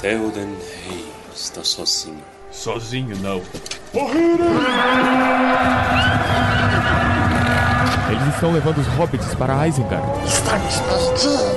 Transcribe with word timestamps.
Theoden 0.00 0.54
Rei 0.84 1.06
está 1.34 1.64
sozinho. 1.64 2.22
Sozinho 2.52 3.16
não. 3.16 3.42
Eles 8.10 8.34
estão 8.34 8.52
levando 8.52 8.78
os 8.78 8.86
hobbits 8.88 9.34
para 9.34 9.66
Isengard. 9.66 10.06
Estamos 10.26 10.80
perdidos. 10.80 11.56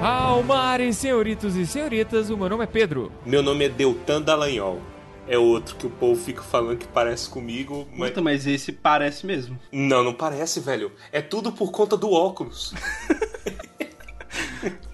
Almares, 0.00 0.96
senhoritos 0.96 1.56
e 1.56 1.66
senhoritas, 1.66 2.30
o 2.30 2.36
meu 2.36 2.48
nome 2.48 2.62
é 2.64 2.66
Pedro. 2.66 3.10
Meu 3.24 3.42
nome 3.42 3.64
é 3.64 3.68
Deltan 3.68 4.22
Dallagnol. 4.22 4.80
É 5.28 5.36
outro 5.36 5.74
que 5.76 5.86
o 5.86 5.90
povo 5.90 6.20
fica 6.20 6.42
falando 6.42 6.78
que 6.78 6.86
parece 6.86 7.28
comigo, 7.28 7.88
mas... 7.92 8.10
Puta, 8.10 8.22
mas 8.22 8.46
esse 8.46 8.70
parece 8.72 9.26
mesmo. 9.26 9.58
Não, 9.72 10.04
não 10.04 10.14
parece, 10.14 10.60
velho. 10.60 10.92
É 11.10 11.20
tudo 11.20 11.50
por 11.50 11.72
conta 11.72 11.96
do 11.96 12.10
óculos. 12.12 12.72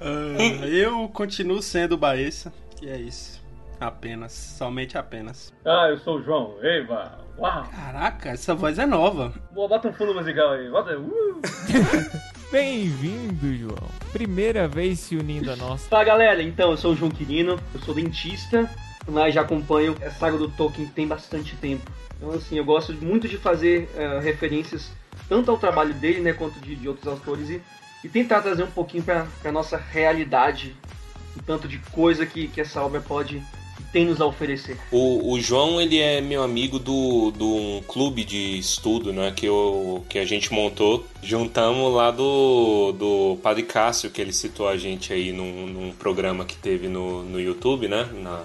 Ah, 0.01 0.67
eu 0.67 1.09
continuo 1.09 1.63
sendo 1.63 1.93
o 1.93 1.97
Baessa. 1.97 2.53
E 2.83 2.89
é 2.89 2.97
isso. 2.97 3.43
Apenas. 3.81 4.33
Somente 4.33 4.99
apenas. 4.99 5.53
Ah, 5.65 5.87
eu 5.89 5.99
sou 5.99 6.19
o 6.19 6.23
João. 6.23 6.57
Eva. 6.61 7.19
Uau. 7.39 7.69
Caraca, 7.75 8.31
essa 8.31 8.55
voz 8.55 8.79
é 8.79 8.85
nova. 8.87 9.33
Boa, 9.53 9.69
bota 9.69 9.89
um 9.89 9.93
fundo 9.93 10.15
musical 10.15 10.51
aí. 10.51 10.69
Bota. 10.69 10.99
Uh. 10.99 11.41
Bem-vindo, 12.53 13.55
João. 13.57 13.89
Primeira 14.13 14.69
vez 14.69 14.99
se 14.99 15.17
unindo 15.17 15.51
a 15.51 15.57
nós. 15.57 15.87
Fala 15.87 16.05
galera, 16.05 16.43
então 16.43 16.73
eu 16.73 16.77
sou 16.77 16.93
o 16.93 16.97
João 16.97 17.11
Quirino, 17.11 17.59
eu 17.73 17.81
sou 17.81 17.95
dentista, 17.95 18.69
mas 19.09 19.35
já 19.35 19.43
acompanho 19.43 19.97
a 20.05 20.11
saga 20.11 20.39
do 20.39 20.49
Tolkien 20.49 20.87
tem 20.89 21.07
bastante 21.07 21.57
tempo. 21.57 21.91
Então 22.17 22.31
assim, 22.31 22.57
eu 22.57 22.65
gosto 22.65 22.93
muito 22.95 23.29
de 23.29 23.37
fazer 23.37 23.89
eh, 23.97 24.21
referências 24.21 24.91
tanto 25.29 25.51
ao 25.51 25.59
trabalho 25.59 25.95
dele, 25.95 26.21
né, 26.21 26.33
quanto 26.33 26.61
de, 26.61 26.75
de 26.77 26.89
outros 26.89 27.07
autores 27.07 27.49
e, 27.51 27.61
e 28.05 28.09
tentar 28.09 28.43
trazer 28.43 28.63
um 28.63 28.71
pouquinho 28.71 29.03
para 29.03 29.27
a 29.45 29.53
nossa 29.53 29.77
realidade, 29.77 30.77
o 31.37 31.43
tanto 31.43 31.67
de 31.67 31.79
coisa 31.79 32.27
que, 32.27 32.49
que 32.49 32.61
essa 32.61 32.83
obra 32.83 33.01
pode 33.01 33.43
tem 33.93 34.07
nos 34.07 34.21
a 34.21 34.27
oferecer. 34.27 34.79
O, 34.91 35.33
o 35.33 35.41
João, 35.41 35.81
ele 35.81 35.99
é 35.99 36.21
meu 36.21 36.43
amigo 36.43 36.79
do, 36.79 37.31
do 37.31 37.47
um 37.47 37.83
clube 37.87 38.25
de 38.25 38.59
estudo, 38.59 39.13
né? 39.13 39.33
Que, 39.37 39.47
eu, 39.47 40.05
que 40.09 40.19
a 40.19 40.25
gente 40.25 40.53
montou. 40.53 41.07
Juntamos 41.23 41.95
lá 41.95 42.11
do, 42.11 42.93
do 42.93 43.39
Padre 43.43 43.65
Cássio, 43.65 44.11
que 44.11 44.21
ele 44.21 44.33
citou 44.33 44.67
a 44.67 44.79
gente 44.79 45.13
aí 45.13 45.31
num, 45.31 45.67
num 45.67 45.93
programa 45.93 46.45
que 46.45 46.57
teve 46.57 46.89
no, 46.89 47.23
no 47.23 47.39
YouTube, 47.39 47.87
né? 47.87 48.09
Na, 48.15 48.43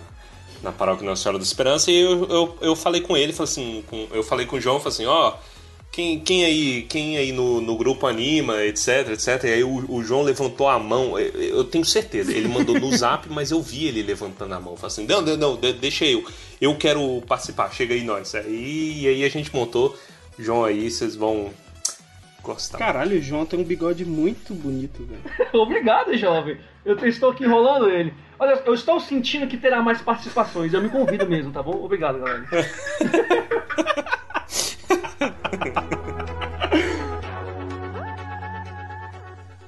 na 0.61 0.71
Paróquia 0.71 1.05
Nossa 1.05 1.23
Senhora 1.23 1.37
da 1.37 1.43
Esperança. 1.43 1.91
E 1.91 1.99
eu, 1.99 2.25
eu, 2.29 2.57
eu 2.61 2.75
falei 2.75 3.01
com 3.01 3.15
ele, 3.15 3.33
falei 3.33 3.51
assim, 3.51 3.83
com, 3.87 4.07
eu 4.11 4.23
falei 4.23 4.45
com 4.45 4.55
o 4.55 4.61
João, 4.61 4.79
falei 4.79 4.93
assim, 4.93 5.05
ó... 5.05 5.33
quem, 5.91 6.19
quem 6.19 6.45
aí, 6.45 6.83
quem 6.83 7.17
aí 7.17 7.31
no, 7.31 7.59
no 7.61 7.75
grupo 7.75 8.05
anima, 8.05 8.63
etc, 8.63 9.09
etc. 9.13 9.43
E 9.45 9.47
aí 9.47 9.63
o, 9.63 9.85
o 9.91 10.03
João 10.03 10.21
levantou 10.21 10.67
a 10.67 10.77
mão. 10.77 11.17
Eu, 11.17 11.41
eu 11.41 11.63
tenho 11.63 11.85
certeza, 11.85 12.31
ele 12.31 12.47
mandou 12.47 12.79
no 12.79 12.91
zap, 12.97 13.27
mas 13.29 13.51
eu 13.51 13.61
vi 13.61 13.87
ele 13.87 14.03
levantando 14.03 14.53
a 14.53 14.59
mão. 14.59 14.75
Falei 14.75 14.87
assim: 14.87 15.05
não, 15.05 15.21
não, 15.21 15.37
não, 15.37 15.55
de- 15.55 15.73
deixa 15.73 16.05
eu. 16.05 16.23
Eu 16.59 16.75
quero 16.75 17.21
participar, 17.27 17.71
chega 17.71 17.93
aí 17.93 18.03
nós. 18.03 18.33
Aí, 18.35 19.01
e 19.01 19.07
aí 19.07 19.23
a 19.23 19.29
gente 19.29 19.53
montou. 19.55 19.97
João 20.37 20.63
aí, 20.65 20.89
vocês 20.91 21.15
vão 21.15 21.51
gostar. 22.43 22.77
Caralho, 22.77 23.17
o 23.17 23.21
João 23.21 23.45
tem 23.45 23.59
um 23.59 23.63
bigode 23.63 24.05
muito 24.05 24.53
bonito, 24.53 25.03
velho. 25.03 25.21
Obrigado, 25.53 26.15
jovem. 26.15 26.57
Eu 26.85 26.95
estou 27.07 27.31
aqui 27.31 27.43
enrolando 27.43 27.89
ele. 27.89 28.13
Olha, 28.39 28.61
eu 28.65 28.73
estou 28.73 28.99
sentindo 28.99 29.47
que 29.47 29.57
terá 29.57 29.81
mais 29.81 29.99
participações. 30.01 30.71
Eu 30.73 30.81
me 30.81 30.89
convido 30.89 31.27
mesmo, 31.27 31.51
tá 31.51 31.63
bom? 31.63 31.83
Obrigado, 31.83 32.19
galera. 32.19 32.45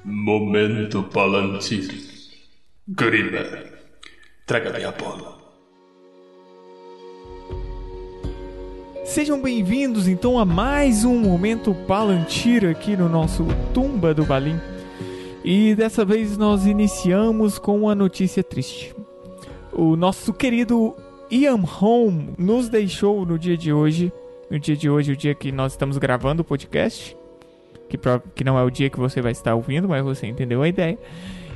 Momento 0.04 1.02
Palantir. 1.02 1.90
Grima. 2.86 3.44
Traga-me 4.46 4.84
a 4.84 4.92
bola. 4.92 5.40
Sejam 9.04 9.42
bem-vindos 9.42 10.06
então 10.06 10.38
a 10.38 10.44
mais 10.44 11.04
um 11.04 11.18
momento 11.18 11.74
Palantir 11.74 12.64
aqui 12.64 12.96
no 12.96 13.08
nosso 13.08 13.44
Tumba 13.74 14.14
do 14.14 14.24
Balim. 14.24 14.60
E 15.44 15.74
dessa 15.74 16.04
vez 16.04 16.36
nós 16.36 16.66
iniciamos 16.66 17.58
com 17.58 17.80
uma 17.80 17.94
notícia 17.94 18.42
triste. 18.42 18.94
O 19.72 19.96
nosso 19.96 20.34
querido 20.34 20.94
Ian 21.30 21.62
Holm 21.62 22.34
nos 22.36 22.68
deixou 22.68 23.24
no 23.24 23.38
dia 23.38 23.56
de 23.56 23.72
hoje. 23.72 24.12
No 24.50 24.58
dia 24.58 24.76
de 24.76 24.90
hoje, 24.90 25.12
o 25.12 25.16
dia 25.16 25.34
que 25.34 25.50
nós 25.50 25.72
estamos 25.72 25.96
gravando 25.96 26.42
o 26.42 26.44
podcast. 26.44 27.16
Que, 27.88 27.98
que 28.34 28.44
não 28.44 28.58
é 28.58 28.62
o 28.62 28.70
dia 28.70 28.90
que 28.90 28.98
você 28.98 29.22
vai 29.22 29.32
estar 29.32 29.54
ouvindo, 29.54 29.88
mas 29.88 30.04
você 30.04 30.26
entendeu 30.26 30.62
a 30.62 30.68
ideia. 30.68 30.98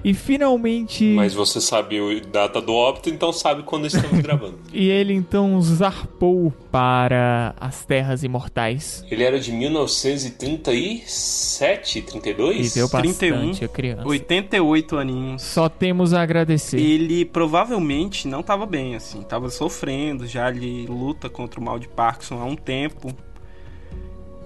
E 0.04 0.12
finalmente. 0.12 1.02
Mas 1.14 1.32
você 1.32 1.62
sabe 1.62 1.98
a 1.98 2.02
data 2.30 2.60
do 2.60 2.74
óbito, 2.74 3.08
então 3.08 3.32
sabe 3.32 3.62
quando 3.62 3.86
estamos 3.86 4.20
gravando. 4.20 4.58
E 4.70 4.90
ele 4.90 5.14
então 5.14 5.58
zarpou 5.62 6.52
para 6.70 7.54
as 7.58 7.86
terras 7.86 8.22
imortais. 8.22 9.02
Ele 9.10 9.24
era 9.24 9.40
de 9.40 9.50
1937, 9.50 12.02
32? 12.02 12.72
E 12.72 12.74
deu 12.74 12.86
bastante 12.88 13.16
31, 13.16 13.64
a 13.64 13.68
criança. 13.68 14.06
88 14.06 14.98
aninhos. 14.98 15.40
Só 15.40 15.70
temos 15.70 16.12
a 16.12 16.20
agradecer. 16.20 16.78
Ele 16.78 17.24
provavelmente 17.24 18.28
não 18.28 18.42
tava 18.42 18.66
bem, 18.66 18.94
assim. 18.94 19.22
Tava 19.22 19.48
sofrendo, 19.48 20.26
já 20.26 20.50
ele 20.50 20.84
luta 20.86 21.30
contra 21.30 21.58
o 21.58 21.62
mal 21.62 21.78
de 21.78 21.88
Parkinson 21.88 22.40
há 22.40 22.44
um 22.44 22.56
tempo. 22.56 23.10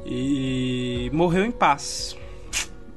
E 0.07 1.11
morreu 1.13 1.45
em 1.45 1.51
paz. 1.51 2.17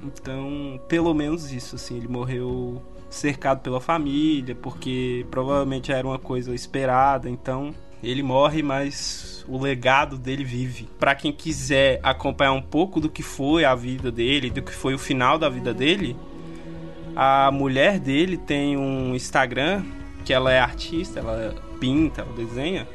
Então, 0.04 0.80
pelo 0.88 1.14
menos 1.14 1.52
isso, 1.52 1.76
assim. 1.76 1.98
Ele 1.98 2.08
morreu 2.08 2.82
cercado 3.10 3.62
pela 3.62 3.80
família, 3.80 4.56
porque 4.56 5.26
provavelmente 5.30 5.92
era 5.92 6.08
uma 6.08 6.20
coisa 6.20 6.54
esperada. 6.56 7.30
Então, 7.30 7.74
ele 8.04 8.24
morre, 8.24 8.64
mas 8.64 9.46
o 9.48 9.62
legado 9.62 10.18
dele 10.18 10.44
vive. 10.44 10.90
Pra 11.00 11.14
quem 11.14 11.32
quiser 11.32 12.00
acompanhar 12.02 12.54
um 12.54 12.62
pouco 12.62 13.00
do 13.00 13.10
que 13.10 13.22
foi 13.22 13.66
a 13.66 13.76
vida 13.76 14.12
dele, 14.12 14.50
do 14.50 14.62
que 14.62 14.72
foi 14.72 14.94
o 14.94 15.00
final 15.00 15.38
da 15.38 15.50
vida 15.50 15.74
dele, 15.74 16.16
a 17.16 17.52
mulher 17.52 18.00
dele 18.00 18.38
tem 18.38 18.78
um 18.78 19.14
Instagram 19.14 19.84
que 20.24 20.34
ela 20.34 20.52
é 20.52 20.60
artista, 20.60 21.20
ela 21.20 21.56
pinta, 21.80 22.22
ela 22.22 22.34
desenha, 22.34 22.88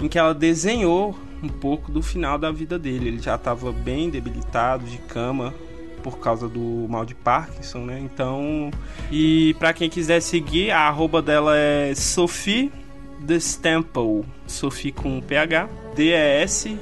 em 0.00 0.08
que 0.08 0.18
ela 0.18 0.34
desenhou 0.34 1.16
um 1.42 1.48
pouco 1.48 1.90
do 1.90 2.02
final 2.02 2.38
da 2.38 2.50
vida 2.50 2.78
dele. 2.78 3.08
Ele 3.08 3.18
já 3.18 3.34
estava 3.34 3.72
bem 3.72 4.08
debilitado 4.08 4.84
de 4.86 4.98
cama 4.98 5.54
por 6.00 6.18
causa 6.18 6.48
do 6.48 6.86
mal 6.88 7.04
de 7.04 7.14
Parkinson, 7.14 7.80
né? 7.80 8.00
Então, 8.00 8.70
e 9.10 9.54
para 9.58 9.72
quem 9.72 9.88
quiser 9.88 10.20
seguir, 10.20 10.70
a 10.70 10.80
arroba 10.80 11.22
dela 11.22 11.56
é 11.56 11.94
Sophie 11.94 12.72
Destemple, 13.20 14.24
Sophie 14.46 14.92
com 14.92 15.20
PH, 15.20 15.68
D 15.94 16.04
E 16.04 16.12
S 16.12 16.78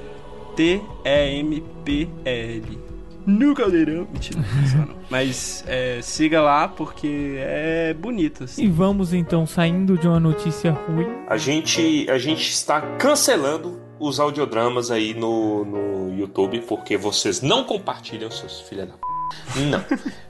T 0.57 0.81
E 1.05 1.39
M 1.39 1.65
P 1.85 2.09
L. 2.25 2.89
No 3.27 3.55
caldeirão. 3.55 4.09
Mentira, 4.11 4.41
não. 4.75 4.97
Mas 5.11 5.63
é, 5.67 6.01
siga 6.01 6.41
lá 6.41 6.67
porque 6.67 7.37
é 7.39 7.93
bonito. 7.93 8.45
Assim. 8.45 8.65
E 8.65 8.69
vamos 8.69 9.13
então 9.13 9.47
saindo 9.47 9.99
de 9.99 10.09
uma 10.09 10.19
notícia 10.19 10.73
ruim. 10.73 11.07
A 11.27 11.37
gente, 11.37 12.09
a 12.09 12.17
gente 12.17 12.49
está 12.51 12.81
cancelando 12.97 13.79
os 13.99 14.21
audiodramas 14.21 14.91
aí 14.91 15.15
no, 15.15 15.65
no 15.65 16.19
YouTube 16.19 16.61
porque 16.63 16.97
vocês 16.97 17.41
não 17.41 17.65
compartilham, 17.65 18.31
seus 18.31 18.61
filhos 18.61 18.89
da 18.89 18.95
p. 18.95 19.09
Não. 19.57 19.85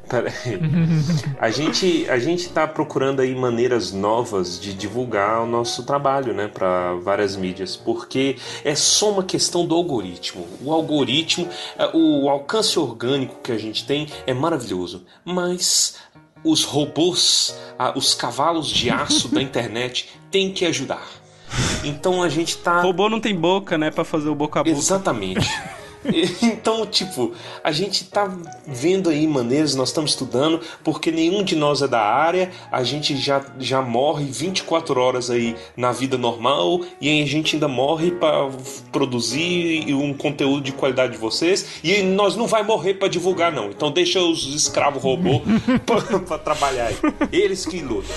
A 1.38 1.50
gente, 1.50 2.08
a 2.08 2.18
gente 2.18 2.48
tá 2.48 2.66
procurando 2.66 3.20
aí 3.20 3.34
maneiras 3.34 3.92
novas 3.92 4.58
de 4.58 4.72
divulgar 4.72 5.42
o 5.42 5.46
nosso 5.46 5.84
trabalho, 5.84 6.32
né, 6.32 6.48
para 6.48 6.94
várias 6.94 7.36
mídias, 7.36 7.76
porque 7.76 8.36
é 8.64 8.74
só 8.74 9.10
uma 9.10 9.22
questão 9.22 9.66
do 9.66 9.74
algoritmo. 9.74 10.46
O 10.62 10.72
algoritmo, 10.72 11.46
eh, 11.78 11.90
o 11.92 12.30
alcance 12.30 12.78
orgânico 12.78 13.36
que 13.42 13.52
a 13.52 13.58
gente 13.58 13.84
tem 13.84 14.08
é 14.26 14.32
maravilhoso, 14.32 15.04
mas 15.26 15.96
os 16.42 16.64
robôs, 16.64 17.54
os 17.94 18.14
cavalos 18.14 18.68
de 18.68 18.88
aço 18.88 19.28
da 19.28 19.42
internet 19.42 20.08
têm 20.30 20.52
que 20.52 20.64
ajudar. 20.64 21.06
Então 21.84 22.22
a 22.22 22.28
gente 22.28 22.58
tá 22.58 22.80
Robô 22.82 23.08
não 23.08 23.20
tem 23.20 23.34
boca, 23.34 23.78
né, 23.78 23.90
Pra 23.90 24.04
fazer 24.04 24.28
o 24.28 24.34
boca 24.34 24.60
a 24.60 24.64
boca. 24.64 24.76
Exatamente. 24.76 25.48
Então, 26.42 26.86
tipo, 26.86 27.32
a 27.62 27.72
gente 27.72 28.04
tá 28.04 28.30
vendo 28.66 29.10
aí 29.10 29.26
maneiras, 29.26 29.74
nós 29.74 29.88
estamos 29.88 30.12
estudando, 30.12 30.60
porque 30.82 31.10
nenhum 31.10 31.42
de 31.42 31.56
nós 31.56 31.82
é 31.82 31.88
da 31.88 32.00
área, 32.00 32.50
a 32.70 32.82
gente 32.82 33.16
já, 33.16 33.44
já 33.58 33.80
morre 33.82 34.24
24 34.24 35.00
horas 35.00 35.30
aí 35.30 35.56
na 35.76 35.92
vida 35.92 36.18
normal 36.18 36.80
e 37.00 37.08
aí 37.08 37.22
a 37.22 37.26
gente 37.26 37.56
ainda 37.56 37.68
morre 37.68 38.10
para 38.10 38.48
produzir 38.92 39.92
um 39.94 40.12
conteúdo 40.14 40.62
de 40.62 40.72
qualidade 40.72 41.12
de 41.12 41.18
vocês 41.18 41.80
e 41.82 42.02
nós 42.02 42.36
não 42.36 42.46
vai 42.46 42.62
morrer 42.62 42.94
para 42.94 43.08
divulgar 43.08 43.52
não. 43.52 43.70
Então 43.70 43.90
deixa 43.90 44.20
os 44.20 44.54
escravos 44.54 45.02
robô 45.02 45.40
para 46.26 46.38
trabalhar 46.38 46.86
aí. 46.86 46.96
Eles 47.32 47.64
que 47.66 47.80
lutam. 47.80 48.14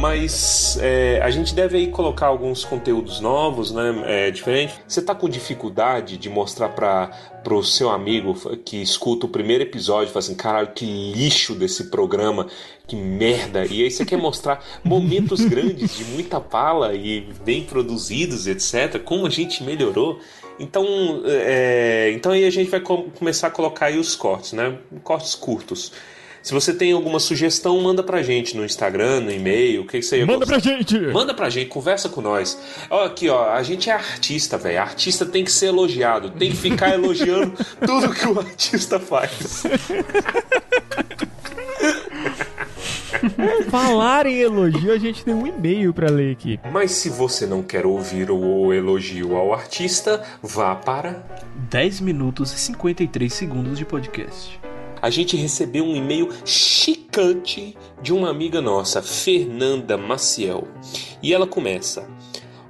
Mas 0.00 0.78
é, 0.80 1.20
a 1.22 1.30
gente 1.30 1.54
deve 1.54 1.76
aí 1.76 1.88
colocar 1.88 2.26
alguns 2.26 2.64
conteúdos 2.64 3.20
novos, 3.20 3.70
né? 3.72 4.02
É, 4.06 4.30
diferente. 4.30 4.74
Você 4.86 5.02
tá 5.02 5.14
com 5.14 5.28
dificuldade 5.28 6.16
de 6.16 6.28
mostrar 6.28 6.70
para 6.70 7.10
pro 7.42 7.62
seu 7.62 7.90
amigo 7.90 8.34
que 8.64 8.82
escuta 8.82 9.26
o 9.26 9.28
primeiro 9.28 9.62
episódio 9.62 10.10
e 10.10 10.12
fala 10.12 10.18
assim, 10.18 10.34
caralho, 10.34 10.72
que 10.74 10.84
lixo 10.84 11.54
desse 11.54 11.84
programa, 11.84 12.46
que 12.86 12.96
merda. 12.96 13.64
E 13.64 13.82
aí 13.82 13.90
você 13.90 14.04
quer 14.04 14.18
mostrar 14.18 14.64
momentos 14.84 15.44
grandes 15.44 15.96
de 15.96 16.04
muita 16.04 16.40
pala 16.40 16.94
e 16.94 17.22
bem 17.44 17.64
produzidos, 17.64 18.46
etc. 18.46 19.02
Como 19.02 19.26
a 19.26 19.30
gente 19.30 19.62
melhorou. 19.62 20.20
Então, 20.58 20.84
é, 21.24 22.12
então 22.14 22.32
aí 22.32 22.44
a 22.44 22.50
gente 22.50 22.70
vai 22.70 22.80
com, 22.80 23.10
começar 23.10 23.46
a 23.46 23.50
colocar 23.50 23.86
aí 23.86 23.98
os 23.98 24.14
cortes, 24.14 24.52
né? 24.52 24.78
Cortes 25.02 25.34
curtos. 25.34 25.92
Se 26.42 26.54
você 26.54 26.72
tem 26.72 26.92
alguma 26.92 27.20
sugestão, 27.20 27.78
manda 27.80 28.02
pra 28.02 28.22
gente 28.22 28.56
no 28.56 28.64
Instagram, 28.64 29.20
no 29.20 29.30
e-mail, 29.30 29.82
o 29.82 29.86
que, 29.86 29.98
que 29.98 30.02
você 30.04 30.18
ia 30.18 30.26
Manda 30.26 30.38
gostar? 30.46 30.60
pra 30.60 30.70
gente! 30.72 30.98
Manda 30.98 31.34
pra 31.34 31.50
gente, 31.50 31.68
conversa 31.68 32.08
com 32.08 32.20
nós. 32.20 32.58
Ó, 32.88 33.04
aqui, 33.04 33.28
ó, 33.28 33.50
a 33.52 33.62
gente 33.62 33.90
é 33.90 33.92
artista, 33.92 34.56
velho. 34.56 34.80
Artista 34.80 35.26
tem 35.26 35.44
que 35.44 35.52
ser 35.52 35.66
elogiado, 35.66 36.30
tem 36.30 36.50
que 36.50 36.56
ficar 36.56 36.94
elogiando 36.94 37.52
tudo 37.86 38.14
que 38.14 38.26
o 38.26 38.38
artista 38.38 38.98
faz. 38.98 39.64
Falar 43.70 44.26
em 44.26 44.38
elogio, 44.38 44.92
a 44.92 44.98
gente 44.98 45.24
tem 45.24 45.34
um 45.34 45.46
e-mail 45.46 45.92
pra 45.92 46.10
ler 46.10 46.32
aqui. 46.32 46.58
Mas 46.72 46.92
se 46.92 47.08
você 47.10 47.46
não 47.46 47.62
quer 47.62 47.84
ouvir 47.84 48.30
o 48.30 48.72
elogio 48.72 49.36
ao 49.36 49.52
artista, 49.52 50.22
vá 50.42 50.74
para. 50.74 51.22
10 51.70 52.00
minutos 52.00 52.52
e 52.52 52.58
53 52.58 53.32
segundos 53.32 53.78
de 53.78 53.84
podcast. 53.84 54.59
A 55.02 55.08
gente 55.08 55.36
recebeu 55.36 55.84
um 55.84 55.96
e-mail 55.96 56.28
chicante 56.44 57.76
de 58.02 58.12
uma 58.12 58.28
amiga 58.28 58.60
nossa, 58.60 59.00
Fernanda 59.00 59.96
Maciel. 59.96 60.68
E 61.22 61.32
ela 61.32 61.46
começa. 61.46 62.06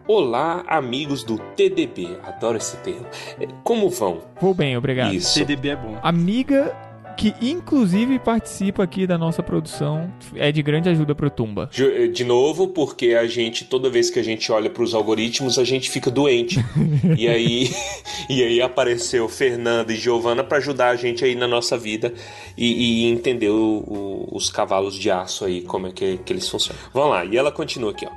Olá, 0.07 0.65
amigos 0.67 1.25
do 1.25 1.39
TDB. 1.39 2.19
Adoro 2.25 2.57
esse 2.57 2.77
termo. 2.79 3.07
É, 3.41 3.47
Como 3.65 3.89
vão? 3.91 4.23
Vou 4.41 4.55
bem, 4.55 4.77
obrigado. 4.77 5.15
Isso. 5.15 5.35
CDB 5.35 5.71
é 5.71 5.77
bom. 5.77 5.99
Amiga 6.03 6.77
que 7.17 7.35
inclusive 7.41 8.19
participa 8.19 8.83
aqui 8.83 9.07
da 9.07 9.19
nossa 9.19 9.43
produção, 9.43 10.13
é 10.35 10.51
de 10.51 10.63
grande 10.63 10.89
ajuda 10.89 11.15
pro 11.15 11.31
Tumba. 11.31 11.69
De 11.73 12.09
de 12.09 12.25
novo, 12.25 12.69
porque 12.69 13.09
a 13.15 13.27
gente, 13.27 13.65
toda 13.65 13.89
vez 13.91 14.11
que 14.11 14.19
a 14.19 14.23
gente 14.23 14.51
olha 14.51 14.69
para 14.71 14.83
os 14.83 14.95
algoritmos, 14.95 15.59
a 15.59 15.65
gente 15.65 15.91
fica 15.91 16.11
doente. 16.11 16.59
e 17.17 17.29
aí 17.29 17.71
e 18.29 18.43
aí 18.43 18.61
apareceu 18.63 19.29
Fernanda 19.29 19.93
e 19.93 19.97
Giovana 19.97 20.43
para 20.45 20.59
ajudar 20.59 20.89
a 20.91 20.97
gente 20.97 21.25
aí 21.25 21.35
na 21.35 21.47
nossa 21.49 21.77
vida 21.79 22.13
e, 22.57 23.05
e 23.05 23.11
entender 23.11 23.49
o- 23.51 23.85
o- 23.87 24.29
os 24.33 24.49
cavalos 24.51 24.95
de 24.95 25.11
aço 25.11 25.45
aí, 25.45 25.61
como 25.63 25.87
é 25.87 25.93
que, 25.93 26.19
que 26.19 26.33
eles 26.33 26.49
funcionam. 26.49 26.81
Vamos 26.95 27.11
lá, 27.11 27.25
e 27.25 27.37
ela 27.37 27.51
continua 27.53 27.91
aqui, 27.91 28.07
ó. 28.07 28.11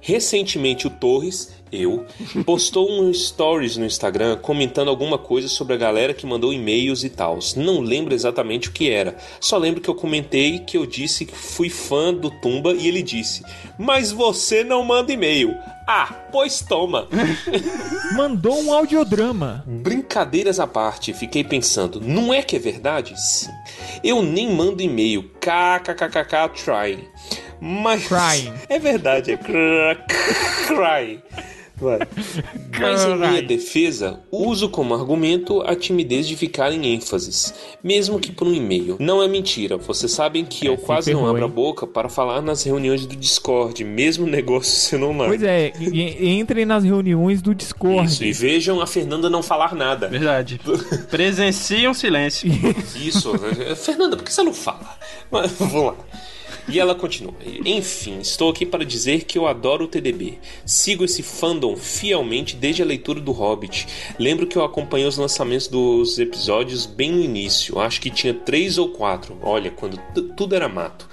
Recentemente 0.00 0.86
o 0.86 0.90
Torres, 0.90 1.52
eu, 1.72 2.04
postou 2.44 2.90
um 2.90 3.12
stories 3.12 3.76
no 3.76 3.84
Instagram 3.86 4.36
comentando 4.36 4.88
alguma 4.88 5.18
coisa 5.18 5.48
sobre 5.48 5.74
a 5.74 5.76
galera 5.78 6.14
que 6.14 6.26
mandou 6.26 6.52
e-mails 6.52 7.04
e 7.04 7.10
tal. 7.10 7.38
Não 7.56 7.80
lembro 7.80 8.14
exatamente 8.14 8.68
o 8.68 8.72
que 8.72 8.90
era. 8.90 9.16
Só 9.40 9.56
lembro 9.58 9.80
que 9.80 9.88
eu 9.88 9.94
comentei 9.94 10.60
que 10.60 10.76
eu 10.76 10.86
disse 10.86 11.24
que 11.24 11.34
fui 11.36 11.68
fã 11.68 12.12
do 12.12 12.30
Tumba 12.30 12.72
e 12.72 12.86
ele 12.88 13.02
disse: 13.02 13.42
Mas 13.78 14.10
você 14.12 14.62
não 14.64 14.82
manda 14.84 15.12
e-mail. 15.12 15.54
Ah, 15.90 16.12
pois 16.30 16.60
toma. 16.60 17.08
Mandou 18.14 18.60
um 18.62 18.72
audiodrama. 18.72 19.64
Brincadeiras 19.66 20.60
à 20.60 20.66
parte, 20.66 21.14
fiquei 21.14 21.42
pensando, 21.42 21.98
não 22.00 22.32
é 22.32 22.42
que 22.42 22.56
é 22.56 22.58
verdade? 22.58 23.14
Sim. 23.18 23.50
Eu 24.04 24.22
nem 24.22 24.52
mando 24.52 24.82
e-mail. 24.82 25.30
KKKKK 25.40 26.48
trying. 26.62 27.04
Mas. 27.60 28.06
Crying. 28.06 28.52
É 28.68 28.78
verdade, 28.78 29.32
é 29.32 29.36
cr- 29.36 30.04
crying. 30.66 31.20
Vai. 31.80 31.98
Mas 32.78 33.04
em 33.04 33.16
minha 33.16 33.42
defesa, 33.42 34.20
uso 34.30 34.68
como 34.68 34.94
argumento 34.94 35.62
a 35.62 35.74
timidez 35.74 36.26
de 36.26 36.36
ficar 36.36 36.72
em 36.72 36.94
ênfases, 36.94 37.54
mesmo 37.82 38.18
que 38.18 38.32
por 38.32 38.46
um 38.46 38.54
e-mail. 38.54 38.96
Não 38.98 39.22
é 39.22 39.28
mentira, 39.28 39.76
vocês 39.76 40.12
sabem 40.12 40.44
que 40.44 40.66
eu 40.66 40.76
se 40.76 40.84
quase 40.84 41.12
não 41.12 41.20
ferrou, 41.20 41.30
abro 41.30 41.44
a 41.44 41.48
hein? 41.48 41.54
boca 41.54 41.86
para 41.86 42.08
falar 42.08 42.40
nas 42.40 42.62
reuniões 42.62 43.06
do 43.06 43.16
Discord, 43.16 43.82
mesmo 43.84 44.26
o 44.26 44.28
negócio 44.30 44.72
sendo 44.72 45.06
online. 45.06 45.28
Pois 45.28 45.42
é, 45.42 45.72
entrem 46.20 46.64
nas 46.64 46.84
reuniões 46.84 47.42
do 47.42 47.54
Discord. 47.54 48.06
Isso, 48.06 48.24
e 48.24 48.32
vejam 48.32 48.80
a 48.80 48.86
Fernanda 48.86 49.28
não 49.28 49.42
falar 49.42 49.74
nada. 49.74 50.08
Verdade. 50.08 50.60
Presencia 51.10 51.90
um 51.90 51.94
silêncio. 51.94 52.50
Isso, 52.96 53.32
Fernanda, 53.76 54.16
por 54.16 54.24
que 54.24 54.32
você 54.32 54.42
não 54.42 54.54
fala? 54.54 54.96
Mas 55.30 55.52
vamos 55.52 55.84
lá. 55.84 55.94
E 56.68 56.78
ela 56.78 56.94
continua. 56.94 57.34
Enfim, 57.64 58.18
estou 58.20 58.50
aqui 58.50 58.66
para 58.66 58.84
dizer 58.84 59.24
que 59.24 59.38
eu 59.38 59.46
adoro 59.46 59.84
o 59.84 59.88
TDB. 59.88 60.38
Sigo 60.66 61.04
esse 61.04 61.22
fandom 61.22 61.76
fielmente 61.76 62.56
desde 62.56 62.82
a 62.82 62.86
leitura 62.86 63.20
do 63.20 63.32
Hobbit. 63.32 63.86
Lembro 64.18 64.46
que 64.46 64.56
eu 64.56 64.64
acompanhei 64.64 65.06
os 65.06 65.16
lançamentos 65.16 65.66
dos 65.66 66.18
episódios 66.18 66.84
bem 66.84 67.10
no 67.10 67.22
início. 67.22 67.78
Acho 67.78 68.00
que 68.00 68.10
tinha 68.10 68.34
três 68.34 68.76
ou 68.76 68.90
quatro. 68.90 69.38
Olha, 69.42 69.70
quando 69.70 69.98
tudo 70.36 70.54
era 70.54 70.68
mato. 70.68 71.08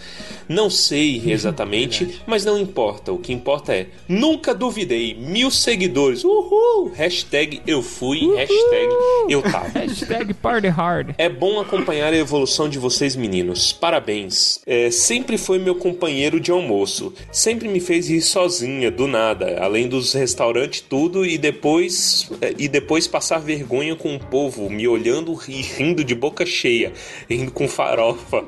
Não 0.48 0.70
sei 0.70 1.22
exatamente, 1.32 2.22
mas 2.26 2.46
não 2.46 2.58
importa. 2.58 3.12
O 3.12 3.18
que 3.18 3.34
importa 3.34 3.74
é 3.74 3.88
nunca 4.08 4.54
duvidei. 4.54 5.14
Mil 5.14 5.50
seguidores. 5.50 6.24
Uhul! 6.24 6.92
Hashtag 6.94 7.62
eu 7.66 7.82
fui. 7.82 8.36
Hashtag 8.36 8.94
eu 9.30 9.42
tava. 9.42 9.80
Hashtag 9.80 10.34
Party 10.34 10.68
Hard. 10.68 11.16
É 11.18 11.30
bom 11.30 11.60
acompanhar 11.60 12.14
a 12.14 12.18
evolução 12.18 12.68
de 12.68 12.78
vocês, 12.78 13.16
meninos. 13.16 13.72
Parabéns. 13.72 14.60
É, 14.66 14.92
sempre 14.92 15.38
foi 15.46 15.60
meu 15.60 15.76
companheiro 15.76 16.40
de 16.40 16.52
almoço. 16.52 17.14
Sempre 17.32 17.68
me 17.68 17.80
fez 17.80 18.10
rir 18.10 18.22
sozinha, 18.22 18.90
do 18.90 19.08
nada. 19.08 19.60
Além 19.62 19.88
dos 19.88 20.14
restaurantes, 20.14 20.82
tudo. 20.82 21.26
E 21.26 21.38
depois, 21.38 22.30
é, 22.42 22.54
e 22.58 22.68
depois 22.68 23.08
passar 23.08 23.40
vergonha 23.40 23.96
com 23.96 24.16
o 24.16 24.20
povo, 24.20 24.70
me 24.70 24.88
olhando 24.88 25.40
e 25.48 25.62
rindo 25.62 26.04
de 26.04 26.16
boca 26.16 26.46
cheia. 26.46 26.92
Rindo 27.30 27.52
com 27.52 27.68
farofa. 27.68 28.44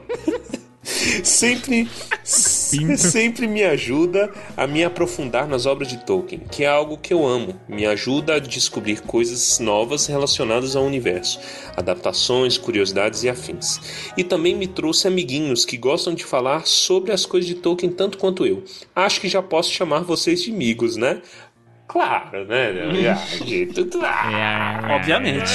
Sempre, 1.24 1.86
sempre 2.24 3.46
me 3.46 3.62
ajuda 3.62 4.32
a 4.56 4.66
me 4.66 4.86
aprofundar 4.86 5.46
nas 5.46 5.66
obras 5.66 5.90
de 5.90 5.98
Tolkien, 6.06 6.42
que 6.50 6.64
é 6.64 6.68
algo 6.68 6.98
que 6.98 7.14
eu 7.14 7.28
amo. 7.28 7.60
Me 7.68 7.86
ajuda 7.86 8.36
a 8.36 8.40
descobrir 8.40 9.02
coisas 9.02 9.60
novas 9.60 10.08
relacionadas 10.08 10.78
ao 10.78 10.86
universo, 10.86 11.40
adaptações, 11.76 12.58
curiosidades 12.58 13.24
e 13.24 13.30
afins. 13.30 14.12
E 14.16 14.24
também 14.24 14.56
me 14.56 14.66
trouxe 14.66 15.08
amiguinhos 15.08 15.66
que 15.66 15.76
gostam 15.76 16.14
de 16.14 16.24
falar 16.24 16.66
sobre 16.66 17.12
as 17.12 17.26
coisas 17.26 17.48
de 17.48 17.56
Tolkien 17.56 17.92
tanto 17.92 18.18
quanto 18.18 18.46
eu. 18.46 18.64
Acho 18.96 19.20
que 19.20 19.28
já 19.28 19.42
posso 19.42 19.72
chamar 19.72 20.04
vocês 20.04 20.42
de 20.42 20.52
amigos, 20.52 20.96
né? 20.96 21.22
Claro, 21.98 22.46
né? 22.46 22.74
Ah, 23.12 23.44
gente, 23.44 23.80
ah, 24.04 24.90
Obviamente. 24.98 25.50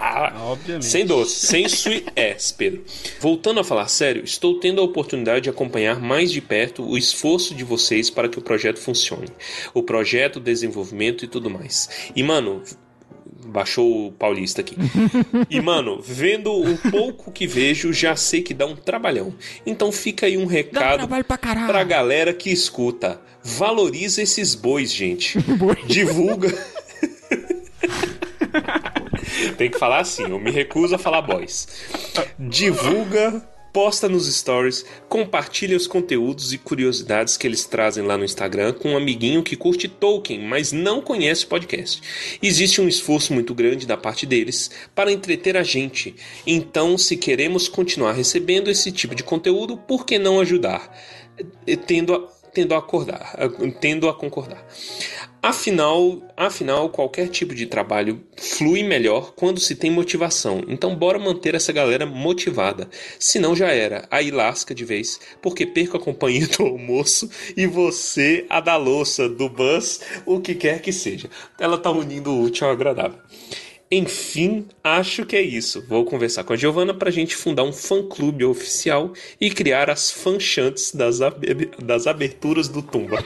ah, 0.00 0.32
Obviamente. 0.46 0.84
sem 0.84 1.06
doce, 1.06 1.46
sem 1.46 1.64
sweet 1.66 2.06
ass, 2.18 2.50
Pedro. 2.50 2.82
Voltando 3.20 3.60
a 3.60 3.64
falar 3.64 3.86
sério, 3.86 4.24
estou 4.24 4.58
tendo 4.58 4.80
a 4.80 4.84
oportunidade 4.84 5.42
de 5.42 5.50
acompanhar 5.50 6.00
mais 6.00 6.32
de 6.32 6.40
perto 6.40 6.82
o 6.84 6.98
esforço 6.98 7.54
de 7.54 7.62
vocês 7.62 8.10
para 8.10 8.28
que 8.28 8.36
o 8.36 8.42
projeto 8.42 8.80
funcione. 8.80 9.28
O 9.72 9.80
projeto, 9.80 10.36
o 10.36 10.40
desenvolvimento 10.40 11.24
e 11.24 11.28
tudo 11.28 11.48
mais. 11.48 12.10
E, 12.16 12.22
mano, 12.22 12.62
baixou 13.46 14.08
o 14.08 14.12
paulista 14.12 14.62
aqui. 14.62 14.74
E, 15.48 15.60
mano, 15.60 16.00
vendo 16.02 16.52
o 16.52 16.76
pouco 16.90 17.30
que 17.30 17.46
vejo, 17.46 17.92
já 17.92 18.16
sei 18.16 18.42
que 18.42 18.52
dá 18.52 18.66
um 18.66 18.74
trabalhão. 18.74 19.32
Então 19.64 19.92
fica 19.92 20.26
aí 20.26 20.36
um 20.36 20.46
Dá 20.46 20.50
recado 20.52 21.08
pra 21.24 21.38
caralho. 21.38 21.66
pra 21.68 21.84
galera 21.84 22.32
que 22.34 22.50
escuta. 22.50 23.20
Valoriza 23.46 24.22
esses 24.22 24.56
bois, 24.56 24.92
gente. 24.92 25.38
Divulga. 25.86 26.52
Tem 29.56 29.70
que 29.70 29.78
falar 29.78 30.00
assim, 30.00 30.24
eu 30.24 30.40
me 30.40 30.50
recuso 30.50 30.96
a 30.96 30.98
falar 30.98 31.22
boys. 31.22 31.68
Divulga, 32.38 33.48
posta 33.72 34.08
nos 34.08 34.26
stories, 34.34 34.84
compartilha 35.08 35.76
os 35.76 35.86
conteúdos 35.86 36.52
e 36.52 36.58
curiosidades 36.58 37.36
que 37.36 37.46
eles 37.46 37.64
trazem 37.64 38.04
lá 38.04 38.18
no 38.18 38.24
Instagram 38.24 38.72
com 38.72 38.90
um 38.90 38.96
amiguinho 38.96 39.42
que 39.42 39.54
curte 39.54 39.86
Tolkien, 39.86 40.42
mas 40.42 40.72
não 40.72 41.00
conhece 41.00 41.44
o 41.44 41.48
podcast. 41.48 42.02
Existe 42.42 42.80
um 42.80 42.88
esforço 42.88 43.32
muito 43.32 43.54
grande 43.54 43.86
da 43.86 43.96
parte 43.96 44.26
deles 44.26 44.70
para 44.94 45.12
entreter 45.12 45.56
a 45.56 45.62
gente. 45.62 46.16
Então, 46.46 46.98
se 46.98 47.16
queremos 47.16 47.68
continuar 47.68 48.12
recebendo 48.12 48.70
esse 48.70 48.90
tipo 48.90 49.14
de 49.14 49.22
conteúdo, 49.22 49.76
por 49.76 50.04
que 50.04 50.18
não 50.18 50.40
ajudar? 50.40 50.90
Eh, 51.66 51.76
Tendo 51.76 52.14
a 52.14 52.35
tendo 52.56 52.74
a 52.74 52.78
acordar, 52.78 53.36
tendo 53.82 54.08
a 54.08 54.14
concordar. 54.14 54.66
Afinal, 55.42 56.22
afinal, 56.34 56.88
qualquer 56.88 57.28
tipo 57.28 57.54
de 57.54 57.66
trabalho 57.66 58.24
flui 58.34 58.82
melhor 58.82 59.34
quando 59.36 59.60
se 59.60 59.76
tem 59.76 59.90
motivação. 59.90 60.64
Então, 60.66 60.96
bora 60.96 61.18
manter 61.18 61.54
essa 61.54 61.70
galera 61.70 62.06
motivada. 62.06 62.88
Senão 63.18 63.54
já 63.54 63.68
era. 63.68 64.08
Aí 64.10 64.30
lasca 64.30 64.74
de 64.74 64.86
vez, 64.86 65.20
porque 65.42 65.66
perco 65.66 65.98
a 65.98 66.00
companhia 66.00 66.48
do 66.56 66.62
almoço 66.64 67.28
e 67.54 67.66
você 67.66 68.46
a 68.48 68.58
da 68.58 68.76
louça, 68.76 69.28
do 69.28 69.50
bus, 69.50 70.00
o 70.24 70.40
que 70.40 70.54
quer 70.54 70.80
que 70.80 70.92
seja. 70.92 71.28
Ela 71.60 71.76
tá 71.76 71.90
unindo 71.90 72.32
o 72.32 72.42
útil 72.42 72.66
ao 72.66 72.72
agradável. 72.72 73.18
Enfim, 73.90 74.66
acho 74.82 75.24
que 75.24 75.36
é 75.36 75.40
isso. 75.42 75.84
Vou 75.88 76.04
conversar 76.04 76.42
com 76.44 76.52
a 76.52 76.56
Giovana 76.56 76.92
pra 76.92 77.10
gente 77.10 77.36
fundar 77.36 77.62
um 77.62 77.72
fã-clube 77.72 78.44
oficial 78.44 79.12
e 79.40 79.48
criar 79.50 79.88
as 79.88 80.10
fanchantes 80.10 80.92
das, 80.92 81.20
ab- 81.20 81.70
das 81.82 82.06
aberturas 82.08 82.66
do 82.68 82.82
Tumba. 82.82 83.22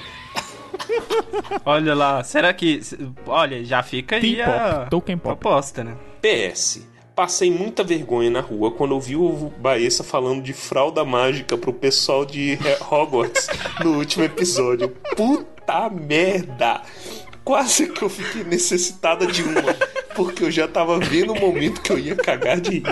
Olha 1.64 1.94
lá, 1.94 2.22
será 2.24 2.52
que. 2.52 2.80
Olha, 3.26 3.64
já 3.64 3.82
fica 3.82 4.16
aí 4.16 4.40
a 4.40 4.86
Tolkien 4.90 5.18
Pop. 5.18 5.38
proposta, 5.40 5.82
né? 5.84 5.96
PS. 6.20 6.86
Passei 7.14 7.50
muita 7.50 7.82
vergonha 7.84 8.30
na 8.30 8.40
rua 8.40 8.70
quando 8.70 8.92
ouvi 8.92 9.14
o 9.16 9.52
Baessa 9.58 10.02
falando 10.02 10.42
de 10.42 10.52
fralda 10.54 11.04
mágica 11.04 11.56
pro 11.58 11.72
pessoal 11.72 12.24
de 12.24 12.58
Hogwarts 12.90 13.46
no 13.84 13.98
último 13.98 14.24
episódio. 14.24 14.88
Puta 15.16 15.90
merda! 15.90 16.80
Quase 17.44 17.88
que 17.88 18.02
eu 18.02 18.08
fiquei 18.08 18.44
necessitada 18.44 19.26
de 19.26 19.42
uma, 19.42 19.60
porque 20.14 20.44
eu 20.44 20.50
já 20.50 20.66
tava 20.68 20.98
vendo 20.98 21.32
o 21.32 21.40
momento 21.40 21.80
que 21.80 21.90
eu 21.92 21.98
ia 21.98 22.16
cagar 22.16 22.60
de 22.60 22.70
rir. 22.78 22.82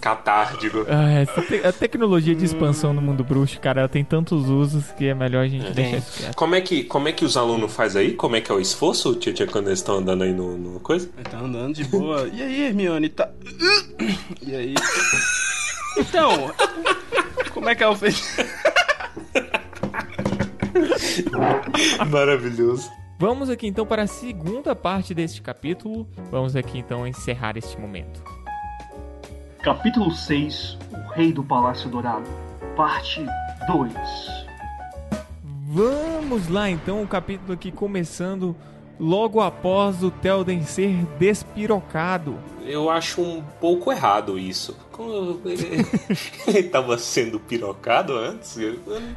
Catárdico. 0.00 0.86
Ah, 0.88 1.10
essa 1.12 1.42
te- 1.42 1.66
a 1.66 1.72
tecnologia 1.72 2.34
de 2.34 2.44
expansão 2.44 2.92
no 2.92 3.00
mundo 3.00 3.24
bruxo, 3.24 3.58
cara, 3.60 3.80
ela 3.80 3.88
tem 3.88 4.04
tantos 4.04 4.48
usos 4.48 4.84
que 4.92 5.06
é 5.06 5.14
melhor 5.14 5.44
a 5.44 5.48
gente 5.48 5.70
deixar 5.72 5.96
isso 5.98 6.12
quieto. 6.18 6.34
Como 6.36 6.54
é 6.54 6.60
que, 6.60 6.84
como 6.84 7.08
é 7.08 7.12
que 7.12 7.24
os 7.24 7.36
alunos 7.36 7.72
faz 7.72 7.96
aí? 7.96 8.12
Como 8.12 8.36
é 8.36 8.40
que 8.40 8.50
é 8.50 8.54
o 8.54 8.60
esforço, 8.60 9.14
tia, 9.16 9.32
tia, 9.32 9.46
quando 9.46 9.68
eles 9.68 9.78
estão 9.80 9.96
andando 9.98 10.22
aí 10.24 10.32
no, 10.32 10.56
no 10.56 10.80
coisa? 10.80 11.08
Ele 11.16 11.28
tá 11.28 11.38
andando 11.38 11.74
de 11.74 11.84
boa. 11.84 12.28
E 12.32 12.42
aí, 12.42 12.62
Hermione, 12.66 13.08
tá. 13.08 13.28
E 14.46 14.54
aí? 14.54 14.74
Então, 15.98 16.52
como 17.54 17.70
é 17.70 17.74
que 17.74 17.82
é 17.82 17.88
o 17.88 17.96
feitiço? 17.96 18.36
Maravilhoso. 22.10 22.90
Vamos 23.18 23.48
aqui 23.48 23.66
então 23.66 23.86
para 23.86 24.02
a 24.02 24.06
segunda 24.06 24.76
parte 24.76 25.14
deste 25.14 25.40
capítulo. 25.40 26.06
Vamos 26.30 26.54
aqui 26.54 26.78
então 26.78 27.06
encerrar 27.06 27.56
este 27.56 27.78
momento. 27.80 28.22
Capítulo 29.62 30.12
6 30.12 30.78
O 30.92 31.12
Rei 31.12 31.32
do 31.32 31.42
Palácio 31.42 31.90
Dourado 31.90 32.28
Parte 32.76 33.26
2 33.66 34.46
Vamos 35.68 36.48
lá 36.48 36.70
então, 36.70 37.02
o 37.02 37.08
capítulo 37.08 37.52
aqui 37.52 37.72
começando 37.72 38.54
logo 38.98 39.40
após 39.40 40.02
o 40.02 40.10
Telden 40.10 40.62
ser 40.62 41.04
despirocado. 41.18 42.38
Eu 42.64 42.88
acho 42.88 43.20
um 43.20 43.42
pouco 43.60 43.90
errado 43.90 44.38
isso. 44.38 44.76
Como 44.96 45.40
ele, 45.44 45.84
ele 46.48 46.62
tava 46.64 46.96
sendo 46.96 47.38
pirocado 47.38 48.16
antes? 48.16 48.56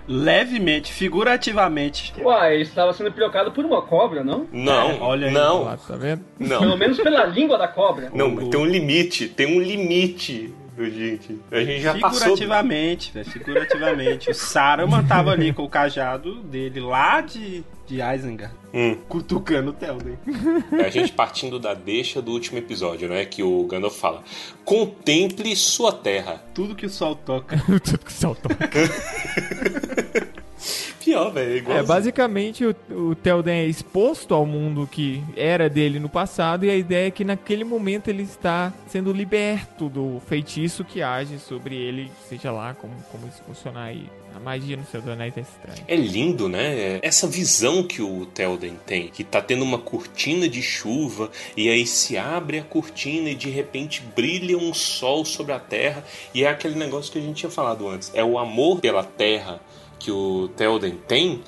Levemente, 0.07 0.91
figurativamente. 0.91 2.13
Uai, 2.21 2.55
ele 2.55 2.63
estava 2.63 2.91
sendo 2.93 3.11
pirocado 3.11 3.51
por 3.51 3.63
uma 3.63 3.81
cobra, 3.81 4.23
não? 4.23 4.45
Não, 4.51 4.89
É, 4.91 4.97
olha 4.99 5.27
aí, 5.27 5.33
não, 5.33 5.63
Lá, 5.63 5.77
tá 5.77 5.95
vendo? 5.95 6.23
Pelo 6.37 6.65
não. 6.65 6.77
menos 6.77 6.97
pela 6.99 7.25
língua 7.25 7.57
da 7.57 7.67
cobra. 7.67 8.11
Não, 8.13 8.29
mas 8.29 8.49
tem 8.49 8.59
um 8.59 8.65
limite, 8.65 9.27
tem 9.29 9.47
um 9.57 9.61
limite, 9.61 10.53
gente. 10.85 11.39
A 11.51 11.59
gente 11.63 11.81
já 11.81 11.97
passou. 11.97 12.19
Figurativamente, 12.19 13.11
velho, 13.11 13.29
figurativamente. 13.29 14.29
O 14.29 14.33
Saruman 14.33 15.03
tava 15.05 15.31
ali 15.31 15.51
com 15.53 15.63
o 15.63 15.69
cajado 15.69 16.35
dele 16.43 16.79
lá 16.79 17.21
de, 17.21 17.63
de 17.87 18.01
Isengard, 18.01 18.53
Hum. 18.73 18.95
cutucando 19.09 19.71
o 19.71 19.73
Telden. 19.73 20.17
É 20.79 20.85
a 20.85 20.89
gente 20.89 21.11
partindo 21.11 21.59
da 21.59 21.73
deixa 21.73 22.21
do 22.21 22.31
último 22.31 22.57
episódio, 22.59 23.09
né? 23.09 23.25
Que 23.25 23.41
o 23.41 23.65
Gandalf 23.65 23.97
fala: 23.99 24.23
Contemple 24.63 25.55
sua 25.55 25.91
terra. 25.91 26.43
Tudo 26.53 26.75
que 26.75 26.85
o 26.85 26.89
sol 26.89 27.15
toca. 27.15 27.57
Tudo 27.83 28.05
que 28.05 28.13
saltou. 28.13 28.51
Pior, 28.55 28.69
velho. 28.69 30.28
É, 31.13 31.57
igual 31.57 31.77
É, 31.77 31.83
basicamente 31.83 32.65
o, 32.65 32.75
o 32.91 33.15
Telden 33.15 33.59
é 33.59 33.65
exposto 33.65 34.33
ao 34.33 34.45
mundo 34.45 34.87
que 34.89 35.23
era 35.35 35.69
dele 35.69 35.99
no 35.99 36.09
passado 36.09 36.65
e 36.65 36.69
a 36.69 36.75
ideia 36.75 37.07
é 37.07 37.11
que 37.11 37.23
naquele 37.23 37.63
momento 37.63 38.07
ele 38.09 38.23
está 38.23 38.73
sendo 38.87 39.11
liberto 39.11 39.89
do 39.89 40.21
feitiço 40.27 40.83
que 40.83 41.01
age 41.01 41.39
sobre 41.39 41.75
ele, 41.75 42.11
seja 42.27 42.51
lá 42.51 42.73
como, 42.73 42.93
como 43.11 43.27
isso 43.27 43.41
funcionar 43.45 43.85
aí. 43.85 44.07
A 44.35 44.39
magia 44.39 44.77
no 44.77 44.85
seu 44.85 45.01
Anéis 45.11 45.35
é 45.37 45.41
estranha. 45.41 45.83
É 45.87 45.95
lindo, 45.95 46.47
né? 46.47 46.99
Essa 47.01 47.27
visão 47.27 47.81
que 47.83 48.01
o 48.01 48.27
Telden 48.27 48.77
tem, 48.85 49.07
que 49.07 49.23
tá 49.23 49.41
tendo 49.41 49.63
uma 49.63 49.79
cortina 49.79 50.47
de 50.47 50.61
chuva 50.61 51.31
e 51.57 51.67
aí 51.67 51.85
se 51.85 52.15
abre 52.15 52.59
a 52.59 52.63
cortina 52.63 53.31
e 53.31 53.35
de 53.35 53.49
repente 53.49 54.03
brilha 54.15 54.57
um 54.57 54.73
sol 54.73 55.25
sobre 55.25 55.51
a 55.51 55.59
terra 55.59 56.03
e 56.33 56.43
é 56.43 56.47
aquele 56.47 56.75
negócio 56.75 57.11
que 57.11 57.17
a 57.17 57.21
gente 57.21 57.37
tinha 57.37 57.49
falado 57.49 57.87
antes. 57.87 58.11
É 58.13 58.23
o 58.23 58.37
amor 58.37 58.79
pela 58.79 59.03
terra 59.03 59.59
que 59.99 60.11
o 60.11 60.47
Telden 60.55 60.95
tem 61.07 61.41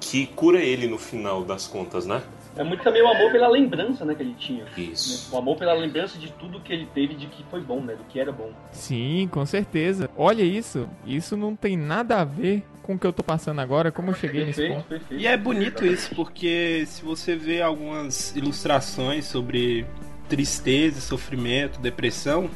que 0.00 0.26
cura 0.26 0.62
ele 0.62 0.86
no 0.86 0.98
final 0.98 1.42
das 1.42 1.66
contas, 1.66 2.06
né? 2.06 2.22
É 2.54 2.62
muito 2.64 2.82
também 2.82 3.02
o 3.02 3.08
amor 3.08 3.30
pela 3.32 3.48
lembrança, 3.48 4.04
né, 4.04 4.14
que 4.14 4.22
ele 4.22 4.34
tinha. 4.38 4.64
né? 4.64 4.70
Isso. 4.78 5.34
O 5.34 5.38
amor 5.38 5.56
pela 5.56 5.74
lembrança 5.74 6.18
de 6.18 6.30
tudo 6.32 6.60
que 6.60 6.72
ele 6.72 6.86
teve, 6.94 7.14
de 7.14 7.26
que 7.26 7.42
foi 7.50 7.60
bom, 7.60 7.80
né? 7.82 7.94
Do 7.94 8.04
que 8.04 8.18
era 8.18 8.32
bom. 8.32 8.50
Sim, 8.72 9.28
com 9.30 9.44
certeza. 9.44 10.08
Olha 10.16 10.42
isso. 10.42 10.88
Isso 11.06 11.36
não 11.36 11.54
tem 11.56 11.76
nada 11.76 12.20
a 12.20 12.24
ver 12.24 12.62
com 12.82 12.94
o 12.94 12.98
que 12.98 13.06
eu 13.06 13.12
tô 13.12 13.22
passando 13.22 13.60
agora, 13.60 13.90
como 13.92 14.10
eu 14.10 14.14
cheguei 14.14 14.44
nesse 14.44 14.60
Perfeito, 14.60 14.76
ponto. 14.76 14.88
perfeito. 14.88 15.20
E 15.22 15.26
é 15.26 15.36
bonito 15.36 15.84
isso, 15.84 16.14
porque 16.14 16.84
se 16.86 17.04
você 17.04 17.34
vê 17.36 17.60
algumas 17.60 18.34
ilustrações 18.36 19.26
sobre 19.26 19.84
tristeza, 20.28 21.00
sofrimento, 21.00 21.78
depressão, 21.80 22.48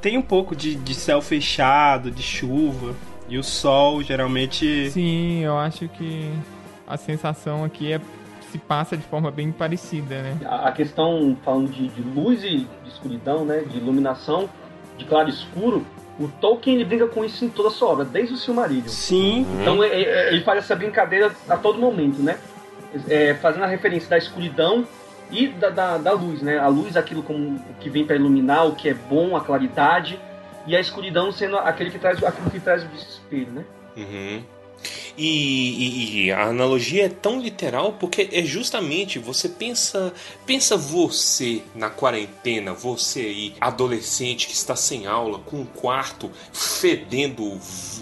tem 0.00 0.16
um 0.16 0.22
pouco 0.22 0.54
de, 0.56 0.74
de 0.76 0.94
céu 0.94 1.20
fechado, 1.20 2.10
de 2.10 2.22
chuva. 2.22 2.94
E 3.30 3.38
o 3.38 3.42
sol 3.44 4.02
geralmente. 4.02 4.90
Sim, 4.90 5.44
eu 5.44 5.56
acho 5.56 5.88
que 5.88 6.28
a 6.86 6.96
sensação 6.96 7.64
aqui 7.64 7.92
é 7.92 8.00
se 8.50 8.58
passa 8.58 8.96
de 8.96 9.04
forma 9.04 9.30
bem 9.30 9.52
parecida, 9.52 10.20
né? 10.22 10.36
A 10.44 10.72
questão, 10.72 11.36
falando 11.44 11.70
de, 11.70 11.86
de 11.86 12.02
luz 12.02 12.42
e 12.42 12.66
de 12.82 12.88
escuridão, 12.88 13.44
né? 13.44 13.62
De 13.64 13.78
iluminação, 13.78 14.50
de 14.98 15.04
claro 15.04 15.28
e 15.28 15.32
escuro, 15.32 15.86
o 16.18 16.26
Tolkien 16.26 16.74
ele 16.74 16.84
brinca 16.84 17.06
com 17.06 17.24
isso 17.24 17.44
em 17.44 17.48
toda 17.48 17.68
a 17.68 17.70
sua 17.70 17.90
obra, 17.90 18.04
desde 18.04 18.34
o 18.34 18.36
Silmarillion. 18.36 18.88
Sim, 18.88 19.46
Então 19.60 19.82
é- 19.84 19.88
é- 20.02 20.32
ele 20.32 20.42
faz 20.42 20.58
essa 20.58 20.74
brincadeira 20.74 21.30
a 21.48 21.56
todo 21.56 21.78
momento, 21.78 22.20
né? 22.20 22.38
É, 23.08 23.34
fazendo 23.34 23.62
a 23.62 23.68
referência 23.68 24.10
da 24.10 24.18
escuridão 24.18 24.84
e 25.30 25.46
da, 25.46 25.70
da, 25.70 25.96
da 25.98 26.12
luz, 26.12 26.42
né? 26.42 26.58
A 26.58 26.66
luz 26.66 26.96
aquilo 26.96 27.22
como 27.22 27.50
o 27.54 27.74
que 27.78 27.88
vem 27.88 28.04
para 28.04 28.16
iluminar, 28.16 28.66
o 28.66 28.74
que 28.74 28.88
é 28.88 28.94
bom, 28.94 29.36
a 29.36 29.40
claridade, 29.40 30.18
e 30.70 30.76
a 30.76 30.80
escuridão 30.80 31.32
sendo 31.32 31.58
aquele 31.58 31.90
que 31.90 31.98
traz 31.98 32.22
aquilo 32.22 32.48
que 32.48 32.60
traz 32.60 32.84
o 32.84 32.86
desespero, 32.86 33.50
né? 33.50 33.64
Uhum. 33.96 34.44
E, 35.16 35.26
e- 35.26 36.24
e 36.26 36.32
a 36.32 36.44
analogia 36.46 37.04
é 37.06 37.08
tão 37.08 37.40
literal 37.40 37.92
porque 37.94 38.28
é 38.32 38.42
justamente 38.42 39.18
você 39.18 39.48
pensa 39.48 40.12
pensa 40.46 40.76
você 40.76 41.60
na 41.74 41.90
quarentena 41.90 42.72
você 42.72 43.20
aí 43.20 43.54
adolescente 43.60 44.46
que 44.46 44.54
está 44.54 44.74
sem 44.74 45.06
aula 45.06 45.38
com 45.40 45.58
um 45.58 45.64
quarto 45.66 46.30
fedendo 46.52 47.58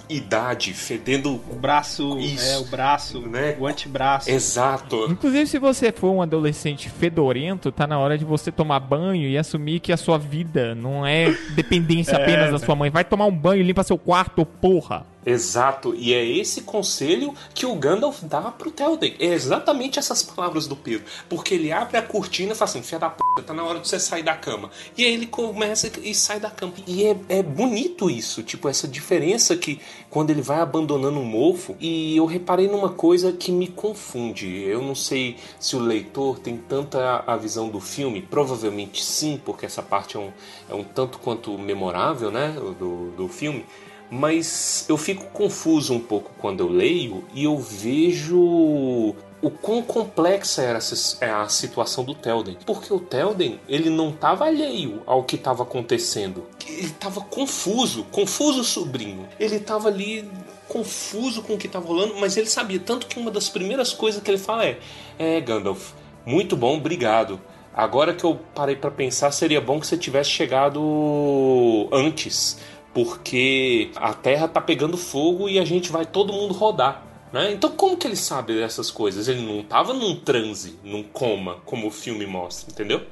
idade 0.08 0.72
fedendo 0.72 1.34
o 1.50 1.54
braço. 1.56 2.18
Isso. 2.18 2.44
É, 2.48 2.58
o 2.58 2.64
braço, 2.64 3.20
Né? 3.20 3.56
o 3.58 3.66
antebraço. 3.66 4.30
exato 4.30 5.06
Inclusive, 5.10 5.46
se 5.46 5.58
você 5.58 5.90
for 5.92 6.10
um 6.12 6.22
adolescente 6.22 6.88
fedorento, 6.88 7.70
tá 7.72 7.86
na 7.86 7.98
hora 7.98 8.16
de 8.16 8.24
você 8.24 8.50
tomar 8.52 8.80
banho 8.80 9.28
e 9.28 9.36
assumir 9.36 9.80
que 9.80 9.92
a 9.92 9.96
sua 9.96 10.16
vida 10.18 10.74
não 10.74 11.04
é 11.06 11.30
dependência 11.54 12.16
apenas 12.16 12.50
da 12.52 12.58
sua 12.58 12.74
mãe. 12.74 12.90
Vai 12.90 13.04
tomar 13.04 13.26
um 13.26 13.32
banho 13.34 13.60
e 13.60 13.64
limpa 13.64 13.82
seu 13.82 13.98
quarto, 13.98 14.44
porra. 14.46 15.04
Exato, 15.28 15.94
e 15.94 16.14
é 16.14 16.24
esse 16.24 16.62
conselho 16.62 17.34
que 17.52 17.66
o 17.66 17.74
Gandalf 17.74 18.22
dá 18.22 18.40
pro 18.50 18.70
Telden. 18.70 19.14
É 19.18 19.26
exatamente 19.26 19.98
essas 19.98 20.22
palavras 20.22 20.66
do 20.66 20.74
Pedro. 20.74 21.04
Porque 21.28 21.52
ele 21.52 21.70
abre 21.70 21.98
a 21.98 22.02
cortina 22.02 22.52
e 22.52 22.54
fala 22.54 22.70
assim: 22.70 22.80
Fia 22.80 22.98
da 22.98 23.10
p, 23.10 23.22
tá 23.46 23.52
na 23.52 23.62
hora 23.62 23.78
de 23.78 23.86
você 23.86 24.00
sair 24.00 24.22
da 24.22 24.34
cama. 24.34 24.70
E 24.96 25.04
aí 25.04 25.12
ele 25.12 25.26
começa 25.26 25.92
e 26.02 26.14
sai 26.14 26.40
da 26.40 26.48
cama. 26.48 26.72
E 26.86 27.04
é, 27.04 27.14
é 27.28 27.42
bonito 27.42 28.08
isso, 28.08 28.42
tipo, 28.42 28.70
essa 28.70 28.88
diferença 28.88 29.54
que 29.54 29.78
quando 30.08 30.30
ele 30.30 30.40
vai 30.40 30.60
abandonando 30.60 31.18
um 31.20 31.26
mofo. 31.26 31.76
E 31.78 32.16
eu 32.16 32.24
reparei 32.24 32.66
numa 32.66 32.88
coisa 32.88 33.30
que 33.30 33.52
me 33.52 33.68
confunde. 33.68 34.62
Eu 34.62 34.80
não 34.80 34.94
sei 34.94 35.36
se 35.60 35.76
o 35.76 35.78
leitor 35.78 36.38
tem 36.38 36.56
tanta 36.56 37.22
a 37.26 37.36
visão 37.36 37.68
do 37.68 37.80
filme, 37.80 38.22
provavelmente 38.22 39.04
sim, 39.04 39.38
porque 39.44 39.66
essa 39.66 39.82
parte 39.82 40.16
é 40.16 40.20
um, 40.20 40.30
é 40.70 40.74
um 40.74 40.82
tanto 40.82 41.18
quanto 41.18 41.58
memorável, 41.58 42.30
né? 42.30 42.56
Do, 42.78 43.10
do 43.10 43.28
filme 43.28 43.66
mas 44.10 44.84
eu 44.88 44.96
fico 44.96 45.24
confuso 45.26 45.92
um 45.92 46.00
pouco 46.00 46.30
quando 46.38 46.60
eu 46.60 46.68
leio 46.68 47.24
e 47.34 47.44
eu 47.44 47.58
vejo 47.58 49.14
o 49.40 49.50
quão 49.50 49.82
complexa 49.82 50.62
era 50.62 50.78
é, 51.20 51.30
a 51.30 51.48
situação 51.48 52.04
do 52.04 52.14
Telden. 52.14 52.56
Porque 52.66 52.92
o 52.92 52.98
Telden, 52.98 53.60
ele 53.68 53.90
não 53.90 54.10
estava 54.10 54.46
alheio 54.46 55.02
ao 55.06 55.22
que 55.22 55.36
estava 55.36 55.62
acontecendo. 55.62 56.44
Ele 56.66 56.86
estava 56.86 57.20
confuso, 57.20 58.04
confuso 58.10 58.64
sobrinho. 58.64 59.28
Ele 59.38 59.56
estava 59.56 59.88
ali 59.88 60.28
confuso 60.66 61.42
com 61.42 61.54
o 61.54 61.58
que 61.58 61.66
estava 61.66 61.86
rolando, 61.86 62.16
mas 62.18 62.36
ele 62.36 62.48
sabia. 62.48 62.80
Tanto 62.80 63.06
que 63.06 63.18
uma 63.18 63.30
das 63.30 63.48
primeiras 63.48 63.92
coisas 63.92 64.22
que 64.22 64.30
ele 64.30 64.38
fala 64.38 64.66
é: 64.66 64.78
É, 65.18 65.40
Gandalf, 65.40 65.92
muito 66.26 66.56
bom, 66.56 66.76
obrigado. 66.76 67.40
Agora 67.72 68.12
que 68.12 68.24
eu 68.24 68.40
parei 68.54 68.74
para 68.74 68.90
pensar, 68.90 69.30
seria 69.30 69.60
bom 69.60 69.78
que 69.78 69.86
você 69.86 69.96
tivesse 69.96 70.30
chegado 70.30 71.88
antes, 71.92 72.58
porque 73.04 73.92
a 73.94 74.12
Terra 74.12 74.48
tá 74.48 74.60
pegando 74.60 74.96
fogo 74.96 75.48
e 75.48 75.56
a 75.60 75.64
gente 75.64 75.92
vai 75.92 76.04
todo 76.04 76.32
mundo 76.32 76.52
rodar. 76.52 77.04
Né? 77.32 77.52
Então, 77.52 77.70
como 77.70 77.96
que 77.96 78.08
ele 78.08 78.16
sabe 78.16 78.54
dessas 78.54 78.90
coisas? 78.90 79.28
Ele 79.28 79.40
não 79.40 79.62
tava 79.62 79.94
num 79.94 80.16
transe, 80.16 80.80
num 80.82 81.04
coma, 81.04 81.60
como 81.64 81.86
o 81.86 81.90
filme 81.92 82.26
mostra, 82.26 82.72
entendeu? 82.72 83.06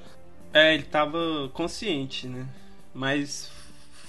É, 0.52 0.75
ele 0.75 0.83
tava 0.83 1.49
consciente, 1.52 2.26
né? 2.26 2.49
Mas 2.93 3.49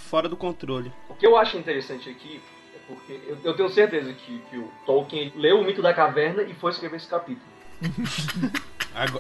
fora 0.10 0.28
do 0.28 0.36
controle. 0.36 0.92
O 1.10 1.14
que 1.14 1.28
eu 1.28 1.38
acho 1.38 1.58
interessante 1.58 2.10
aqui 2.10 2.42
é 2.74 2.80
porque 2.88 3.20
eu, 3.28 3.38
eu 3.44 3.56
tenho 3.56 3.70
certeza 3.70 4.12
que, 4.14 4.40
que 4.50 4.58
o 4.58 4.72
Tolkien 4.84 5.32
leu 5.36 5.60
o 5.60 5.64
mito 5.64 5.84
da 5.84 5.94
caverna 5.94 6.42
e 6.42 6.56
foi 6.56 6.72
escrever 6.72 6.96
esse 6.96 7.08
capítulo. 7.08 7.57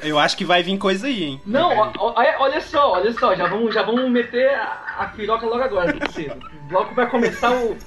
Eu 0.02 0.18
acho 0.18 0.36
que 0.36 0.44
vai 0.44 0.64
vir 0.64 0.76
coisa 0.80 1.06
aí, 1.06 1.24
hein? 1.24 1.42
Não, 1.46 1.70
olha 2.00 2.60
só, 2.62 2.94
olha 2.94 3.14
só, 3.14 3.36
já 3.36 3.46
vamos, 3.48 3.76
já 3.76 3.84
vamos 3.84 4.10
meter 4.10 4.56
a, 4.56 4.96
a 4.98 5.06
piroca 5.10 5.46
logo 5.46 5.62
agora, 5.62 5.94
cedo. 6.10 6.36
Logo 6.72 6.96
vai 6.96 7.08
começar 7.08 7.52
o, 7.52 7.78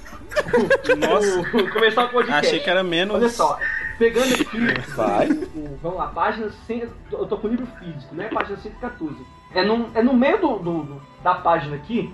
nossa. 0.97 1.43
começar 1.73 2.05
o 2.05 2.09
podcast. 2.09 2.47
Achei 2.47 2.59
que 2.61 2.69
era 2.69 2.81
menos. 2.81 3.15
Olha 3.15 3.27
só, 3.27 3.59
pegando 3.99 4.33
aqui. 4.33 4.57
Vai. 4.95 5.29
O, 5.29 5.77
vamos 5.81 5.97
lá, 5.97 6.07
página 6.07 6.49
100. 6.65 6.89
Eu 7.11 7.25
tô 7.25 7.37
com 7.37 7.47
o 7.47 7.51
livro 7.51 7.67
físico, 7.77 8.15
né? 8.15 8.29
Página 8.29 8.57
114. 8.57 9.15
É 9.53 9.65
no, 9.65 9.89
é 9.93 10.01
no 10.01 10.13
meio 10.13 10.39
do, 10.39 10.59
do, 10.59 10.83
do 10.83 11.01
da 11.21 11.35
página 11.35 11.75
aqui 11.75 12.13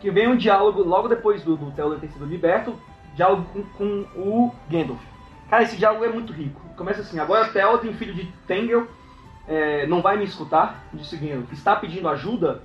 que 0.00 0.10
vem 0.10 0.28
um 0.28 0.36
diálogo 0.36 0.82
logo 0.82 1.08
depois 1.08 1.42
do, 1.42 1.56
do 1.56 1.70
Theoden 1.72 1.98
ter 1.98 2.08
sido 2.08 2.24
liberto 2.24 2.74
diálogo 3.14 3.44
com, 3.52 3.62
com, 3.76 4.06
o 4.16 4.54
Gandalf. 4.70 5.00
Cara, 5.50 5.64
esse 5.64 5.76
diálogo 5.76 6.04
é 6.04 6.08
muito 6.08 6.32
rico. 6.32 6.60
Começa 6.78 7.00
assim: 7.00 7.18
agora 7.18 7.48
Theoden, 7.48 7.92
filho 7.94 8.14
de 8.14 8.24
Tengel, 8.46 8.86
é, 9.48 9.84
não 9.88 10.00
vai 10.00 10.16
me 10.16 10.24
escutar? 10.24 10.84
Disse 10.94 11.16
Gandalf. 11.16 11.52
Está 11.52 11.74
pedindo 11.74 12.08
ajuda? 12.08 12.62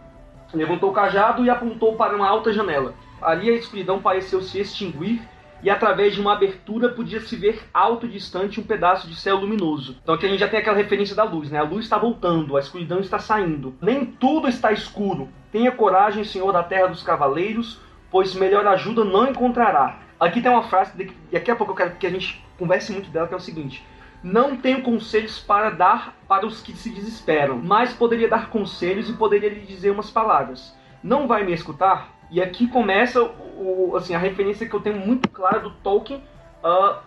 Levantou 0.54 0.92
o 0.92 0.94
cajado 0.94 1.44
e 1.44 1.50
apontou 1.50 1.96
para 1.96 2.16
uma 2.16 2.30
alta 2.30 2.54
janela. 2.54 2.94
Ali 3.20 3.50
a 3.50 3.54
escuridão 3.54 4.00
pareceu 4.00 4.40
se 4.40 4.60
extinguir 4.60 5.20
e 5.64 5.70
através 5.70 6.14
de 6.14 6.22
uma 6.22 6.34
abertura 6.34 6.90
podia 6.90 7.20
se 7.22 7.36
ver 7.36 7.64
alto 7.74 8.06
e 8.06 8.10
distante 8.10 8.60
um 8.60 8.64
pedaço 8.64 9.08
de 9.08 9.16
céu 9.16 9.38
luminoso. 9.38 9.98
Então 10.04 10.14
aqui 10.14 10.28
a 10.28 10.30
gente 10.30 10.40
já 10.40 10.48
tem 10.48 10.60
aquela 10.60 10.78
referência 10.78 11.16
da 11.16 11.24
luz, 11.24 11.50
né? 11.50 11.58
A 11.58 11.64
luz 11.64 11.86
está 11.86 11.98
voltando, 11.98 12.56
a 12.56 12.60
escuridão 12.60 13.00
está 13.00 13.18
saindo. 13.18 13.74
Nem 13.82 14.06
tudo 14.06 14.48
está 14.48 14.72
escuro. 14.72 15.28
Tenha 15.52 15.72
coragem, 15.72 16.24
Senhor 16.24 16.52
da 16.52 16.62
Terra 16.62 16.88
dos 16.88 17.02
Cavaleiros, 17.02 17.80
pois 18.12 18.36
melhor 18.36 18.68
ajuda 18.68 19.04
não 19.04 19.28
encontrará. 19.28 20.02
Aqui 20.20 20.40
tem 20.40 20.52
uma 20.52 20.64
frase 20.64 20.92
que 21.04 21.16
daqui 21.32 21.50
a 21.50 21.56
pouco 21.56 21.72
eu 21.72 21.76
quero 21.76 21.96
que 21.96 22.06
a 22.06 22.12
gente 22.12 22.46
converse 22.60 22.92
muito 22.92 23.10
dela, 23.10 23.28
que 23.28 23.34
é 23.34 23.38
o 23.38 23.40
seguinte: 23.40 23.84
não 24.24 24.56
tenho 24.56 24.82
conselhos 24.82 25.38
para 25.40 25.70
dar 25.70 26.16
para 26.28 26.46
os 26.46 26.62
que 26.62 26.72
se 26.74 26.90
desesperam, 26.90 27.60
mas 27.62 27.94
poderia 27.94 28.30
dar 28.30 28.50
conselhos 28.50 29.10
e 29.10 29.14
poderia 29.14 29.50
lhe 29.50 29.62
dizer 29.62 29.92
umas 29.92 30.10
palavras. 30.10 30.74
Não 31.04 31.28
vai 31.28 31.44
me 31.44 31.52
escutar? 31.52 32.14
E 32.32 32.42
aqui 32.42 32.68
começa 32.68 33.22
o, 33.22 33.94
assim, 33.98 34.16
a 34.16 34.18
referência 34.18 34.68
que 34.68 34.74
eu 34.74 34.80
tenho 34.80 34.98
muito 34.98 35.30
clara 35.30 35.60
do 35.60 35.70
Tolkien, 35.70 36.24
uh, 36.64 36.98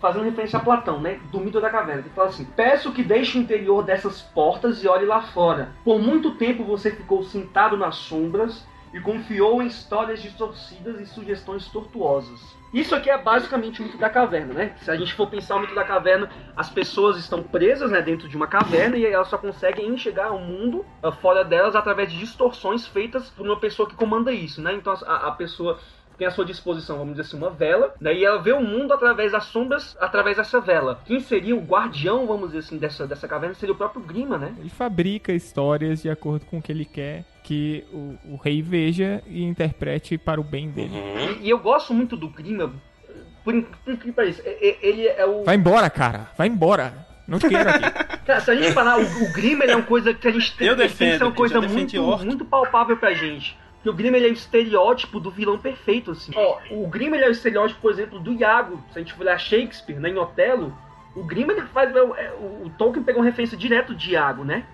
fazendo 0.00 0.24
referência 0.24 0.58
a 0.58 0.62
Platão, 0.62 1.00
né? 1.00 1.20
Do 1.30 1.38
mito 1.38 1.60
da 1.60 1.70
caverna. 1.70 2.02
Ele 2.02 2.10
fala 2.10 2.28
assim: 2.28 2.44
Peço 2.44 2.92
que 2.92 3.04
deixe 3.04 3.38
o 3.38 3.40
interior 3.40 3.84
dessas 3.84 4.20
portas 4.20 4.82
e 4.82 4.88
olhe 4.88 5.06
lá 5.06 5.22
fora. 5.22 5.70
Por 5.84 6.00
muito 6.00 6.32
tempo 6.32 6.64
você 6.64 6.90
ficou 6.90 7.22
sentado 7.22 7.76
nas 7.76 7.94
sombras 7.94 8.66
e 8.92 9.00
confiou 9.00 9.62
em 9.62 9.68
histórias 9.68 10.20
distorcidas 10.20 11.00
e 11.00 11.06
sugestões 11.06 11.66
tortuosas. 11.68 12.40
Isso 12.72 12.94
aqui 12.94 13.10
é 13.10 13.18
basicamente 13.18 13.82
o 13.82 13.84
mito 13.84 13.98
da 13.98 14.08
caverna, 14.08 14.54
né? 14.54 14.74
Se 14.78 14.90
a 14.90 14.96
gente 14.96 15.12
for 15.12 15.28
pensar 15.28 15.56
o 15.56 15.60
mito 15.60 15.74
da 15.74 15.84
caverna, 15.84 16.30
as 16.56 16.70
pessoas 16.70 17.18
estão 17.18 17.42
presas 17.42 17.90
né, 17.90 18.00
dentro 18.00 18.26
de 18.28 18.34
uma 18.34 18.46
caverna 18.46 18.96
e 18.96 19.04
elas 19.04 19.28
só 19.28 19.36
conseguem 19.36 19.88
enxergar 19.88 20.32
o 20.32 20.40
mundo 20.40 20.84
uh, 21.02 21.12
fora 21.12 21.44
delas 21.44 21.76
através 21.76 22.10
de 22.10 22.18
distorções 22.18 22.86
feitas 22.86 23.28
por 23.28 23.46
uma 23.46 23.60
pessoa 23.60 23.86
que 23.86 23.94
comanda 23.94 24.32
isso, 24.32 24.62
né? 24.62 24.72
Então 24.72 24.94
a, 25.06 25.28
a 25.28 25.32
pessoa 25.32 25.78
tem 26.18 26.26
à 26.26 26.30
sua 26.30 26.44
disposição, 26.44 26.98
vamos 26.98 27.14
dizer 27.14 27.28
assim, 27.28 27.36
uma 27.36 27.50
vela, 27.50 27.94
né? 28.00 28.14
E 28.14 28.24
ela 28.24 28.40
vê 28.40 28.52
o 28.52 28.62
mundo 28.62 28.92
através 28.92 29.32
das 29.32 29.44
sombras, 29.44 29.96
através 30.00 30.36
dessa 30.36 30.60
vela. 30.60 31.00
Quem 31.04 31.20
seria 31.20 31.56
o 31.56 31.60
guardião, 31.60 32.26
vamos 32.26 32.48
dizer 32.48 32.58
assim, 32.58 32.78
dessa, 32.78 33.06
dessa 33.06 33.28
caverna 33.28 33.54
seria 33.54 33.74
o 33.74 33.78
próprio 33.78 34.02
Grima, 34.02 34.38
né? 34.38 34.54
Ele 34.58 34.68
fabrica 34.68 35.32
histórias 35.32 36.02
de 36.02 36.10
acordo 36.10 36.46
com 36.46 36.58
o 36.58 36.62
que 36.62 36.72
ele 36.72 36.84
quer 36.84 37.24
que 37.42 37.84
o, 37.92 38.34
o 38.34 38.36
rei 38.36 38.62
veja 38.62 39.22
e 39.26 39.42
interprete 39.42 40.16
para 40.16 40.40
o 40.40 40.44
bem 40.44 40.70
dele. 40.70 40.94
Uhum. 40.94 41.18
E, 41.40 41.46
e, 41.46 41.50
eu 41.50 41.58
gosto 41.58 41.92
muito 41.92 42.16
do 42.16 42.28
Grima, 42.28 42.72
por 43.42 43.54
incrível 43.54 44.00
que 44.00 44.12
pareça, 44.12 44.42
ele 44.44 45.08
é 45.08 45.26
o... 45.26 45.42
Vai 45.42 45.56
embora, 45.56 45.90
cara, 45.90 46.30
vai 46.36 46.46
embora. 46.46 47.06
Não 47.26 47.38
te 47.38 47.48
quero 47.48 47.68
aqui. 47.68 48.02
Cara, 48.26 48.40
se 48.40 48.50
a 48.50 48.54
gente 48.54 48.72
falar, 48.72 48.98
o, 48.98 49.02
o 49.02 49.32
Grima 49.32 49.64
é 49.64 49.74
uma 49.74 49.84
coisa 49.84 50.14
que 50.14 50.28
a 50.28 50.30
gente 50.30 50.56
tem, 50.56 50.68
eu 50.68 50.76
defendo, 50.76 51.22
é 51.22 51.24
uma 51.24 51.34
coisa 51.34 51.60
muito, 51.60 52.02
muito 52.18 52.44
palpável 52.44 52.96
pra 52.96 53.12
gente. 53.14 53.56
Que 53.82 53.90
o 53.90 53.92
Grimm 53.92 54.14
ele 54.14 54.28
é 54.28 54.30
o 54.30 54.32
estereótipo 54.32 55.18
do 55.18 55.30
vilão 55.30 55.58
perfeito, 55.58 56.12
assim. 56.12 56.32
Ó, 56.36 56.58
o 56.70 56.86
Grimm 56.86 57.14
ele 57.14 57.24
é 57.24 57.28
o 57.28 57.32
estereótipo, 57.32 57.80
por 57.80 57.90
exemplo, 57.90 58.20
do 58.20 58.32
Iago. 58.32 58.80
Se 58.92 58.98
a 58.98 59.02
gente 59.02 59.18
olhar 59.20 59.38
Shakespeare, 59.38 59.98
né, 59.98 60.10
em 60.10 60.18
Otelo, 60.18 60.72
o 61.14 61.24
Grimm 61.24 61.50
ele 61.50 61.62
faz. 61.62 61.94
É, 61.94 61.98
é, 61.98 62.32
o, 62.38 62.66
o 62.66 62.70
Tolkien 62.78 63.02
pegou 63.02 63.20
uma 63.20 63.28
referência 63.28 63.56
direto 63.56 63.94
de 63.94 64.12
Iago, 64.12 64.44
né? 64.44 64.64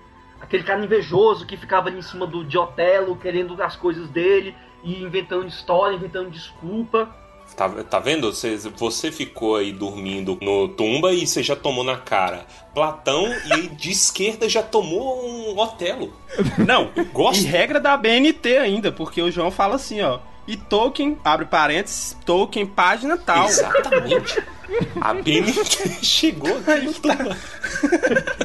Aquele 0.40 0.62
cara 0.62 0.84
invejoso 0.84 1.46
que 1.46 1.56
ficava 1.56 1.88
ali 1.88 1.98
em 1.98 2.02
cima 2.02 2.26
do, 2.26 2.44
de 2.44 2.56
Otelo, 2.56 3.16
querendo 3.16 3.60
as 3.62 3.76
coisas 3.76 4.08
dele, 4.08 4.54
e 4.84 5.02
inventando 5.02 5.48
história, 5.48 5.96
inventando 5.96 6.30
desculpa. 6.30 7.14
Tá, 7.58 7.68
tá 7.68 7.98
vendo? 7.98 8.32
Você, 8.32 8.56
você 8.56 9.10
ficou 9.10 9.56
aí 9.56 9.72
dormindo 9.72 10.38
no 10.40 10.68
tumba 10.68 11.12
e 11.12 11.26
você 11.26 11.42
já 11.42 11.56
tomou 11.56 11.82
na 11.82 11.96
cara 11.96 12.46
Platão 12.72 13.26
e 13.56 13.66
de 13.66 13.90
esquerda 13.90 14.48
já 14.48 14.62
tomou 14.62 15.28
um 15.28 15.58
Otelo. 15.58 16.14
Não, 16.56 16.92
gosto. 17.12 17.42
E 17.42 17.46
regra 17.46 17.80
da 17.80 17.96
BNT 17.96 18.58
ainda, 18.58 18.92
porque 18.92 19.20
o 19.20 19.28
João 19.28 19.50
fala 19.50 19.74
assim, 19.74 20.00
ó. 20.00 20.20
E 20.46 20.56
Tolkien, 20.56 21.18
abre 21.24 21.46
parênteses, 21.46 22.16
Tolkien, 22.24 22.64
página 22.64 23.16
tal. 23.16 23.48
Exatamente. 23.48 24.40
A 25.00 25.14
BNT 25.14 25.88
chegou 26.04 26.56
aqui 26.58 27.00
tá. 27.00 27.16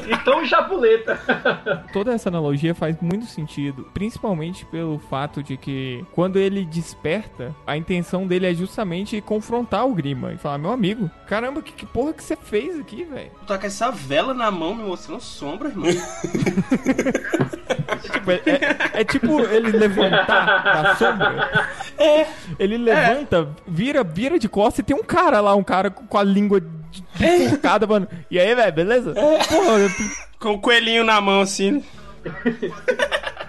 Então, 0.08 0.46
chapuleta. 0.46 1.20
Toda 1.92 2.14
essa 2.14 2.30
analogia 2.30 2.74
faz 2.74 2.98
muito 3.02 3.26
sentido, 3.26 3.90
principalmente 3.94 4.66
pelo 4.66 5.00
fato 5.00 5.44
de 5.44 5.58
que 5.58 6.06
quando 6.12 6.38
ele 6.38 6.66
desperta, 6.66 7.54
a 7.66 7.76
intenção 7.76 8.26
dele 8.26 8.48
é 8.48 8.54
justamente 8.54 9.20
confrontar 9.22 9.86
o 9.88 9.94
Grima 9.94 10.34
e 10.34 10.38
falar: 10.38 10.58
Meu 10.58 10.72
amigo, 10.72 11.10
caramba, 11.28 11.62
que, 11.62 11.74
que 11.74 11.86
porra 11.86 12.14
que 12.14 12.24
você 12.24 12.36
fez 12.36 12.80
aqui, 12.80 13.04
velho? 13.04 13.32
Tu 13.42 13.46
tá 13.46 13.58
com 13.58 13.68
essa 13.68 13.92
vela 13.92 14.34
na 14.34 14.50
mão 14.52 14.76
me 14.76 14.84
mostrando 14.84 15.22
sombra, 15.22 15.70
irmão. 15.70 15.90
é, 17.88 17.96
tipo, 17.98 18.32
é, 18.32 18.42
é, 18.46 19.02
é, 19.02 19.04
tipo 19.04 19.40
ele 19.42 19.72
levantar 19.72 20.84
da 20.84 20.96
sombra. 20.96 21.70
É. 21.98 22.28
Ele 22.60 22.78
levanta, 22.78 23.50
vira, 23.68 24.04
vira 24.04 24.38
de 24.38 24.48
costas 24.48 24.80
e 24.80 24.84
tem 24.84 24.96
um 24.96 25.04
cara 25.04 25.40
lá, 25.42 25.56
um 25.56 25.64
cara 25.64 25.90
com 25.90 26.13
a 26.18 26.24
língua 26.24 26.62
focada, 27.50 27.88
mano. 27.88 28.08
E 28.30 28.40
aí, 28.40 28.54
velho, 28.56 28.74
beleza? 28.74 29.14
Porra, 29.14 29.90
com 30.40 30.54
o 30.54 30.60
coelhinho 30.60 31.04
na 31.04 31.20
mão, 31.22 31.42
assim. 31.42 31.84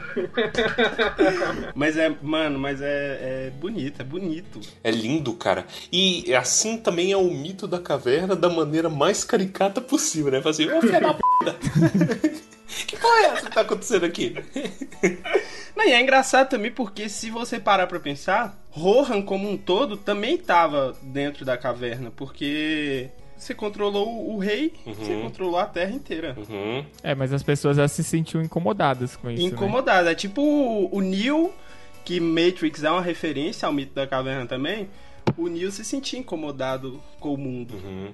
mas 1.75 1.97
é, 1.97 2.15
mano, 2.23 2.59
mas 2.59 2.81
é, 2.81 3.47
é 3.47 3.51
bonito, 3.51 4.01
é 4.01 4.05
bonito. 4.05 4.61
É 4.83 4.91
lindo, 4.91 5.33
cara. 5.35 5.67
E 5.93 6.35
assim 6.35 6.77
também 6.77 7.13
é 7.13 7.17
o 7.17 7.31
mito 7.31 7.67
da 7.67 7.79
caverna 7.79 8.37
da 8.37 8.49
maneira 8.49 8.89
mais 8.89 9.25
caricata 9.25 9.81
possível, 9.81 10.33
né? 10.33 10.43
Fazer, 10.43 10.73
ô 10.73 10.81
filha 10.81 11.01
da 11.01 11.15
p. 11.15 11.21
que 12.87 12.97
porra 12.97 13.19
é 13.19 13.25
essa 13.27 13.47
que 13.47 13.55
tá 13.55 13.61
acontecendo 13.63 14.05
aqui? 14.05 14.35
Não, 15.77 15.85
e 15.85 15.93
é 15.93 16.01
engraçado 16.01 16.49
também 16.49 16.71
porque 16.71 17.09
se 17.09 17.31
você 17.31 17.59
parar 17.59 17.87
pra 17.87 18.01
pensar, 18.01 18.57
Rohan 18.75 19.23
como 19.23 19.49
um 19.49 19.57
todo 19.57 19.97
também 19.97 20.37
tava 20.37 20.97
dentro 21.01 21.45
da 21.45 21.57
caverna, 21.57 22.11
porque 22.11 23.09
você 23.37 23.55
controlou 23.55 24.29
o 24.29 24.37
rei, 24.39 24.73
uhum. 24.85 24.95
você 24.95 25.21
controlou 25.23 25.59
a 25.59 25.65
terra 25.65 25.93
inteira. 25.93 26.37
Uhum. 26.37 26.85
É, 27.01 27.15
mas 27.15 27.33
as 27.33 27.43
pessoas 27.43 27.77
já 27.77 27.87
se 27.87 28.03
sentiam 28.03 28.43
incomodadas 28.43 29.15
com 29.15 29.31
isso. 29.31 29.45
Né? 29.45 29.49
Incomodadas. 29.49 30.07
Né? 30.07 30.13
É 30.13 30.15
tipo 30.17 30.43
o, 30.43 30.93
o 30.93 31.01
Neo, 31.01 31.53
que 32.05 32.19
Matrix 32.19 32.83
é 32.83 32.91
uma 32.91 33.01
referência 33.01 33.65
ao 33.67 33.73
mito 33.73 33.95
da 33.95 34.09
caverna 34.09 34.45
também. 34.45 34.91
O 35.39 35.47
Neo 35.47 35.71
se 35.71 35.85
sentia 35.85 36.19
incomodado 36.19 37.01
com 37.21 37.33
o 37.33 37.39
mundo. 37.39 37.75
Uhum. 37.75 38.13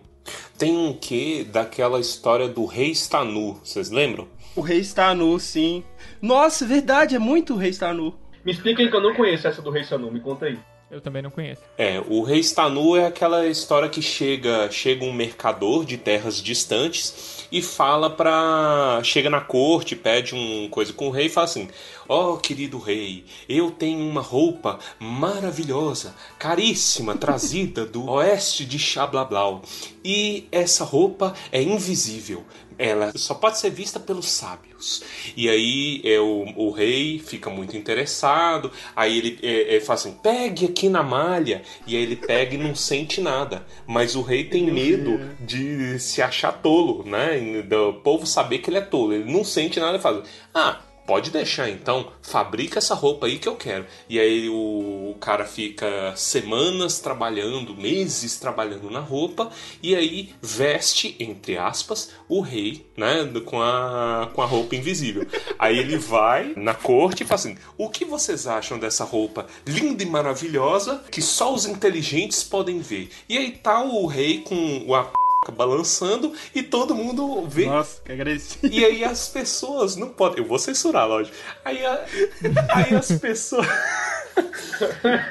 Tem 0.58 0.76
um 0.76 0.92
quê 0.92 1.46
daquela 1.50 1.98
história 1.98 2.46
do 2.46 2.66
rei 2.66 2.90
está 2.90 3.24
nu, 3.24 3.54
vocês 3.64 3.90
lembram? 3.90 4.28
O 4.54 4.60
rei 4.60 4.80
está 4.80 5.14
nu, 5.14 5.40
sim. 5.40 5.82
Nossa, 6.20 6.66
verdade, 6.66 7.16
é 7.16 7.18
muito 7.18 7.54
o 7.54 7.56
rei 7.56 7.70
está 7.70 7.94
nu. 7.94 8.14
Me 8.44 8.52
explica 8.52 8.82
aí 8.82 8.90
que 8.90 8.96
eu 8.96 9.02
não 9.02 9.14
conheço 9.14 9.46
essa 9.46 9.60
do 9.60 9.70
rei 9.70 9.82
está 9.82 9.98
nu, 9.98 10.10
me 10.10 10.20
conta 10.20 10.46
aí. 10.46 10.58
Eu 10.90 11.00
também 11.00 11.22
não 11.22 11.30
conheço. 11.30 11.62
É, 11.78 12.02
o 12.08 12.22
rei 12.22 12.40
Stanu 12.40 12.96
é 12.96 13.06
aquela 13.06 13.46
história 13.46 13.88
que 13.88 14.02
chega, 14.02 14.68
chega 14.72 15.04
um 15.04 15.12
mercador 15.12 15.84
de 15.84 15.96
terras 15.96 16.42
distantes 16.42 17.46
e 17.52 17.62
fala 17.62 18.10
pra. 18.10 19.00
chega 19.04 19.30
na 19.30 19.40
corte, 19.40 19.94
pede 19.94 20.34
um 20.34 20.68
coisa 20.68 20.92
com 20.92 21.06
o 21.06 21.10
rei 21.12 21.26
e 21.26 21.28
fala 21.28 21.44
assim: 21.44 21.68
Ó 22.08 22.32
oh, 22.32 22.38
querido 22.38 22.80
rei, 22.80 23.24
eu 23.48 23.70
tenho 23.70 24.00
uma 24.00 24.20
roupa 24.20 24.80
maravilhosa, 24.98 26.12
caríssima, 26.36 27.16
trazida 27.16 27.86
do 27.86 28.06
oeste 28.10 28.64
de 28.64 28.78
Xablablau. 28.78 29.62
E 30.04 30.48
essa 30.50 30.82
roupa 30.82 31.34
é 31.52 31.62
invisível. 31.62 32.44
Ela 32.82 33.12
só 33.14 33.34
pode 33.34 33.58
ser 33.58 33.70
vista 33.70 34.00
pelos 34.00 34.30
sábios. 34.30 35.02
E 35.36 35.50
aí 35.50 36.00
é, 36.02 36.18
o, 36.18 36.46
o 36.56 36.70
rei 36.70 37.18
fica 37.18 37.50
muito 37.50 37.76
interessado. 37.76 38.72
Aí 38.96 39.18
ele, 39.18 39.38
é, 39.42 39.76
é, 39.76 39.80
fala 39.80 39.98
assim: 39.98 40.12
pegue 40.12 40.64
aqui 40.64 40.88
na 40.88 41.02
malha. 41.02 41.62
E 41.86 41.94
aí 41.94 42.02
ele 42.02 42.16
pega 42.16 42.54
e 42.54 42.58
não 42.58 42.74
sente 42.74 43.20
nada. 43.20 43.66
Mas 43.86 44.16
o 44.16 44.22
rei 44.22 44.44
tem 44.44 44.70
medo 44.70 45.20
de 45.40 45.98
se 45.98 46.22
achar 46.22 46.52
tolo, 46.52 47.04
né? 47.04 47.62
Do 47.62 47.94
povo 48.02 48.26
saber 48.26 48.58
que 48.58 48.70
ele 48.70 48.78
é 48.78 48.82
tolo. 48.82 49.12
Ele 49.12 49.30
não 49.30 49.44
sente 49.44 49.78
nada 49.78 49.98
e 49.98 50.00
fala: 50.00 50.22
ah 50.54 50.80
pode 51.10 51.32
deixar 51.32 51.68
então, 51.68 52.12
fabrica 52.22 52.78
essa 52.78 52.94
roupa 52.94 53.26
aí 53.26 53.36
que 53.36 53.48
eu 53.48 53.56
quero. 53.56 53.84
E 54.08 54.20
aí 54.20 54.48
o, 54.48 55.16
cara 55.20 55.44
fica 55.44 56.14
semanas 56.14 57.00
trabalhando, 57.00 57.74
meses 57.74 58.36
trabalhando 58.36 58.88
na 58.88 59.00
roupa, 59.00 59.50
e 59.82 59.96
aí 59.96 60.32
veste, 60.40 61.16
entre 61.18 61.58
aspas, 61.58 62.12
o 62.28 62.40
rei, 62.40 62.86
né, 62.96 63.28
com 63.44 63.60
a, 63.60 64.30
com 64.32 64.40
a 64.40 64.46
roupa 64.46 64.76
invisível. 64.76 65.26
Aí 65.58 65.80
ele 65.80 65.98
vai 65.98 66.52
na 66.56 66.74
corte 66.74 67.24
e 67.24 67.26
fala 67.26 67.40
assim: 67.40 67.58
o 67.76 67.90
que 67.90 68.04
vocês 68.04 68.46
acham 68.46 68.78
dessa 68.78 69.02
roupa 69.02 69.46
linda 69.66 70.04
e 70.04 70.06
maravilhosa 70.06 71.02
que 71.10 71.20
só 71.20 71.52
os 71.52 71.66
inteligentes 71.66 72.44
podem 72.44 72.78
ver? 72.78 73.10
E 73.28 73.36
aí 73.36 73.50
tá 73.50 73.82
o 73.82 74.06
rei 74.06 74.42
com 74.42 74.94
a 74.94 75.10
balançando 75.50 76.32
e 76.54 76.62
todo 76.62 76.94
mundo 76.94 77.46
vê. 77.46 77.66
Nossa, 77.66 78.00
que 78.04 78.12
agressivo. 78.12 78.72
E 78.72 78.84
aí 78.84 79.04
as 79.04 79.28
pessoas 79.28 79.96
não 79.96 80.08
podem. 80.08 80.38
Eu 80.38 80.44
vou 80.44 80.58
censurar, 80.58 81.08
lógico. 81.08 81.36
Aí, 81.64 81.84
a... 81.84 82.04
aí 82.74 82.94
as 82.94 83.12
pessoas. 83.12 83.66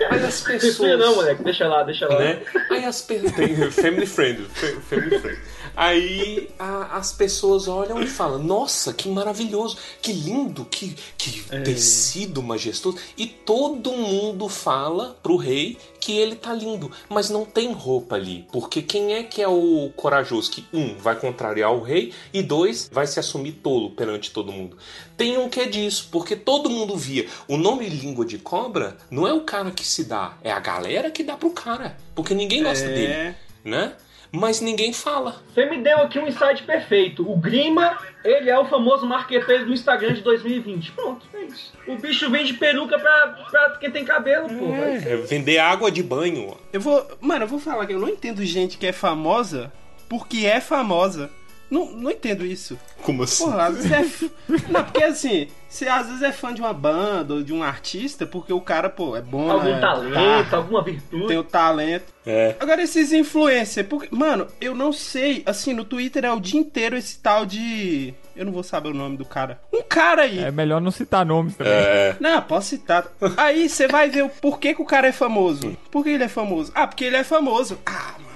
Aí 0.10 0.23
as 0.23 0.41
pessoas. 0.41 0.99
Não, 0.99 1.15
moleque, 1.15 1.43
deixa 1.43 1.67
lá, 1.67 1.84
deixa 1.84 2.08
lá. 2.08 2.19
Né? 2.19 2.41
Aí 2.69 2.86
as 2.86 3.01
pessoas. 3.01 3.34
Tem 3.34 3.71
family 3.71 4.05
friend. 4.05 4.45
Family 4.89 5.19
friend. 5.19 5.39
Aí 5.79 6.49
a, 6.59 6.97
as 6.97 7.13
pessoas 7.13 7.69
olham 7.69 8.01
e 8.01 8.05
falam: 8.05 8.43
Nossa, 8.43 8.91
que 8.91 9.07
maravilhoso, 9.07 9.77
que 10.01 10.11
lindo, 10.11 10.65
que, 10.65 10.93
que 11.17 11.41
é. 11.49 11.61
tecido 11.61 12.43
majestoso. 12.43 12.97
E 13.17 13.25
todo 13.25 13.93
mundo 13.93 14.49
fala 14.49 15.17
pro 15.23 15.37
rei 15.37 15.77
que 15.97 16.17
ele 16.17 16.35
tá 16.35 16.53
lindo, 16.53 16.91
mas 17.07 17.29
não 17.29 17.45
tem 17.45 17.71
roupa 17.71 18.15
ali. 18.15 18.45
Porque 18.51 18.81
quem 18.81 19.13
é 19.13 19.23
que 19.23 19.41
é 19.41 19.47
o 19.47 19.89
corajoso 19.95 20.51
que, 20.51 20.65
um, 20.73 20.97
vai 20.97 21.17
contrariar 21.17 21.73
o 21.73 21.81
rei 21.81 22.11
e 22.33 22.43
dois, 22.43 22.89
vai 22.91 23.07
se 23.07 23.17
assumir 23.17 23.53
tolo 23.53 23.91
perante 23.91 24.31
todo 24.31 24.51
mundo? 24.51 24.77
Tem 25.15 25.37
um 25.37 25.47
que 25.47 25.61
é 25.61 25.65
disso, 25.65 26.09
porque 26.11 26.35
todo 26.35 26.69
mundo 26.69 26.97
via. 26.97 27.25
O 27.47 27.55
nome 27.55 27.87
língua 27.87 28.25
de 28.25 28.37
cobra 28.37 28.97
não 29.09 29.25
é 29.25 29.31
o 29.31 29.45
cara 29.45 29.71
que 29.71 29.87
se 29.87 30.03
dá, 30.03 30.37
é 30.43 30.51
a 30.51 30.59
galera 30.59 31.09
que 31.09 31.23
dá 31.23 31.37
pro 31.37 31.51
cara. 31.51 31.95
Porque 32.13 32.33
ninguém 32.33 32.63
gosta 32.63 32.85
é... 32.85 32.93
dele, 32.93 33.35
né? 33.63 33.93
Mas 34.31 34.61
ninguém 34.61 34.93
fala. 34.93 35.41
Você 35.53 35.65
me 35.65 35.77
deu 35.81 35.97
aqui 35.99 36.19
um 36.19 36.27
insight 36.27 36.63
perfeito. 36.63 37.29
O 37.29 37.35
Grima, 37.35 37.97
ele 38.23 38.49
é 38.49 38.59
o 38.59 38.65
famoso 38.65 39.05
marqueteiro 39.05 39.65
do 39.65 39.73
Instagram 39.73 40.13
de 40.13 40.21
2020. 40.21 40.91
Pronto, 40.91 41.25
é 41.33 41.43
isso. 41.43 41.73
O 41.87 41.95
bicho 41.95 42.29
vende 42.29 42.53
peruca 42.53 42.99
pra, 42.99 43.27
pra 43.49 43.77
quem 43.79 43.91
tem 43.91 44.05
cabelo, 44.05 44.47
pô. 44.47 44.73
É, 44.75 45.17
vender 45.17 45.57
água 45.57 45.91
de 45.91 46.03
banho. 46.03 46.55
Eu 46.71 46.81
vou. 46.81 47.05
Mano, 47.19 47.45
eu 47.45 47.47
vou 47.47 47.59
falar 47.59 47.85
que 47.85 47.93
eu 47.93 47.99
não 47.99 48.09
entendo 48.09 48.45
gente 48.45 48.77
que 48.77 48.87
é 48.87 48.93
famosa 48.93 49.71
porque 50.07 50.45
é 50.45 50.59
famosa. 50.59 51.29
Não, 51.69 51.91
não 51.91 52.12
entendo 52.12 52.45
isso. 52.45 52.77
Como 53.03 53.23
assim? 53.23 53.45
Porra, 53.45 53.65
às 53.67 53.86
vezes 53.86 54.23
é... 54.23 54.29
Não, 54.71 54.84
porque 54.84 55.03
assim, 55.03 55.47
você 55.69 55.88
às 55.88 56.08
vezes 56.08 56.23
é 56.23 56.32
fã 56.32 56.51
de 56.53 56.62
uma 56.62 56.73
banda 56.73 57.36
ou 57.36 57.43
de 57.43 57.53
um 57.53 57.62
artista 57.62 58.25
porque 58.25 58.51
o 58.51 58.60
cara, 58.60 58.89
pô, 58.89 59.15
é 59.15 59.21
bom. 59.21 59.51
Algum 59.51 59.65
né? 59.65 59.79
talento, 59.79 60.49
tá, 60.49 60.58
alguma 60.58 60.84
virtude. 60.84 61.27
Tem 61.27 61.38
o 61.38 61.43
talento. 61.43 62.12
É. 62.25 62.55
Agora, 62.60 62.82
esses 62.82 63.13
influencers, 63.13 63.88
porque, 63.88 64.08
mano, 64.12 64.47
eu 64.60 64.73
não 64.73 64.91
sei, 64.91 65.43
assim, 65.45 65.73
no 65.73 65.86
Twitter 65.86 66.25
é 66.25 66.32
o 66.32 66.39
dia 66.39 66.60
inteiro 66.60 66.97
esse 66.97 67.19
tal 67.19 67.45
de. 67.45 68.13
Eu 68.36 68.45
não 68.45 68.51
vou 68.51 68.63
saber 68.63 68.89
o 68.89 68.93
nome 68.93 69.17
do 69.17 69.25
cara. 69.25 69.60
Um 69.71 69.84
cara 69.84 70.23
aí. 70.23 70.39
É 70.39 70.51
melhor 70.51 70.82
não 70.82 70.91
citar 70.91 71.25
nomes 71.25 71.55
também. 71.55 71.73
É. 71.73 72.15
Não, 72.19 72.41
posso 72.41 72.69
citar. 72.69 73.05
Aí 73.38 73.69
você 73.69 73.88
vai 73.88 74.10
ver 74.10 74.23
o 74.23 74.29
porquê 74.29 74.73
que 74.73 74.82
o 74.82 74.86
cara 74.86 75.08
é 75.08 75.12
famoso. 75.12 75.77
Por 75.91 76.03
que 76.03 76.10
ele 76.10 76.23
é 76.23 76.29
famoso? 76.29 76.71
Ah, 76.73 76.88
porque 76.88 77.03
ele 77.03 77.17
é 77.17 77.23
famoso. 77.23 77.79
Ah, 77.86 78.13
mano 78.17 78.28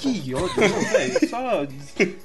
que 0.00 0.34
ódio, 0.34 0.88
velho. 0.92 1.28
Só 1.28 1.66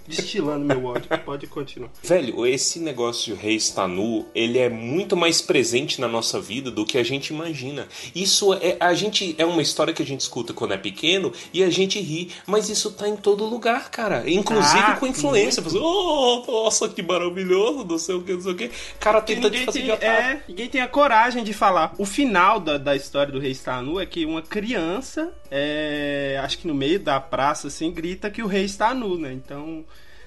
destilando 0.07 0.65
meu 0.65 0.85
ódio. 0.85 1.09
Pode 1.25 1.47
continuar. 1.47 1.89
Velho, 2.01 2.45
esse 2.45 2.79
negócio 2.79 3.35
de 3.35 3.41
rei 3.41 3.55
está 3.55 3.87
nu, 3.87 4.25
ele 4.33 4.57
é 4.57 4.69
muito 4.69 5.17
mais 5.17 5.41
presente 5.41 5.99
na 5.99 6.07
nossa 6.07 6.39
vida 6.39 6.71
do 6.71 6.85
que 6.85 6.97
a 6.97 7.03
gente 7.03 7.33
imagina. 7.33 7.87
Isso 8.13 8.53
é 8.53 8.77
a 8.79 8.93
gente 8.93 9.35
é 9.37 9.45
uma 9.45 9.61
história 9.61 9.93
que 9.93 10.01
a 10.01 10.05
gente 10.05 10.21
escuta 10.21 10.53
quando 10.53 10.73
é 10.73 10.77
pequeno 10.77 11.33
e 11.53 11.63
a 11.63 11.69
gente 11.69 11.99
ri, 11.99 12.31
mas 12.45 12.69
isso 12.69 12.91
tá 12.91 13.07
em 13.07 13.15
todo 13.15 13.45
lugar, 13.45 13.89
cara. 13.89 14.29
Inclusive 14.29 14.79
ah, 14.79 14.95
com 14.95 15.07
influência. 15.07 15.61
Você, 15.61 15.77
oh, 15.77 16.43
nossa, 16.47 16.87
que 16.87 17.01
maravilhoso, 17.01 17.85
não 17.85 17.97
sei 17.97 18.15
o 18.15 18.21
que, 18.21 18.33
não 18.33 18.41
sei 18.41 18.51
o 18.51 18.55
que. 18.55 18.71
Cara, 18.99 19.21
tenta 19.21 19.49
de 19.49 19.65
fazer 19.65 19.79
tem, 19.79 19.95
de 19.95 20.03
é, 20.03 20.43
Ninguém 20.47 20.69
tem 20.69 20.81
a 20.81 20.87
coragem 20.87 21.43
de 21.43 21.53
falar. 21.53 21.93
O 21.97 22.05
final 22.05 22.59
da, 22.59 22.77
da 22.77 22.95
história 22.95 23.31
do 23.31 23.39
rei 23.39 23.51
está 23.51 23.81
nu 23.81 23.99
é 23.99 24.05
que 24.05 24.25
uma 24.25 24.41
criança, 24.41 25.33
é, 25.49 26.39
acho 26.43 26.59
que 26.59 26.67
no 26.67 26.75
meio 26.75 26.99
da 26.99 27.19
praça 27.19 27.64
assim, 27.67 27.91
grita 27.91 28.29
que 28.29 28.41
o 28.41 28.47
rei 28.47 28.65
está 28.65 28.93
nu, 28.93 29.17
né? 29.17 29.33
Então, 29.33 29.85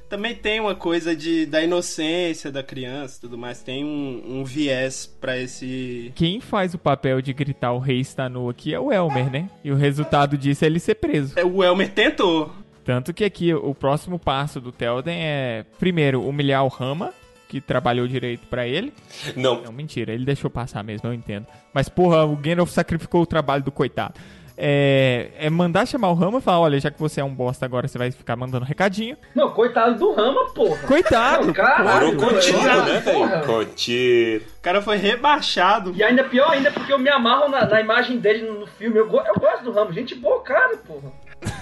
também 0.08 0.34
tem 0.34 0.58
uma 0.58 0.74
coisa 0.74 1.14
de, 1.14 1.44
da 1.44 1.62
inocência 1.62 2.50
da 2.50 2.62
criança 2.62 3.20
tudo 3.20 3.36
mais. 3.36 3.62
Tem 3.62 3.84
um, 3.84 4.40
um 4.40 4.44
viés 4.44 5.06
para 5.20 5.38
esse. 5.38 6.12
Quem 6.14 6.40
faz 6.40 6.74
o 6.74 6.78
papel 6.78 7.20
de 7.20 7.32
gritar 7.32 7.72
o 7.72 7.78
rei 7.78 8.00
está 8.00 8.28
nu 8.28 8.48
aqui 8.48 8.72
é 8.72 8.80
o 8.80 8.90
Elmer, 8.90 9.30
né? 9.30 9.50
E 9.62 9.70
o 9.70 9.76
resultado 9.76 10.38
disso 10.38 10.64
é 10.64 10.66
ele 10.66 10.80
ser 10.80 10.94
preso. 10.94 11.38
É, 11.38 11.44
o 11.44 11.62
Elmer 11.62 11.90
tentou. 11.90 12.52
Tanto 12.84 13.12
que 13.12 13.22
aqui 13.22 13.52
o 13.52 13.74
próximo 13.74 14.18
passo 14.18 14.60
do 14.62 14.72
Telden 14.72 15.18
é, 15.20 15.66
primeiro, 15.78 16.26
humilhar 16.26 16.64
o 16.64 16.68
Rama, 16.68 17.12
que 17.46 17.60
trabalhou 17.60 18.08
direito 18.08 18.46
para 18.46 18.66
ele. 18.66 18.94
Não. 19.36 19.60
Não, 19.60 19.72
mentira, 19.72 20.14
ele 20.14 20.24
deixou 20.24 20.48
passar 20.48 20.82
mesmo, 20.82 21.06
eu 21.06 21.12
entendo. 21.12 21.46
Mas, 21.74 21.90
porra, 21.90 22.24
o 22.24 22.34
Gandalf 22.34 22.70
sacrificou 22.70 23.20
o 23.20 23.26
trabalho 23.26 23.62
do 23.62 23.70
coitado 23.70 24.18
é, 24.60 25.30
é 25.38 25.48
mandar 25.48 25.86
chamar 25.86 26.10
o 26.10 26.14
Rama 26.14 26.38
e 26.38 26.42
falar: 26.42 26.58
olha, 26.58 26.80
já 26.80 26.90
que 26.90 26.98
você 26.98 27.20
é 27.20 27.24
um 27.24 27.32
bosta 27.32 27.64
agora, 27.64 27.86
você 27.86 27.96
vai 27.96 28.10
ficar 28.10 28.34
mandando 28.34 28.64
recadinho. 28.64 29.16
Não, 29.32 29.50
coitado 29.50 29.96
do 29.96 30.12
Rama, 30.12 30.46
porra. 30.52 30.78
Coitado. 30.78 31.46
Não, 31.46 31.52
caralho, 31.52 32.16
contigo, 32.16 32.58
né, 32.58 33.00
velho? 33.00 33.46
Contigo. 33.46 34.44
O 34.58 34.60
cara 34.60 34.82
foi 34.82 34.96
rebaixado. 34.96 35.92
E 35.94 36.02
ainda 36.02 36.24
pior 36.24 36.50
ainda 36.50 36.72
porque 36.72 36.92
eu 36.92 36.98
me 36.98 37.08
amarro 37.08 37.48
na, 37.48 37.64
na 37.64 37.80
imagem 37.80 38.18
dele 38.18 38.50
no 38.50 38.66
filme. 38.66 38.98
Eu, 38.98 39.06
eu 39.06 39.34
gosto 39.40 39.62
do 39.62 39.70
Rama, 39.70 39.92
gente 39.92 40.16
boa, 40.16 40.42
cara, 40.42 40.76
porra. 40.78 41.12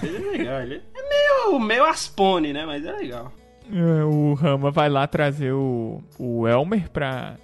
Ele 0.01 0.17
é 0.17 0.31
legal, 0.31 0.61
ele 0.61 0.81
é 0.95 1.09
meio, 1.09 1.59
meio 1.59 1.85
aspone, 1.85 2.51
né? 2.51 2.65
Mas 2.65 2.83
é 2.83 2.91
legal. 2.93 3.31
É, 3.71 4.03
o 4.03 4.33
Rama 4.33 4.71
vai 4.71 4.89
lá 4.89 5.05
trazer 5.05 5.51
o, 5.51 6.01
o 6.17 6.47
Elmer 6.47 6.89
pra 6.89 7.35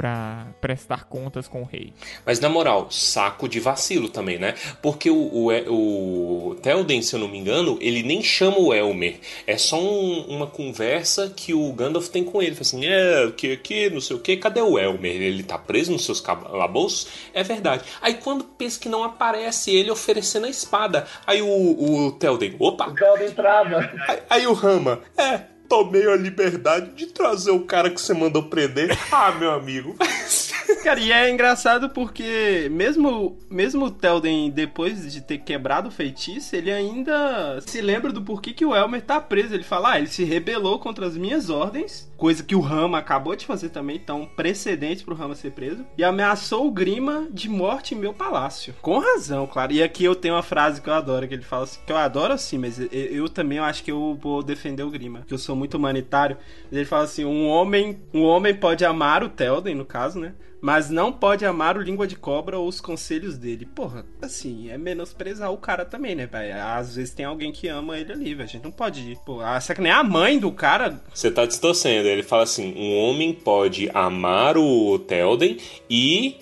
para 0.00 0.46
prestar 0.62 1.04
contas 1.04 1.46
com 1.46 1.60
o 1.60 1.64
rei. 1.66 1.92
Mas 2.24 2.40
na 2.40 2.48
moral, 2.48 2.90
saco 2.90 3.46
de 3.46 3.60
vacilo 3.60 4.08
também, 4.08 4.38
né? 4.38 4.54
Porque 4.80 5.10
o, 5.10 5.14
o, 5.14 6.48
o 6.48 6.54
Telden, 6.54 7.02
se 7.02 7.14
eu 7.14 7.20
não 7.20 7.28
me 7.28 7.36
engano, 7.36 7.76
ele 7.82 8.02
nem 8.02 8.22
chama 8.22 8.58
o 8.58 8.72
Elmer. 8.72 9.20
É 9.46 9.58
só 9.58 9.78
um, 9.78 10.22
uma 10.22 10.46
conversa 10.46 11.28
que 11.28 11.52
o 11.52 11.70
Gandalf 11.74 12.08
tem 12.08 12.24
com 12.24 12.40
ele. 12.40 12.52
Fala 12.52 12.62
assim, 12.62 12.86
é, 12.86 13.26
o 13.26 13.32
que, 13.32 13.54
que, 13.58 13.90
não 13.90 14.00
sei 14.00 14.16
o 14.16 14.20
que, 14.20 14.38
cadê 14.38 14.62
o 14.62 14.78
Elmer? 14.78 15.20
Ele 15.20 15.42
tá 15.42 15.58
preso 15.58 15.92
nos 15.92 16.06
seus 16.06 16.18
calabouços? 16.18 17.08
É 17.34 17.42
verdade. 17.42 17.84
Aí 18.00 18.14
quando 18.14 18.44
pensa 18.44 18.80
que 18.80 18.88
não 18.88 19.04
aparece 19.04 19.70
ele 19.70 19.90
oferecendo 19.90 20.46
a 20.46 20.50
espada, 20.50 21.06
aí 21.26 21.42
o, 21.42 21.46
o 21.46 22.12
Telden, 22.12 22.56
opa! 22.58 22.86
O 22.86 22.94
Telden 22.94 23.32
trava. 23.32 23.92
Aí, 24.08 24.18
aí 24.30 24.46
o 24.46 24.54
Rama, 24.54 25.02
é, 25.18 25.42
tomei 25.70 26.04
a 26.10 26.16
liberdade 26.16 26.90
de 26.96 27.06
trazer 27.06 27.52
o 27.52 27.60
cara 27.60 27.88
que 27.88 28.00
você 28.00 28.12
mandou 28.12 28.42
prender. 28.42 28.90
Ah, 29.12 29.30
meu 29.30 29.52
amigo. 29.52 29.94
Cara, 30.82 31.00
e 31.00 31.12
é 31.12 31.30
engraçado 31.30 31.90
porque 31.90 32.68
mesmo, 32.70 33.38
mesmo 33.50 33.86
o 33.86 33.90
Telden, 33.90 34.50
depois 34.50 35.12
de 35.12 35.20
ter 35.20 35.38
quebrado 35.38 35.88
o 35.88 35.92
feitiço, 35.92 36.56
ele 36.56 36.72
ainda 36.72 37.60
se 37.60 37.80
lembra 37.80 38.12
do 38.12 38.22
porquê 38.22 38.52
que 38.52 38.64
o 38.64 38.74
Elmer 38.74 39.02
tá 39.02 39.20
preso. 39.20 39.54
Ele 39.54 39.62
fala, 39.62 39.92
ah, 39.92 39.98
ele 39.98 40.08
se 40.08 40.24
rebelou 40.24 40.78
contra 40.78 41.06
as 41.06 41.16
minhas 41.16 41.50
ordens, 41.50 42.10
coisa 42.16 42.42
que 42.42 42.54
o 42.54 42.60
Rama 42.60 42.98
acabou 42.98 43.36
de 43.36 43.46
fazer 43.46 43.68
também, 43.70 43.96
então 43.96 44.28
precedente 44.36 45.04
pro 45.04 45.14
Rama 45.14 45.34
ser 45.34 45.52
preso, 45.52 45.84
e 45.96 46.04
ameaçou 46.04 46.66
o 46.66 46.70
Grima 46.70 47.28
de 47.30 47.48
morte 47.48 47.94
em 47.94 47.98
meu 47.98 48.12
palácio. 48.12 48.74
Com 48.80 48.98
razão, 48.98 49.46
claro. 49.46 49.72
E 49.72 49.82
aqui 49.82 50.04
eu 50.04 50.14
tenho 50.14 50.34
uma 50.34 50.42
frase 50.42 50.80
que 50.80 50.88
eu 50.88 50.94
adoro, 50.94 51.28
que 51.28 51.34
ele 51.34 51.42
fala 51.42 51.64
assim, 51.64 51.80
que 51.86 51.92
eu 51.92 51.96
adoro 51.96 52.32
assim, 52.32 52.58
mas 52.58 52.78
eu, 52.78 52.88
eu 52.90 53.28
também 53.28 53.58
eu 53.58 53.64
acho 53.64 53.82
que 53.84 53.92
eu 53.92 54.18
vou 54.20 54.42
defender 54.42 54.82
o 54.82 54.90
Grima, 54.90 55.22
que 55.26 55.34
eu 55.34 55.38
sou 55.38 55.54
muito 55.54 55.76
humanitário. 55.76 56.36
Ele 56.70 56.84
fala 56.84 57.04
assim, 57.04 57.24
um 57.24 57.46
homem, 57.46 58.00
um 58.12 58.22
homem 58.22 58.54
pode 58.54 58.84
amar 58.84 59.22
o 59.22 59.28
Telden, 59.28 59.74
no 59.74 59.84
caso, 59.84 60.18
né? 60.18 60.34
Mas 60.60 60.90
não 60.90 61.12
pode 61.12 61.44
amar 61.44 61.76
o 61.76 61.82
língua 61.82 62.06
de 62.06 62.16
cobra 62.16 62.58
ou 62.58 62.68
os 62.68 62.80
conselhos 62.80 63.38
dele. 63.38 63.66
Porra, 63.66 64.04
assim, 64.20 64.70
é 64.70 64.76
menosprezar 64.76 65.50
o 65.52 65.56
cara 65.56 65.84
também, 65.84 66.14
né, 66.14 66.26
velho? 66.26 66.54
Às 66.62 66.96
vezes 66.96 67.14
tem 67.14 67.24
alguém 67.24 67.50
que 67.50 67.68
ama 67.68 67.98
ele 67.98 68.12
ali, 68.12 68.34
velho. 68.34 68.48
A 68.48 68.52
gente 68.52 68.64
não 68.64 68.70
pode 68.70 69.12
ir. 69.12 69.18
Pô, 69.24 69.40
ah, 69.40 69.60
será 69.60 69.76
que 69.76 69.82
nem 69.82 69.92
a 69.92 70.04
mãe 70.04 70.38
do 70.38 70.52
cara? 70.52 71.00
Você 71.12 71.30
tá 71.30 71.46
distorcendo. 71.46 72.08
Ele 72.08 72.22
fala 72.22 72.42
assim: 72.42 72.74
um 72.76 72.96
homem 72.98 73.32
pode 73.32 73.90
amar 73.94 74.58
o 74.58 74.98
Telden 74.98 75.58
e 75.88 76.38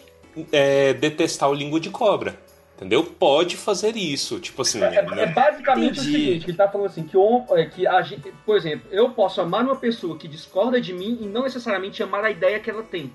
é, 0.53 0.95
detestar 0.95 1.49
o 1.49 1.55
língua 1.55 1.81
de 1.81 1.91
cobra. 1.91 2.37
Entendeu? 2.77 3.03
Pode 3.03 3.57
fazer 3.57 3.97
isso. 3.97 4.39
Tipo 4.39 4.63
assim. 4.63 4.81
É, 4.81 5.03
né? 5.03 5.23
é 5.25 5.27
basicamente 5.27 5.99
Entendi. 5.99 6.09
o 6.09 6.13
seguinte, 6.13 6.45
que 6.45 6.51
ele 6.53 6.59
tá 6.59 6.69
falando 6.69 6.87
assim, 6.87 7.03
que, 7.03 7.17
o, 7.17 7.45
é, 7.51 7.67
que 7.67 7.87
a 7.87 8.01
gente, 8.03 8.33
por 8.47 8.57
exemplo, 8.57 8.89
eu 8.93 9.11
posso 9.11 9.41
amar 9.41 9.65
uma 9.65 9.75
pessoa 9.75 10.17
que 10.17 10.29
discorda 10.29 10.81
de 10.81 10.93
mim 10.93 11.19
e 11.21 11.27
não 11.27 11.43
necessariamente 11.43 12.01
amar 12.05 12.25
a 12.25 12.31
ideia 12.31 12.61
que 12.61 12.71
ela 12.71 12.85
tem. 12.85 13.11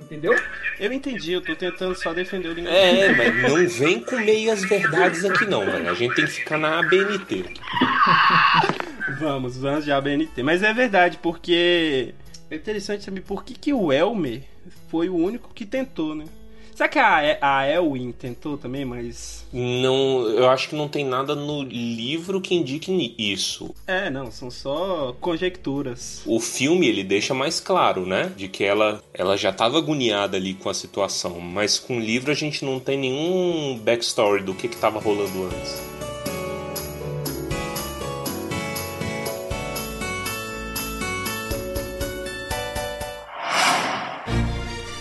Entendeu? 0.00 0.34
Eu 0.78 0.92
entendi, 0.92 1.32
eu 1.32 1.40
tô 1.40 1.56
tentando 1.56 1.94
só 1.94 2.12
defender 2.12 2.48
o 2.48 2.52
língua 2.52 2.70
É, 2.70 3.12
mas 3.14 3.42
não 3.42 3.66
vem 3.66 4.00
com 4.00 4.16
meias 4.16 4.62
verdades 4.62 5.24
aqui 5.24 5.46
não, 5.46 5.64
velho. 5.64 5.88
A 5.90 5.94
gente 5.94 6.14
tem 6.14 6.26
que 6.26 6.32
ficar 6.32 6.58
na 6.58 6.78
ABNT. 6.78 7.44
Vamos, 9.18 9.56
vamos 9.56 9.84
de 9.84 9.92
ABNT. 9.92 10.42
Mas 10.42 10.62
é 10.62 10.74
verdade, 10.74 11.18
porque 11.22 12.12
é 12.50 12.56
interessante 12.56 13.04
saber 13.04 13.20
por 13.22 13.44
que, 13.44 13.54
que 13.54 13.72
o 13.72 13.92
Elmer 13.92 14.42
foi 14.90 15.08
o 15.08 15.16
único 15.16 15.54
que 15.54 15.64
tentou, 15.64 16.14
né? 16.14 16.24
Será 16.76 16.90
que 16.90 16.98
a, 16.98 17.38
a 17.40 17.66
Elwin 17.66 18.12
tentou 18.12 18.58
também, 18.58 18.84
mas. 18.84 19.46
Não, 19.50 20.28
eu 20.28 20.50
acho 20.50 20.68
que 20.68 20.76
não 20.76 20.88
tem 20.88 21.06
nada 21.06 21.34
no 21.34 21.62
livro 21.62 22.38
que 22.38 22.54
indique 22.54 23.14
isso. 23.18 23.74
É, 23.86 24.10
não, 24.10 24.30
são 24.30 24.50
só 24.50 25.16
conjecturas. 25.18 26.20
O 26.26 26.38
filme 26.38 26.86
ele 26.86 27.02
deixa 27.02 27.32
mais 27.32 27.60
claro, 27.60 28.04
né, 28.04 28.30
de 28.36 28.46
que 28.46 28.62
ela 28.62 29.02
ela 29.14 29.38
já 29.38 29.48
estava 29.48 29.78
agoniada 29.78 30.36
ali 30.36 30.52
com 30.52 30.68
a 30.68 30.74
situação, 30.74 31.40
mas 31.40 31.78
com 31.78 31.96
o 31.96 32.00
livro 32.00 32.30
a 32.30 32.34
gente 32.34 32.62
não 32.62 32.78
tem 32.78 32.98
nenhum 32.98 33.78
backstory 33.78 34.42
do 34.42 34.54
que 34.54 34.68
que 34.68 34.76
tava 34.76 35.00
rolando 35.00 35.44
antes. 35.44 35.95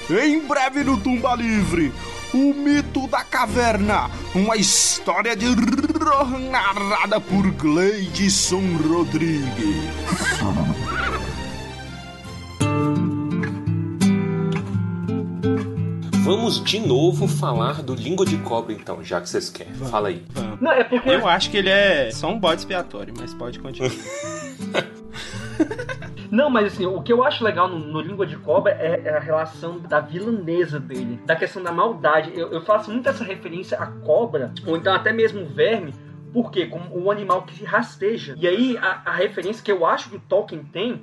Em 0.10 0.40
breve 0.46 0.84
no 0.84 0.98
Tumba 0.98 1.34
Livre, 1.36 1.92
o 2.32 2.54
mito 2.54 3.08
da 3.08 3.24
caverna, 3.24 4.10
uma 4.36 4.56
história 4.56 5.36
de 5.36 5.48
horror 5.48 6.38
narrada 6.52 7.20
por 7.20 7.50
Gleidson 7.52 8.62
Rodrigues. 8.88 9.90
Vamos 16.24 16.64
de 16.64 16.80
novo 16.80 17.28
falar 17.28 17.82
do 17.82 17.96
língua 17.96 18.28
de 18.28 18.38
cobra 18.38 18.74
então, 18.74 19.04
já 19.04 19.20
que 19.20 19.28
vocês 19.28 19.50
querem. 19.50 19.74
Fala 19.74 20.10
aí. 20.10 20.24
Vamos. 20.30 20.62
Não, 20.62 20.72
é 20.72 20.84
porque. 20.84 21.10
Eu 21.10 21.28
acho 21.28 21.50
que 21.50 21.58
ele 21.58 21.70
é 21.70 22.12
só 22.12 22.30
um 22.30 22.40
bode 22.40 22.62
expiatório, 22.62 23.12
mas 23.18 23.34
pode 23.34 23.58
continuar. 23.58 23.92
Não, 26.32 26.50
mas 26.50 26.74
assim, 26.74 26.86
o 26.86 27.02
que 27.02 27.12
eu 27.12 27.24
acho 27.24 27.44
legal 27.44 27.68
no, 27.68 27.80
no 27.80 28.02
Língua 28.02 28.26
de 28.26 28.38
Cobra 28.38 28.72
é, 28.74 29.02
é 29.06 29.18
a 29.18 29.20
relação 29.20 29.80
da 29.80 30.00
vilaneza 30.00 30.80
dele, 30.80 31.20
da 31.26 31.36
questão 31.36 31.62
da 31.62 31.72
maldade. 31.72 32.32
Eu, 32.34 32.52
eu 32.52 32.62
faço 32.62 32.92
muito 32.92 33.08
essa 33.08 33.24
referência 33.24 33.78
à 33.78 33.88
cobra, 33.88 34.54
ou 34.66 34.78
então 34.78 34.94
até 34.94 35.12
mesmo 35.12 35.42
o 35.42 35.46
verme, 35.46 35.94
por 36.36 36.52
quê? 36.52 36.66
Como 36.66 36.90
o 36.94 37.10
animal 37.10 37.44
que 37.44 37.64
rasteja. 37.64 38.36
E 38.38 38.46
aí, 38.46 38.78
a, 38.78 39.04
a 39.06 39.16
referência 39.16 39.64
que 39.64 39.72
eu 39.72 39.86
acho 39.86 40.10
que 40.10 40.18
o 40.18 40.20
Tolkien 40.20 40.66
tem 40.66 41.02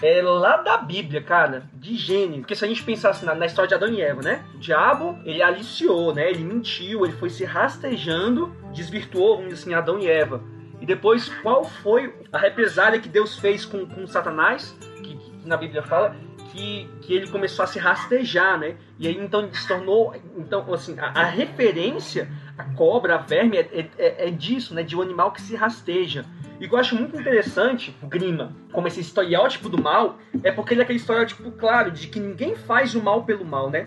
é 0.00 0.22
lá 0.22 0.58
da 0.58 0.76
Bíblia, 0.76 1.20
cara, 1.20 1.64
de 1.74 1.96
gênio. 1.96 2.42
Porque 2.42 2.54
se 2.54 2.64
a 2.64 2.68
gente 2.68 2.84
pensasse 2.84 3.24
na, 3.24 3.34
na 3.34 3.46
história 3.46 3.68
de 3.68 3.74
Adão 3.74 3.88
e 3.88 4.00
Eva, 4.00 4.22
né? 4.22 4.44
O 4.54 4.58
diabo, 4.58 5.18
ele 5.24 5.42
aliciou, 5.42 6.14
né? 6.14 6.30
Ele 6.30 6.44
mentiu, 6.44 7.04
ele 7.04 7.14
foi 7.14 7.28
se 7.28 7.44
rastejando, 7.44 8.54
desvirtuou, 8.72 9.38
vamos 9.38 9.50
dizer 9.50 9.62
assim, 9.62 9.74
Adão 9.74 9.98
e 9.98 10.08
Eva. 10.08 10.40
Depois, 10.88 11.28
qual 11.42 11.64
foi 11.64 12.14
a 12.32 12.38
represália 12.38 12.98
que 12.98 13.10
Deus 13.10 13.38
fez 13.38 13.66
com, 13.66 13.84
com 13.84 14.06
Satanás, 14.06 14.74
que, 15.02 15.16
que 15.16 15.46
na 15.46 15.54
Bíblia 15.54 15.82
fala, 15.82 16.16
que, 16.50 16.88
que 17.02 17.12
ele 17.12 17.28
começou 17.28 17.62
a 17.62 17.66
se 17.66 17.78
rastejar, 17.78 18.58
né? 18.58 18.74
E 18.98 19.06
aí 19.06 19.14
então 19.14 19.52
se 19.52 19.68
tornou. 19.68 20.14
Então, 20.34 20.72
assim, 20.72 20.98
a, 20.98 21.08
a 21.08 21.24
referência, 21.24 22.32
a 22.56 22.64
cobra, 22.64 23.16
a 23.16 23.18
verme, 23.18 23.58
é, 23.58 23.90
é, 23.98 24.28
é 24.28 24.30
disso, 24.30 24.74
né? 24.74 24.82
De 24.82 24.96
um 24.96 25.02
animal 25.02 25.30
que 25.30 25.42
se 25.42 25.54
rasteja. 25.54 26.24
E 26.58 26.64
o 26.64 26.68
que 26.70 26.74
eu 26.74 26.78
acho 26.78 26.96
muito 26.96 27.20
interessante, 27.20 27.94
o 28.02 28.06
Grima, 28.06 28.56
como 28.72 28.88
esse 28.88 29.00
estereótipo 29.00 29.68
do 29.68 29.76
mal, 29.76 30.16
é 30.42 30.50
porque 30.50 30.72
ele 30.72 30.80
é 30.80 30.84
aquele 30.84 30.98
estereótipo 30.98 31.50
claro 31.52 31.90
de 31.90 32.08
que 32.08 32.18
ninguém 32.18 32.56
faz 32.56 32.94
o 32.94 33.02
mal 33.02 33.24
pelo 33.24 33.44
mal, 33.44 33.68
né? 33.68 33.86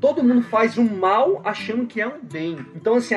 Todo 0.00 0.24
mundo 0.24 0.42
faz 0.42 0.78
o 0.78 0.82
mal 0.82 1.42
achando 1.44 1.86
que 1.86 2.00
é 2.00 2.08
um 2.08 2.20
bem. 2.20 2.64
Então, 2.74 2.94
assim, 2.94 3.14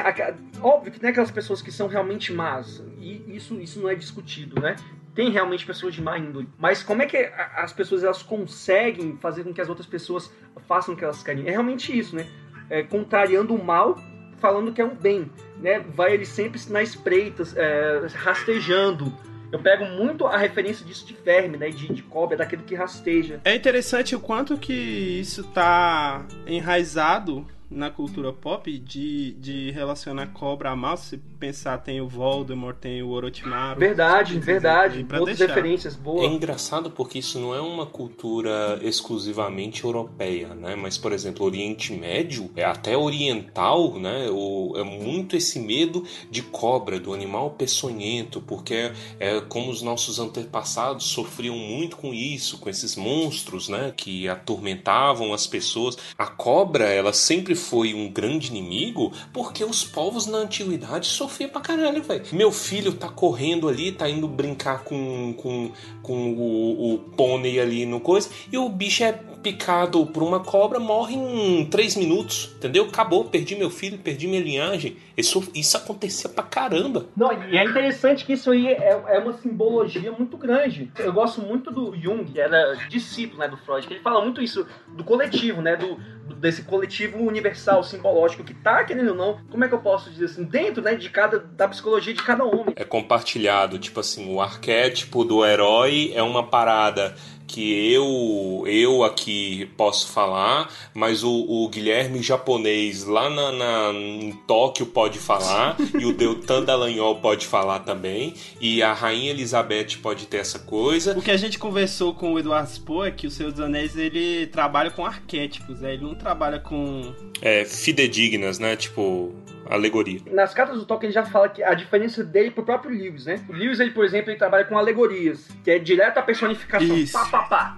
óbvio 0.62 0.92
que 0.92 1.00
tem 1.00 1.12
aquelas 1.12 1.32
pessoas 1.32 1.62
que 1.62 1.72
são 1.72 1.88
realmente 1.88 2.34
más. 2.34 2.84
E 3.00 3.36
isso, 3.36 3.60
isso 3.62 3.80
não 3.80 3.90
é 3.90 3.96
discutido, 3.96 4.62
né? 4.62 4.76
Tem 5.16 5.30
realmente 5.30 5.66
pessoas 5.66 5.94
de 5.94 6.02
má 6.02 6.18
índole. 6.18 6.50
Mas 6.58 6.84
como 6.84 7.02
é 7.02 7.06
que 7.06 7.18
as 7.56 7.72
pessoas 7.72 8.04
elas 8.04 8.22
conseguem 8.22 9.16
fazer 9.18 9.44
com 9.44 9.54
que 9.54 9.62
as 9.62 9.70
outras 9.70 9.88
pessoas 9.88 10.30
façam 10.68 10.94
o 10.94 10.98
que 10.98 11.04
elas 11.06 11.24
querem? 11.24 11.48
É 11.48 11.52
realmente 11.52 11.98
isso, 11.98 12.16
né? 12.16 12.28
É, 12.70 12.84
contrariando 12.84 13.56
o 13.56 13.64
mal, 13.64 13.98
falando 14.40 14.74
que 14.74 14.82
é 14.82 14.86
um 14.86 14.96
bem. 14.96 15.32
Né? 15.60 15.80
Vai 15.80 16.14
ele 16.14 16.26
sempre 16.26 16.60
na 16.70 16.84
espreita, 16.84 17.44
é, 17.56 18.08
rastejando. 18.14 19.14
Eu 19.54 19.60
pego 19.60 19.86
muito 19.86 20.26
a 20.26 20.36
referência 20.36 20.84
disso 20.84 21.06
de 21.06 21.14
verme, 21.14 21.58
né? 21.58 21.70
De, 21.70 21.88
de 21.94 22.02
cobra, 22.02 22.36
daquele 22.36 22.64
que 22.64 22.74
rasteja. 22.74 23.40
É 23.46 23.54
interessante 23.54 24.16
o 24.16 24.20
quanto 24.20 24.58
que 24.58 24.74
isso 24.74 25.44
tá 25.44 26.26
enraizado 26.48 27.46
na 27.74 27.90
cultura 27.90 28.32
pop 28.32 28.78
de, 28.78 29.34
de 29.34 29.72
relacionar 29.72 30.28
cobra 30.28 30.72
a 30.72 30.76
mal. 30.76 30.98
Se 30.98 31.18
pensar, 31.18 31.78
tem 31.80 32.00
o 32.00 32.08
Voldemort, 32.08 32.78
tem 32.78 33.02
o 33.02 33.10
Orochimaru. 33.10 33.80
Verdade, 33.80 34.40
verdade. 34.40 35.04
Deixar. 35.04 35.48
referências 35.48 35.96
É 35.96 35.98
boas. 35.98 36.32
engraçado 36.32 36.92
porque 36.92 37.20
isso 37.20 37.40
não 37.40 37.54
é 37.54 37.60
uma 37.60 37.86
cultura 37.86 38.80
exclusivamente 38.82 39.84
europeia, 39.84 40.54
né? 40.56 40.76
Mas, 40.76 40.98
por 40.98 41.12
exemplo, 41.12 41.46
Oriente 41.46 41.94
Médio, 41.94 42.50
é 42.56 42.64
até 42.64 42.98
oriental, 42.98 44.00
né? 44.00 44.28
O, 44.30 44.74
é 44.78 44.84
muito 44.84 45.36
esse 45.36 45.60
medo 45.60 46.04
de 46.30 46.42
cobra, 46.42 47.00
do 47.00 47.14
animal 47.14 47.52
peçonhento, 47.52 48.42
porque 48.42 48.74
é, 48.74 48.94
é 49.20 49.42
como 49.42 49.72
os 49.72 49.82
nossos 49.82 50.20
antepassados 50.20 51.06
sofriam 51.06 51.58
muito 51.58 51.98
com 51.98 52.14
isso, 52.14 52.58
com 52.60 52.70
esses 52.70 52.96
monstros, 52.96 53.68
né? 53.68 53.94
Que 53.96 54.28
atormentavam 54.28 55.34
as 55.34 55.48
pessoas. 55.48 55.98
A 56.18 56.28
cobra, 56.28 56.86
ela 56.86 57.14
sempre 57.14 57.56
foi 57.64 57.94
um 57.94 58.10
grande 58.12 58.50
inimigo 58.50 59.12
porque 59.32 59.64
os 59.64 59.84
povos 59.84 60.28
na 60.28 60.40
antiguidade 60.40 61.08
sofriam 61.08 61.50
pra 61.50 61.62
caralho, 61.62 62.04
velho. 62.04 62.24
Meu 62.32 62.52
filho 62.52 62.94
tá 62.94 63.08
correndo 63.10 63.68
ali, 63.68 63.92
tá 63.92 64.10
indo 64.10 64.28
brincar 64.28 64.84
com, 64.84 65.34
com, 65.38 65.72
com 66.02 66.34
o, 66.34 66.94
o 66.94 66.98
pônei 67.00 67.60
ali 67.60 67.86
no 67.86 68.00
coisa, 68.00 68.30
e 68.52 68.58
o 68.58 68.68
bicho 68.70 69.04
é 69.04 69.12
picado 69.14 70.06
por 70.06 70.24
uma 70.24 70.40
cobra, 70.40 70.80
morre 70.80 71.16
em 71.16 71.66
3 71.66 71.98
minutos, 71.98 72.52
entendeu? 72.56 72.86
Acabou, 72.86 73.26
perdi 73.26 73.56
meu 73.56 73.70
filho, 73.70 73.98
perdi 73.98 74.26
minha 74.26 74.42
linhagem. 74.42 74.96
Isso, 75.18 75.44
isso 75.54 75.76
acontecia 75.76 76.30
pra 76.30 76.44
caramba. 76.44 77.08
Não, 77.16 77.30
e 77.52 77.58
é 77.58 77.64
interessante 77.66 78.26
que 78.26 78.34
isso 78.34 78.50
aí 78.52 78.68
é, 78.68 79.04
é 79.08 79.20
uma 79.20 79.34
simbologia 79.34 80.12
muito 80.14 80.38
grande. 80.38 80.90
Eu 80.98 81.12
gosto 81.12 81.42
muito 81.42 81.70
do 81.72 81.94
Jung, 81.96 82.24
que 82.24 82.40
era 82.40 82.74
discípulo 82.90 83.40
né, 83.40 83.48
do 83.50 83.58
Freud, 83.58 83.86
que 83.86 83.94
ele 83.96 84.02
fala 84.02 84.24
muito 84.24 84.42
isso 84.42 84.66
do 84.88 85.04
coletivo, 85.04 85.62
né? 85.62 85.76
Do- 85.76 85.98
desse 86.40 86.64
coletivo 86.64 87.20
universal, 87.20 87.84
simbológico, 87.84 88.44
que 88.44 88.54
tá, 88.54 88.84
querendo 88.84 89.10
ou 89.10 89.16
não, 89.16 89.40
como 89.50 89.64
é 89.64 89.68
que 89.68 89.74
eu 89.74 89.80
posso 89.80 90.10
dizer 90.10 90.26
assim, 90.26 90.44
dentro 90.44 90.82
né, 90.82 90.96
de 90.96 91.10
cada, 91.10 91.40
da 91.40 91.68
psicologia 91.68 92.14
de 92.14 92.24
cada 92.24 92.44
homem. 92.44 92.74
É 92.76 92.84
compartilhado, 92.84 93.78
tipo 93.78 94.00
assim, 94.00 94.34
o 94.34 94.42
arquétipo 94.42 95.24
do 95.24 95.46
herói 95.46 96.12
é 96.16 96.24
uma 96.24 96.48
parada 96.48 97.16
que 97.48 97.92
eu 97.94 98.64
eu 98.66 99.04
aqui 99.04 99.70
posso 99.78 100.08
falar, 100.08 100.70
mas 100.94 101.24
o, 101.24 101.32
o 101.32 101.68
Guilherme 101.70 102.22
japonês 102.22 103.04
lá 103.06 103.30
na, 103.30 103.52
na- 103.52 103.92
em 103.94 104.32
Tóquio 104.48 104.86
pode 104.86 105.20
falar, 105.20 105.76
e 106.00 106.06
o 106.06 106.14
Deltan 106.14 106.64
Dallagnol 106.64 107.16
pode 107.18 107.46
falar 107.46 107.80
também, 107.80 108.34
e 108.60 108.82
a 108.82 108.94
Rainha 108.94 109.32
Elizabeth 109.32 109.98
pode 110.02 110.26
ter 110.28 110.38
essa 110.38 110.60
coisa. 110.60 111.18
O 111.18 111.22
que 111.22 111.32
a 111.32 111.38
gente 111.38 111.60
conversou 111.60 112.14
com 112.14 112.34
o 112.34 112.40
Eduardo 112.40 112.70
Spoh 112.72 113.06
é 113.06 113.12
que 113.12 113.28
o 113.28 113.32
Senhor 113.32 113.52
dos 113.52 113.62
Anéis 113.62 113.96
ele 113.96 114.48
trabalha 114.48 114.90
com 114.90 115.06
arquétipos, 115.06 115.80
né? 115.82 115.94
ele 115.94 116.04
não 116.04 116.16
trabalha 116.16 116.60
com. 116.60 117.14
É, 117.42 117.66
fidedignas, 117.66 118.58
né? 118.60 118.76
Tipo, 118.76 119.34
alegoria. 119.70 120.20
Nas 120.32 120.54
cartas 120.54 120.78
do 120.78 120.86
Tolkien 120.86 121.08
ele 121.08 121.14
já 121.14 121.26
fala 121.26 121.50
que 121.50 121.64
a 121.64 121.74
diferença 121.74 122.24
dele 122.24 122.52
pro 122.52 122.64
próprio 122.64 122.92
Lewis, 122.92 123.26
né? 123.26 123.44
O 123.50 123.54
Lewis, 123.54 123.80
ele, 123.80 123.92
por 123.92 124.06
exemplo, 124.06 124.32
ele 124.32 124.38
trabalha 124.38 124.66
com 124.66 124.78
alegorias, 124.78 125.48
que 125.64 125.72
é 125.72 125.80
direto 125.80 126.18
a 126.18 126.22
personificação. 126.22 126.98
Isso. 126.98 127.14
Pá, 127.14 127.26
pá, 127.26 127.44
pá. 127.44 127.78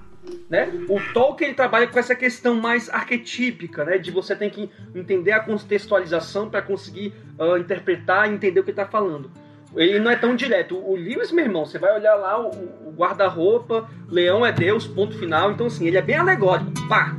Né? 0.49 0.71
O 0.89 0.99
Tolkien 1.13 1.49
ele 1.49 1.55
trabalha 1.55 1.87
com 1.87 1.99
essa 1.99 2.15
questão 2.15 2.55
mais 2.55 2.89
arquetípica, 2.89 3.83
né? 3.83 3.97
De 3.97 4.11
você 4.11 4.35
tem 4.35 4.49
que 4.49 4.69
entender 4.93 5.31
a 5.31 5.39
contextualização 5.39 6.49
para 6.49 6.61
conseguir 6.61 7.13
ah, 7.37 7.59
interpretar 7.59 8.29
e 8.29 8.33
entender 8.33 8.59
o 8.59 8.63
que 8.63 8.71
ele 8.71 8.77
tá 8.77 8.87
falando. 8.87 9.29
Ele 9.75 9.99
não 9.99 10.09
é 10.09 10.15
tão 10.15 10.35
direto. 10.35 10.77
O 10.77 10.95
Lewis, 10.95 11.31
meu 11.31 11.45
irmão, 11.45 11.65
você 11.65 11.77
vai 11.77 11.93
olhar 11.93 12.15
lá 12.15 12.39
o, 12.39 12.49
o 12.87 12.93
guarda-roupa, 12.95 13.89
leão 14.09 14.45
é 14.45 14.51
Deus, 14.51 14.87
ponto 14.87 15.17
final. 15.17 15.51
Então, 15.51 15.67
assim, 15.67 15.85
ele 15.85 15.97
é 15.97 16.01
bem 16.01 16.15
alegórico. 16.15 16.71
Pá! 16.87 17.15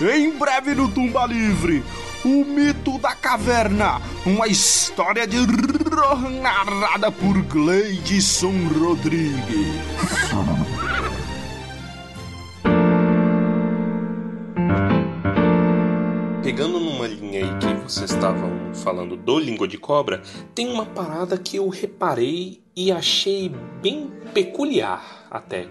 Em 0.00 0.30
breve 0.30 0.74
no 0.74 0.90
Tumba 0.90 1.26
Livre, 1.26 1.84
o 2.24 2.42
mito 2.42 2.98
da 2.98 3.14
caverna, 3.14 4.00
uma 4.24 4.46
história 4.46 5.26
de 5.26 5.36
narrada 6.40 7.12
por 7.12 7.42
Gleidson 7.42 8.68
Rodrigues. 8.78 9.66
Pegando 16.42 16.80
numa 16.80 17.06
linha 17.06 17.44
aí 17.44 17.58
que 17.58 17.74
vocês 17.82 18.10
estavam 18.10 18.74
falando 18.74 19.18
do 19.18 19.38
língua 19.38 19.68
de 19.68 19.76
cobra, 19.76 20.22
tem 20.54 20.66
uma 20.66 20.86
parada 20.86 21.36
que 21.36 21.56
eu 21.56 21.68
reparei 21.68 22.62
e 22.74 22.90
achei 22.90 23.52
bem 23.82 24.10
peculiar 24.32 25.26
até, 25.30 25.68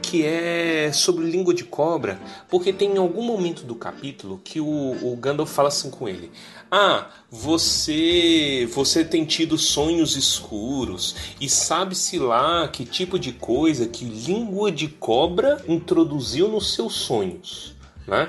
que 0.00 0.24
é 0.24 0.90
sobre 0.92 1.24
língua 1.24 1.54
de 1.54 1.64
cobra, 1.64 2.20
porque 2.48 2.72
tem 2.72 2.96
algum 2.96 3.22
momento 3.22 3.62
do 3.62 3.74
capítulo 3.74 4.40
que 4.42 4.60
o, 4.60 4.66
o 4.66 5.16
Gandalf 5.16 5.52
fala 5.52 5.68
assim 5.68 5.90
com 5.90 6.08
ele: 6.08 6.30
Ah, 6.70 7.08
você 7.30 8.68
você 8.72 9.04
tem 9.04 9.24
tido 9.24 9.56
sonhos 9.58 10.16
escuros 10.16 11.14
e 11.40 11.48
sabe-se 11.48 12.18
lá 12.18 12.66
que 12.68 12.84
tipo 12.84 13.18
de 13.18 13.32
coisa 13.32 13.86
que 13.86 14.04
língua 14.04 14.72
de 14.72 14.88
cobra 14.88 15.62
introduziu 15.68 16.48
nos 16.48 16.74
seus 16.74 16.94
sonhos. 16.94 17.79
Né? 18.10 18.26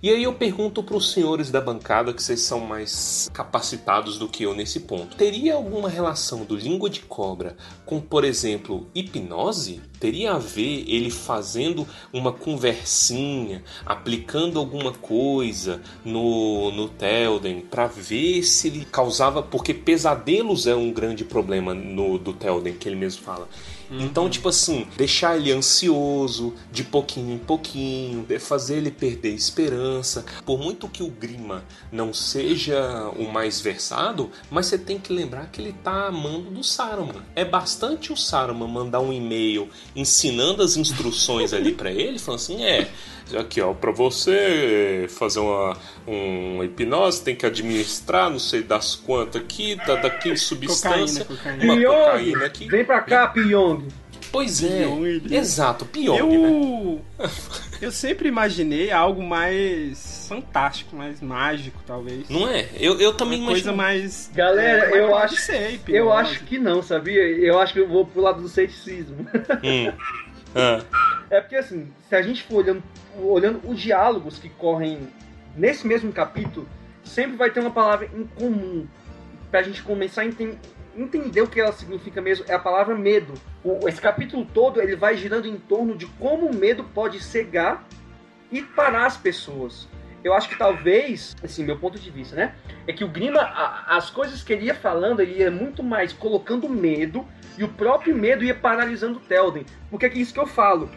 E 0.00 0.10
aí 0.10 0.22
eu 0.22 0.32
pergunto 0.32 0.80
para 0.80 0.96
os 0.96 1.10
senhores 1.10 1.50
da 1.50 1.60
bancada, 1.60 2.12
que 2.12 2.22
vocês 2.22 2.40
são 2.40 2.60
mais 2.60 3.28
capacitados 3.34 4.16
do 4.16 4.28
que 4.28 4.44
eu 4.44 4.54
nesse 4.54 4.80
ponto: 4.80 5.16
teria 5.16 5.54
alguma 5.54 5.88
relação 5.88 6.44
do 6.44 6.54
língua 6.54 6.88
de 6.88 7.00
cobra 7.00 7.56
com, 7.84 8.00
por 8.00 8.22
exemplo, 8.22 8.88
hipnose? 8.94 9.80
Teria 9.98 10.34
a 10.34 10.38
ver 10.38 10.84
ele 10.86 11.10
fazendo 11.10 11.84
uma 12.12 12.30
conversinha, 12.30 13.64
aplicando 13.84 14.60
alguma 14.60 14.92
coisa 14.92 15.80
no, 16.04 16.70
no 16.70 16.88
Telden 16.88 17.62
para 17.62 17.88
ver 17.88 18.44
se 18.44 18.68
ele 18.68 18.84
causava. 18.84 19.42
Porque 19.42 19.74
pesadelos 19.74 20.68
é 20.68 20.76
um 20.76 20.92
grande 20.92 21.24
problema 21.24 21.74
no, 21.74 22.18
do 22.18 22.32
Telden, 22.32 22.74
que 22.74 22.88
ele 22.88 22.96
mesmo 22.96 23.22
fala. 23.22 23.48
Então, 23.90 24.28
tipo 24.28 24.48
assim, 24.48 24.86
deixar 24.96 25.36
ele 25.36 25.52
ansioso 25.52 26.54
de 26.72 26.84
pouquinho 26.84 27.34
em 27.34 27.38
pouquinho, 27.38 28.26
fazer 28.40 28.76
ele 28.76 28.90
perder 28.90 29.30
esperança. 29.30 30.24
Por 30.44 30.58
muito 30.58 30.88
que 30.88 31.02
o 31.02 31.08
Grima 31.08 31.64
não 31.92 32.12
seja 32.12 33.10
o 33.16 33.30
mais 33.30 33.60
versado, 33.60 34.30
mas 34.50 34.66
você 34.66 34.78
tem 34.78 34.98
que 34.98 35.12
lembrar 35.12 35.46
que 35.46 35.60
ele 35.60 35.74
tá 35.84 36.06
amando 36.06 36.50
do 36.50 36.64
Saruman. 36.64 37.22
É 37.34 37.44
bastante 37.44 38.12
o 38.12 38.16
Saruman 38.16 38.68
mandar 38.68 39.00
um 39.00 39.12
e-mail 39.12 39.68
ensinando 39.94 40.62
as 40.62 40.76
instruções 40.76 41.52
ali 41.52 41.72
para 41.72 41.90
ele, 41.90 42.18
falando 42.18 42.40
assim: 42.40 42.64
é, 42.64 42.88
aqui 43.38 43.60
ó, 43.60 43.72
para 43.72 43.90
você 43.90 45.06
fazer 45.08 45.40
uma, 45.40 45.76
uma 46.06 46.64
hipnose 46.64 47.22
tem 47.22 47.34
que 47.34 47.46
administrar 47.46 48.30
não 48.30 48.38
sei 48.38 48.62
das 48.62 48.94
quantas 48.94 49.40
aqui, 49.40 49.76
da, 49.76 49.96
daquele 49.96 50.36
substância, 50.36 51.24
cocaína. 51.24 51.64
uma 51.64 51.76
Pyong, 51.76 52.04
cocaína 52.04 52.46
aqui. 52.46 52.68
vem 52.68 52.84
pra 52.84 53.00
cá, 53.00 53.28
Pyong. 53.78 53.88
Pois 54.32 54.64
é, 54.64 54.84
Pyong. 54.84 55.22
exato, 55.34 55.84
pior, 55.86 56.18
Eu, 56.18 56.28
né? 56.28 57.28
eu 57.80 57.92
sempre 57.92 58.28
imaginei 58.28 58.90
algo 58.90 59.22
mais 59.22 60.26
fantástico, 60.28 60.96
mais 60.96 61.20
mágico, 61.20 61.80
talvez. 61.86 62.28
Não 62.28 62.48
é? 62.48 62.66
Eu, 62.78 62.98
eu 63.00 63.12
também 63.14 63.38
Uma 63.40 63.48
coisa 63.52 63.70
imagino. 63.72 63.76
mais. 63.76 64.30
Galera, 64.34 64.86
É, 64.96 65.00
eu 65.00 65.16
acho- 65.16 65.36
ser, 65.36 65.80
Eu 65.88 66.12
acho 66.12 66.42
que 66.44 66.58
não, 66.58 66.82
sabia? 66.82 67.22
Eu 67.22 67.60
acho 67.60 67.72
que 67.72 67.80
eu 67.80 67.88
vou 67.88 68.04
pro 68.06 68.22
lado 68.22 68.42
do 68.42 68.48
ceticismo. 68.48 69.26
Hum. 69.62 69.92
Ah, 70.56 70.80
É 71.30 71.40
porque 71.40 71.56
assim, 71.56 71.88
se 72.08 72.14
a 72.14 72.22
gente 72.22 72.44
for 72.44 72.58
olhando, 72.58 72.80
olhando 73.20 73.60
os 73.68 73.80
diálogos 73.80 74.38
que 74.38 74.48
correm 74.48 75.00
nesse 75.56 75.84
mesmo 75.84 76.12
capítulo, 76.12 76.68
sempre 77.02 77.36
vai 77.36 77.50
ter 77.50 77.58
uma 77.58 77.72
palavra 77.72 78.08
em 78.16 78.22
comum 78.24 78.86
pra 79.50 79.64
gente 79.64 79.82
começar 79.82 80.22
a 80.22 80.26
enten- 80.26 80.56
entender 80.96 81.42
o 81.42 81.46
que 81.46 81.60
ela 81.60 81.72
significa 81.72 82.20
mesmo. 82.20 82.44
É 82.48 82.54
a 82.54 82.58
palavra 82.58 82.94
medo. 82.94 83.34
O- 83.62 83.88
esse 83.88 84.00
capítulo 84.00 84.46
todo 84.52 84.80
ele 84.80 84.96
vai 84.96 85.16
girando 85.16 85.46
em 85.46 85.56
torno 85.56 85.96
de 85.96 86.06
como 86.06 86.46
o 86.46 86.54
medo 86.54 86.84
pode 86.84 87.22
cegar 87.22 87.84
e 88.50 88.62
parar 88.62 89.06
as 89.06 89.16
pessoas. 89.16 89.88
Eu 90.24 90.32
acho 90.32 90.48
que 90.48 90.56
talvez, 90.56 91.36
assim, 91.44 91.62
meu 91.62 91.78
ponto 91.78 91.98
de 91.98 92.10
vista, 92.10 92.34
né? 92.34 92.54
É 92.86 92.92
que 92.94 93.04
o 93.04 93.08
Grima, 93.08 93.40
a- 93.42 93.96
as 93.96 94.08
coisas 94.08 94.42
que 94.42 94.54
ele 94.54 94.64
ia 94.66 94.74
falando, 94.74 95.20
ele 95.20 95.38
ia 95.40 95.50
muito 95.50 95.82
mais 95.82 96.14
colocando 96.14 96.66
medo 96.66 97.26
e 97.58 97.62
o 97.62 97.68
próprio 97.68 98.16
medo 98.16 98.42
ia 98.42 98.54
paralisando 98.54 99.18
o 99.18 99.20
Telden. 99.20 99.66
Porque 99.90 100.06
é 100.06 100.08
que 100.08 100.18
isso 100.18 100.32
que 100.32 100.40
eu 100.40 100.46
falo. 100.46 100.88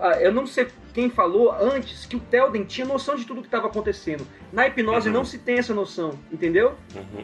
Ah, 0.00 0.20
eu 0.20 0.32
não 0.32 0.46
sei 0.46 0.68
quem 0.94 1.10
falou 1.10 1.52
antes 1.60 2.06
que 2.06 2.16
o 2.16 2.20
Telden 2.20 2.64
tinha 2.64 2.86
noção 2.86 3.16
de 3.16 3.24
tudo 3.26 3.40
que 3.42 3.48
estava 3.48 3.66
acontecendo. 3.66 4.24
Na 4.52 4.66
hipnose 4.68 5.08
Uhum. 5.08 5.14
não 5.14 5.24
se 5.24 5.38
tem 5.38 5.58
essa 5.58 5.74
noção, 5.74 6.18
entendeu? 6.32 6.74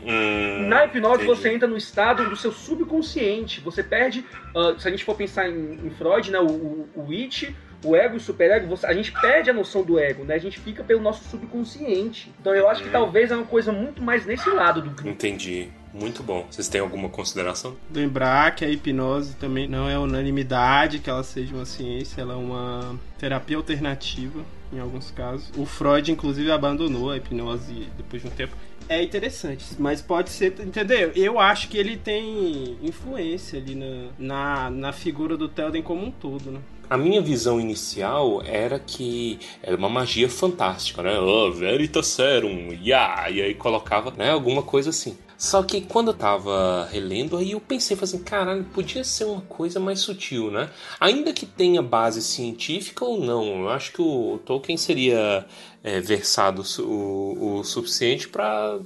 hum, 0.05 0.68
Na 0.68 0.85
hipnose 0.85 1.22
entendi. 1.22 1.29
você 1.40 1.53
entra 1.55 1.68
no 1.68 1.77
estado 1.77 2.29
do 2.29 2.37
seu 2.37 2.51
subconsciente. 2.53 3.61
Você 3.61 3.83
perde. 3.85 4.25
ah, 4.55 4.75
se 4.79 4.88
a 4.88 4.90
gente 4.90 5.05
for 5.05 5.14
pensar 5.14 5.48
em, 5.48 5.75
em 5.87 5.90
Freud, 5.90 6.31
né? 6.31 6.38
O, 6.40 6.46
o, 6.51 6.88
o 6.96 7.11
it, 7.12 7.57
o 7.85 7.97
ego 7.97 8.14
e 8.14 8.16
o 8.18 8.21
superego, 8.21 8.66
você- 8.66 8.87
a 8.87 8.92
gente 8.95 9.11
perde 9.12 9.51
a 9.51 9.53
noção 9.53 9.83
do 9.83 9.99
ego, 9.99 10.25
né? 10.25 10.35
A 10.35 10.38
gente 10.38 10.59
fica 10.61 10.83
pelo 10.85 11.01
nosso 11.01 11.25
subconsciente. 11.29 12.33
Então 12.40 12.55
eu 12.55 12.68
acho 12.68 12.81
que 12.83 12.87
Uhum. 12.87 12.92
talvez 12.92 13.31
é 13.31 13.37
uma 13.37 13.47
coisa 13.47 13.73
muito 13.73 14.03
mais 14.03 14.25
nesse 14.27 14.49
lado 14.51 14.81
do 14.83 14.90
Grima. 14.90 15.11
Entendi. 15.12 15.68
Muito 15.95 16.23
bom. 16.23 16.47
Vocês 16.51 16.68
têm 16.68 16.81
alguma 16.81 17.11
consideração? 17.11 17.77
Lembrar 17.95 18.55
que 18.55 18.64
a 18.64 18.68
hipnose 18.71 19.35
também 19.37 19.68
não 19.68 19.87
é 19.87 19.99
unanimidade 19.99 20.99
que 21.01 21.11
ela 21.11 21.23
seja 21.23 21.55
uma 21.55 21.66
ciência, 21.66 22.23
ela 22.23 22.33
é 22.33 22.37
uma 22.37 22.99
terapia 23.18 23.59
alternativa 23.59 24.40
em 24.73 24.79
alguns 24.81 25.11
casos. 25.11 25.51
O 25.55 25.66
Freud, 25.66 26.11
inclusive, 26.11 26.51
abandonou 26.51 27.11
a 27.11 27.18
hipnose 27.18 27.88
depois 27.99 28.23
de 28.23 28.29
um 28.29 28.31
tempo. 28.31 28.57
É 28.88 29.03
interessante, 29.03 29.64
mas 29.79 30.01
pode 30.01 30.31
ser, 30.31 30.55
entendeu? 30.61 31.12
Eu 31.14 31.38
acho 31.38 31.68
que 31.68 31.77
ele 31.77 31.97
tem 31.99 32.79
influência 32.83 33.59
ali 33.61 33.75
na, 33.75 34.09
na, 34.18 34.71
na 34.71 34.92
figura 34.92 35.37
do 35.37 35.47
Telden 35.49 35.83
como 35.83 36.05
um 36.07 36.11
todo, 36.11 36.51
né? 36.51 36.59
A 36.92 36.96
minha 36.98 37.22
visão 37.22 37.59
inicial 37.59 38.42
era 38.44 38.78
que 38.78 39.38
era 39.62 39.74
uma 39.74 39.88
magia 39.88 40.28
fantástica, 40.28 41.02
né? 41.02 41.18
Oh, 41.18 41.50
Veritas 41.50 42.07
Serum, 42.09 42.70
yeah! 42.85 43.31
E 43.31 43.40
aí 43.40 43.55
colocava 43.55 44.11
né, 44.11 44.31
alguma 44.31 44.62
coisa 44.62 44.90
assim. 44.90 45.16
Só 45.38 45.62
que 45.62 45.81
quando 45.81 46.09
eu 46.09 46.14
tava 46.14 46.87
relendo, 46.92 47.38
aí 47.38 47.52
eu 47.52 47.61
pensei, 47.61 47.96
assim, 47.98 48.22
caralho, 48.22 48.64
podia 48.74 49.02
ser 49.05 49.24
uma 49.24 49.40
coisa 49.40 49.81
mais 49.81 50.00
sutil, 50.00 50.50
né? 50.50 50.68
Ainda 51.00 51.33
que 51.33 51.46
tenha 51.46 51.81
base 51.81 52.20
científica 52.20 53.07
ou 53.07 53.18
não, 53.18 53.62
eu 53.62 53.70
acho 53.70 53.90
que 53.94 54.02
o 54.02 54.38
Tolkien 54.44 54.76
seria 54.76 55.46
é, 55.83 55.98
versado 55.98 56.62
o, 56.81 57.61
o 57.61 57.64
suficiente 57.64 58.28
para 58.28 58.78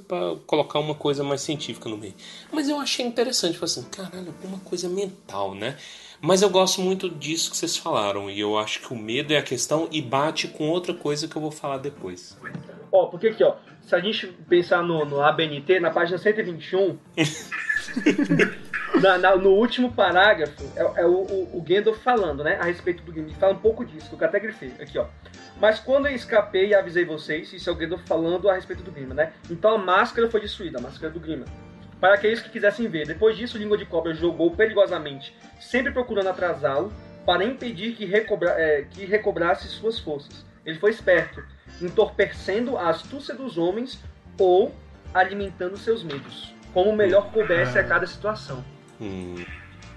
colocar 0.46 0.78
uma 0.78 0.94
coisa 0.94 1.24
mais 1.24 1.40
científica 1.40 1.88
no 1.88 1.98
meio. 1.98 2.14
Mas 2.52 2.68
eu 2.68 2.78
achei 2.78 3.04
interessante, 3.04 3.58
falei 3.58 3.72
assim, 3.72 3.82
caralho, 3.90 4.28
alguma 4.28 4.60
coisa 4.60 4.88
mental, 4.88 5.56
né? 5.56 5.76
Mas 6.26 6.42
eu 6.42 6.50
gosto 6.50 6.80
muito 6.80 7.08
disso 7.08 7.50
que 7.52 7.56
vocês 7.56 7.76
falaram, 7.76 8.28
e 8.28 8.40
eu 8.40 8.58
acho 8.58 8.80
que 8.80 8.92
o 8.92 8.96
medo 8.96 9.32
é 9.32 9.38
a 9.38 9.42
questão 9.42 9.88
e 9.92 10.02
bate 10.02 10.48
com 10.48 10.68
outra 10.68 10.92
coisa 10.92 11.28
que 11.28 11.36
eu 11.36 11.40
vou 11.42 11.52
falar 11.52 11.78
depois. 11.78 12.36
Ó, 12.90 13.06
porque 13.06 13.28
aqui, 13.28 13.44
ó, 13.44 13.54
se 13.80 13.94
a 13.94 14.00
gente 14.00 14.26
pensar 14.48 14.82
no, 14.82 15.04
no 15.04 15.20
ABNT, 15.22 15.78
na 15.78 15.90
página 15.90 16.18
121, 16.18 16.98
na- 19.00 19.18
na- 19.18 19.36
no 19.36 19.50
último 19.50 19.92
parágrafo, 19.92 20.64
é, 20.74 21.02
é 21.02 21.06
o, 21.06 21.10
o, 21.22 21.58
o 21.58 21.62
Gandalf 21.62 21.98
falando, 22.02 22.42
né, 22.42 22.56
a 22.60 22.64
respeito 22.64 23.02
do 23.02 23.12
Gimli. 23.12 23.34
Fala 23.34 23.52
um 23.54 23.58
pouco 23.58 23.84
disso, 23.84 24.16
que 24.16 24.22
eu 24.22 24.26
até 24.28 24.40
grifei. 24.40 24.72
Aqui, 24.80 24.98
ó. 24.98 25.06
Mas 25.60 25.78
quando 25.78 26.06
eu 26.06 26.14
escapei 26.14 26.68
e 26.70 26.74
avisei 26.74 27.04
vocês, 27.04 27.52
isso 27.52 27.68
é 27.68 27.72
o 27.72 27.76
Gandalf 27.76 28.02
falando 28.06 28.48
a 28.48 28.54
respeito 28.54 28.82
do 28.82 28.90
Grima, 28.90 29.14
né? 29.14 29.32
Então 29.50 29.74
a 29.74 29.78
máscara 29.78 30.28
foi 30.30 30.40
destruída, 30.40 30.78
a 30.78 30.82
máscara 30.82 31.12
do 31.12 31.20
Grima. 31.20 31.44
Para 32.00 32.14
aqueles 32.14 32.40
que 32.40 32.50
quisessem 32.50 32.88
ver, 32.88 33.06
depois 33.06 33.36
disso, 33.36 33.56
o 33.56 33.60
Língua 33.60 33.78
de 33.78 33.86
Cobra 33.86 34.12
jogou 34.14 34.50
perigosamente, 34.50 35.34
sempre 35.58 35.92
procurando 35.92 36.28
atrasá-lo, 36.28 36.92
para 37.24 37.44
impedir 37.44 37.94
que, 37.94 38.04
recobra, 38.04 38.50
é, 38.50 38.86
que 38.90 39.04
recobrasse 39.04 39.66
suas 39.68 39.98
forças. 39.98 40.44
Ele 40.64 40.78
foi 40.78 40.90
esperto, 40.90 41.42
entorpecendo 41.80 42.76
a 42.76 42.88
astúcia 42.90 43.34
dos 43.34 43.56
homens 43.58 43.98
ou 44.38 44.74
alimentando 45.14 45.76
seus 45.76 46.02
medos, 46.04 46.54
como 46.72 46.94
melhor 46.94 47.30
coubesse 47.32 47.78
a 47.78 47.84
cada 47.84 48.06
situação. 48.06 48.64
Hum, 49.00 49.44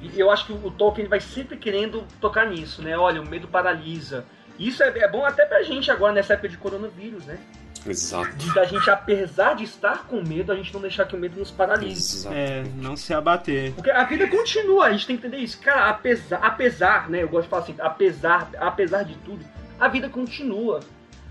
E 0.02 0.18
eu 0.18 0.32
acho 0.32 0.46
que 0.46 0.54
o 0.54 0.72
Tolkien 0.72 1.08
vai 1.08 1.20
sempre 1.20 1.58
querendo 1.58 2.06
tocar 2.22 2.48
nisso, 2.48 2.82
né? 2.82 2.98
Olha, 2.98 3.22
o 3.22 3.28
medo 3.28 3.48
paralisa. 3.48 4.26
Isso 4.58 4.82
é, 4.82 4.88
é 4.98 5.08
bom 5.08 5.26
até 5.26 5.46
pra 5.46 5.62
gente 5.64 5.92
agora 5.92 6.14
nessa 6.14 6.34
época 6.34 6.50
de 6.50 6.58
coronavírus, 6.58 7.26
né? 7.26 7.38
Exato. 7.88 8.36
De 8.36 8.54
da 8.54 8.66
gente, 8.66 8.90
apesar 8.90 9.56
de 9.56 9.64
estar 9.64 10.06
com 10.06 10.22
medo, 10.22 10.52
a 10.52 10.56
gente 10.56 10.74
não 10.74 10.82
deixar 10.82 11.06
que 11.06 11.16
o 11.16 11.20
medo 11.20 11.40
nos 11.40 11.52
paralise. 11.52 12.18
Exato. 12.18 12.36
É, 12.36 12.64
não 12.76 12.96
se 12.96 13.14
abater. 13.14 13.74
Porque 13.74 13.92
a 13.92 14.04
vida 14.04 14.28
continua, 14.28 14.86
a 14.86 14.92
gente 14.92 15.08
tem 15.08 15.18
que 15.18 15.26
entender 15.26 15.44
isso. 15.44 15.60
Cara, 15.60 15.90
apesar, 15.90 16.38
apesar, 16.38 17.10
né? 17.10 17.24
Eu 17.24 17.30
gosto 17.30 17.44
de 17.44 17.50
falar 17.50 17.64
assim, 17.64 17.76
apesar, 17.80 18.50
apesar 18.60 19.04
de 19.04 19.16
tudo, 19.18 19.46
a 19.80 19.88
vida 19.88 20.10
continua. 20.10 20.80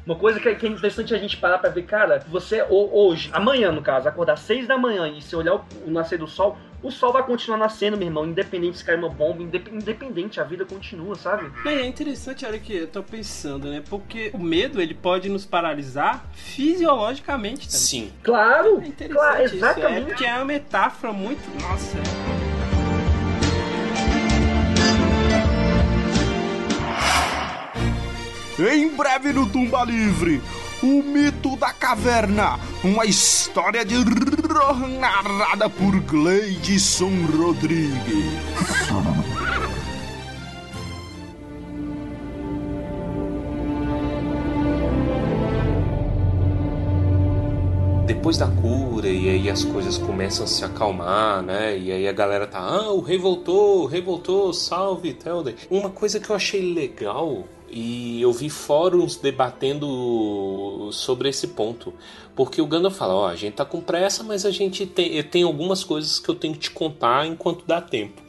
Uma 0.08 0.16
coisa 0.16 0.40
que 0.40 0.48
é, 0.48 0.54
que 0.54 0.64
é 0.64 0.70
interessante 0.70 1.14
a 1.14 1.18
gente 1.18 1.36
parar 1.36 1.58
pra 1.58 1.68
ver, 1.68 1.82
cara, 1.82 2.24
você 2.30 2.64
hoje, 2.70 3.28
amanhã 3.30 3.70
no 3.70 3.82
caso, 3.82 4.08
acordar 4.08 4.38
seis 4.38 4.66
da 4.66 4.78
manhã 4.78 5.06
e 5.06 5.20
você 5.20 5.36
olhar 5.36 5.56
o, 5.56 5.64
o 5.86 5.90
nascer 5.90 6.18
do 6.18 6.26
sol, 6.26 6.56
o 6.82 6.90
sol 6.90 7.12
vai 7.12 7.22
continuar 7.24 7.58
nascendo, 7.58 7.94
meu 7.98 8.06
irmão, 8.06 8.24
independente 8.24 8.78
se 8.78 8.84
cair 8.86 8.98
uma 8.98 9.10
bomba, 9.10 9.42
independente, 9.42 10.40
a 10.40 10.44
vida 10.44 10.64
continua, 10.64 11.14
sabe? 11.14 11.52
É 11.68 11.84
interessante, 11.84 12.46
olha 12.46 12.58
que 12.58 12.74
eu 12.74 12.86
tô 12.88 13.02
pensando, 13.02 13.68
né? 13.68 13.82
Porque 13.86 14.30
o 14.32 14.38
medo, 14.38 14.80
ele 14.80 14.94
pode 14.94 15.28
nos 15.28 15.44
paralisar 15.44 16.24
fisiologicamente 16.32 17.66
também. 17.68 17.78
Sim. 17.78 18.12
Claro, 18.22 18.80
É 18.82 18.86
interessante 18.86 19.12
claro, 19.12 19.44
isso, 19.44 19.56
exatamente. 19.56 20.00
é, 20.00 20.04
porque 20.06 20.24
é 20.24 20.34
uma 20.36 20.44
metáfora 20.46 21.12
muito... 21.12 21.42
Nossa, 21.60 21.98
Em 28.58 28.88
breve 28.88 29.32
no 29.32 29.48
Tumba 29.48 29.84
Livre, 29.84 30.42
o 30.82 31.00
mito 31.00 31.56
da 31.56 31.72
caverna, 31.72 32.58
uma 32.82 33.04
história 33.04 33.84
de 33.84 33.94
narrada 34.98 35.70
por 35.70 36.00
Gleidson 36.00 37.26
Rodrigues. 37.36 38.48
depois 48.06 48.36
da 48.36 48.48
cura 48.48 49.06
e 49.06 49.28
aí 49.28 49.48
as 49.48 49.62
coisas 49.62 49.96
começam 49.96 50.44
a 50.44 50.48
se 50.48 50.64
acalmar, 50.64 51.42
né? 51.42 51.78
E 51.78 51.92
aí 51.92 52.08
a 52.08 52.12
galera 52.12 52.46
tá, 52.46 52.58
ah, 52.58 52.90
o 52.90 53.00
rei 53.00 53.16
voltou, 53.16 53.82
o 53.82 53.86
rei 53.86 54.02
voltou, 54.02 54.52
salve 54.52 55.14
Telden. 55.14 55.54
Uma 55.70 55.90
coisa 55.90 56.18
que 56.18 56.28
eu 56.28 56.34
achei 56.34 56.74
legal 56.74 57.44
e 57.70 58.20
eu 58.22 58.32
vi 58.32 58.48
fóruns 58.48 59.16
debatendo 59.16 60.90
sobre 60.92 61.28
esse 61.28 61.48
ponto. 61.48 61.92
Porque 62.34 62.62
o 62.62 62.66
Gandalf 62.66 62.96
fala, 62.96 63.14
ó, 63.14 63.26
a 63.28 63.36
gente 63.36 63.54
tá 63.54 63.64
com 63.64 63.80
pressa, 63.80 64.22
mas 64.22 64.46
a 64.46 64.50
gente 64.50 64.86
tem, 64.86 65.22
tem 65.22 65.42
algumas 65.42 65.84
coisas 65.84 66.18
que 66.18 66.28
eu 66.28 66.34
tenho 66.34 66.54
que 66.54 66.60
te 66.60 66.70
contar 66.70 67.26
enquanto 67.26 67.64
dá 67.66 67.80
tempo. 67.80 68.22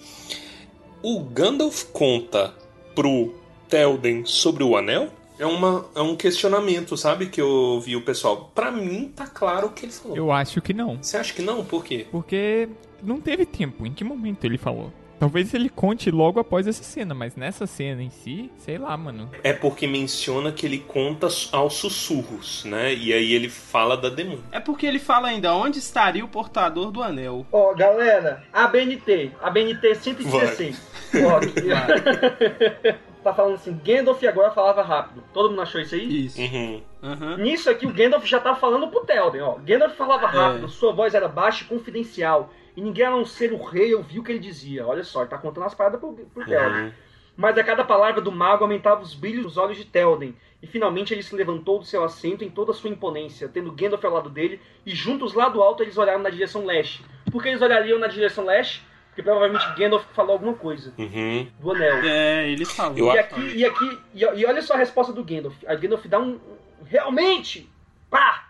O 1.02 1.22
Gandalf 1.22 1.86
conta 1.94 2.54
pro 2.94 3.34
Telden 3.70 4.26
sobre 4.26 4.64
o 4.64 4.76
anel? 4.76 5.10
É, 5.38 5.46
uma, 5.46 5.86
é 5.96 6.02
um 6.02 6.18
questionamento, 6.18 6.98
sabe? 6.98 7.28
Que 7.28 7.40
eu 7.40 7.80
vi 7.80 7.96
o 7.96 8.02
pessoal. 8.02 8.52
Pra 8.54 8.70
mim, 8.70 9.14
tá 9.16 9.26
claro 9.26 9.68
o 9.68 9.70
que 9.70 9.86
ele 9.86 9.94
falou. 9.94 10.18
Eu 10.18 10.32
acho 10.32 10.62
que 10.62 10.74
não. 10.74 11.02
Você 11.02 11.16
acha 11.16 11.34
que 11.34 11.42
não? 11.42 11.64
Por 11.64 11.86
quê? 11.86 12.06
Porque 12.12 12.68
não 13.02 13.22
teve 13.22 13.46
tempo. 13.46 13.86
Em 13.86 13.94
que 13.94 14.04
momento 14.04 14.44
ele 14.44 14.58
falou? 14.58 14.92
Talvez 15.20 15.54
ele 15.54 15.70
conte 15.70 16.10
logo 16.10 16.40
após 16.40 16.66
essa 16.66 16.84
cena, 16.84 17.14
mas 17.14 17.36
nessa 17.36 17.68
cena 17.68 18.02
em 18.02 18.10
si, 18.10 18.50
sei 18.58 18.78
lá, 18.78 18.96
mano. 18.96 19.30
É 19.44 19.52
porque 19.52 19.86
menciona 19.86 20.52
que 20.52 20.66
ele 20.66 20.80
conta 20.80 21.28
aos 21.52 21.74
sussurros, 21.74 22.64
né? 22.64 22.94
E 22.94 23.14
aí 23.14 23.34
ele 23.34 23.50
fala 23.50 23.98
da 23.98 24.10
demônio. 24.10 24.44
É 24.52 24.60
porque 24.60 24.86
ele 24.86 25.00
fala 25.00 25.28
ainda 25.28 25.54
onde 25.54 25.80
estaria 25.80 26.24
o 26.24 26.28
portador 26.28 26.90
do 26.90 27.04
anel. 27.04 27.46
Ó, 27.52 27.74
galera, 27.74 28.44
ABNT, 28.54 29.32
ABNT 29.42 29.96
116. 29.96 30.82
Ó, 31.26 31.40
tá 33.24 33.34
falando 33.34 33.56
assim, 33.56 33.78
Gandalf 33.84 34.24
agora 34.24 34.52
falava 34.52 34.82
rápido. 34.82 35.24
Todo 35.34 35.50
mundo 35.50 35.62
achou 35.62 35.82
isso 35.82 35.96
aí? 35.96 36.26
Isso. 36.26 36.40
Uhum. 36.40 36.82
Aham. 37.04 37.38
Nisso 37.38 37.70
aqui 37.70 37.86
o 37.86 37.94
Gandalf 37.94 38.26
já 38.26 38.40
tá 38.40 38.56
falando 38.56 38.88
pro 38.88 39.02
Telden, 39.06 39.42
ó. 39.42 39.56
Gandalf 39.56 39.96
falava 39.96 40.28
rápido, 40.28 40.66
É. 40.66 40.70
sua 40.70 40.94
voz 40.94 41.14
era 41.14 41.28
baixa 41.28 41.64
e 41.64 41.68
confidencial. 41.68 42.52
E 42.80 42.82
ninguém 42.82 43.06
a 43.06 43.12
não 43.12 43.26
ser 43.26 43.52
o 43.52 43.62
rei 43.62 43.94
ouviu 43.94 44.22
o 44.22 44.24
que 44.24 44.32
ele 44.32 44.40
dizia. 44.40 44.88
Olha 44.88 45.04
só, 45.04 45.20
ele 45.20 45.30
tá 45.30 45.38
contando 45.38 45.66
as 45.66 45.74
paradas 45.76 46.00
pro, 46.00 46.14
pro 46.14 46.46
Telden. 46.46 46.84
Uhum. 46.84 46.92
Mas 47.36 47.58
a 47.58 47.64
cada 47.64 47.84
palavra 47.84 48.22
do 48.22 48.32
mago 48.32 48.64
aumentava 48.64 49.02
os 49.02 49.14
brilhos 49.14 49.44
dos 49.44 49.58
olhos 49.58 49.76
de 49.76 49.84
Telden. 49.84 50.34
E 50.64 50.68
finalmente 50.68 51.14
ele 51.14 51.22
se 51.22 51.36
levantou 51.36 51.80
do 51.80 51.84
seu 51.84 52.06
assento 52.06 52.42
em 52.42 52.50
toda 52.50 52.72
a 52.72 52.74
sua 52.74 52.90
imponência, 52.90 53.50
tendo 53.50 53.70
Gandalf 53.74 54.06
ao 54.06 54.14
lado 54.14 54.30
dele, 54.30 54.62
e 54.86 54.96
juntos 54.96 55.34
lá 55.34 55.50
do 55.50 55.62
alto 55.62 55.84
eles 55.84 55.98
olharam 55.98 56.22
na 56.22 56.30
direção 56.30 56.66
leste. 56.66 57.04
Por 57.30 57.44
que 57.44 57.50
eles 57.50 57.62
olhariam 57.62 58.00
na 58.00 58.08
direção 58.08 58.46
leste? 58.46 58.82
Porque 59.10 59.24
provavelmente 59.24 59.66
Gandalf 59.78 60.06
falou 60.14 60.32
alguma 60.32 60.54
coisa 60.54 60.94
Uhum. 60.98 61.48
do 61.60 61.72
anel. 61.72 61.98
É, 62.06 62.50
ele 62.50 62.64
falou. 62.64 63.14
E 63.14 63.20
aqui, 63.20 63.42
e 63.58 63.66
aqui, 63.66 64.00
e, 64.16 64.20
e 64.24 64.46
olha 64.46 64.62
só 64.62 64.76
a 64.76 64.78
resposta 64.78 65.12
do 65.12 65.22
Gandalf. 65.26 65.56
A 65.68 65.76
Gandalf 65.76 66.06
dá 66.06 66.18
um- 66.18 66.40
Realmente! 66.86 67.70
Pá! 68.10 68.49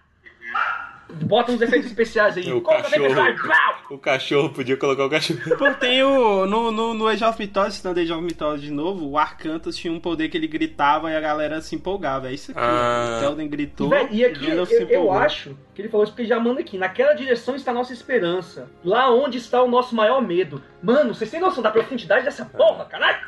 Bota 1.12 1.52
uns 1.52 1.62
efeitos 1.62 1.88
especiais 1.88 2.38
aí. 2.38 2.52
O 2.54 2.62
Coloca 2.62 2.84
cachorro. 2.84 3.76
O 3.90 3.98
cachorro, 3.98 4.50
podia 4.50 4.78
colocar 4.78 5.06
o 5.06 5.10
cachorro. 5.10 5.58
Pô, 5.58 5.72
tem 5.74 6.04
o. 6.04 6.46
No, 6.46 6.72
no, 6.72 6.94
no 6.94 7.08
Age 7.08 7.24
of 7.24 7.40
Mythology, 7.40 7.76
citando 7.78 8.00
Age 8.00 8.14
of 8.14 8.22
Mythology 8.22 8.68
de 8.68 8.72
novo, 8.72 9.10
o 9.10 9.18
Arcantus 9.18 9.76
tinha 9.76 9.92
um 9.92 10.00
poder 10.00 10.30
que 10.30 10.38
ele 10.38 10.48
gritava 10.48 11.12
e 11.12 11.16
a 11.16 11.20
galera 11.20 11.62
se 11.62 11.76
empolgava. 11.76 12.30
É 12.30 12.34
isso 12.34 12.52
aqui. 12.52 12.60
Ah. 12.62 13.18
O 13.18 13.20
Telden 13.22 13.48
gritou. 13.48 13.92
E, 14.12 14.18
e 14.18 14.26
aqui 14.26 14.50
eu, 14.50 14.66
se 14.66 14.76
eu 14.76 14.84
empolgou. 14.84 15.14
acho 15.14 15.58
que 15.74 15.82
ele 15.82 15.90
falou 15.90 16.04
isso 16.04 16.14
porque 16.14 16.28
já 16.28 16.40
manda 16.40 16.62
aqui. 16.62 16.78
Naquela 16.78 17.14
direção 17.14 17.56
está 17.56 17.72
a 17.72 17.74
nossa 17.74 17.92
esperança. 17.92 18.70
Lá 18.84 19.12
onde 19.12 19.40
está 19.40 19.64
o 19.64 19.70
nosso 19.70 19.96
maior 19.96 20.22
medo. 20.22 20.62
Mano, 20.82 21.14
vocês 21.14 21.32
têm 21.32 21.40
noção 21.40 21.64
da 21.64 21.72
profundidade 21.72 22.26
dessa 22.26 22.46
porra, 22.46 22.86
caralho? 22.86 23.20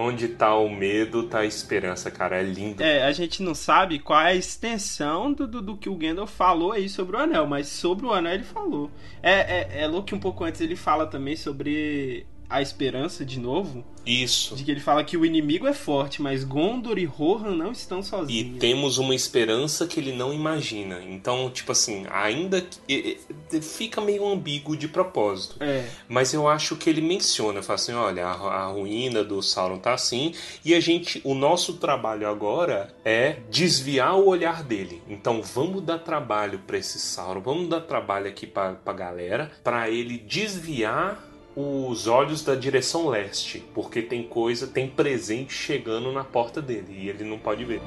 Onde 0.00 0.28
tá 0.28 0.54
o 0.54 0.68
medo, 0.68 1.24
tá 1.24 1.40
a 1.40 1.44
esperança, 1.44 2.08
cara. 2.08 2.38
É 2.38 2.42
lindo. 2.44 2.80
É, 2.80 3.02
a 3.02 3.10
gente 3.10 3.42
não 3.42 3.52
sabe 3.52 3.98
qual 3.98 4.20
é 4.20 4.28
a 4.28 4.34
extensão 4.36 5.32
do, 5.32 5.44
do, 5.44 5.60
do 5.60 5.76
que 5.76 5.88
o 5.88 5.96
Gandalf 5.96 6.30
falou 6.30 6.70
aí 6.70 6.88
sobre 6.88 7.16
o 7.16 7.18
anel, 7.18 7.48
mas 7.48 7.66
sobre 7.66 8.06
o 8.06 8.12
anel 8.12 8.34
ele 8.34 8.44
falou. 8.44 8.92
É, 9.20 9.32
é, 9.32 9.82
é 9.82 9.86
louco 9.88 10.06
que 10.06 10.14
um 10.14 10.20
pouco 10.20 10.44
antes 10.44 10.60
ele 10.60 10.76
fala 10.76 11.04
também 11.04 11.34
sobre 11.34 12.24
a 12.50 12.62
esperança 12.62 13.24
de 13.24 13.38
novo, 13.38 13.84
Isso. 14.06 14.56
de 14.56 14.64
que 14.64 14.70
ele 14.70 14.80
fala 14.80 15.04
que 15.04 15.16
o 15.18 15.24
inimigo 15.26 15.66
é 15.66 15.74
forte, 15.74 16.22
mas 16.22 16.44
Gondor 16.44 16.98
e 16.98 17.04
Rohan 17.04 17.54
não 17.54 17.72
estão 17.72 18.00
E 18.00 18.04
sozinhos. 18.04 18.58
temos 18.58 18.96
uma 18.96 19.14
esperança 19.14 19.86
que 19.86 20.00
ele 20.00 20.12
não 20.12 20.32
imagina. 20.32 21.02
Então, 21.02 21.50
tipo 21.50 21.72
assim, 21.72 22.06
ainda 22.10 22.60
que. 22.62 22.78
e- 22.88 23.18
e- 23.52 23.60
Fica 23.60 24.00
meio 24.00 24.26
ambíguo 24.26 24.76
de 24.76 24.86
propósito. 24.88 25.56
É, 25.60 25.88
Mas 26.08 26.32
eu 26.34 26.46
acho 26.48 26.76
que 26.76 26.88
ele 26.90 27.00
menciona, 27.00 27.62
fala 27.62 27.74
assim, 27.76 27.92
olha, 27.92 28.26
a, 28.26 28.32
a 28.32 28.66
ruína 28.66 29.22
do 29.24 29.42
Sauron 29.42 29.78
tá 29.78 29.92
assim, 29.94 30.32
e 30.64 30.74
a 30.74 30.80
gente, 30.80 31.20
o 31.24 31.34
nosso 31.34 31.74
trabalho 31.74 32.28
agora 32.28 32.94
é 33.04 33.36
desviar 33.50 34.16
o 34.18 34.26
olhar 34.26 34.62
dele. 34.62 35.02
Então 35.08 35.42
vamos 35.42 35.82
dar 35.82 35.98
trabalho 35.98 36.60
pra 36.66 36.76
esse 36.78 36.98
Sauron, 36.98 37.40
vamos 37.40 37.68
dar 37.68 37.80
trabalho 37.82 38.28
aqui 38.28 38.46
pra, 38.46 38.72
pra 38.74 38.92
galera, 38.92 39.50
pra 39.64 39.88
ele 39.90 40.18
desviar 40.18 41.27
os 41.60 42.06
olhos 42.06 42.44
da 42.44 42.54
direção 42.54 43.08
leste, 43.08 43.64
porque 43.74 44.00
tem 44.00 44.22
coisa, 44.22 44.64
tem 44.64 44.88
presente 44.88 45.52
chegando 45.52 46.12
na 46.12 46.22
porta 46.22 46.62
dele 46.62 46.96
e 46.96 47.08
ele 47.08 47.24
não 47.24 47.36
pode 47.36 47.64
ver. 47.64 47.80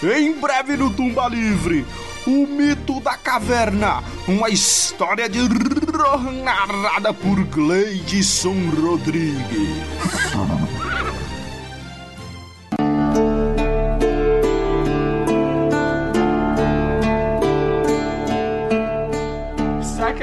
Em 0.00 0.32
breve 0.34 0.76
no 0.76 0.94
Tumba 0.94 1.26
Livre, 1.26 1.84
o 2.24 2.46
mito 2.46 3.00
da 3.00 3.16
caverna, 3.16 4.04
uma 4.28 4.48
história 4.48 5.28
de 5.28 5.40
narrada 6.44 7.12
por 7.12 7.42
Gleidson 7.46 8.70
Rodrigues. 8.80 9.38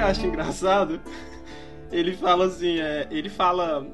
acho 0.05 0.25
engraçado? 0.25 1.01
Ele 1.91 2.15
fala 2.15 2.45
assim, 2.45 2.79
é, 2.79 3.07
ele 3.11 3.29
fala 3.29 3.85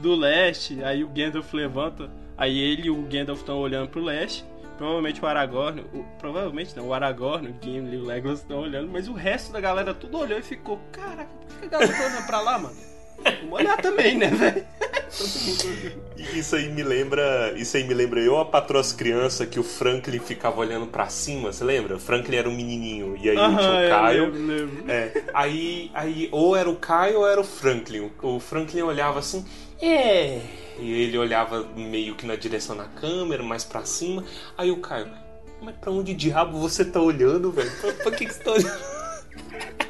do 0.00 0.14
leste, 0.14 0.82
aí 0.82 1.02
o 1.04 1.08
Gandalf 1.08 1.52
levanta, 1.52 2.10
aí 2.36 2.58
ele 2.58 2.86
e 2.86 2.90
o 2.90 3.02
Gandalf 3.02 3.40
estão 3.40 3.58
olhando 3.58 3.88
pro 3.88 4.02
leste, 4.02 4.44
provavelmente 4.76 5.22
o 5.22 5.26
Aragorn, 5.26 5.80
o- 5.92 6.04
provavelmente 6.18 6.76
não, 6.76 6.86
o 6.88 6.94
Aragorn, 6.94 7.48
o 7.48 7.54
Gimli 7.64 7.96
e 7.96 8.00
o 8.00 8.04
Legolas 8.04 8.40
estão 8.40 8.60
olhando, 8.60 8.90
mas 8.90 9.08
o 9.08 9.12
resto 9.12 9.52
da 9.52 9.60
galera 9.60 9.92
tudo 9.92 10.18
olhou 10.18 10.38
e 10.38 10.42
ficou, 10.42 10.78
caraca, 10.92 11.28
por 11.48 11.58
que 11.58 11.66
a 11.66 11.68
galera 11.68 11.92
tá 11.92 12.04
olhando 12.06 12.26
pra 12.26 12.40
lá, 12.40 12.58
mano? 12.58 12.76
Vamos 13.24 13.52
olhar 13.52 13.76
também, 13.78 14.16
né, 14.16 14.28
velho? 14.28 14.64
Isso 16.34 16.56
aí 16.56 16.68
me 16.68 16.82
lembra, 16.82 17.52
isso 17.56 17.76
aí 17.76 17.84
me 17.84 17.94
lembra 17.94 18.20
eu 18.20 18.38
a 18.38 18.44
patroa 18.44 18.80
as 18.80 18.92
crianças 18.92 19.48
que 19.48 19.58
o 19.58 19.62
Franklin 19.62 20.18
ficava 20.18 20.60
olhando 20.60 20.86
pra 20.86 21.08
cima, 21.08 21.52
você 21.52 21.64
lembra? 21.64 21.96
O 21.96 21.98
Franklin 21.98 22.36
era 22.36 22.48
um 22.48 22.54
menininho 22.54 23.16
e 23.16 23.30
aí 23.30 23.36
tinha 23.36 23.46
Aham, 23.46 23.78
o 23.78 23.80
eu 23.82 23.88
Caio. 23.88 24.24
lembro, 24.24 24.46
lembro. 24.46 24.90
É, 24.90 25.22
aí, 25.32 25.90
aí 25.94 26.28
ou 26.30 26.54
era 26.56 26.68
o 26.68 26.76
Caio 26.76 27.20
ou 27.20 27.26
era 27.28 27.40
o 27.40 27.44
Franklin. 27.44 28.10
O, 28.22 28.38
Franklin 28.40 28.82
olhava 28.82 29.18
assim, 29.20 29.44
é. 29.80 30.40
E 30.78 30.92
ele 31.02 31.16
olhava 31.16 31.66
meio 31.76 32.14
que 32.14 32.26
na 32.26 32.36
direção 32.36 32.76
da 32.76 32.84
câmera, 32.84 33.42
mais 33.42 33.64
pra 33.64 33.84
cima. 33.84 34.24
Aí 34.56 34.70
o 34.70 34.78
Caio, 34.78 35.08
mas 35.62 35.74
pra 35.76 35.90
onde 35.90 36.14
diabo 36.14 36.58
você 36.58 36.84
tá 36.84 37.00
olhando, 37.00 37.50
velho? 37.50 37.70
Pra, 37.80 37.92
pra 37.92 38.10
que, 38.12 38.26
que 38.26 38.34
você 38.34 38.42
tá 38.42 38.52
olhando? 38.52 38.98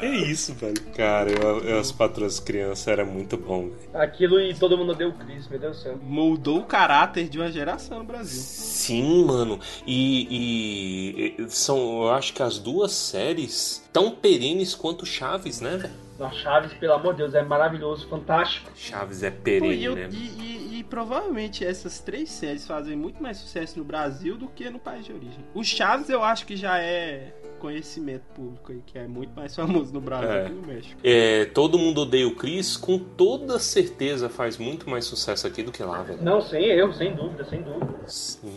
É 0.00 0.06
isso, 0.08 0.52
velho. 0.54 0.74
Cara, 0.96 1.30
eu, 1.30 1.60
eu 1.60 1.78
as 1.78 1.92
patroas 1.92 2.40
crianças 2.40 2.88
era 2.88 3.04
muito 3.04 3.36
bom, 3.36 3.68
velho. 3.68 3.76
Aquilo 3.94 4.40
e 4.40 4.52
todo 4.54 4.76
mundo 4.76 4.94
deu 4.94 5.10
o 5.10 5.12
Chris, 5.12 5.46
meu 5.48 5.58
Deus 5.58 5.76
do 5.76 5.82
céu. 5.82 5.98
Moldou 6.02 6.58
o 6.60 6.64
caráter 6.64 7.28
de 7.28 7.38
uma 7.38 7.50
geração 7.52 7.98
no 7.98 8.04
Brasil. 8.04 8.40
Sim, 8.42 9.24
mano. 9.24 9.60
E, 9.86 11.36
e- 11.38 11.42
e 11.42 11.50
são, 11.50 12.02
eu 12.04 12.10
acho 12.10 12.32
que 12.32 12.42
as 12.42 12.58
duas 12.58 12.92
séries 12.92 13.82
tão 13.92 14.10
perenes 14.10 14.74
quanto 14.74 15.06
Chaves, 15.06 15.60
né, 15.60 15.76
velho? 15.76 16.32
Chaves, 16.34 16.72
pelo 16.74 16.92
amor 16.92 17.14
de 17.14 17.18
Deus, 17.22 17.34
é 17.34 17.42
maravilhoso, 17.42 18.08
fantástico. 18.08 18.70
Chaves 18.76 19.22
é 19.24 19.30
Pô, 19.30 19.38
perene, 19.42 19.74
e, 19.76 19.84
eu- 19.84 19.94
né? 19.96 20.08
e- 20.12 20.16
e- 20.16 20.78
e 20.78 20.84
provavelmente 20.84 21.64
essas 21.64 21.98
três 21.98 22.30
séries 22.30 22.64
fazem 22.66 22.96
muito 22.96 23.20
mais 23.22 23.38
sucesso 23.38 23.76
no 23.78 23.84
Brasil 23.84 24.36
do 24.36 24.46
que 24.48 24.70
no 24.70 24.78
país 24.78 25.04
de 25.04 25.12
origem. 25.12 25.44
O 25.52 25.64
Chaves 25.64 26.08
eu 26.08 26.22
acho 26.22 26.46
que 26.46 26.56
já 26.56 26.78
é 26.78 27.32
conhecimento 27.62 28.22
público 28.34 28.72
aí, 28.72 28.82
que 28.84 28.98
é 28.98 29.06
muito 29.06 29.30
mais 29.36 29.54
famoso 29.54 29.92
no 29.94 30.00
Brasil 30.00 30.28
É. 30.30 30.44
que 30.46 30.52
no 30.52 30.66
México. 30.66 31.00
É, 31.04 31.44
Todo 31.46 31.78
Mundo 31.78 32.00
Odeia 32.02 32.26
o 32.26 32.34
Chris, 32.34 32.76
com 32.76 32.98
toda 32.98 33.58
certeza 33.60 34.28
faz 34.28 34.58
muito 34.58 34.90
mais 34.90 35.04
sucesso 35.04 35.46
aqui 35.46 35.62
do 35.62 35.70
que 35.70 35.82
lá, 35.82 36.02
velho. 36.02 36.20
Não, 36.22 36.40
sem 36.40 36.64
erro, 36.64 36.92
sem 36.92 37.14
dúvida, 37.14 37.44
sem 37.44 37.62
dúvida. 37.62 37.86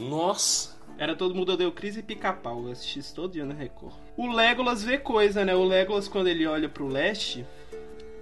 Nossa. 0.10 0.74
Era 0.98 1.16
todo 1.16 1.36
mundo 1.36 1.52
odeia 1.52 1.68
o 1.70 1.72
Chris 1.74 1.98
e 1.98 2.02
pica-pau. 2.02 2.64
Eu 2.66 2.72
assisti 2.72 3.00
isso 3.00 3.14
todo 3.14 3.34
dia 3.34 3.46
na 3.46 3.54
Record. 3.54 3.94
O 4.18 4.28
Legolas 4.34 4.84
vê 4.84 4.98
coisa, 4.98 5.44
né? 5.46 5.54
O 5.54 5.64
Legolas, 5.66 6.08
quando 6.08 6.28
ele 6.28 6.48
olha 6.48 6.70
pro 6.70 6.88
leste, 6.88 7.46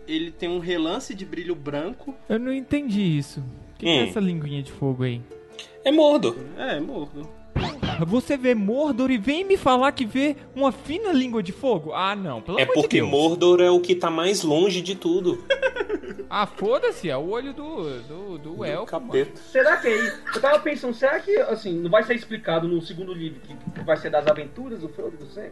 ele 0.07 0.31
tem 0.31 0.49
um 0.49 0.59
relance 0.59 1.13
de 1.13 1.23
brilho 1.23 1.55
branco. 1.55 2.13
Eu 2.27 2.39
não 2.39 2.51
entendi 2.51 3.01
isso. 3.17 3.39
O 3.39 3.77
que, 3.77 3.85
que 3.85 3.89
é 3.89 4.03
Hum. 4.03 4.07
essa 4.09 4.19
linguinha 4.19 4.61
de 4.63 4.71
fogo 4.71 5.03
aí? 5.03 5.21
É 5.85 5.91
Mordor. 5.91 6.35
É, 6.57 6.79
mordo. 6.79 7.29
Você 8.05 8.37
vê 8.37 8.53
Mordor 8.55 9.11
e 9.11 9.17
vem 9.17 9.43
me 9.43 9.57
falar 9.57 9.91
que 9.91 10.05
vê 10.05 10.35
uma 10.55 10.71
fina 10.71 11.11
língua 11.11 11.41
de 11.43 11.51
fogo? 11.51 11.91
Ah, 11.93 12.15
não, 12.15 12.41
pelo 12.41 12.59
É 12.59 12.63
amor 12.63 12.73
de 12.75 12.81
porque 12.81 12.97
Deus. 12.97 13.09
Mordor 13.09 13.61
é 13.61 13.69
o 13.69 13.79
que 13.79 13.95
tá 13.95 14.09
mais 14.09 14.43
longe 14.43 14.81
de 14.81 14.95
tudo. 14.95 15.43
Ah, 16.35 16.47
foda-se, 16.47 17.07
é 17.07 17.15
o 17.15 17.29
olho 17.29 17.53
do, 17.53 17.99
do, 18.01 18.37
do 18.39 18.55
Do 18.55 18.65
elfo. 18.65 18.99
Será 19.35 19.77
que 19.77 19.87
aí. 19.87 20.11
Eu 20.33 20.41
tava 20.41 20.57
pensando, 20.57 20.91
será 20.91 21.19
que, 21.19 21.35
assim, 21.37 21.77
não 21.77 21.91
vai 21.91 22.01
ser 22.01 22.15
explicado 22.15 22.67
no 22.67 22.81
segundo 22.81 23.13
livro, 23.13 23.39
que, 23.41 23.55
vai 23.83 23.95
ser 23.97 24.09
das 24.09 24.25
aventuras 24.25 24.79
do 24.79 24.89
Frodo 24.89 25.15
do 25.15 25.27
Sam? 25.27 25.49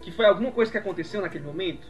Que 0.00 0.10
foi 0.10 0.26
alguma 0.26 0.50
coisa 0.50 0.72
que 0.72 0.78
aconteceu 0.78 1.20
naquele 1.20 1.44
momento? 1.44 1.86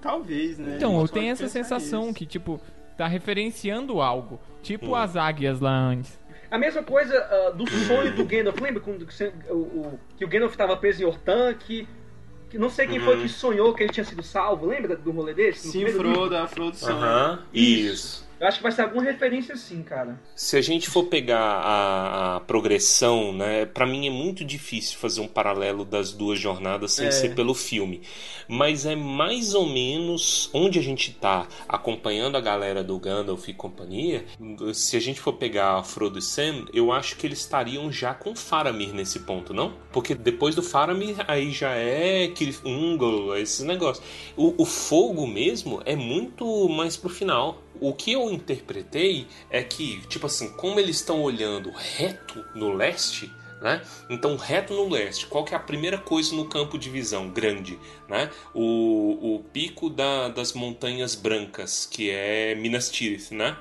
Talvez, 0.00 0.58
né? 0.58 0.74
Então, 0.76 0.94
eu 0.94 1.00
gente 1.00 1.12
tenho 1.12 1.32
essa 1.32 1.48
sensação 1.48 2.02
nisso. 2.02 2.14
que, 2.14 2.26
tipo, 2.26 2.60
tá 2.96 3.08
referenciando 3.08 4.00
algo. 4.00 4.38
Tipo 4.62 4.90
Hum. 4.90 4.94
as 4.94 5.16
águias 5.16 5.58
lá 5.58 5.76
antes. 5.76 6.19
A 6.50 6.58
mesma 6.58 6.82
coisa 6.82 7.16
ah, 7.16 7.50
do 7.50 7.68
sonho 7.70 8.14
do 8.14 8.24
Gandalf. 8.24 8.60
Lembra 8.60 8.80
quando 8.80 9.06
que 9.06 9.24
o, 9.50 9.54
o- 9.56 10.00
que 10.16 10.24
o 10.24 10.28
Gandalf 10.28 10.52
estava 10.52 10.76
preso 10.76 11.02
em 11.02 11.04
Orthanc? 11.06 11.58
Que, 11.64 11.86
que 12.50 12.58
não 12.58 12.68
sei 12.68 12.86
quem 12.88 12.98
foi 12.98 13.16
Uhum. 13.16 13.22
que 13.22 13.28
sonhou 13.28 13.72
que 13.74 13.82
ele 13.84 13.92
tinha 13.92 14.04
sido 14.04 14.22
salvo. 14.22 14.66
Lembra 14.66 14.96
do 14.96 15.10
rolê 15.12 15.32
desse? 15.34 15.68
Sim? 15.68 15.86
Frodo, 15.86 16.36
a 16.36 16.46
Frodo 16.48 16.76
sonha. 16.76 16.94
Aham, 16.96 17.42
isso. 17.54 18.28
Eu 18.40 18.46
acho 18.48 18.56
que 18.56 18.62
vai 18.62 18.72
ser 18.72 18.82
alguma 18.82 19.02
referência 19.02 19.54
assim, 19.54 19.82
cara. 19.82 20.18
Se 20.34 20.56
a 20.56 20.62
gente 20.62 20.88
for 20.88 21.04
pegar 21.04 21.38
a, 21.38 22.36
a 22.36 22.40
progressão, 22.40 23.32
né, 23.34 23.66
para 23.66 23.86
mim 23.86 24.06
é 24.06 24.10
muito 24.10 24.44
difícil 24.44 24.98
fazer 24.98 25.20
um 25.20 25.28
paralelo 25.28 25.84
das 25.84 26.12
duas 26.12 26.38
jornadas 26.38 26.92
sem 26.92 27.08
É. 27.08 27.10
ser 27.10 27.34
pelo 27.34 27.52
filme. 27.52 28.00
Mas 28.48 28.86
é 28.86 28.96
mais 28.96 29.54
ou 29.54 29.66
menos 29.66 30.48
onde 30.54 30.78
a 30.78 30.82
gente 30.82 31.12
tá 31.12 31.46
acompanhando 31.68 32.36
a 32.36 32.40
galera 32.40 32.82
do 32.82 32.98
Gandalf 32.98 33.46
e 33.48 33.52
companhia. 33.52 34.24
Se 34.72 34.96
a 34.96 35.00
gente 35.00 35.20
for 35.20 35.34
pegar 35.34 35.82
Frodo 35.84 36.18
e 36.18 36.22
Sam, 36.22 36.64
eu 36.72 36.90
acho 36.90 37.16
que 37.16 37.26
eles 37.26 37.40
estariam 37.40 37.92
já 37.92 38.14
com 38.14 38.34
Faramir 38.34 38.94
nesse 38.94 39.20
ponto, 39.20 39.52
não? 39.52 39.74
Porque 39.92 40.14
depois 40.14 40.54
do 40.54 40.62
Faramir, 40.62 41.16
aí 41.28 41.50
já 41.52 41.72
é 41.74 42.32
Ungol, 42.64 43.36
esses 43.36 43.64
negócios. 43.64 44.04
O, 44.36 44.62
o 44.62 44.64
fogo 44.64 45.26
mesmo 45.26 45.82
é 45.84 45.94
muito 45.94 46.68
mais 46.70 46.96
pro 46.96 47.10
final. 47.10 47.62
O 47.80 47.92
que 47.94 48.12
eu 48.12 48.30
interpretei 48.30 49.26
é 49.48 49.62
que, 49.62 50.00
tipo 50.08 50.26
assim, 50.26 50.50
como 50.52 50.78
eles 50.78 50.96
estão 50.96 51.22
olhando 51.22 51.70
reto 51.70 52.44
no 52.54 52.72
leste, 52.72 53.32
né? 53.60 53.82
Então, 54.08 54.36
reto 54.36 54.72
no 54.74 54.88
leste, 54.88 55.26
qual 55.26 55.44
que 55.44 55.54
é 55.54 55.56
a 55.56 55.60
primeira 55.60 55.98
coisa 55.98 56.34
no 56.34 56.46
campo 56.46 56.78
de 56.78 56.88
visão 56.90 57.28
grande, 57.30 57.78
né? 58.08 58.30
O, 58.54 59.36
o 59.36 59.44
pico 59.52 59.88
da- 59.90 60.28
das 60.28 60.52
montanhas 60.52 61.14
brancas, 61.14 61.86
que 61.86 62.10
é 62.10 62.54
Minas 62.54 62.90
Tirith, 62.90 63.32
né? 63.32 63.56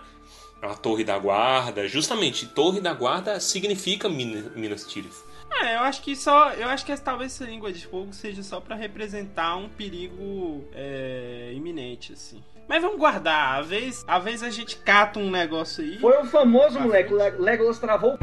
A 0.61 0.73
Torre 0.75 1.05
da 1.05 1.17
Guarda, 1.17 1.87
justamente, 1.87 2.45
Torre 2.47 2.81
da 2.81 2.93
Guarda 2.93 3.39
significa 3.39 4.09
Min- 4.09 4.49
Minas 4.55 4.85
Tirith. 4.85 5.15
É, 5.51 5.75
eu 5.77 5.79
acho 5.79 6.01
que 6.01 6.15
só. 6.15 6.51
Eu 6.51 6.67
acho 6.67 6.85
que 6.85 6.95
talvez 6.97 7.33
essa 7.33 7.45
língua 7.45 7.71
de 7.73 7.85
fogo 7.87 8.13
seja 8.13 8.43
só 8.43 8.59
pra 8.61 8.75
representar 8.75 9.55
um 9.55 9.67
perigo 9.67 10.65
é, 10.73 11.51
iminente, 11.55 12.13
assim. 12.13 12.43
Mas 12.69 12.83
vamos 12.83 12.99
guardar. 12.99 13.59
Às 13.59 13.67
vezes, 13.67 14.05
às 14.07 14.23
vezes 14.23 14.43
a 14.43 14.51
gente 14.51 14.77
cata 14.77 15.17
um 15.17 15.31
negócio 15.31 15.83
aí. 15.83 15.97
Foi 15.97 16.15
o 16.21 16.25
famoso, 16.25 16.79
moleque. 16.79 17.11
Legolas 17.11 17.79
travou 17.79 18.13
o. 18.13 18.17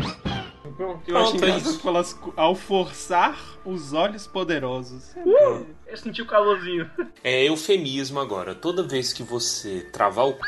Pronto. 0.77 1.11
Eu 1.11 1.17
acho 1.17 1.31
Pronto, 1.33 1.45
é 1.45 1.57
isso. 1.57 2.33
ao 2.37 2.55
forçar 2.55 3.59
os 3.65 3.93
olhos 3.93 4.27
poderosos. 4.27 5.15
Uh! 5.17 5.67
Eu 5.87 5.97
senti 5.97 6.23
o 6.23 6.27
calorzinho. 6.27 6.89
É 7.25 7.45
eufemismo 7.45 8.21
agora. 8.21 8.55
Toda 8.55 8.83
vez 8.83 9.13
que 9.13 9.23
você 9.23 9.81
travar 9.93 10.27
o 10.27 10.33
c... 10.33 10.39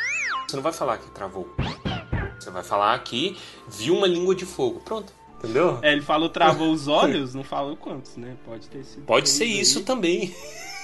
você 0.47 0.57
não 0.57 0.63
vai 0.63 0.73
falar 0.73 0.99
que 0.99 1.11
travou 1.11 1.49
o 1.59 1.63
c... 1.63 1.69
Você 2.39 2.51
vai 2.51 2.63
falar 2.63 2.97
que 3.03 3.37
viu 3.67 3.97
uma 3.97 4.07
língua 4.07 4.35
de 4.35 4.45
fogo. 4.45 4.81
Pronto. 4.85 5.13
Entendeu? 5.39 5.79
É, 5.83 5.93
ele 5.93 6.03
falou 6.03 6.29
travou 6.29 6.73
os 6.73 6.87
olhos, 6.89 7.35
não 7.35 7.43
falou 7.43 7.77
quantos, 7.77 8.17
né? 8.17 8.37
Pode 8.45 8.69
ter 8.69 8.85
sido. 8.85 9.07
Pode 9.07 9.29
ser 9.29 9.45
aí. 9.45 9.61
isso 9.61 9.83
também. 9.83 10.35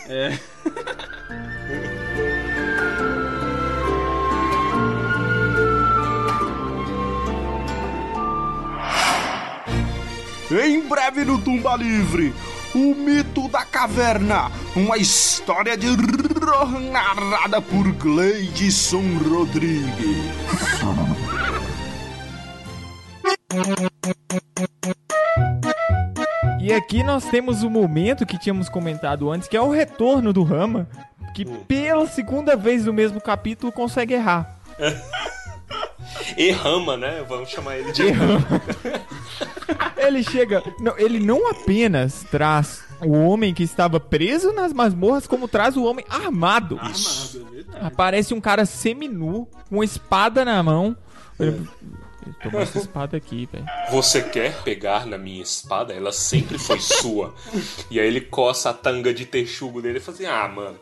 É. 0.08 0.38
Em 10.62 10.80
breve 10.86 11.24
no 11.24 11.40
Tumba 11.40 11.74
Livre, 11.76 12.32
o 12.74 12.94
mito 12.94 13.48
da 13.48 13.64
caverna, 13.64 14.50
uma 14.76 14.96
história 14.96 15.76
de 15.76 15.88
horror 15.88 16.80
narrada 16.80 17.60
por 17.60 17.90
Gleidson 17.92 19.02
Rodrigues. 19.28 20.16
E 26.60 26.72
aqui 26.72 27.02
nós 27.02 27.24
temos 27.26 27.62
o 27.62 27.70
momento 27.70 28.24
que 28.24 28.38
tínhamos 28.38 28.68
comentado 28.68 29.30
antes, 29.30 29.48
que 29.48 29.56
é 29.56 29.60
o 29.60 29.70
retorno 29.70 30.32
do 30.32 30.42
Rama, 30.42 30.88
que 31.34 31.44
Hum. 31.46 31.64
pela 31.66 32.06
segunda 32.06 32.56
vez 32.56 32.86
no 32.86 32.92
mesmo 32.92 33.20
capítulo 33.20 33.72
consegue 33.72 34.14
errar. 34.14 34.58
Errama, 36.36 36.96
né? 36.96 37.24
Vamos 37.28 37.50
chamar 37.50 37.78
ele 37.78 37.92
de 37.92 38.02
Ele 39.96 40.22
chega. 40.22 40.62
Não, 40.78 40.98
ele 40.98 41.18
não 41.18 41.48
apenas 41.48 42.24
traz 42.30 42.84
o 43.00 43.12
homem 43.12 43.54
que 43.54 43.62
estava 43.62 43.98
preso 43.98 44.52
nas 44.52 44.72
masmorras, 44.72 45.26
como 45.26 45.48
traz 45.48 45.76
o 45.76 45.84
homem 45.84 46.04
armado. 46.08 46.78
Armado, 46.78 47.46
é 47.48 47.54
verdade. 47.54 47.86
Aparece 47.86 48.34
um 48.34 48.40
cara 48.40 48.66
seminu, 48.66 49.48
com 49.68 49.76
uma 49.76 49.84
espada 49.84 50.44
na 50.44 50.62
mão. 50.62 50.96
Ele, 51.38 51.66
Toma 52.42 52.62
essa 52.62 52.78
espada 52.78 53.16
aqui, 53.16 53.48
velho. 53.50 53.66
Você 53.90 54.22
quer 54.22 54.62
pegar 54.62 55.06
na 55.06 55.18
minha 55.18 55.42
espada? 55.42 55.92
Ela 55.92 56.12
sempre 56.12 56.58
foi 56.58 56.80
sua. 56.80 57.34
E 57.90 58.00
aí 58.00 58.06
ele 58.06 58.20
coça 58.20 58.70
a 58.70 58.74
tanga 58.74 59.12
de 59.12 59.26
texugo 59.26 59.82
dele 59.82 59.98
e 59.98 60.00
fala 60.00 60.16
assim: 60.16 60.26
Ah, 60.26 60.48
mano. 60.48 60.78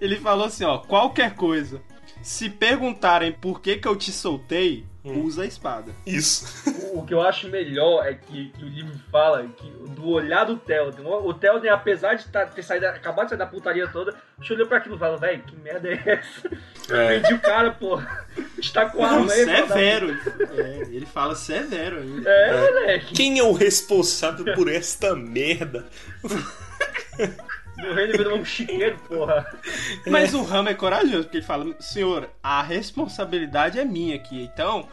Ele 0.00 0.16
falou 0.18 0.46
assim, 0.46 0.64
ó, 0.64 0.78
qualquer 0.78 1.34
coisa. 1.34 1.80
Se 2.24 2.48
perguntarem 2.48 3.30
por 3.32 3.60
que 3.60 3.76
que 3.76 3.86
eu 3.86 3.94
te 3.94 4.10
soltei, 4.10 4.84
Hum. 5.04 5.22
usa 5.24 5.42
a 5.42 5.46
espada. 5.46 5.92
Isso. 6.06 6.46
O, 6.94 7.00
o 7.00 7.04
que 7.04 7.12
eu 7.12 7.20
acho 7.20 7.46
melhor 7.50 8.06
é 8.06 8.14
que, 8.14 8.48
que 8.48 8.64
o 8.64 8.66
livro 8.68 8.98
fala 9.12 9.46
que 9.46 9.70
do 9.90 10.08
olhar 10.08 10.44
do 10.44 10.56
Theoden. 10.56 11.04
O, 11.06 11.34
Theoden, 11.34 11.68
apesar 11.70 12.14
de 12.14 12.26
tá- 12.28 12.46
ter 12.46 12.62
saído, 12.62 12.86
acabado 12.86 13.24
de 13.26 13.30
sair 13.30 13.38
da 13.38 13.46
putaria 13.46 13.86
toda, 13.86 14.14
olhou 14.50 14.66
pra 14.66 14.78
aquilo 14.78 14.96
e 14.96 14.98
falou, 14.98 15.18
velho, 15.18 15.42
que 15.42 15.54
merda 15.56 15.90
é 15.90 16.02
essa? 16.06 16.48
É. 16.90 17.20
Perdi 17.20 17.34
o 17.34 17.40
cara, 17.40 17.70
porra. 17.72 18.26
Está 18.58 18.88
com 18.88 19.04
a 19.04 19.10
arma 19.10 19.30
aí. 19.30 19.44
severo. 19.44 20.10
É, 20.56 20.78
ele 20.90 21.04
fala 21.04 21.34
severo 21.34 21.98
ainda. 21.98 22.16
puta. 22.16 22.30
É, 22.30 22.70
moleque. 22.72 23.14
Quem 23.14 23.38
é 23.38 23.42
o 23.42 23.52
responsável 23.52 24.54
por 24.54 24.70
esta 24.72 25.14
merda? 25.14 25.84
No 27.76 27.92
reino 27.94 28.12
virou 28.12 28.38
um 28.38 28.44
chiqueiro, 28.44 28.98
porra. 29.08 29.46
Mas 30.06 30.32
o 30.34 30.42
Rama 30.42 30.70
é 30.70 30.74
corajoso, 30.74 31.24
porque 31.24 31.38
ele 31.38 31.44
fala, 31.44 31.74
senhor, 31.80 32.30
a 32.42 32.62
responsabilidade 32.62 33.78
é 33.78 33.84
minha 33.84 34.16
aqui. 34.16 34.42
Então, 34.42 34.88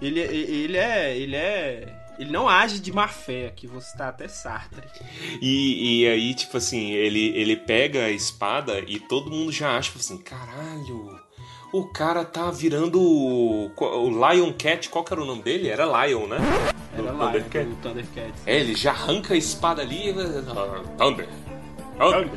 ele, 0.00 0.20
ele 0.20 0.76
é. 0.76 1.16
Ele 1.16 1.36
é. 1.36 2.00
Ele 2.16 2.30
não 2.30 2.48
age 2.48 2.78
de 2.78 2.92
má 2.92 3.08
fé, 3.08 3.46
aqui 3.46 3.66
você 3.66 3.96
tá 3.96 4.08
até 4.08 4.28
Sartre. 4.28 4.86
E, 5.42 6.02
e 6.02 6.08
aí, 6.08 6.32
tipo 6.32 6.56
assim, 6.56 6.92
ele, 6.92 7.36
ele 7.36 7.56
pega 7.56 8.04
a 8.04 8.10
espada 8.10 8.78
e 8.86 9.00
todo 9.00 9.32
mundo 9.32 9.50
já 9.50 9.76
acha 9.76 9.88
tipo 9.88 9.98
assim: 9.98 10.18
caralho, 10.18 11.18
o 11.72 11.84
cara 11.86 12.24
tá 12.24 12.52
virando 12.52 13.00
o, 13.00 13.66
o 13.66 14.30
Lion 14.30 14.52
Cat, 14.52 14.88
qual 14.88 15.02
que 15.02 15.12
era 15.12 15.20
o 15.20 15.24
nome 15.24 15.42
dele? 15.42 15.68
Era 15.68 16.06
Lion, 16.06 16.28
né? 16.28 16.38
Era 16.92 17.10
Do 17.10 17.18
lá, 17.18 17.32
Thundercat. 17.82 18.32
É, 18.46 18.60
ele 18.60 18.76
já 18.76 18.92
arranca 18.92 19.34
a 19.34 19.36
espada 19.36 19.82
ali 19.82 20.10
e. 20.10 20.14
Thunder. 20.96 21.28
Thunder. 21.98 22.30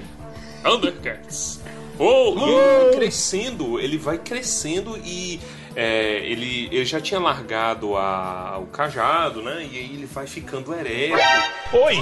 Thundercats. 0.63 1.59
Oh, 1.99 2.35
vai 2.35 2.91
crescendo, 2.95 3.79
ele 3.79 3.97
vai 3.97 4.17
crescendo 4.19 4.97
e 5.03 5.39
é, 5.79 6.17
ele, 6.25 6.65
ele 6.71 6.85
já 6.85 6.99
tinha 6.99 7.19
largado 7.19 7.95
a, 7.95 8.57
o 8.57 8.65
cajado, 8.65 9.43
né? 9.43 9.57
E 9.61 9.77
aí 9.77 9.93
ele 9.93 10.07
vai 10.07 10.25
ficando 10.25 10.73
ereto. 10.73 11.21
Oi! 11.71 11.97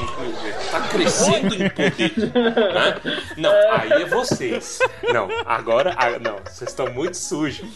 Tá 0.71 0.79
crescendo 0.87 1.53
em 1.55 1.69
poder. 1.69 2.13
Né? 2.73 3.01
Não, 3.35 3.51
aí 3.73 3.91
é 4.03 4.05
vocês. 4.05 4.79
Não, 5.11 5.27
agora. 5.45 5.93
ah, 5.97 6.17
Não, 6.19 6.37
vocês 6.45 6.69
estão 6.69 6.89
muito 6.93 7.17
sujos. 7.17 7.67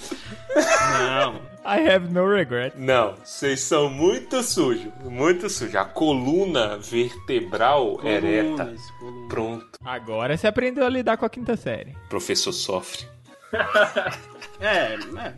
Não. 0.55 1.35
I 1.65 1.85
have 1.89 2.07
no 2.13 2.25
regret. 2.33 2.71
Não, 2.77 3.15
vocês 3.21 3.59
são 3.59 3.89
muito 3.89 4.41
sujos. 4.41 4.89
Muito 5.03 5.49
sujos. 5.49 5.75
A 5.75 5.83
coluna 5.83 6.77
vertebral 6.77 7.99
ereta. 8.05 8.47
Colunas, 8.63 8.91
colunas. 8.91 9.27
Pronto. 9.27 9.67
Agora 9.83 10.37
você 10.37 10.47
aprendeu 10.47 10.85
a 10.85 10.89
lidar 10.89 11.17
com 11.17 11.25
a 11.25 11.29
quinta 11.29 11.57
série. 11.57 11.93
Professor 12.07 12.53
sofre. 12.53 13.05
É, 14.61 14.95
é. 14.95 15.33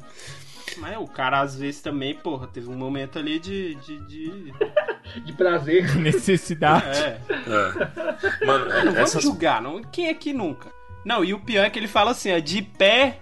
Mas 0.78 0.98
o 0.98 1.08
cara 1.08 1.42
às 1.42 1.56
vezes 1.56 1.82
também, 1.82 2.14
porra, 2.16 2.48
teve 2.48 2.70
um 2.70 2.76
momento 2.76 3.18
ali 3.20 3.40
de. 3.40 3.76
de, 3.76 4.00
de... 4.08 4.54
De 5.26 5.34
prazer. 5.34 5.94
Necessidade. 6.00 6.98
É. 6.98 7.20
É. 7.28 8.46
Mano, 8.46 8.66
Não 8.66 8.76
vamos 8.84 8.98
essas 8.98 9.24
julgar, 9.24 9.62
não. 9.62 9.82
Quem 9.84 10.08
aqui 10.10 10.32
nunca? 10.32 10.70
Não, 11.04 11.26
e 11.26 11.34
o 11.34 11.40
pior 11.40 11.66
é 11.66 11.70
que 11.70 11.78
ele 11.78 11.88
fala 11.88 12.12
assim, 12.12 12.34
ó, 12.34 12.40
de 12.40 12.62
pé 12.62 13.20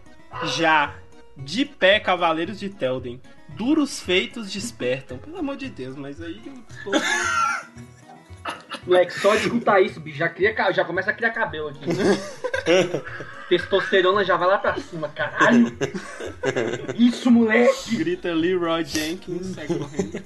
já. 0.55 0.93
De 1.35 1.65
pé, 1.65 1.99
cavaleiros 1.99 2.59
de 2.59 2.69
Telden. 2.69 3.19
Duros 3.49 3.99
feitos 3.99 4.51
despertam. 4.51 5.17
Pelo 5.17 5.39
amor 5.39 5.55
de 5.57 5.69
Deus, 5.69 5.95
mas 5.95 6.21
aí. 6.21 6.39
eu 6.45 6.53
tô- 6.83 6.91
Moleque, 8.85 9.19
só 9.19 9.35
de 9.35 9.43
escutar 9.43 9.81
isso, 9.81 9.99
bicho, 9.99 10.17
já, 10.17 10.29
cria, 10.29 10.53
já 10.71 10.85
começa 10.85 11.11
a 11.11 11.13
criar 11.13 11.31
cabelo 11.31 11.69
aqui. 11.69 11.79
Testosterona 13.49 14.23
já 14.23 14.37
vai 14.37 14.47
lá 14.47 14.57
pra 14.59 14.75
cima, 14.77 15.09
caralho. 15.09 15.75
Isso, 16.95 17.31
moleque. 17.31 17.97
Grita 17.97 18.31
Leroy 18.31 18.85
Jenkins, 18.85 19.55
sai 19.55 19.65
correndo. 19.65 20.23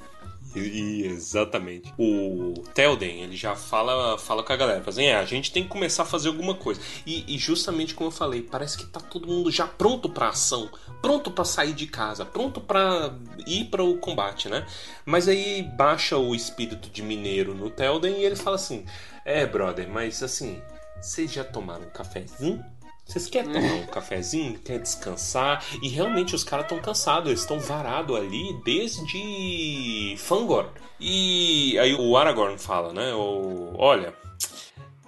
E, 0.56 1.06
exatamente. 1.06 1.94
O 1.98 2.54
Telden, 2.74 3.24
ele 3.24 3.36
já 3.36 3.56
fala, 3.56 4.18
fala 4.18 4.44
com 4.44 4.54
a 4.54 4.56
galera, 4.56 4.80
fala 4.80 4.90
assim, 4.90 5.06
é, 5.06 5.16
a 5.16 5.26
gente 5.26 5.52
tem 5.52 5.64
que 5.64 5.70
começar 5.70 6.04
a 6.04 6.06
fazer 6.06 6.28
alguma 6.28 6.54
coisa. 6.56 6.80
E, 7.06 7.24
e 7.28 7.38
justamente 7.38 7.96
como 7.96 8.08
eu 8.08 8.12
falei, 8.12 8.42
parece 8.42 8.78
que 8.78 8.86
tá 8.86 9.00
todo 9.00 9.28
mundo 9.28 9.50
já 9.50 9.68
pronto 9.68 10.10
pra 10.10 10.30
ação, 10.30 10.70
pronto 11.02 11.32
pra 11.32 11.44
sair 11.44 11.74
de 11.74 11.88
casa, 11.88 12.26
pronto 12.26 12.62
pra 12.62 13.14
ir 13.48 13.66
para 13.66 13.84
o 13.84 13.98
combate, 13.98 14.48
né? 14.48 14.66
Mas 15.06 15.28
aí 15.28 15.64
baixa 15.64 16.18
o 16.18 16.36
espírito 16.36 16.90
de 16.90 17.02
mineiro 17.02 17.54
no 17.54 17.70
Telden 17.70 18.20
e 18.20 18.26
ele 18.26 18.36
fala 18.36 18.56
assim: 18.56 18.86
"É, 19.26 19.46
brother, 19.46 19.90
mas 19.90 20.22
assim, 20.22 20.62
vocês 21.02 21.32
já 21.32 21.44
tomaram 21.44 21.86
um 21.86 21.90
cafezinho?" 21.90 22.64
Vocês 23.06 23.28
querem 23.28 23.52
tomar 23.52 23.74
um 23.74 23.86
cafezinho? 23.86 24.58
Quer 24.60 24.80
descansar? 24.80 25.64
E 25.82 25.90
realmente 25.90 26.34
os 26.36 26.44
caras 26.44 26.66
estão 26.66 26.80
cansados, 26.80 27.28
eles 27.30 27.42
estão 27.42 27.60
varados 27.60 28.16
ali 28.16 28.54
desde 28.64 30.16
Fangor. 30.18 30.70
E 31.00 31.78
aí 31.80 31.94
o 31.94 32.16
Aragorn 32.18 32.58
fala, 32.58 32.94
né? 32.94 33.14
O, 33.14 33.74
Olha, 33.78 34.14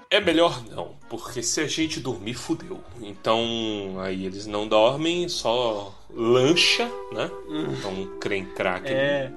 é 0.10 0.20
melhor 0.20 0.62
não, 0.70 0.96
porque 1.10 1.42
se 1.42 1.62
a 1.62 1.68
gente 1.68 2.00
dormir, 2.00 2.34
fudeu. 2.34 2.84
Então 3.02 3.96
aí 4.00 4.26
eles 4.26 4.46
não 4.46 4.68
dormem, 4.68 5.28
só 5.30 5.96
lancha, 6.14 6.86
né? 7.14 7.32
Então 7.80 8.20
creme 8.20 8.48
crack, 8.54 8.88
É. 8.88 9.32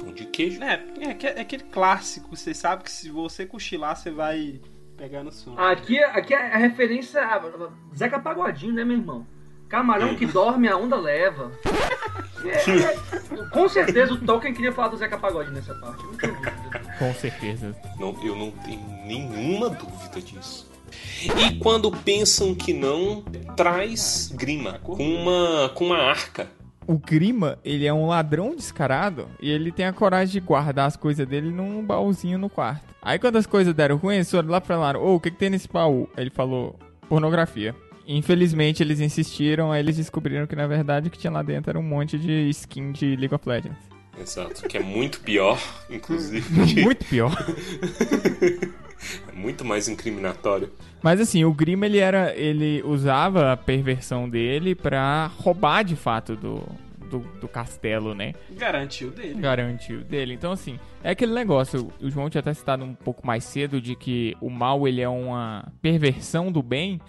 pão 0.00 0.12
de 0.12 0.24
queijo. 0.26 0.62
É, 0.62 0.82
é, 1.00 1.26
é 1.36 1.40
aquele 1.40 1.64
clássico, 1.64 2.34
você 2.34 2.54
sabe 2.54 2.84
que 2.84 2.92
se 2.92 3.10
você 3.10 3.44
cochilar, 3.44 3.96
você 3.96 4.10
vai 4.10 4.60
pegar 4.96 5.22
no 5.22 5.32
sono. 5.32 5.58
Aqui, 5.58 5.98
aqui 5.98 6.34
é 6.34 6.54
a 6.54 6.58
referência 6.58 7.20
a 7.22 7.40
Zeca 7.96 8.18
Pagodinho, 8.18 8.72
né, 8.72 8.84
meu 8.84 8.96
irmão? 8.96 9.26
Camarão 9.68 10.14
que 10.14 10.26
dorme, 10.26 10.68
a 10.68 10.76
onda 10.76 10.96
leva. 10.96 11.50
É, 12.44 12.70
é, 12.70 13.46
com 13.50 13.68
certeza 13.68 14.12
o 14.12 14.18
Tolkien 14.18 14.52
queria 14.54 14.72
falar 14.72 14.88
do 14.88 14.96
Zeca 14.96 15.18
Pagodinho 15.18 15.54
nessa 15.54 15.74
parte. 15.74 16.04
Não 16.04 16.14
tenho 16.14 16.34
dúvida. 16.34 16.80
Com 16.98 17.14
certeza. 17.14 17.76
Não, 17.98 18.16
eu 18.22 18.36
não 18.36 18.50
tenho 18.50 18.86
nenhuma 19.04 19.70
dúvida 19.70 20.20
disso. 20.20 20.70
E 21.22 21.58
quando 21.58 21.90
pensam 21.90 22.54
que 22.54 22.72
não, 22.72 23.22
traz 23.56 24.30
Grima 24.34 24.78
com 24.80 24.94
uma, 24.94 25.70
com 25.70 25.86
uma 25.86 25.98
arca. 25.98 26.48
O 26.86 26.98
Grima, 26.98 27.58
ele 27.64 27.86
é 27.86 27.92
um 27.92 28.06
ladrão 28.06 28.54
descarado 28.54 29.26
e 29.40 29.50
ele 29.50 29.72
tem 29.72 29.86
a 29.86 29.92
coragem 29.92 30.32
de 30.32 30.40
guardar 30.40 30.86
as 30.86 30.96
coisas 30.96 31.26
dele 31.26 31.50
num 31.50 31.84
baúzinho 31.84 32.38
no 32.38 32.50
quarto. 32.50 32.94
Aí 33.00 33.18
quando 33.18 33.36
as 33.36 33.46
coisas 33.46 33.72
deram 33.72 33.96
ruim, 33.96 34.16
eles 34.16 34.30
foram 34.30 34.50
lá 34.50 34.60
pra 34.60 34.76
lá, 34.76 34.98
ô, 34.98 35.14
o 35.14 35.20
que, 35.20 35.30
que 35.30 35.38
tem 35.38 35.48
nesse 35.48 35.68
baú? 35.68 36.08
Ele 36.16 36.30
falou, 36.30 36.78
pornografia. 37.08 37.74
Infelizmente 38.06 38.82
eles 38.82 39.00
insistiram, 39.00 39.72
aí 39.72 39.80
eles 39.80 39.96
descobriram 39.96 40.46
que 40.46 40.54
na 40.54 40.66
verdade 40.66 41.08
o 41.08 41.10
que 41.10 41.18
tinha 41.18 41.32
lá 41.32 41.42
dentro 41.42 41.70
era 41.70 41.78
um 41.78 41.82
monte 41.82 42.18
de 42.18 42.50
skin 42.50 42.92
de 42.92 43.16
League 43.16 43.34
of 43.34 43.48
Legends. 43.48 43.93
Exato, 44.20 44.68
que 44.68 44.76
é 44.76 44.80
muito 44.80 45.20
pior, 45.20 45.58
inclusive. 45.90 46.82
Muito 46.82 47.04
pior. 47.04 47.32
é 49.28 49.32
muito 49.32 49.64
mais 49.64 49.88
incriminatório. 49.88 50.72
Mas 51.02 51.20
assim, 51.20 51.44
o 51.44 51.52
Grima 51.52 51.86
ele 51.86 51.98
era. 51.98 52.34
ele 52.36 52.82
usava 52.84 53.52
a 53.52 53.56
perversão 53.56 54.28
dele 54.28 54.74
pra 54.74 55.26
roubar 55.26 55.82
de 55.82 55.96
fato 55.96 56.36
do, 56.36 56.62
do, 57.10 57.18
do 57.40 57.48
castelo, 57.48 58.14
né? 58.14 58.34
Garantiu 58.52 59.10
dele. 59.10 59.40
Garantiu 59.40 60.00
dele. 60.02 60.34
Então, 60.34 60.52
assim, 60.52 60.78
é 61.02 61.10
aquele 61.10 61.32
negócio. 61.32 61.90
O 62.00 62.10
João 62.10 62.30
tinha 62.30 62.40
até 62.40 62.54
citado 62.54 62.84
um 62.84 62.94
pouco 62.94 63.26
mais 63.26 63.44
cedo 63.44 63.80
de 63.80 63.94
que 63.94 64.36
o 64.40 64.48
mal 64.48 64.86
ele 64.88 65.00
é 65.00 65.08
uma 65.08 65.70
perversão 65.82 66.50
do 66.50 66.62
bem. 66.62 67.00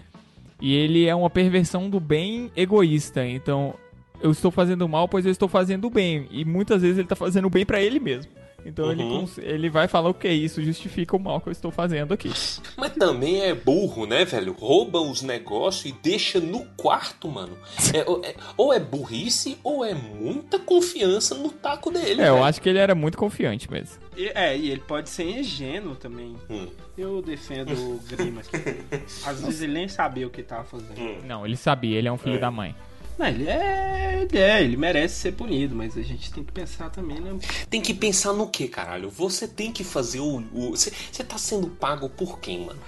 E 0.60 0.74
ele 0.74 1.06
é 1.06 1.14
uma 1.14 1.28
perversão 1.28 1.88
do 1.90 2.00
bem 2.00 2.50
egoísta. 2.56 3.26
Então, 3.26 3.74
eu 4.20 4.30
estou 4.30 4.50
fazendo 4.50 4.88
mal, 4.88 5.08
pois 5.08 5.24
eu 5.24 5.32
estou 5.32 5.48
fazendo 5.48 5.88
bem. 5.90 6.26
E 6.30 6.44
muitas 6.44 6.82
vezes 6.82 6.98
ele 6.98 7.08
tá 7.08 7.16
fazendo 7.16 7.48
bem 7.50 7.64
pra 7.66 7.80
ele 7.80 7.98
mesmo. 8.00 8.30
Então 8.68 8.90
ele, 8.90 9.00
Uhum. 9.04 9.20
cons- 9.20 9.38
ele 9.38 9.70
vai 9.70 9.86
falar 9.86 10.08
o 10.08 10.14
que 10.14 10.28
isso 10.28 10.60
justifica 10.60 11.14
o 11.14 11.20
mal 11.20 11.40
que 11.40 11.48
eu 11.48 11.52
estou 11.52 11.70
fazendo 11.70 12.12
aqui. 12.12 12.28
Mas 12.76 12.92
também 12.94 13.40
é 13.42 13.54
burro, 13.54 14.06
né, 14.06 14.24
velho? 14.24 14.52
Rouba 14.52 15.00
os 15.00 15.22
negócios 15.22 15.84
e 15.86 15.92
deixa 16.02 16.40
no 16.40 16.64
quarto, 16.76 17.28
mano. 17.30 17.56
É, 17.94 18.02
ou- 18.10 18.20
é- 18.24 18.34
ou 18.56 18.72
é 18.72 18.80
burrice 18.80 19.56
ou 19.62 19.84
é 19.84 19.94
muita 19.94 20.58
confiança 20.58 21.32
no 21.36 21.50
taco 21.50 21.92
dele. 21.92 22.20
É, 22.20 22.28
eu 22.28 22.34
velho. 22.34 22.44
acho 22.44 22.60
que 22.60 22.68
ele 22.68 22.78
era 22.80 22.92
muito 22.92 23.16
confiante 23.16 23.70
mesmo. 23.70 23.98
E- 24.16 24.32
é, 24.34 24.58
e 24.58 24.68
ele 24.72 24.80
pode 24.80 25.10
ser 25.10 25.22
ingênuo 25.30 25.94
também. 25.94 26.34
Hum. 26.50 26.66
Eu 26.98 27.22
defendo 27.22 27.70
o 27.72 28.00
Grima 28.08 28.40
aqui. 28.40 28.50
Às 29.24 29.42
vezes 29.42 29.62
ele 29.62 29.74
nem 29.74 29.86
sabia 29.86 30.26
o 30.26 30.30
que 30.30 30.42
tava 30.42 30.64
fazendo. 30.64 30.98
Hum. 31.00 31.18
Não, 31.24 31.46
ele 31.46 31.56
sabia, 31.56 31.96
ele 31.96 32.08
é 32.08 32.12
um 32.12 32.18
filho 32.18 32.34
É. 32.34 32.38
da 32.40 32.50
mãe. 32.50 32.74
Não, 33.18 33.26
ele 33.26 33.48
é, 33.48 34.26
ele 34.28 34.38
é, 34.38 34.62
ele 34.62 34.76
merece 34.76 35.14
ser 35.14 35.32
punido, 35.32 35.74
mas 35.74 35.96
a 35.96 36.02
gente 36.02 36.30
tem 36.32 36.44
que 36.44 36.52
pensar 36.52 36.90
também, 36.90 37.18
né? 37.20 37.38
Tem 37.70 37.80
que 37.80 37.94
pensar 37.94 38.32
no 38.34 38.48
que, 38.48 38.68
caralho? 38.68 39.08
Você 39.08 39.48
tem 39.48 39.72
que 39.72 39.82
fazer 39.82 40.20
o. 40.20 40.42
Você 40.72 40.90
tá 41.24 41.38
sendo 41.38 41.68
pago 41.68 42.08
por 42.10 42.38
quem, 42.40 42.66
mano? 42.66 42.78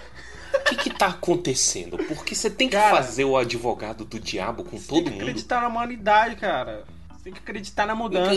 O 0.55 0.65
que 0.65 0.77
que 0.77 0.91
tá 0.91 1.07
acontecendo? 1.09 1.97
Porque 1.99 2.35
você 2.35 2.51
tem 2.51 2.69
que 2.69 2.77
Cara, 2.77 2.97
fazer 2.97 3.25
o 3.25 3.37
advogado 3.37 4.05
do 4.05 4.19
diabo 4.19 4.65
com 4.65 4.77
Tem 4.79 4.81
todo 4.81 5.05
que 5.05 5.11
mundo. 5.11 5.21
acreditar 5.23 5.61
na 5.63 5.69
humanidade, 5.69 6.37
cara. 6.37 6.85
Você 7.29 7.33
tem 7.33 7.33
que 7.33 7.39
acreditar 7.41 7.87
na 7.87 7.95
mudança. 7.95 8.31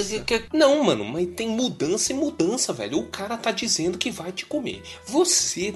Não, 0.53 0.83
mano, 0.83 1.05
mas 1.05 1.27
tem 1.35 1.47
mudança 1.47 2.11
e 2.11 2.15
mudança, 2.15 2.73
velho. 2.73 2.99
O 2.99 3.07
cara 3.07 3.37
tá 3.37 3.51
dizendo 3.51 3.97
que 3.97 4.11
vai 4.11 4.31
te 4.31 4.45
comer. 4.45 4.83
Você 5.05 5.73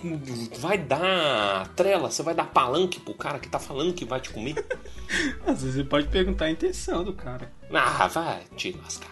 vai 0.59 0.77
dar 0.77 1.67
trela, 1.75 2.11
você 2.11 2.21
vai 2.21 2.35
dar 2.35 2.45
palanque 2.45 2.99
pro 2.99 3.13
cara 3.13 3.39
que 3.39 3.47
tá 3.47 3.59
falando 3.59 3.93
que 3.93 4.05
vai 4.05 4.19
te 4.19 4.29
comer? 4.29 4.55
Às 5.45 5.61
vezes 5.61 5.77
ele 5.77 5.87
pode 5.87 6.07
perguntar 6.07 6.45
a 6.45 6.51
intenção 6.51 7.03
do 7.03 7.13
cara. 7.13 7.51
Ah, 7.73 8.07
vai 8.07 8.43
te 8.55 8.71
lascar. 8.81 9.09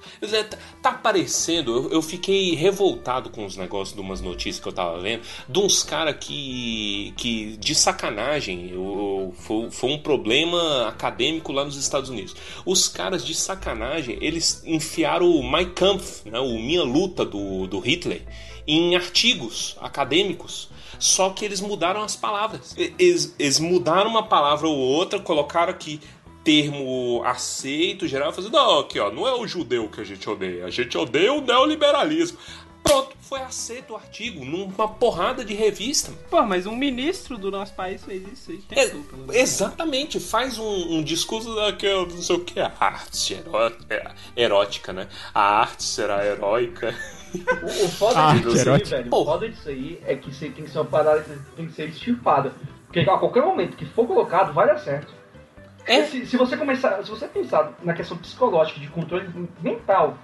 Tá- 0.50 0.58
Tá 0.82 0.92
parecendo, 0.92 1.72
eu, 1.76 1.92
eu 1.94 2.02
fiquei 2.02 2.56
revoltado 2.56 3.30
com 3.30 3.46
os 3.46 3.56
negócios 3.58 3.96
de 3.96 4.02
umas 4.02 4.22
notícias 4.22 4.60
que 4.60 4.68
eu 4.68 4.74
tava 4.74 5.00
vendo, 5.00 5.22
de 5.50 5.60
uns 5.60 5.82
caras 5.84 6.16
que, 6.20 7.14
que, 7.18 7.58
de 7.58 7.74
sacanagem, 7.74 8.70
eu- 8.70 8.76
eu- 8.76 9.34
foi, 9.38 9.72
foi 9.72 9.92
um 9.92 9.98
problema 9.98 10.88
acadêmico 10.88 11.52
lá 11.52 11.64
nos 11.66 11.78
Estados 11.78 12.10
Unidos. 12.10 12.36
Os 12.66 12.88
caras 12.88 13.26
de 13.26 13.34
sacanagem, 13.34 14.18
eles 14.22 14.62
enfiaram 14.66 15.26
o 15.30 15.44
Mein 15.50 15.70
Kampf, 15.74 16.30
né, 16.30 16.40
o 16.40 16.60
Minha 16.60 16.84
Luta 16.84 17.26
do, 17.26 17.66
do 17.68 17.80
Hitler, 17.80 18.22
em 18.68 18.96
artigos 18.96 19.76
acadêmicos. 19.82 20.70
Só 21.00 21.32
que 21.32 21.44
eles 21.44 21.60
mudaram 21.60 22.02
as 22.02 22.16
palavras. 22.16 22.76
Eles, 22.78 23.36
eles 23.40 23.60
mudaram 23.60 24.10
uma 24.10 24.24
palavra 24.24 24.68
ou 24.68 24.78
outra, 24.78 25.20
colocaram 25.20 25.72
aqui 25.72 26.00
termo 26.44 27.22
aceito, 27.26 28.08
geral, 28.08 28.34
fazendo, 28.34 28.54
não, 28.54 28.80
aqui 28.80 29.00
ó, 29.00 29.10
não 29.12 29.28
é 29.28 29.34
o 29.34 29.48
judeu 29.48 29.88
que 29.88 30.02
a 30.02 30.04
gente 30.04 30.30
odeia, 30.30 30.66
a 30.66 30.70
gente 30.70 30.98
odeia 30.98 31.34
o 31.34 31.42
neoliberalismo. 31.42 32.38
Pronto, 32.84 33.16
foi 33.22 33.40
aceito 33.40 33.94
o 33.94 33.96
artigo 33.96 34.44
numa 34.44 34.90
porrada 34.90 35.46
de 35.46 35.54
revista. 35.54 36.12
Pô, 36.30 36.42
mas 36.44 36.66
um 36.66 36.76
ministro 36.76 37.38
do 37.38 37.50
nosso 37.50 37.74
país 37.74 38.04
fez 38.04 38.22
isso 38.28 38.52
aí. 38.52 38.62
É, 38.72 38.94
menos. 38.94 39.34
exatamente, 39.34 40.20
faz 40.20 40.60
um, 40.60 40.98
um 40.98 41.02
discurso 41.02 41.56
daquele, 41.56 42.08
não 42.14 42.22
sei 42.22 42.36
o 42.36 42.40
que, 42.44 42.60
a 42.60 42.70
arte 42.78 43.36
heró- 43.36 43.72
é, 43.90 44.12
erótica, 44.36 44.92
né? 44.92 45.08
A 45.34 45.62
arte 45.62 45.82
será 45.84 46.26
heróica. 46.26 46.94
O, 47.34 47.86
o 47.86 47.90
foda 47.90 48.20
Ah, 48.20 48.36
disso 48.36 48.50
aí, 48.50 48.60
erótico. 48.60 48.90
velho, 48.90 49.08
o 49.16 49.26
foda 49.26 49.50
disso 49.50 49.70
aí 49.70 50.00
é 50.06 50.16
que 50.18 50.34
você 50.34 50.50
tem 50.50 50.66
que 50.66 50.70
ser 50.70 50.80
uma 50.80 50.86
parada 50.86 51.22
que 51.22 51.56
tem 51.56 51.68
que 51.68 51.74
ser 51.74 51.88
extirpada. 51.88 52.54
Porque 52.86 53.00
a 53.00 53.18
qualquer 53.18 53.44
momento 53.44 53.78
que 53.78 53.86
for 53.86 54.06
colocado, 54.06 54.54
vai 54.54 54.68
dar 54.68 54.78
certo. 54.80 55.23
É. 55.86 56.04
Se, 56.06 56.26
se 56.26 56.38
você 56.38 56.56
começar, 56.58 57.04
se 57.04 57.10
você 57.10 57.28
pensar 57.28 57.74
na 57.84 57.94
questão 57.94 58.18
psicológica 58.18 58.80
de 58.80 58.88
controle 58.88 59.30
mental 59.62 60.18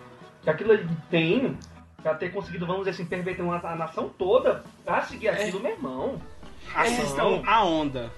que 0.44 0.50
aquilo 0.50 0.72
ali 0.72 0.88
tem, 1.10 1.58
pra 2.02 2.14
ter 2.16 2.32
conseguido, 2.32 2.66
vamos 2.66 2.82
dizer 2.86 2.92
assim, 2.92 3.06
perverter 3.06 3.44
uma, 3.44 3.58
a 3.58 3.76
nação 3.76 4.10
toda 4.18 4.64
pra 4.86 5.02
seguir 5.04 5.28
aquilo, 5.30 5.60
meu 5.60 5.72
irmão. 5.72 6.22
Assistam 6.74 7.42
a 7.46 7.66
onda. 7.66 8.12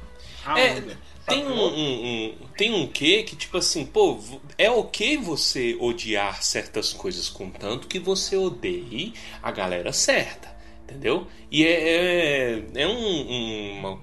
A 0.45 0.59
É, 0.59 0.71
onda. 0.73 0.97
tem 1.27 1.45
um, 1.47 1.51
um- 1.53 2.05
um- 2.05 2.35
tem 2.57 2.73
um 2.73 2.87
quê 2.87 3.23
que, 3.23 3.35
tipo 3.35 3.57
assim, 3.57 3.85
pô, 3.85 4.19
é 4.57 4.69
ok 4.69 5.17
você 5.17 5.75
odiar 5.79 6.43
certas 6.43 6.93
coisas 6.93 7.29
contanto 7.29 7.87
que 7.87 7.99
você 7.99 8.35
odeie 8.35 9.13
a 9.41 9.51
galera 9.51 9.91
certa, 9.93 10.49
entendeu? 10.83 11.27
E 11.49 11.65
é, 11.65 11.71
é, 12.57 12.63
é 12.75 12.87
um- 12.87 12.91
um- 12.91 13.79
uma, 13.79 13.89
uma 13.91 14.01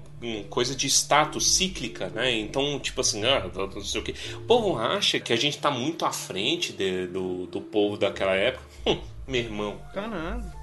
coisa 0.49 0.75
de 0.75 0.87
status 0.87 1.55
cíclica, 1.55 2.09
né? 2.09 2.31
Então, 2.31 2.79
tipo 2.79 3.01
assim, 3.01 3.23
ah, 3.25 3.49
não 3.55 3.81
sei 3.81 4.01
o 4.01 4.03
quê. 4.03 4.13
O 4.35 4.41
povo 4.41 4.77
acha 4.77 5.19
que 5.19 5.31
a 5.31 5.35
gente 5.35 5.57
tá 5.57 5.71
muito 5.71 6.05
à 6.05 6.11
frente 6.11 6.73
de- 6.73 7.07
do, 7.07 7.45
do 7.47 7.61
povo 7.61 7.97
daquela 7.97 8.33
época. 8.35 8.63
Hum, 8.85 8.99
meu 9.27 9.41
irmão, 9.41 9.77
Tá 9.93 10.07
nada. 10.07 10.53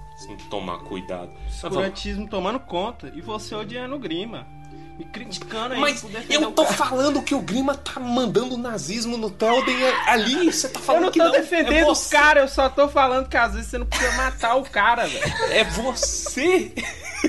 tomar 0.50 0.78
cuidado. 0.80 1.30
Escurantismo 1.48 2.28
tomando 2.28 2.58
conta 2.60 3.12
e 3.14 3.20
você 3.20 3.54
odiando 3.54 3.96
o 3.96 3.98
Grima. 3.98 4.46
Me 4.98 5.04
criticando 5.04 5.74
aí 5.74 5.80
Mas 5.80 6.02
eu 6.30 6.50
tô 6.52 6.64
cara. 6.64 6.74
falando 6.76 7.20
que 7.20 7.34
o 7.34 7.40
Grima 7.40 7.74
tá 7.74 8.00
mandando 8.00 8.56
nazismo 8.56 9.16
no 9.18 9.30
Telden 9.30 9.76
ali. 10.06 10.50
Você 10.50 10.68
tá 10.70 10.80
Eu 10.80 10.84
falando 10.84 11.02
não 11.04 11.10
que 11.12 11.18
tô 11.18 11.24
não. 11.26 11.32
defendendo 11.32 11.88
é 11.88 11.92
o 11.92 11.96
cara, 12.10 12.40
eu 12.40 12.48
só 12.48 12.68
tô 12.70 12.88
falando 12.88 13.28
que 13.28 13.36
às 13.36 13.52
vezes 13.52 13.68
você 13.68 13.76
não 13.78 13.84
precisa 13.86 14.12
matar 14.12 14.54
o 14.56 14.62
cara, 14.64 15.06
velho. 15.06 15.24
É 15.50 15.64
você. 15.64 16.72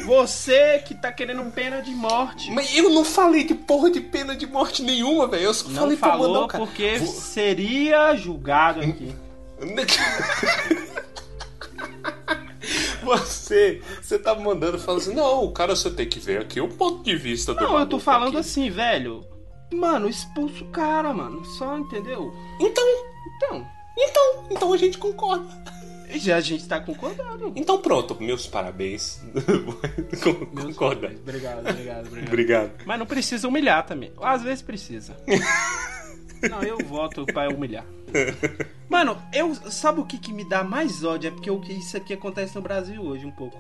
Você 0.06 0.80
que 0.86 0.94
tá 0.96 1.12
querendo 1.12 1.44
pena 1.52 1.82
de 1.82 1.92
morte. 1.92 2.52
Mas 2.52 2.74
eu 2.76 2.90
não 2.90 3.04
falei 3.04 3.44
de 3.44 3.54
porra 3.56 3.90
de 3.92 4.00
pena 4.00 4.36
de 4.36 4.46
morte 4.48 4.82
nenhuma, 4.82 5.28
velho. 5.28 5.44
Eu 5.44 5.54
só 5.54 5.68
Não 5.68 5.82
falei 5.82 5.98
pra 5.98 6.10
mandar 6.10 6.22
falou 6.24 6.44
o 6.46 6.48
cara. 6.48 6.66
porque 6.66 6.98
Vou- 7.00 7.08
seria 7.14 8.16
julgado 8.16 8.80
aqui. 8.82 9.14
Você, 13.08 13.82
você 14.02 14.20
tá 14.20 14.36
mandando 14.36 14.78
falando 14.80 15.02
assim, 15.02 15.14
não, 15.14 15.44
o 15.46 15.52
cara 15.52 15.76
você 15.76 15.90
tem 15.90 16.08
que 16.08 16.20
ver 16.20 16.42
aqui 16.42 16.60
o 16.60 16.68
ponto 16.68 17.04
de 17.04 17.16
vista 17.16 17.54
do 17.54 17.62
Não, 17.62 17.80
eu 17.80 17.86
tô 17.88 18.00
falando 18.00 18.30
aqui. 18.30 18.38
assim, 18.38 18.70
velho. 18.70 19.26
Mano, 19.74 20.08
expulsa 20.10 20.64
o 20.64 20.68
cara, 20.70 21.14
mano. 21.14 21.44
Só, 21.46 21.78
entendeu? 21.78 22.34
Então, 22.60 22.84
Então, 23.38 23.68
então, 23.98 24.46
então 24.52 24.74
a 24.74 24.78
gente 24.78 24.98
concorda. 24.98 25.46
já 26.16 26.38
a 26.38 26.42
gente 26.42 26.68
tá 26.68 26.80
concordando. 26.80 27.52
Então 27.56 27.78
pronto, 27.82 28.16
meus 28.22 28.48
parabéns. 28.48 29.20
Concorda. 30.24 31.08
Obrigado, 31.08 31.60
obrigado, 31.70 32.08
obrigado. 32.08 32.28
Obrigado. 32.28 32.72
Mas 32.86 33.00
não 33.00 33.06
precisa 33.06 33.48
humilhar 33.48 33.86
também. 33.86 34.12
Às 34.22 34.42
vezes 34.42 34.62
precisa. 34.62 35.18
Não, 36.50 36.62
eu 36.64 36.78
voto 36.86 37.26
pra 37.26 37.50
humilhar. 37.50 37.86
Mano, 38.90 39.18
eu 39.34 39.54
sabe 39.70 40.00
o 40.00 40.06
que, 40.06 40.18
que 40.18 40.32
me 40.34 40.44
dá 40.48 40.64
mais 40.64 41.04
ódio? 41.04 41.28
É 41.28 41.32
porque 41.32 41.52
o 41.52 41.60
que 41.60 41.74
isso 41.74 41.98
aqui 41.98 42.14
acontece 42.14 42.56
no 42.56 42.62
Brasil 42.62 43.02
hoje 43.02 43.26
um 43.26 43.32
pouco. 43.32 43.60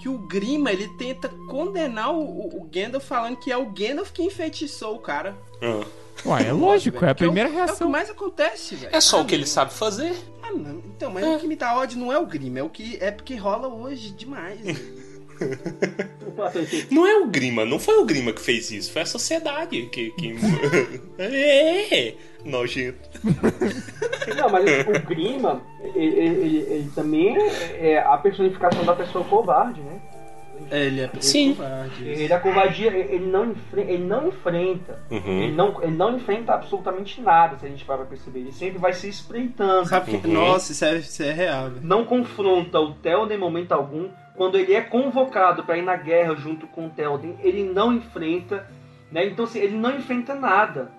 Que 0.00 0.08
o 0.08 0.18
Grima, 0.18 0.70
ele 0.72 0.88
tenta 0.96 1.28
condenar 1.48 2.12
o, 2.12 2.20
o, 2.20 2.60
o 2.62 2.64
Gandalf 2.64 3.04
falando 3.06 3.36
que 3.36 3.50
é 3.50 3.56
o 3.56 3.66
Gandalf 3.66 4.10
que 4.12 4.22
enfeitiçou 4.22 4.94
o 4.94 4.98
cara. 4.98 5.36
Ah. 5.62 5.84
Ué, 6.24 6.46
é 6.48 6.52
lógico, 6.52 7.04
é 7.04 7.10
a 7.10 7.14
Que 7.14 7.24
é 7.24 7.26
o- 7.26 7.30
primeira 7.30 7.48
É 7.50 7.52
o 7.52 7.54
reação. 7.56 7.86
que 7.86 7.92
mais 7.92 8.08
acontece, 8.08 8.74
velho. 8.76 8.94
É 8.96 9.00
só 9.00 9.18
Ah, 9.18 9.22
o 9.22 9.26
que 9.26 9.34
ele 9.34 9.46
sabe 9.46 9.72
fazer. 9.74 10.14
Ah, 10.42 10.50
não. 10.50 10.78
Então, 10.86 11.10
mas 11.10 11.24
o 11.26 11.38
que 11.38 11.46
me 11.46 11.56
dá 11.56 11.76
ódio 11.76 11.98
não 11.98 12.10
é 12.12 12.18
o 12.18 12.24
Grima, 12.26 12.58
é 12.60 12.62
o 12.62 12.70
que 12.70 12.96
é 13.00 13.10
porque 13.10 13.34
rola 13.36 13.68
hoje 13.68 14.10
demais. 14.12 14.60
Não 16.90 17.06
é 17.06 17.16
o 17.20 17.26
Grima, 17.28 17.64
não 17.64 17.78
foi 17.78 17.96
o 17.96 18.04
Grima 18.04 18.32
que 18.32 18.40
fez 18.40 18.70
isso, 18.70 18.92
foi 18.92 19.02
a 19.02 19.06
sociedade 19.06 19.86
que. 19.86 20.10
que... 20.10 20.36
é, 21.18 22.14
nojento. 22.44 23.08
Não, 24.36 24.48
mas 24.50 24.64
o 24.86 25.06
Grima, 25.06 25.62
ele, 25.94 26.18
ele- 26.18 26.58
ele 26.68 26.90
também 26.94 27.36
é 27.78 27.98
a 27.98 28.16
personificação 28.18 28.84
da 28.84 28.94
pessoa 28.94 29.24
covarde, 29.24 29.80
né? 29.80 30.00
ele 30.70 31.02
é 31.02 31.10
Sim. 31.20 31.54
covarde. 31.54 32.08
Ele 32.08 32.32
a 32.32 32.40
covardia, 32.40 32.88
ele 32.88 33.26
não, 33.26 33.50
enfre- 33.52 33.82
ele 33.82 34.04
não 34.04 34.28
enfrenta. 34.28 34.98
Uhum. 35.10 35.42
Ele, 35.42 35.52
não, 35.54 35.82
ele 35.82 35.96
não 35.96 36.16
enfrenta 36.16 36.54
absolutamente 36.54 37.20
nada, 37.20 37.58
se 37.58 37.66
a 37.66 37.68
gente 37.68 37.84
pra 37.84 37.98
perceber. 37.98 38.40
Ele 38.40 38.52
sempre 38.52 38.78
vai 38.78 38.92
se 38.94 39.06
espreitando. 39.08 39.86
Sabe 39.88 40.18
que, 40.18 40.26
Uhum. 40.26 40.32
Nossa, 40.32 40.72
isso 40.72 40.84
é, 40.84 40.96
isso 40.96 41.22
é 41.22 41.30
real, 41.32 41.70
velho. 41.70 41.80
Não 41.86 42.04
confronta 42.06 42.80
o 42.80 42.94
Telden 42.94 43.36
em 43.36 43.40
momento 43.40 43.72
algum. 43.72 44.08
Quando 44.36 44.58
ele 44.58 44.74
é 44.74 44.82
convocado 44.82 45.64
para 45.64 45.78
ir 45.78 45.82
na 45.82 45.96
guerra 45.96 46.34
junto 46.34 46.66
com 46.66 46.86
o 46.86 46.90
Telden, 46.90 47.36
ele 47.42 47.64
não 47.64 47.92
enfrenta. 47.92 48.68
Né? 49.10 49.26
Então, 49.26 49.44
assim, 49.44 49.58
ele 49.60 49.76
não 49.76 49.96
enfrenta 49.96 50.34
nada. 50.34 50.90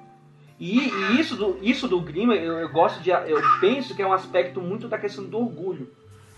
E, 0.60 0.80
e 0.80 1.20
isso, 1.20 1.36
do, 1.36 1.60
isso 1.62 1.88
do 1.88 2.02
Grima, 2.02 2.36
eu, 2.36 2.54
eu 2.58 2.70
gosto 2.70 3.02
de. 3.02 3.12
Eu 3.12 3.40
penso 3.62 3.96
que 3.96 4.02
é 4.02 4.08
um 4.08 4.14
aspecto 4.14 4.60
muito 4.60 4.88
da 4.88 4.98
questão 4.98 5.24
do 5.24 5.38
orgulho. 5.38 5.88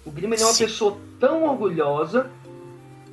O 0.06 0.12
Grima 0.12 0.36
é 0.36 0.40
uma 0.40 0.52
Sim. 0.52 0.66
pessoa 0.66 0.98
tão 1.20 1.44
orgulhosa 1.46 2.30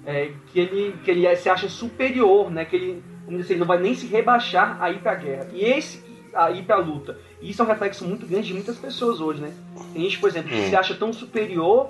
é, 0.05 0.32
que, 0.53 0.59
ele, 0.59 0.97
que 1.05 1.11
ele 1.11 1.37
se 1.37 1.49
acha 1.49 1.68
superior, 1.68 2.51
né? 2.51 2.64
Que 2.64 2.76
ele, 2.76 3.05
dizer 3.28 3.53
ele 3.55 3.61
não 3.61 3.66
vai 3.66 3.78
nem 3.78 3.95
se 3.95 4.07
rebaixar 4.07 4.82
a 4.82 4.91
ir 4.91 4.99
pra 4.99 5.14
guerra. 5.14 5.49
E 5.53 5.64
esse 5.64 6.05
a 6.34 6.51
ir 6.51 6.64
pra 6.64 6.76
luta. 6.76 7.18
E 7.41 7.51
isso 7.51 7.62
é 7.62 7.64
um 7.64 7.68
reflexo 7.68 8.05
muito 8.05 8.26
grande 8.26 8.49
de 8.49 8.55
muitas 8.55 8.76
pessoas 8.76 9.20
hoje, 9.20 9.41
né? 9.41 9.53
Tem 9.93 10.03
gente, 10.03 10.18
por 10.18 10.28
exemplo, 10.28 10.51
que 10.51 10.57
Hum. 10.57 10.68
se 10.68 10.76
acha 10.76 10.95
tão 10.95 11.12
superior 11.12 11.89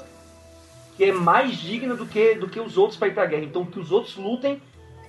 que 0.96 1.04
é 1.04 1.12
mais 1.12 1.56
digna 1.56 1.94
do 1.94 2.06
que, 2.06 2.34
do 2.34 2.48
que 2.48 2.58
os 2.60 2.76
outros 2.78 2.98
para 2.98 3.08
ir 3.08 3.14
pra 3.14 3.26
guerra. 3.26 3.44
Então 3.44 3.64
que 3.64 3.78
os 3.78 3.90
outros 3.92 4.16
lutem 4.16 4.60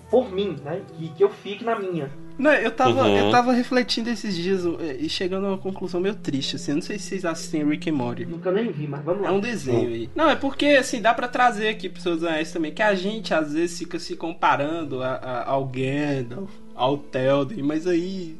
por 0.10 0.32
mim, 0.32 0.56
né? 0.64 0.82
E 1.00 1.10
que 1.10 1.24
eu 1.24 1.30
fique 1.30 1.64
na 1.64 1.78
minha. 1.78 2.10
Não, 2.38 2.52
eu 2.54 2.70
tava, 2.72 3.04
Uhum. 3.04 3.18
eu 3.18 3.32
tava 3.32 3.52
refletindo 3.52 4.10
esses 4.12 4.36
dias 4.36 4.64
eh, 4.80 4.98
e 5.00 5.10
chegando 5.10 5.48
a 5.48 5.50
uma 5.50 5.58
conclusão 5.58 6.00
meio 6.00 6.14
triste, 6.14 6.56
assim. 6.56 6.72
Eu 6.72 6.76
não 6.76 6.82
sei 6.84 7.00
se 7.00 7.06
vocês 7.10 7.26
assistem 7.26 7.68
Rick 7.68 7.90
and 7.90 7.94
Morty. 7.94 8.26
Nunca 8.28 8.52
nem 8.52 8.72
vi, 8.72 8.88
mas 8.88 9.04
vamos 9.04 9.24
lá. 9.24 9.30
É 9.30 9.32
um 9.32 9.40
desenho 9.40 9.90
aí. 9.90 10.08
Não, 10.16 10.30
é 10.30 10.36
porque, 10.36 10.66
assim, 10.68 11.02
dá 11.02 11.14
pra 11.16 11.28
trazer 11.28 11.68
aqui 11.70 11.90
pros 11.90 12.04
seus 12.04 12.24
anéis 12.24 12.52
também, 12.52 12.72
que 12.72 12.84
a 12.84 12.94
gente 12.94 13.34
às 13.34 13.54
vezes 13.54 13.80
fica 13.80 13.98
se 13.98 14.16
comparando 14.16 15.02
a, 15.02 15.14
a- 15.16 15.50
ao 15.50 15.66
Gandalf, 15.66 16.52
ao 16.76 16.98
Telden, 17.00 17.64
mas 17.64 17.88
aí 17.88 18.38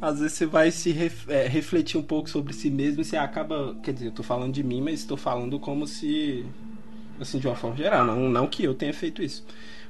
às 0.00 0.20
vezes 0.20 0.32
você 0.38 0.46
vai 0.46 0.70
se 0.70 0.90
ref- 0.90 1.28
é, 1.28 1.46
refletir 1.46 1.98
um 1.98 2.02
pouco 2.02 2.30
sobre 2.30 2.54
si 2.54 2.70
mesmo 2.70 3.02
e 3.02 3.04
você 3.04 3.16
acaba. 3.18 3.76
Quer 3.82 3.92
dizer, 3.92 4.06
eu 4.06 4.12
tô 4.12 4.22
falando 4.22 4.52
de 4.54 4.64
mim, 4.64 4.80
mas 4.80 5.00
estou 5.00 5.18
falando 5.18 5.60
como 5.60 5.86
se. 5.86 6.46
Assim, 7.20 7.38
de 7.38 7.46
uma 7.46 7.56
forma 7.56 7.76
geral, 7.76 8.04
não, 8.04 8.28
não 8.28 8.46
que 8.46 8.64
eu 8.64 8.74
tenha 8.74 8.94
feito 8.94 9.22
isso. 9.22 9.44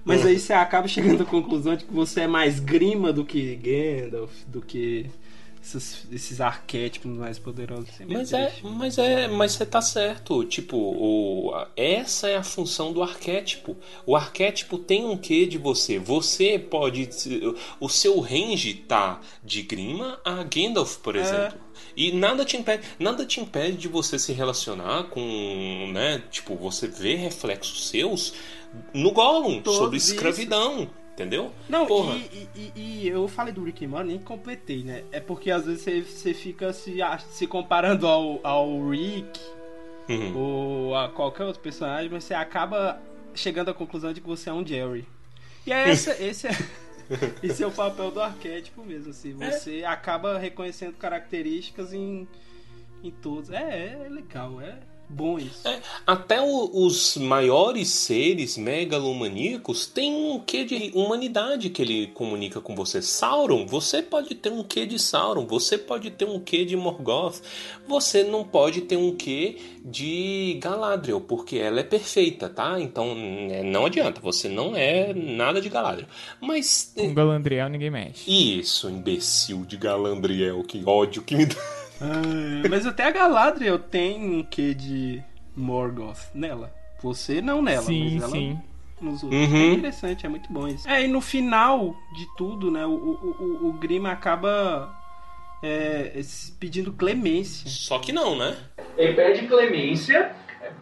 Mas 0.04 0.24
aí 0.24 0.38
você 0.38 0.52
acaba 0.52 0.86
chegando 0.88 1.22
à 1.22 1.26
conclusão 1.26 1.76
de 1.76 1.84
que 1.84 1.92
você 1.92 2.22
é 2.22 2.26
mais 2.26 2.60
grima 2.60 3.12
do 3.12 3.24
que 3.24 3.54
Gandalf, 3.56 4.32
do 4.46 4.62
que 4.62 5.10
esses, 5.62 6.06
esses 6.10 6.40
arquétipos 6.40 7.10
mais 7.10 7.38
poderosos. 7.38 7.90
Mas 8.06 8.32
é, 8.32 8.52
mas 8.62 8.98
é, 8.98 9.28
mas 9.28 9.52
você 9.52 9.66
tá 9.66 9.82
certo. 9.82 10.44
Tipo, 10.44 10.76
o, 10.76 11.52
essa 11.76 12.28
é 12.28 12.36
a 12.36 12.42
função 12.42 12.92
do 12.92 13.02
arquétipo. 13.02 13.76
O 14.06 14.16
arquétipo 14.16 14.78
tem 14.78 15.04
um 15.04 15.16
quê 15.16 15.46
de 15.46 15.58
você. 15.58 15.98
Você 15.98 16.58
pode. 16.58 17.08
O 17.78 17.88
seu 17.88 18.18
range 18.20 18.74
tá 18.74 19.20
de 19.44 19.62
Grima 19.62 20.18
a 20.24 20.42
Gandalf, 20.42 20.96
por 20.98 21.16
exemplo. 21.16 21.58
E 22.00 22.12
nada 22.12 22.44
te 22.44 22.56
impede, 22.56 22.86
nada 22.98 23.26
te 23.26 23.40
impede 23.40 23.76
de 23.76 23.88
você 23.88 24.18
se 24.20 24.32
relacionar 24.32 25.04
com, 25.10 25.90
né? 25.92 26.22
Tipo, 26.30 26.54
você 26.54 26.86
ver 26.86 27.16
reflexos 27.16 27.88
seus 27.88 28.34
no 28.94 29.10
Gollum 29.10 29.60
Todos 29.60 29.78
sobre 29.78 29.96
isso. 29.96 30.12
escravidão, 30.14 30.88
entendeu? 31.12 31.50
Não, 31.68 31.86
Porra. 31.86 32.14
e, 32.14 32.48
e- 32.54 32.72
e- 32.76 33.08
eu 33.08 33.26
falei 33.26 33.52
do 33.52 33.64
Rick 33.64 33.84
Morty, 33.84 34.06
nem 34.10 34.18
completei, 34.20 34.84
né? 34.84 35.02
É 35.10 35.18
porque 35.18 35.50
às 35.50 35.64
vezes 35.66 35.82
você, 35.82 36.00
você 36.02 36.32
fica 36.34 36.72
se, 36.72 36.98
se 37.30 37.46
comparando 37.48 38.06
ao, 38.06 38.38
ao 38.46 38.88
Rick 38.88 39.40
Uhum. 40.08 40.36
ou 40.38 40.94
a 40.96 41.08
qualquer 41.08 41.44
outro 41.44 41.60
personagem, 41.60 42.08
mas 42.10 42.22
você 42.24 42.32
acaba 42.32 42.98
chegando 43.34 43.70
à 43.70 43.74
conclusão 43.74 44.12
de 44.12 44.20
que 44.20 44.26
você 44.26 44.48
é 44.48 44.52
um 44.52 44.64
Jerry. 44.64 45.04
E 45.66 45.72
é 45.72 45.90
essa, 45.90 46.12
esse, 46.22 46.46
é, 46.46 46.56
esse 47.42 47.62
é 47.62 47.66
o 47.66 47.70
papel 47.70 48.10
do 48.10 48.20
arquétipo 48.20 48.84
mesmo, 48.84 49.10
assim. 49.10 49.34
Você 49.34 49.84
acaba 49.84 50.38
reconhecendo 50.38 50.94
características 50.94 51.92
em, 51.92 52.28
em 53.02 53.10
todos. 53.10 53.50
É, 53.50 53.98
é 54.04 54.08
legal, 54.08 54.60
é 54.60 54.78
bom 55.10 55.38
isso. 55.38 55.66
É, 55.66 55.80
até 56.06 56.38
o- 56.42 56.70
os 56.84 57.16
maiores 57.16 57.88
seres 57.88 58.58
megalomaníacos 58.58 59.86
têm 59.86 60.12
um 60.14 60.38
quê 60.40 60.64
de 60.64 60.90
humanidade 60.94 61.70
que 61.70 61.80
ele 61.80 62.08
comunica 62.08 62.60
com 62.60 62.74
você. 62.74 63.00
Sauron, 63.00 63.64
você 63.66 64.02
pode 64.02 64.34
ter 64.34 64.52
um 64.52 64.62
quê 64.62 64.84
de 64.84 64.98
Sauron, 64.98 65.46
você 65.46 65.78
pode 65.78 66.10
ter 66.10 66.26
um 66.26 66.38
quê 66.38 66.62
de 66.64 66.76
Morgoth, 66.76 67.40
você 67.86 68.22
não 68.22 68.44
pode 68.44 68.82
ter 68.82 68.96
um 68.98 69.14
quê 69.16 69.56
de 69.82 70.58
Galadriel, 70.62 71.22
porque 71.22 71.56
ela 71.56 71.80
é 71.80 71.84
perfeita, 71.84 72.48
tá? 72.50 72.78
Então 72.78 73.14
é, 73.50 73.62
não 73.62 73.86
adianta, 73.86 74.20
você 74.20 74.46
não 74.46 74.76
é 74.76 75.14
nada 75.14 75.58
de 75.58 75.70
Galadriel. 75.70 76.08
Mas 76.38 76.92
Com 76.94 77.14
Galandriel 77.14 77.70
ninguém 77.70 77.90
mexe. 77.90 78.30
isso, 78.30 78.90
imbecil 78.90 79.64
de 79.64 79.78
Galadriel, 79.78 80.62
que 80.64 80.82
ódio 80.84 81.22
que 81.22 81.34
me 81.34 81.46
dá. 81.46 81.56
Ah, 82.00 82.68
mas 82.68 82.86
até 82.86 83.04
a 83.04 83.10
Galadriel 83.10 83.78
tem 83.78 84.38
um 84.38 84.42
quê 84.42 84.74
de 84.74 85.22
Morgoth 85.56 86.30
nela. 86.34 86.72
Você 87.02 87.40
não 87.40 87.62
nela, 87.62 87.82
sim, 87.82 88.14
mas 88.14 88.22
ela 88.22 88.32
sim. 88.32 88.60
nos 89.00 89.22
outros. 89.22 89.40
Uhum. 89.40 89.56
É 89.56 89.74
interessante, 89.74 90.26
é 90.26 90.28
muito 90.28 90.52
bom 90.52 90.66
isso. 90.66 90.88
É, 90.88 91.04
e 91.04 91.08
no 91.08 91.20
final 91.20 91.94
de 92.16 92.26
tudo, 92.36 92.70
né, 92.70 92.84
o, 92.86 92.90
o, 92.90 93.36
o, 93.40 93.68
o 93.68 93.72
Grima 93.74 94.10
acaba 94.10 94.94
é, 95.62 96.20
se 96.22 96.52
pedindo 96.52 96.92
clemência. 96.92 97.68
Só 97.68 97.98
que 97.98 98.12
não, 98.12 98.36
né? 98.36 98.56
Ele 98.96 99.14
pede 99.14 99.46
clemência, 99.46 100.32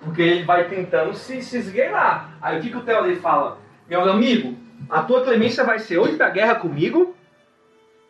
porque 0.01 0.23
ele 0.23 0.45
vai 0.45 0.69
tentando 0.69 1.15
se, 1.15 1.43
se 1.43 1.59
esgueirar. 1.59 2.37
Aí 2.41 2.59
o 2.59 2.63
que, 2.63 2.71
que 2.71 2.77
o 2.77 2.83
Theoden 2.83 3.17
fala? 3.17 3.59
Meu 3.89 4.01
amigo, 4.11 4.57
a 4.89 5.03
tua 5.03 5.23
clemência 5.23 5.65
vai 5.65 5.79
ser 5.79 5.99
ou 5.99 6.09
ir 6.09 6.17
pra 6.17 6.31
guerra 6.31 6.57
comigo, 6.57 7.15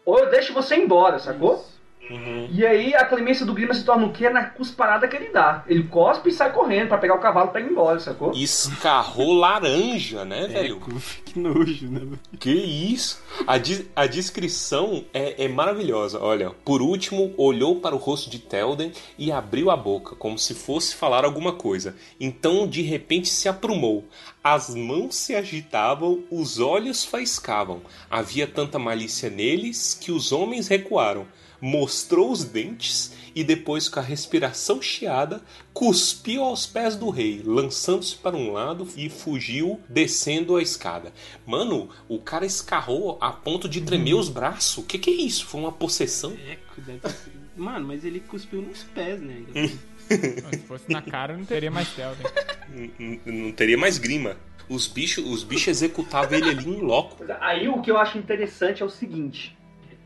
ou 0.04 0.18
eu 0.18 0.30
deixo 0.30 0.52
você 0.52 0.76
embora, 0.76 1.18
sacou? 1.18 1.64
Uhum. 2.10 2.48
E 2.52 2.64
aí 2.64 2.94
a 2.94 3.04
clemência 3.04 3.44
do 3.44 3.52
Grima 3.54 3.74
se 3.74 3.84
torna 3.84 4.06
o 4.06 4.12
quê? 4.12 4.30
Na 4.30 4.44
cusparada 4.44 5.08
que 5.08 5.16
ele 5.16 5.30
dá. 5.30 5.64
Ele 5.66 5.84
cospe 5.84 6.28
e 6.28 6.32
sai 6.32 6.52
correndo 6.52 6.88
pra 6.88 6.98
pegar 6.98 7.14
o 7.14 7.20
cavalo 7.20 7.48
pra 7.50 7.60
ir 7.60 7.70
embora, 7.70 7.98
sacou? 7.98 8.32
Escarrou 8.34 9.34
laranja, 9.34 10.24
né, 10.24 10.46
velho? 10.46 10.80
que 11.24 11.38
nojo, 11.38 11.88
né? 11.88 12.18
Que 12.38 12.50
isso? 12.52 13.22
A, 13.46 13.58
di- 13.58 13.86
a 13.94 14.06
descrição 14.06 15.04
é, 15.12 15.44
é 15.44 15.48
maravilhosa. 15.48 16.20
Olha, 16.22 16.50
por 16.64 16.80
último, 16.82 17.34
olhou 17.36 17.76
para 17.80 17.94
o 17.94 17.98
rosto 17.98 18.30
de 18.30 18.38
Telden 18.38 18.92
e 19.18 19.32
abriu 19.32 19.70
a 19.70 19.76
boca, 19.76 20.14
como 20.16 20.38
se 20.38 20.54
fosse 20.54 20.94
falar 20.94 21.24
alguma 21.24 21.52
coisa. 21.52 21.96
Então, 22.20 22.66
de 22.66 22.82
repente, 22.82 23.28
se 23.28 23.48
aprumou. 23.48 24.04
As 24.42 24.74
mãos 24.74 25.16
se 25.16 25.34
agitavam, 25.34 26.22
os 26.30 26.60
olhos 26.60 27.04
faiscavam. 27.04 27.80
Havia 28.08 28.46
tanta 28.46 28.78
malícia 28.78 29.28
neles 29.28 29.98
que 30.00 30.12
os 30.12 30.30
homens 30.30 30.68
recuaram. 30.68 31.26
Mostrou 31.60 32.30
os 32.30 32.44
dentes 32.44 33.12
e 33.34 33.42
depois, 33.44 33.88
com 33.88 34.00
a 34.00 34.02
respiração 34.02 34.80
chiada, 34.80 35.42
cuspiu 35.72 36.42
aos 36.42 36.66
pés 36.66 36.96
do 36.96 37.10
rei, 37.10 37.42
lançando-se 37.44 38.14
para 38.16 38.36
um 38.36 38.52
lado 38.52 38.88
e 38.96 39.08
fugiu 39.10 39.80
descendo 39.88 40.56
a 40.56 40.62
escada. 40.62 41.12
Mano, 41.46 41.88
o 42.08 42.18
cara 42.18 42.46
escarrou 42.46 43.18
a 43.20 43.30
ponto 43.30 43.68
de 43.68 43.80
tremer 43.82 44.14
os 44.14 44.28
braços. 44.28 44.78
O 44.78 44.82
que, 44.82 44.98
que 44.98 45.10
é 45.10 45.14
isso? 45.14 45.44
Foi 45.46 45.60
uma 45.60 45.72
possessão? 45.72 46.30
Sido- 46.74 47.46
Mano, 47.56 47.86
mas 47.88 48.04
ele 48.04 48.20
cuspiu 48.20 48.60
nos 48.62 48.82
pés, 48.82 49.20
né? 49.20 49.42
Se 50.08 50.58
fosse 50.68 50.90
na 50.90 51.02
cara, 51.02 51.36
não 51.36 51.44
teria 51.44 51.70
mais 51.70 51.88
Telden. 51.88 52.26
N- 52.74 52.92
n- 52.98 53.20
Não 53.44 53.52
teria 53.52 53.76
mais 53.78 53.98
grima. 53.98 54.36
Os 54.68 54.86
bichos, 54.86 55.24
os 55.24 55.42
bichos 55.42 55.68
executavam 55.68 56.36
ele 56.38 56.50
ali 56.50 56.68
em 56.68 56.80
loco. 56.80 57.24
Aí 57.40 57.66
o 57.68 57.80
que 57.80 57.90
eu 57.90 57.96
acho 57.96 58.18
interessante 58.18 58.82
é 58.82 58.86
o 58.86 58.90
seguinte: 58.90 59.55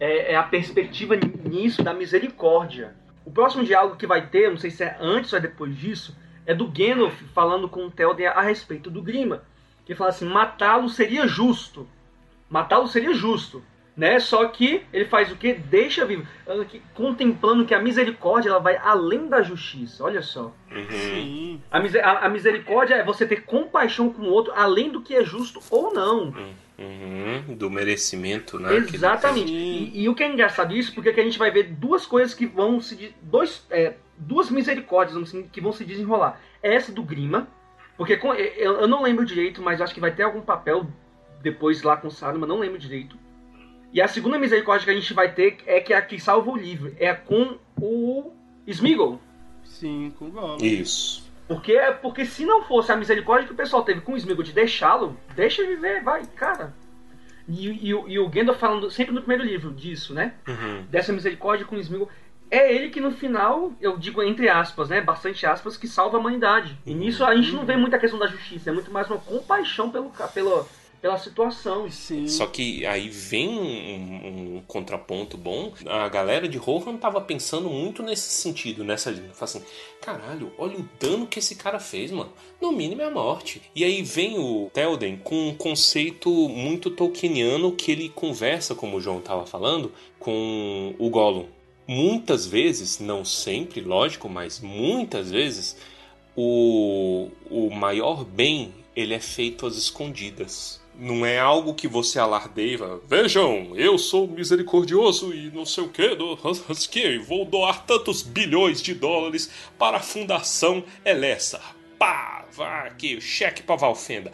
é, 0.00 0.32
é 0.32 0.36
a 0.36 0.42
perspectiva 0.42 1.14
nisso 1.44 1.82
da 1.84 1.92
misericórdia. 1.94 2.94
O 3.24 3.30
próximo 3.30 3.62
diálogo 3.62 3.96
que 3.96 4.06
vai 4.06 4.26
ter, 4.26 4.50
não 4.50 4.56
sei 4.56 4.70
se 4.70 4.82
é 4.82 4.96
antes 4.98 5.32
ou 5.32 5.38
é 5.38 5.42
depois 5.42 5.76
disso, 5.76 6.16
é 6.46 6.54
do 6.54 6.66
Gandalf 6.66 7.14
falando 7.34 7.68
com 7.68 7.86
o 7.86 7.90
Théoden 7.90 8.26
a 8.28 8.40
respeito 8.40 8.90
do 8.90 9.02
Grima. 9.02 9.42
Que 9.84 9.94
fala 9.94 10.10
assim: 10.10 10.26
matá-lo 10.26 10.88
seria 10.88 11.26
justo. 11.28 11.86
Matá-lo 12.48 12.88
seria 12.88 13.12
justo. 13.12 13.62
Né? 13.96 14.18
Só 14.18 14.46
que 14.48 14.82
ele 14.92 15.04
faz 15.04 15.30
o 15.30 15.36
que? 15.36 15.52
Deixa 15.52 16.06
vivo. 16.06 16.26
Contemplando 16.94 17.66
que 17.66 17.74
a 17.74 17.80
misericórdia 17.82 18.48
ela 18.50 18.58
vai 18.58 18.76
além 18.76 19.28
da 19.28 19.42
justiça. 19.42 20.02
Olha 20.04 20.22
só. 20.22 20.52
Uhum. 20.70 20.90
Sim. 20.90 21.62
A, 21.70 21.78
a- 21.78 22.26
a 22.26 22.28
misericórdia 22.28 22.94
é 22.94 23.04
você 23.04 23.26
ter 23.26 23.44
compaixão 23.44 24.10
com 24.10 24.22
o 24.22 24.30
outro, 24.30 24.52
além 24.56 24.90
do 24.90 25.02
que 25.02 25.14
é 25.14 25.24
justo 25.24 25.60
ou 25.70 25.92
não. 25.92 26.24
Uhum. 26.28 26.52
Do 27.56 27.70
merecimento, 27.70 28.58
né? 28.58 28.76
Exatamente. 28.76 29.52
E, 29.52 30.02
e 30.02 30.08
o 30.08 30.14
que 30.14 30.22
é 30.22 30.32
engraçado 30.32 30.74
isso, 30.74 30.94
porque 30.94 31.10
aqui 31.10 31.20
a 31.20 31.24
gente 31.24 31.38
vai 31.38 31.50
ver 31.50 31.64
duas 31.64 32.06
coisas 32.06 32.32
que 32.34 32.46
vão 32.46 32.80
se. 32.80 33.14
Dois, 33.22 33.64
é, 33.70 33.94
duas 34.16 34.50
misericórdias 34.50 35.14
vamos 35.14 35.30
dizer, 35.32 35.48
que 35.52 35.60
vão 35.60 35.72
se 35.72 35.84
desenrolar. 35.84 36.40
É 36.62 36.74
essa 36.74 36.90
do 36.92 37.02
Grima, 37.02 37.48
porque 37.96 38.16
com- 38.16 38.34
eu, 38.34 38.80
eu 38.80 38.88
não 38.88 39.02
lembro 39.02 39.24
direito, 39.26 39.60
mas 39.62 39.80
acho 39.80 39.92
que 39.94 40.00
vai 40.00 40.14
ter 40.14 40.22
algum 40.22 40.40
papel 40.40 40.86
depois 41.42 41.82
lá 41.82 41.96
com 41.96 42.08
o 42.08 42.10
Saruman, 42.10 42.46
não 42.46 42.58
lembro 42.58 42.78
direito. 42.78 43.16
E 43.92 44.00
a 44.00 44.06
segunda 44.08 44.38
misericórdia 44.38 44.84
que 44.84 44.90
a 44.90 44.94
gente 45.00 45.12
vai 45.14 45.32
ter 45.34 45.58
é 45.66 45.80
que 45.80 45.92
é 45.92 45.96
a 45.96 46.02
que 46.02 46.18
salva 46.20 46.50
o 46.50 46.56
livro. 46.56 46.94
É 46.98 47.12
com 47.12 47.58
o 47.80 48.32
Smeagol. 48.66 49.20
Sim, 49.64 50.12
com 50.18 50.26
o 50.26 50.30
Gollum. 50.30 50.58
Isso. 50.64 51.29
Porque, 51.50 51.76
porque 52.00 52.24
se 52.24 52.44
não 52.46 52.62
fosse 52.62 52.92
a 52.92 52.96
misericórdia 52.96 53.44
que 53.48 53.52
o 53.52 53.56
pessoal 53.56 53.82
teve 53.82 54.00
com 54.02 54.12
o 54.12 54.16
Smeagol 54.16 54.44
de 54.44 54.52
deixá-lo, 54.52 55.16
deixa 55.34 55.66
viver, 55.66 56.00
vai, 56.00 56.24
cara. 56.24 56.72
E, 57.48 57.88
e, 57.88 57.92
o- 57.92 58.08
e 58.08 58.20
o 58.20 58.28
Gandalf 58.28 58.60
falando 58.60 58.88
sempre 58.88 59.12
no 59.12 59.20
primeiro 59.20 59.42
livro 59.42 59.72
disso, 59.72 60.14
né? 60.14 60.34
Uhum. 60.46 60.84
Dessa 60.88 61.12
misericórdia 61.12 61.66
com 61.66 61.74
o 61.74 61.80
Smeagol. 61.80 62.08
É 62.52 62.72
ele 62.72 62.88
que 62.90 63.00
no 63.00 63.10
final, 63.10 63.72
eu 63.80 63.98
digo 63.98 64.22
entre 64.22 64.48
aspas, 64.48 64.88
né? 64.88 65.00
Bastante 65.00 65.44
aspas, 65.44 65.76
que 65.76 65.88
salva 65.88 66.16
a 66.18 66.20
humanidade. 66.20 66.78
E 66.86 66.94
nisso 66.94 67.24
a 67.24 67.34
gente 67.34 67.50
não 67.52 67.64
vê 67.64 67.76
muita 67.76 67.98
questão 67.98 68.18
da 68.20 68.28
justiça, 68.28 68.70
é 68.70 68.72
muito 68.72 68.92
mais 68.92 69.08
uma 69.10 69.18
compaixão 69.18 69.90
pelo, 69.90 70.10
ca- 70.10 70.28
pela, 71.00 71.18
situação. 71.18 71.90
Sim. 71.90 72.26
Só 72.28 72.46
que 72.46 72.84
aí 72.86 73.08
vem 73.08 73.48
um, 73.48 74.56
um 74.56 74.62
contraponto 74.66 75.36
bom. 75.36 75.72
A 75.86 76.08
galera 76.08 76.48
de 76.48 76.58
Rohan 76.58 76.96
tava 76.96 77.20
pensando 77.20 77.68
muito 77.68 78.02
nesse 78.02 78.30
sentido, 78.30 78.84
nessa 78.84 79.10
linha. 79.10 79.32
Fala 79.32 79.44
assim, 79.44 79.62
caralho, 80.00 80.52
olha 80.58 80.78
o 80.78 80.88
dano 80.98 81.26
que 81.26 81.38
esse 81.38 81.54
cara 81.54 81.78
fez, 81.78 82.10
mano. 82.10 82.32
No 82.60 82.72
mínimo 82.72 83.02
é 83.02 83.06
a 83.06 83.10
morte. 83.10 83.62
E 83.74 83.84
aí 83.84 84.02
vem 84.02 84.38
o 84.38 84.70
Telden 84.72 85.16
com 85.16 85.48
um 85.48 85.54
conceito 85.54 86.30
muito 86.48 86.90
tolkieniano 86.90 87.72
que 87.72 87.92
ele 87.92 88.08
conversa, 88.08 88.74
como 88.74 88.96
o 88.96 89.00
João 89.00 89.20
tava 89.20 89.46
falando, 89.46 89.92
com 90.18 90.94
o 90.98 91.08
Gollum. 91.10 91.46
Muitas 91.86 92.46
vezes, 92.46 93.00
não 93.00 93.24
sempre, 93.24 93.80
lógico, 93.80 94.28
mas 94.28 94.60
muitas 94.60 95.30
vezes, 95.30 95.76
o, 96.36 97.28
o 97.50 97.68
maior 97.70 98.24
bem 98.24 98.72
ele 98.94 99.14
é 99.14 99.20
feito 99.20 99.66
às 99.66 99.76
escondidas. 99.76 100.79
Não 101.00 101.24
é 101.24 101.38
algo 101.38 101.72
que 101.74 101.88
você 101.88 102.18
alardeia. 102.18 102.78
Vejam, 103.08 103.74
eu 103.74 103.96
sou 103.96 104.28
misericordioso 104.28 105.32
e 105.32 105.50
não 105.50 105.64
sei 105.64 105.84
o 105.84 105.88
que, 105.88 106.14
do 106.14 106.36
que 106.90 107.18
vou 107.18 107.44
doar 107.46 107.86
tantos 107.86 108.22
bilhões 108.22 108.82
de 108.82 108.92
dólares 108.94 109.50
para 109.78 109.96
a 109.96 110.00
Fundação 110.02 110.84
Elessa. 111.04 111.60
Pá, 111.98 112.44
vá 112.52 112.80
aqui, 112.82 113.18
cheque 113.20 113.62
para 113.62 113.76
Valfenda. 113.76 114.30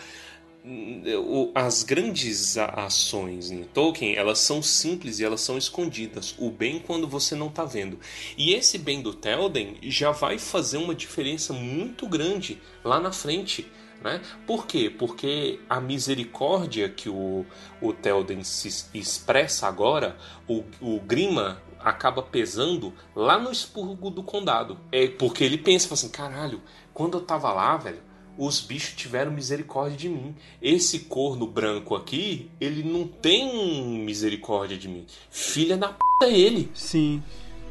O- 1.25 1.53
As 1.55 1.85
grandes 1.85 2.59
ações 2.59 3.53
em 3.53 3.63
Tolkien, 3.63 4.17
elas 4.17 4.41
são 4.41 4.61
simples 4.61 5.21
e 5.21 5.25
elas 5.25 5.41
são 5.41 5.57
escondidas. 5.57 6.35
O 6.37 6.51
bem 6.51 6.81
quando 6.85 7.07
você 7.07 7.37
não 7.37 7.49
tá 7.49 7.65
vendo. 7.65 8.01
E 8.37 8.53
esse 8.55 8.77
bem 8.77 9.01
do 9.01 9.15
Telden 9.15 9.77
já 9.83 10.11
vai 10.11 10.37
fazer 10.39 10.79
uma 10.79 10.95
diferença 10.97 11.53
muito 11.53 12.09
grande 12.09 12.59
lá 12.83 12.99
na 12.99 13.13
frente. 13.13 13.65
Né? 14.03 14.21
Por 14.47 14.67
quê? 14.67 14.91
Porque 14.91 15.61
a 15.69 15.81
misericórdia 15.81 16.89
que 16.89 17.09
o, 17.09 17.45
o 17.81 17.93
Telden 17.93 18.45
se 18.45 18.69
expressa 18.95 19.67
agora, 19.67 20.17
o, 20.47 20.63
o 20.81 21.01
Grima 21.01 21.61
acaba 21.81 22.23
pesando 22.23 22.93
lá 23.15 23.39
no 23.39 23.51
expurgo 23.51 24.11
do 24.11 24.23
condado. 24.23 24.79
É 24.93 25.07
porque 25.07 25.45
ele 25.45 25.59
pensa 25.59 25.93
assim: 25.95 26.09
caralho, 26.09 26.61
quando 26.93 27.19
eu 27.19 27.23
tava 27.23 27.53
lá, 27.53 27.77
velho, 27.77 28.03
os 28.39 28.61
bichos 28.61 28.95
tiveram 28.95 29.31
misericórdia 29.33 29.97
de 29.97 30.09
mim. 30.09 30.35
Esse 30.61 31.01
corno 31.01 31.47
branco 31.47 31.95
aqui, 31.95 32.51
ele 32.61 32.83
não 32.83 33.07
tem 33.07 33.99
misericórdia 34.05 34.77
de 34.77 34.89
mim. 34.89 35.07
Filha 35.31 35.77
da 35.77 35.89
p 35.89 35.99
é 36.23 36.39
ele. 36.39 36.71
Sim. 36.75 37.23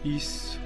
Isso. 0.04 0.60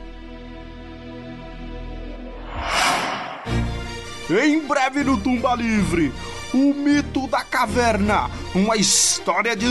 Em 4.30 4.60
breve 4.60 5.04
no 5.04 5.20
Tumba 5.20 5.56
Livre, 5.56 6.14
o 6.54 6.72
mito 6.72 7.26
da 7.26 7.44
caverna, 7.44 8.30
uma 8.54 8.76
história 8.78 9.56
de 9.56 9.66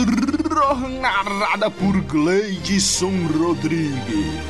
narrada 0.99 1.71
por 1.71 2.01
Gleidson 2.01 3.27
Rodrigues. 3.27 4.41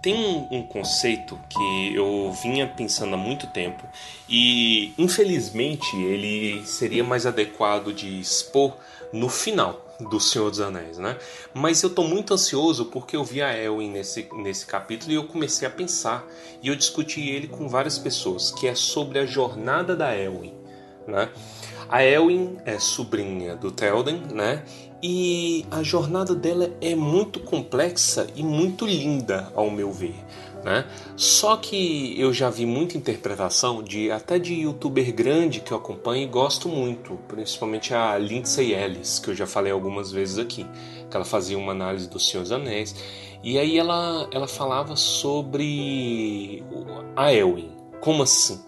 Tem 0.00 0.48
um 0.50 0.62
conceito 0.62 1.38
que 1.50 1.94
eu 1.94 2.32
vinha 2.42 2.66
pensando 2.66 3.12
há 3.12 3.18
muito 3.18 3.46
tempo 3.48 3.84
e 4.26 4.94
infelizmente 4.96 5.94
ele 5.96 6.64
seria 6.64 7.04
mais 7.04 7.26
adequado 7.26 7.92
de 7.92 8.18
expor 8.18 8.74
no 9.12 9.28
final 9.28 9.85
do 10.00 10.20
Senhor 10.20 10.50
dos 10.50 10.60
Anéis, 10.60 10.98
né? 10.98 11.16
Mas 11.54 11.82
eu 11.82 11.90
tô 11.90 12.04
muito 12.04 12.34
ansioso 12.34 12.86
porque 12.86 13.16
eu 13.16 13.24
vi 13.24 13.40
a 13.42 13.56
Elwin 13.56 13.90
nesse, 13.90 14.28
nesse 14.34 14.66
capítulo 14.66 15.12
e 15.12 15.14
eu 15.14 15.24
comecei 15.24 15.66
a 15.66 15.70
pensar 15.70 16.26
e 16.62 16.68
eu 16.68 16.76
discuti 16.76 17.28
ele 17.28 17.48
com 17.48 17.68
várias 17.68 17.98
pessoas, 17.98 18.50
que 18.50 18.66
é 18.66 18.74
sobre 18.74 19.18
a 19.18 19.26
jornada 19.26 19.96
da 19.96 20.14
Elwin, 20.16 20.54
né? 21.06 21.30
A 21.88 22.02
Elwin 22.04 22.58
é 22.64 22.78
sobrinha 22.78 23.54
do 23.54 23.70
Telden, 23.70 24.22
né? 24.32 24.64
E 25.02 25.64
a 25.70 25.82
jornada 25.82 26.34
dela 26.34 26.70
é 26.80 26.94
muito 26.94 27.38
complexa 27.40 28.26
e 28.34 28.42
muito 28.42 28.86
linda, 28.86 29.52
ao 29.54 29.70
meu 29.70 29.92
ver. 29.92 30.16
Né? 30.66 30.84
Só 31.14 31.56
que 31.56 32.20
eu 32.20 32.32
já 32.32 32.50
vi 32.50 32.66
muita 32.66 32.98
interpretação 32.98 33.84
de 33.84 34.10
até 34.10 34.36
de 34.36 34.52
youtuber 34.52 35.14
grande 35.14 35.60
que 35.60 35.70
eu 35.70 35.76
acompanho 35.76 36.24
e 36.24 36.26
gosto 36.26 36.68
muito, 36.68 37.14
principalmente 37.28 37.94
a 37.94 38.18
Lindsay 38.18 38.74
Ellis, 38.74 39.20
que 39.20 39.30
eu 39.30 39.34
já 39.36 39.46
falei 39.46 39.70
algumas 39.70 40.10
vezes 40.10 40.40
aqui, 40.40 40.66
que 41.08 41.16
ela 41.16 41.24
fazia 41.24 41.56
uma 41.56 41.70
análise 41.70 42.10
do 42.10 42.18
Senhor 42.18 42.42
dos 42.42 42.50
Anéis, 42.50 42.96
e 43.44 43.60
aí 43.60 43.78
ela, 43.78 44.28
ela 44.32 44.48
falava 44.48 44.96
sobre 44.96 46.64
a 47.14 47.32
Elwin. 47.32 47.70
Como 48.00 48.24
assim? 48.24 48.60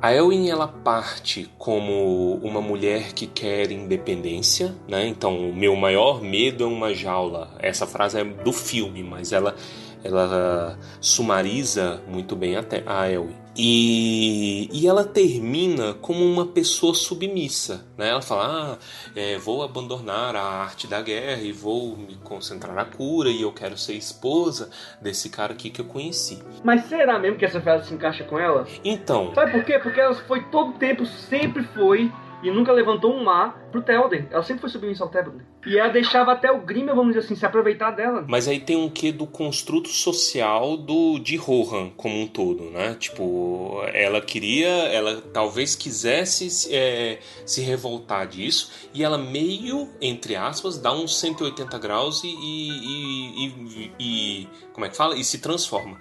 A 0.00 0.14
Elwin 0.14 0.48
ela 0.48 0.68
parte 0.68 1.50
como 1.58 2.34
uma 2.34 2.60
mulher 2.60 3.12
que 3.12 3.26
quer 3.26 3.72
independência, 3.72 4.72
né? 4.86 5.08
Então, 5.08 5.50
o 5.50 5.52
meu 5.52 5.74
maior 5.74 6.22
medo 6.22 6.62
é 6.62 6.66
uma 6.68 6.94
jaula. 6.94 7.50
Essa 7.58 7.88
frase 7.88 8.20
é 8.20 8.22
do 8.22 8.52
filme, 8.52 9.02
mas 9.02 9.32
ela 9.32 9.56
ela 10.04 10.78
sumariza 11.00 12.00
muito 12.06 12.36
bem 12.36 12.56
até 12.56 12.82
a 12.86 13.10
Elwin. 13.10 13.48
E, 13.60 14.68
e 14.72 14.86
ela 14.86 15.04
termina 15.04 15.92
como 15.94 16.24
uma 16.24 16.46
pessoa 16.46 16.94
submissa. 16.94 17.84
Né? 17.98 18.08
Ela 18.08 18.22
fala: 18.22 18.78
ah, 18.78 18.78
é, 19.16 19.36
vou 19.36 19.64
abandonar 19.64 20.36
a 20.36 20.42
arte 20.42 20.86
da 20.86 21.02
guerra 21.02 21.42
e 21.42 21.50
vou 21.50 21.96
me 21.96 22.14
concentrar 22.22 22.72
na 22.72 22.84
cura 22.84 23.28
e 23.28 23.42
eu 23.42 23.52
quero 23.52 23.76
ser 23.76 23.94
esposa 23.94 24.70
desse 25.02 25.28
cara 25.28 25.54
aqui 25.54 25.70
que 25.70 25.80
eu 25.80 25.86
conheci. 25.86 26.38
Mas 26.62 26.84
será 26.84 27.18
mesmo 27.18 27.36
que 27.36 27.44
essa 27.44 27.60
frase 27.60 27.88
se 27.88 27.94
encaixa 27.94 28.22
com 28.22 28.38
ela? 28.38 28.64
Então. 28.84 29.34
Sabe 29.34 29.50
por 29.50 29.64
quê? 29.64 29.80
Porque 29.80 30.00
ela 30.00 30.14
foi 30.14 30.44
todo 30.44 30.70
o 30.70 30.74
tempo, 30.74 31.04
sempre 31.04 31.64
foi 31.74 32.12
e 32.42 32.50
nunca 32.50 32.72
levantou 32.72 33.12
um 33.12 33.24
mar 33.24 33.68
pro 33.70 33.82
Telden. 33.82 34.26
Ela 34.30 34.42
sempre 34.42 34.60
foi 34.60 34.70
submissa 34.70 35.04
ao 35.04 35.10
Telden. 35.10 35.40
E 35.66 35.78
ela 35.78 35.88
deixava 35.88 36.32
até 36.32 36.50
o 36.50 36.60
Grimmer, 36.60 36.94
vamos 36.94 37.14
dizer 37.14 37.26
assim, 37.26 37.34
se 37.34 37.44
aproveitar 37.44 37.90
dela. 37.90 38.24
Mas 38.28 38.48
aí 38.48 38.60
tem 38.60 38.76
um 38.76 38.88
quê 38.88 39.12
do 39.12 39.26
construto 39.26 39.88
social 39.88 40.76
do 40.76 41.18
de 41.18 41.36
Rohan 41.36 41.90
como 41.96 42.20
um 42.20 42.26
todo, 42.26 42.64
né? 42.70 42.94
Tipo, 42.94 43.82
ela 43.92 44.20
queria, 44.20 44.68
ela 44.68 45.20
talvez 45.32 45.74
quisesse 45.74 46.74
é, 46.74 47.18
se 47.44 47.60
revoltar 47.60 48.26
disso 48.26 48.88
e 48.94 49.02
ela 49.02 49.18
meio, 49.18 49.88
entre 50.00 50.36
aspas, 50.36 50.78
dá 50.78 50.92
uns 50.92 51.18
180 51.18 51.78
graus 51.78 52.22
e, 52.22 52.28
e, 52.28 53.46
e, 53.46 53.92
e 53.98 54.48
como 54.72 54.86
é 54.86 54.88
que 54.88 54.96
fala? 54.96 55.16
E 55.16 55.24
se 55.24 55.40
transforma. 55.40 55.98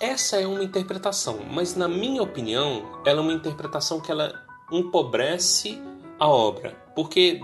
Essa 0.00 0.40
é 0.40 0.46
uma 0.46 0.64
interpretação, 0.64 1.40
mas 1.50 1.76
na 1.76 1.86
minha 1.86 2.22
opinião, 2.22 3.00
ela 3.04 3.20
é 3.20 3.22
uma 3.22 3.32
interpretação 3.32 4.00
que 4.00 4.10
ela 4.10 4.45
empobrece 4.70 5.80
a 6.18 6.28
obra, 6.28 6.76
porque 6.94 7.40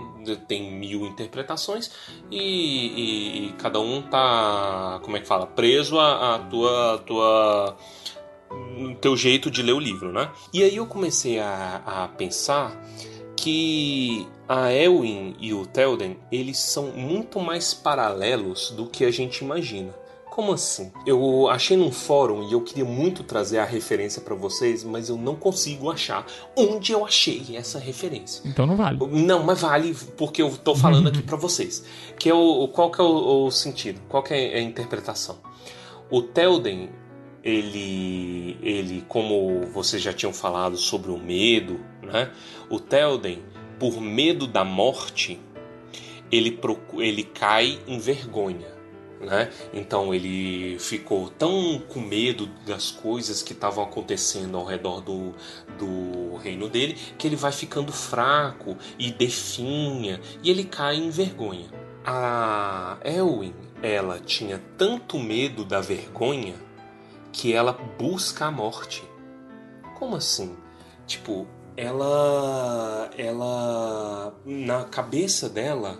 tem 0.47 0.71
mil 0.71 1.05
interpretações 1.05 1.91
e, 2.31 2.37
e, 2.37 3.47
e 3.47 3.53
cada 3.53 3.79
um 3.79 4.01
tá, 4.01 4.99
como 5.03 5.15
é 5.15 5.19
que 5.19 5.27
fala, 5.27 5.45
preso 5.45 5.99
a 5.99 6.39
tua, 6.49 6.95
a 6.95 6.97
tua 6.99 7.77
teu 9.01 9.15
jeito 9.15 9.51
de 9.51 9.61
ler 9.61 9.73
o 9.73 9.79
livro, 9.79 10.11
né? 10.11 10.31
E 10.53 10.63
aí 10.63 10.75
eu 10.75 10.85
comecei 10.85 11.39
a, 11.39 11.81
a 11.85 12.07
pensar 12.07 12.75
que 13.35 14.27
a 14.47 14.71
Elwin 14.71 15.35
e 15.39 15.53
o 15.53 15.65
Telden 15.65 16.17
eles 16.31 16.59
são 16.59 16.87
muito 16.87 17.39
mais 17.39 17.73
paralelos 17.73 18.71
do 18.71 18.87
que 18.87 19.05
a 19.05 19.11
gente 19.11 19.43
imagina. 19.43 19.93
Como 20.33 20.51
assim? 20.51 20.91
Eu 21.05 21.47
achei 21.47 21.77
num 21.77 21.91
fórum 21.91 22.49
e 22.49 22.53
eu 22.53 22.61
queria 22.61 22.83
muito 22.83 23.23
trazer 23.23 23.59
a 23.59 23.65
referência 23.65 24.19
para 24.19 24.33
vocês, 24.33 24.83
mas 24.83 25.07
eu 25.07 25.15
não 25.15 25.35
consigo 25.35 25.91
achar 25.91 26.25
onde 26.57 26.91
eu 26.91 27.05
achei 27.05 27.55
essa 27.55 27.77
referência. 27.77 28.41
Então 28.43 28.65
não 28.65 28.75
vale. 28.75 28.97
Não, 29.11 29.43
mas 29.43 29.61
vale 29.61 29.95
porque 30.17 30.41
eu 30.41 30.49
tô 30.57 30.75
falando 30.75 31.09
aqui 31.09 31.21
para 31.21 31.37
vocês. 31.37 31.85
Que 32.17 32.29
é 32.29 32.33
o 32.33 32.67
qual 32.69 32.89
que 32.89 32.99
é 32.99 33.03
o, 33.03 33.45
o 33.45 33.51
sentido? 33.51 34.01
Qual 34.09 34.23
que 34.23 34.33
é 34.33 34.57
a 34.57 34.61
interpretação? 34.61 35.37
O 36.09 36.23
Telden 36.23 36.89
ele, 37.43 38.57
ele, 38.63 39.05
como 39.07 39.61
vocês 39.67 40.01
já 40.01 40.13
tinham 40.13 40.33
falado 40.33 40.77
sobre 40.77 41.11
o 41.11 41.17
medo, 41.19 41.79
né? 42.01 42.31
O 42.71 42.79
Telden, 42.79 43.43
por 43.79 44.01
medo 44.01 44.47
da 44.47 44.63
morte, 44.63 45.39
ele, 46.31 46.59
ele 46.97 47.23
cai 47.23 47.77
em 47.85 47.99
vergonha 47.99 48.72
né? 49.23 49.49
Então 49.73 50.13
ele 50.13 50.77
ficou 50.79 51.29
tão 51.29 51.79
com 51.79 51.99
medo 51.99 52.47
das 52.65 52.91
coisas 52.91 53.41
que 53.41 53.53
estavam 53.53 53.83
acontecendo 53.83 54.57
ao 54.57 54.65
redor 54.65 55.01
do, 55.01 55.33
do 55.77 56.35
reino 56.37 56.69
dele 56.69 56.97
que 57.17 57.27
ele 57.27 57.35
vai 57.35 57.51
ficando 57.51 57.91
fraco 57.91 58.77
e 58.97 59.11
definha 59.11 60.19
e 60.41 60.49
ele 60.49 60.63
cai 60.63 60.97
em 60.97 61.09
vergonha. 61.09 61.69
A 62.05 62.97
Elwin, 63.03 63.53
ela 63.81 64.19
tinha 64.19 64.61
tanto 64.77 65.17
medo 65.17 65.63
da 65.63 65.79
vergonha 65.79 66.55
que 67.31 67.53
ela 67.53 67.71
busca 67.71 68.45
a 68.45 68.51
morte. 68.51 69.03
Como 69.97 70.15
assim? 70.15 70.55
Tipo, 71.07 71.47
ela 71.75 73.09
ela 73.17 74.33
na 74.45 74.83
cabeça 74.83 75.49
dela 75.49 75.99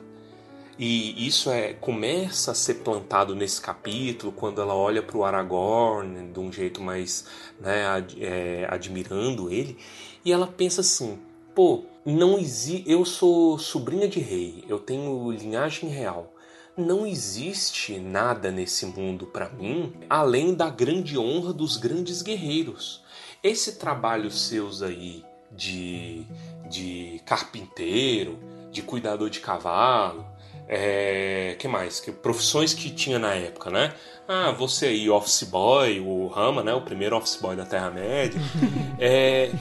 e 0.78 1.28
isso 1.28 1.52
é 1.52 1.74
começa 1.74 2.52
a 2.52 2.56
ser 2.56 2.76
plantado 2.76 3.36
nesse 3.36 3.62
capítulo 3.62 4.32
quando 4.32 4.60
ela 4.60 4.74
olha 4.74 5.04
para 5.04 5.18
o 5.18 5.24
Aragorn 5.24 6.32
de 6.32 6.40
um 6.40 6.52
jeito 6.52 6.82
mais 6.82 7.26
né, 7.60 7.86
ad, 7.86 8.18
é, 8.24 8.68
admirando 8.70 9.52
ele 9.52 9.78
e 10.26 10.32
ela 10.32 10.48
pensa 10.48 10.82
assim 10.82 11.20
pô 11.54 11.84
não 12.04 12.40
exi 12.40 12.84
eu 12.88 13.06
sou 13.06 13.60
sobrinha 13.60 14.08
de 14.08 14.20
rei 14.20 14.64
eu 14.68 14.80
tenho 14.80 15.32
linhagem 15.32 15.90
real. 15.90 16.32
Não 16.76 17.06
existe 17.06 18.00
nada 18.00 18.50
nesse 18.50 18.88
mundo 18.88 19.28
para 19.28 19.48
mim 19.50 19.94
além 20.10 20.56
da 20.56 20.72
grande 20.72 21.20
honra 21.20 21.54
dos 21.54 21.78
grandes 21.78 22.24
guerreiros. 22.24 23.04
Esse 23.44 23.74
trabalho 23.74 24.32
seus 24.32 24.82
aí 24.82 25.24
de 25.52 26.26
de 26.68 27.22
carpinteiro 27.28 28.40
de 28.72 28.82
cuidador 28.82 29.30
de 29.30 29.40
cavalo 29.40 30.33
é, 30.68 31.56
que 31.60 31.68
mais? 31.68 32.00
Que 32.00 32.12
profissões 32.12 32.74
que 32.74 32.90
tinha 32.90 33.20
na 33.20 33.34
época, 33.34 33.70
né? 33.70 33.94
Ah, 34.28 34.52
você 34.52 34.88
aí, 34.88 35.10
office 35.10 35.44
boy, 35.44 36.00
o 36.00 36.28
Rama, 36.28 36.64
né? 36.64 36.74
O 36.74 36.82
primeiro 36.82 37.18
office 37.18 37.36
boy 37.36 37.56
da 37.56 37.66
Terra-média. 37.66 38.40
é, 39.00 39.52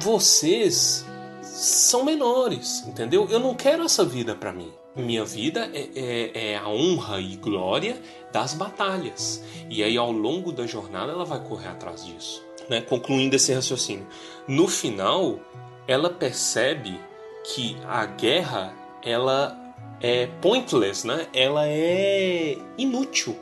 vocês 0.00 1.06
são 1.40 2.04
menores, 2.04 2.84
entendeu? 2.86 3.26
Eu 3.30 3.38
não 3.38 3.54
quero 3.54 3.84
essa 3.84 4.04
vida 4.04 4.34
para 4.34 4.52
mim. 4.52 4.72
Minha 4.96 5.24
vida 5.24 5.70
é, 5.72 5.88
é, 5.94 6.50
é, 6.52 6.56
a 6.56 6.68
honra 6.68 7.20
e 7.20 7.36
glória 7.36 8.00
das 8.32 8.54
batalhas. 8.54 9.44
E 9.70 9.82
aí, 9.82 9.96
ao 9.96 10.10
longo 10.10 10.50
da 10.50 10.66
jornada, 10.66 11.12
ela 11.12 11.24
vai 11.24 11.40
correr 11.40 11.68
atrás 11.68 12.04
disso. 12.04 12.44
Né? 12.68 12.80
Concluindo 12.80 13.36
esse 13.36 13.52
raciocínio. 13.52 14.06
No 14.48 14.66
final, 14.66 15.38
ela 15.86 16.10
percebe 16.10 17.00
que 17.44 17.76
a 17.86 18.04
guerra 18.06 18.74
ela 19.02 19.56
é 20.00 20.26
pointless, 20.40 21.06
né? 21.06 21.26
Ela 21.32 21.66
é 21.66 22.56
inútil. 22.76 23.36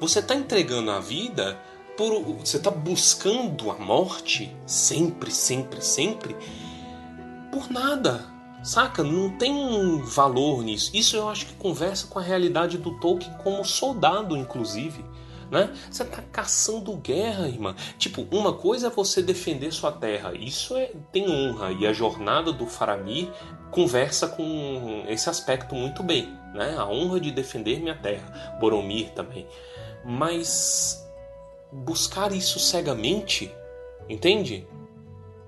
Você 0.00 0.20
está 0.20 0.34
entregando 0.34 0.90
a 0.90 1.00
vida 1.00 1.58
por 1.96 2.22
você 2.22 2.58
está 2.58 2.70
buscando 2.70 3.70
a 3.70 3.74
morte 3.74 4.54
sempre, 4.64 5.30
sempre, 5.32 5.82
sempre 5.82 6.36
por 7.50 7.70
nada. 7.70 8.24
Saca? 8.62 9.02
Não 9.02 9.36
tem 9.36 10.00
valor 10.02 10.62
nisso. 10.62 10.90
Isso 10.94 11.16
eu 11.16 11.28
acho 11.28 11.46
que 11.46 11.54
conversa 11.54 12.06
com 12.06 12.18
a 12.18 12.22
realidade 12.22 12.76
do 12.78 12.98
Tolkien 12.98 13.32
como 13.42 13.64
soldado, 13.64 14.36
inclusive 14.36 15.04
né? 15.50 15.72
Você 15.90 16.04
tá 16.04 16.22
caçando 16.32 16.96
guerra, 16.96 17.48
irmã. 17.48 17.74
Tipo, 17.98 18.26
uma 18.30 18.52
coisa 18.52 18.88
é 18.88 18.90
você 18.90 19.22
defender 19.22 19.72
sua 19.72 19.92
terra, 19.92 20.32
isso 20.34 20.76
é 20.76 20.90
tem 21.12 21.28
honra 21.28 21.72
e 21.72 21.86
a 21.86 21.92
jornada 21.92 22.52
do 22.52 22.66
Faramir 22.66 23.28
conversa 23.70 24.28
com 24.28 25.04
esse 25.08 25.28
aspecto 25.28 25.74
muito 25.74 26.02
bem, 26.02 26.28
né? 26.54 26.74
A 26.78 26.86
honra 26.86 27.20
de 27.20 27.30
defender 27.30 27.80
minha 27.80 27.96
terra, 27.96 28.56
Boromir 28.60 29.10
também. 29.10 29.46
Mas 30.04 31.06
buscar 31.70 32.32
isso 32.32 32.58
cegamente, 32.58 33.50
entende? 34.08 34.66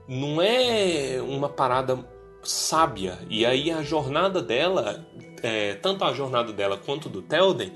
Não 0.06 0.42
é 0.42 1.20
uma 1.22 1.48
parada 1.48 1.98
sábia. 2.42 3.18
E 3.28 3.44
aí 3.46 3.70
a 3.70 3.82
jornada 3.82 4.42
dela, 4.42 5.04
é, 5.42 5.74
tanto 5.74 6.04
a 6.04 6.12
jornada 6.12 6.52
dela 6.52 6.76
quanto 6.76 7.08
do 7.08 7.22
Telden, 7.22 7.72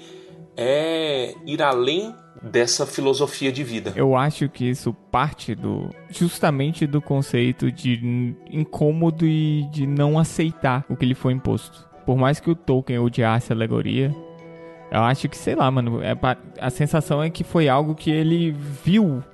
é 0.57 1.35
ir 1.47 1.63
além 1.63 2.15
dessa 2.43 2.87
filosofia 2.87 3.51
de 3.51 3.65
vida. 3.65 3.93
Eu 3.97 4.17
acho 4.17 4.49
que 4.49 4.69
isso 4.69 4.93
parte 4.93 5.55
do 5.55 5.89
justamente 6.11 6.87
do 6.87 7.01
conceito 7.01 7.73
de 7.73 8.35
incômodo 8.51 9.27
e 9.27 9.67
de 9.71 9.87
não 9.87 10.19
aceitar 10.19 10.85
o 10.89 10.97
que 10.97 11.07
lhe 11.07 11.15
foi 11.15 11.33
imposto. 11.33 11.89
Por 12.05 12.17
mais 12.17 12.39
que 12.39 12.51
o 12.51 12.55
Tolkien 12.55 12.99
odiasse 12.99 13.53
a 13.53 13.57
alegoria, 13.57 14.15
eu 14.91 15.01
acho 15.01 15.29
que, 15.29 15.37
sei 15.37 15.55
lá, 15.55 15.71
mano, 15.71 16.03
é, 16.03 16.15
a 16.61 16.71
sensação 16.71 17.23
é 17.23 17.31
que 17.31 17.43
foi 17.43 17.69
algo 17.69 17.95
que 17.95 18.11
ele 18.11 18.53
viu 18.53 19.25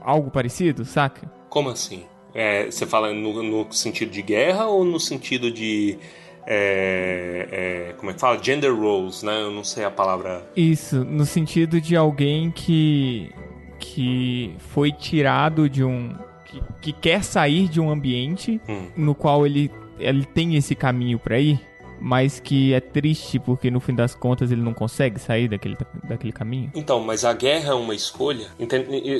algo 0.00 0.30
parecido, 0.30 0.84
saca? 0.84 1.30
Como 1.48 1.68
assim? 1.68 2.04
É, 2.34 2.66
você 2.70 2.84
fala 2.84 3.14
no, 3.14 3.42
no 3.42 3.72
sentido 3.72 4.10
de 4.10 4.22
guerra 4.22 4.66
ou 4.66 4.84
no 4.84 5.00
sentido 5.00 5.50
de 5.50 5.98
é, 6.46 7.48
é, 7.90 7.92
como 7.94 8.10
é 8.10 8.14
que 8.14 8.20
fala? 8.20 8.42
Gender 8.42 8.72
roles, 8.72 9.22
né? 9.22 9.42
Eu 9.42 9.50
não 9.50 9.64
sei 9.64 9.84
a 9.84 9.90
palavra. 9.90 10.46
Isso, 10.56 11.04
no 11.04 11.26
sentido 11.26 11.80
de 11.80 11.96
alguém 11.96 12.50
que 12.50 13.30
que 13.78 14.54
foi 14.70 14.90
tirado 14.90 15.68
de 15.68 15.84
um 15.84 16.14
que, 16.44 16.62
que 16.80 16.92
quer 16.92 17.22
sair 17.22 17.68
de 17.68 17.80
um 17.80 17.90
ambiente 17.90 18.60
hum. 18.68 18.86
no 18.96 19.14
qual 19.14 19.44
ele 19.44 19.70
ele 19.98 20.24
tem 20.24 20.56
esse 20.56 20.74
caminho 20.74 21.18
para 21.18 21.38
ir. 21.38 21.60
mas 22.00 22.38
que 22.38 22.74
é 22.74 22.80
triste 22.80 23.38
porque 23.38 23.70
no 23.70 23.80
fim 23.80 23.94
das 23.94 24.14
contas 24.14 24.50
ele 24.52 24.60
não 24.60 24.74
consegue 24.74 25.18
sair 25.18 25.48
daquele, 25.48 25.76
daquele 26.04 26.32
caminho? 26.32 26.70
Então, 26.74 27.00
mas 27.00 27.24
a 27.24 27.32
guerra 27.32 27.70
é 27.70 27.74
uma 27.74 27.94
escolha. 27.94 28.48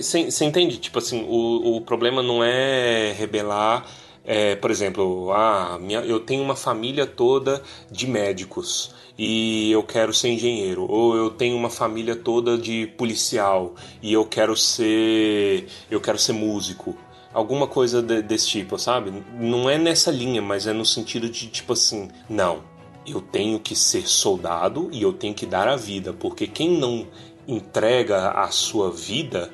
Você 0.01 0.45
entende? 0.45 0.77
Tipo 0.77 0.99
assim, 0.99 1.25
o, 1.27 1.77
o 1.77 1.81
problema 1.81 2.23
não 2.23 2.45
é 2.45 3.13
rebelar. 3.13 3.87
É, 4.27 4.57
por 4.57 4.73
exemplo, 4.73 5.31
ah, 5.33 5.79
minha, 5.81 6.01
eu 6.01 6.19
tenho 6.19 6.43
uma 6.43 6.57
família 6.57 7.07
toda 7.07 7.63
de 7.89 8.09
médicos 8.09 8.93
e 9.17 9.71
eu 9.71 9.85
quero 9.85 10.13
ser 10.13 10.31
engenheiro, 10.31 10.85
ou 10.91 11.17
eu 11.17 11.31
tenho 11.31 11.57
uma 11.57 11.71
família 11.71 12.17
toda 12.17 12.59
de 12.59 12.89
policial 12.99 13.75
e 14.03 14.13
eu 14.13 14.27
quero 14.27 14.57
ser 14.57 15.69
eu 15.89 16.01
quero 16.01 16.19
ser 16.19 16.33
músico. 16.33 16.97
Alguma 17.33 17.69
coisa 17.69 18.03
de, 18.03 18.21
desse 18.23 18.49
tipo, 18.49 18.79
sabe? 18.79 19.13
Não 19.39 19.71
é 19.71 19.79
nessa 19.79 20.11
linha, 20.11 20.43
mas 20.43 20.67
é 20.67 20.73
no 20.73 20.85
sentido 20.85 21.29
de 21.29 21.47
tipo 21.49 21.75
assim, 21.75 22.09
não, 22.29 22.65
eu 23.07 23.21
tenho 23.21 23.61
que 23.61 23.77
ser 23.77 24.09
soldado 24.09 24.89
e 24.93 25.03
eu 25.03 25.13
tenho 25.13 25.35
que 25.35 25.47
dar 25.47 25.69
a 25.69 25.77
vida, 25.77 26.13
porque 26.13 26.49
quem 26.49 26.71
não 26.77 27.07
entrega 27.47 28.31
a 28.31 28.49
sua 28.49 28.91
vida 28.91 29.53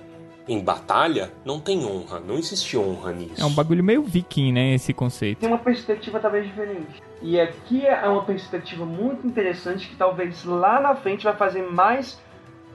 em 0.52 0.60
batalha 0.60 1.32
não 1.44 1.60
tem 1.60 1.84
honra, 1.84 2.20
não 2.20 2.36
existe 2.36 2.76
honra 2.76 3.12
nisso. 3.12 3.40
É 3.40 3.44
um 3.44 3.52
bagulho 3.52 3.82
meio 3.82 4.02
viking, 4.02 4.52
né, 4.52 4.74
esse 4.74 4.92
conceito. 4.92 5.38
Tem 5.38 5.48
uma 5.48 5.58
perspectiva 5.58 6.20
talvez 6.20 6.46
diferente. 6.46 7.02
E 7.20 7.40
aqui 7.40 7.86
é 7.86 8.08
uma 8.08 8.24
perspectiva 8.24 8.84
muito 8.84 9.26
interessante 9.26 9.88
que 9.88 9.96
talvez 9.96 10.44
lá 10.44 10.80
na 10.80 10.94
frente 10.94 11.24
vai 11.24 11.34
fazer 11.34 11.62
mais. 11.62 12.20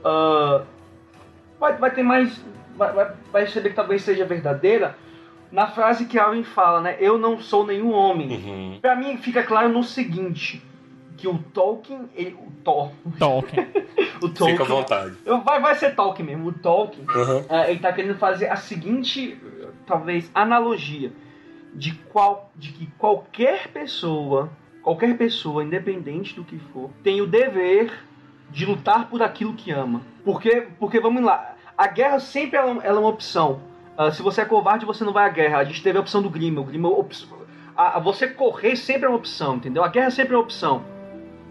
Uh, 0.00 0.64
vai, 1.58 1.76
vai 1.76 1.90
ter 1.90 2.02
mais 2.02 2.40
vai, 2.78 3.12
vai 3.32 3.46
que 3.46 3.70
talvez 3.70 4.02
seja 4.02 4.24
verdadeira 4.24 4.96
na 5.50 5.66
frase 5.66 6.04
que 6.04 6.18
Alvin 6.18 6.44
fala, 6.44 6.80
né? 6.80 6.96
Eu 7.00 7.18
não 7.18 7.40
sou 7.40 7.66
nenhum 7.66 7.92
homem. 7.92 8.30
Uhum. 8.30 8.78
Para 8.80 8.94
mim 8.94 9.16
fica 9.16 9.42
claro 9.42 9.68
no 9.68 9.82
seguinte, 9.82 10.62
que 11.18 11.26
o 11.26 11.36
Tolkien, 11.36 12.08
ele, 12.14 12.34
o 12.34 12.50
Thor, 12.62 12.90
Tolkien, 13.18 13.66
o 14.22 14.28
Tolkien, 14.28 14.50
fica 14.50 14.62
à 14.62 14.66
vontade. 14.66 15.16
Vai, 15.44 15.60
vai 15.60 15.74
ser 15.74 15.94
Tolkien 15.94 16.26
mesmo. 16.26 16.48
O 16.48 16.52
Tolkien, 16.52 17.04
uhum. 17.06 17.40
uh, 17.40 17.68
ele 17.68 17.80
tá 17.80 17.92
querendo 17.92 18.16
fazer 18.16 18.46
a 18.48 18.56
seguinte, 18.56 19.36
talvez 19.84 20.30
analogia 20.32 21.12
de 21.74 21.92
qual, 21.92 22.50
de 22.54 22.72
que 22.72 22.86
qualquer 22.98 23.68
pessoa, 23.68 24.48
qualquer 24.80 25.18
pessoa, 25.18 25.64
independente 25.64 26.34
do 26.34 26.44
que 26.44 26.58
for, 26.72 26.88
tem 27.02 27.20
o 27.20 27.26
dever 27.26 27.92
de 28.50 28.64
lutar 28.64 29.08
por 29.08 29.20
aquilo 29.20 29.54
que 29.54 29.72
ama. 29.72 30.00
Porque, 30.24 30.68
porque 30.78 31.00
vamos 31.00 31.22
lá, 31.22 31.56
a 31.76 31.88
guerra 31.88 32.20
sempre 32.20 32.56
ela, 32.56 32.82
ela 32.82 32.96
é 32.96 33.00
uma 33.00 33.08
opção. 33.08 33.60
Uh, 33.98 34.12
se 34.12 34.22
você 34.22 34.42
é 34.42 34.44
covarde, 34.44 34.86
você 34.86 35.04
não 35.04 35.12
vai 35.12 35.26
à 35.26 35.28
guerra. 35.28 35.58
A 35.58 35.64
gente 35.64 35.82
teve 35.82 35.98
a 35.98 36.00
opção 36.00 36.22
do 36.22 36.30
Grima. 36.30 36.60
O 36.60 36.64
Grima 36.64 36.88
a, 37.76 37.96
a, 37.96 37.98
você 37.98 38.28
correr 38.28 38.76
sempre 38.76 39.06
é 39.06 39.08
uma 39.08 39.18
opção, 39.18 39.56
entendeu? 39.56 39.82
A 39.82 39.88
guerra 39.88 40.10
sempre 40.10 40.34
é 40.34 40.36
uma 40.36 40.44
opção. 40.44 40.84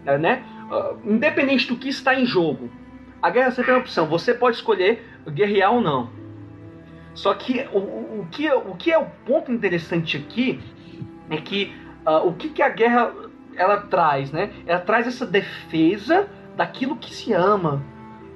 É, 0.06 0.16
né? 0.18 0.44
Uh, 0.70 1.12
independente 1.12 1.66
do 1.66 1.76
que 1.76 1.88
está 1.88 2.14
em 2.14 2.24
jogo. 2.24 2.70
A 3.20 3.30
guerra 3.30 3.50
sempre 3.50 3.70
é 3.70 3.74
uma 3.74 3.80
opção. 3.80 4.06
Você 4.06 4.32
pode 4.32 4.56
escolher 4.56 5.04
guerrear 5.28 5.72
ou 5.72 5.80
não. 5.80 6.10
Só 7.14 7.34
que 7.34 7.66
o, 7.72 7.78
o, 7.78 8.20
o 8.20 8.28
que, 8.30 8.50
o 8.50 8.74
que 8.76 8.92
é 8.92 8.98
o 8.98 9.06
ponto 9.26 9.50
interessante 9.50 10.16
aqui 10.16 10.60
é 11.28 11.36
que 11.38 11.72
uh, 12.06 12.26
o 12.26 12.32
que, 12.34 12.48
que 12.48 12.62
a 12.62 12.68
guerra 12.68 13.12
ela 13.56 13.78
traz, 13.78 14.30
né? 14.30 14.52
Ela 14.66 14.80
traz 14.80 15.06
essa 15.06 15.26
defesa 15.26 16.28
daquilo 16.56 16.96
que 16.96 17.12
se 17.12 17.32
ama 17.32 17.82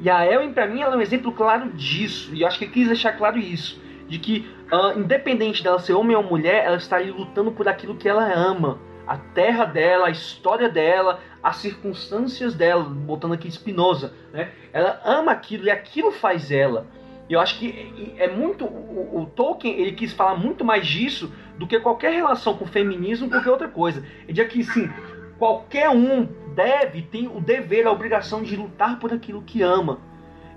e 0.03 0.11
a 0.11 0.27
Elwin, 0.27 0.53
para 0.53 0.67
mim, 0.67 0.81
ela 0.81 0.95
é 0.95 0.99
um 0.99 1.01
exemplo 1.01 1.31
claro 1.31 1.71
disso. 1.71 2.35
E 2.35 2.43
eu 2.43 2.49
acho 2.49 2.59
que 2.59 2.67
quis 2.67 2.89
deixar 2.89 3.13
claro 3.13 3.39
isso. 3.39 3.81
De 4.09 4.19
que, 4.19 4.45
uh, 4.73 4.99
independente 4.99 5.63
dela 5.63 5.79
ser 5.79 5.93
homem 5.93 6.17
ou 6.17 6.25
mulher, 6.25 6.65
ela 6.65 6.77
está 6.77 6.97
ali 6.97 7.13
lutando 7.13 7.53
por 7.53 7.69
aquilo 7.69 7.95
que 7.95 8.09
ela 8.09 8.25
ama. 8.25 8.81
A 9.07 9.17
terra 9.17 9.65
dela, 9.65 10.07
a 10.07 10.11
história 10.11 10.69
dela, 10.69 11.21
as 11.43 11.57
circunstâncias 11.57 12.55
dela, 12.55 12.85
botando 12.85 13.35
aqui 13.35 13.51
Spinoza, 13.51 14.15
né? 14.33 14.51
Ela 14.73 15.01
ama 15.05 15.33
aquilo 15.33 15.65
e 15.65 15.71
aquilo 15.71 16.13
faz 16.13 16.51
ela. 16.51 16.87
E 17.29 17.33
eu 17.35 17.41
acho 17.41 17.59
que 17.59 18.15
é 18.19 18.29
muito. 18.29 18.65
O, 18.65 19.23
o, 19.23 19.27
Tolkien 19.27 19.75
ele 19.75 19.93
quis 19.93 20.13
falar 20.13 20.37
muito 20.37 20.65
mais 20.65 20.87
disso 20.87 21.33
do 21.59 21.67
que 21.67 21.81
qualquer 21.81 22.13
relação 22.13 22.57
com 22.57 22.65
o 22.65 22.69
feminismo, 22.69 23.29
qualquer 23.29 23.51
outra 23.51 23.69
coisa. 23.69 24.05
Ele 24.25 24.33
diz 24.33 24.49
que 24.49 24.65
sim, 24.65 24.91
qualquer 25.39 25.89
um 25.89 26.29
deve, 26.55 27.03
tem 27.03 27.27
o 27.27 27.41
dever, 27.41 27.87
a 27.87 27.93
obrigação 27.93 28.43
de 28.43 28.55
lutar 28.57 28.99
por 28.99 29.13
aquilo 29.13 29.43
que 29.43 29.63
ama. 29.63 29.99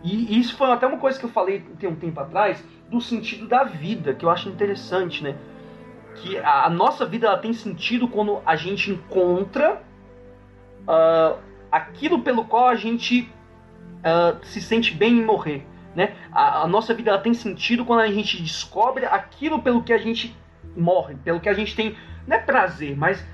E 0.03 0.37
isso 0.39 0.55
foi 0.55 0.69
até 0.71 0.85
uma 0.85 0.97
coisa 0.97 1.17
que 1.17 1.25
eu 1.25 1.29
falei 1.29 1.63
tem 1.79 1.89
um 1.89 1.95
tempo 1.95 2.19
atrás, 2.19 2.63
do 2.89 3.01
sentido 3.01 3.47
da 3.47 3.63
vida, 3.63 4.13
que 4.13 4.23
eu 4.23 4.29
acho 4.29 4.49
interessante, 4.49 5.23
né? 5.23 5.35
Que 6.15 6.37
a, 6.37 6.65
a 6.65 6.69
nossa 6.69 7.05
vida 7.05 7.27
ela 7.27 7.37
tem 7.37 7.53
sentido 7.53 8.07
quando 8.07 8.41
a 8.45 8.55
gente 8.55 8.91
encontra 8.91 9.81
uh, 10.87 11.37
aquilo 11.71 12.21
pelo 12.21 12.45
qual 12.45 12.67
a 12.67 12.75
gente 12.75 13.29
uh, 13.99 14.45
se 14.45 14.61
sente 14.61 14.93
bem 14.93 15.19
em 15.19 15.25
morrer. 15.25 15.65
Né? 15.95 16.13
A, 16.31 16.63
a, 16.63 16.67
nossa 16.67 16.93
vida 16.93 17.09
ela 17.11 17.19
tem 17.19 17.33
sentido 17.33 17.85
quando 17.85 18.01
a 18.01 18.07
gente 18.07 18.41
descobre 18.41 19.05
aquilo 19.05 19.61
pelo 19.61 19.81
que 19.81 19.93
a 19.93 19.97
gente 19.97 20.35
morre, 20.75 21.15
pelo 21.23 21.39
que 21.39 21.47
a 21.47 21.53
gente 21.53 21.73
tem, 21.75 21.95
não 22.27 22.35
é 22.35 22.39
prazer, 22.39 22.97
mas 22.97 23.25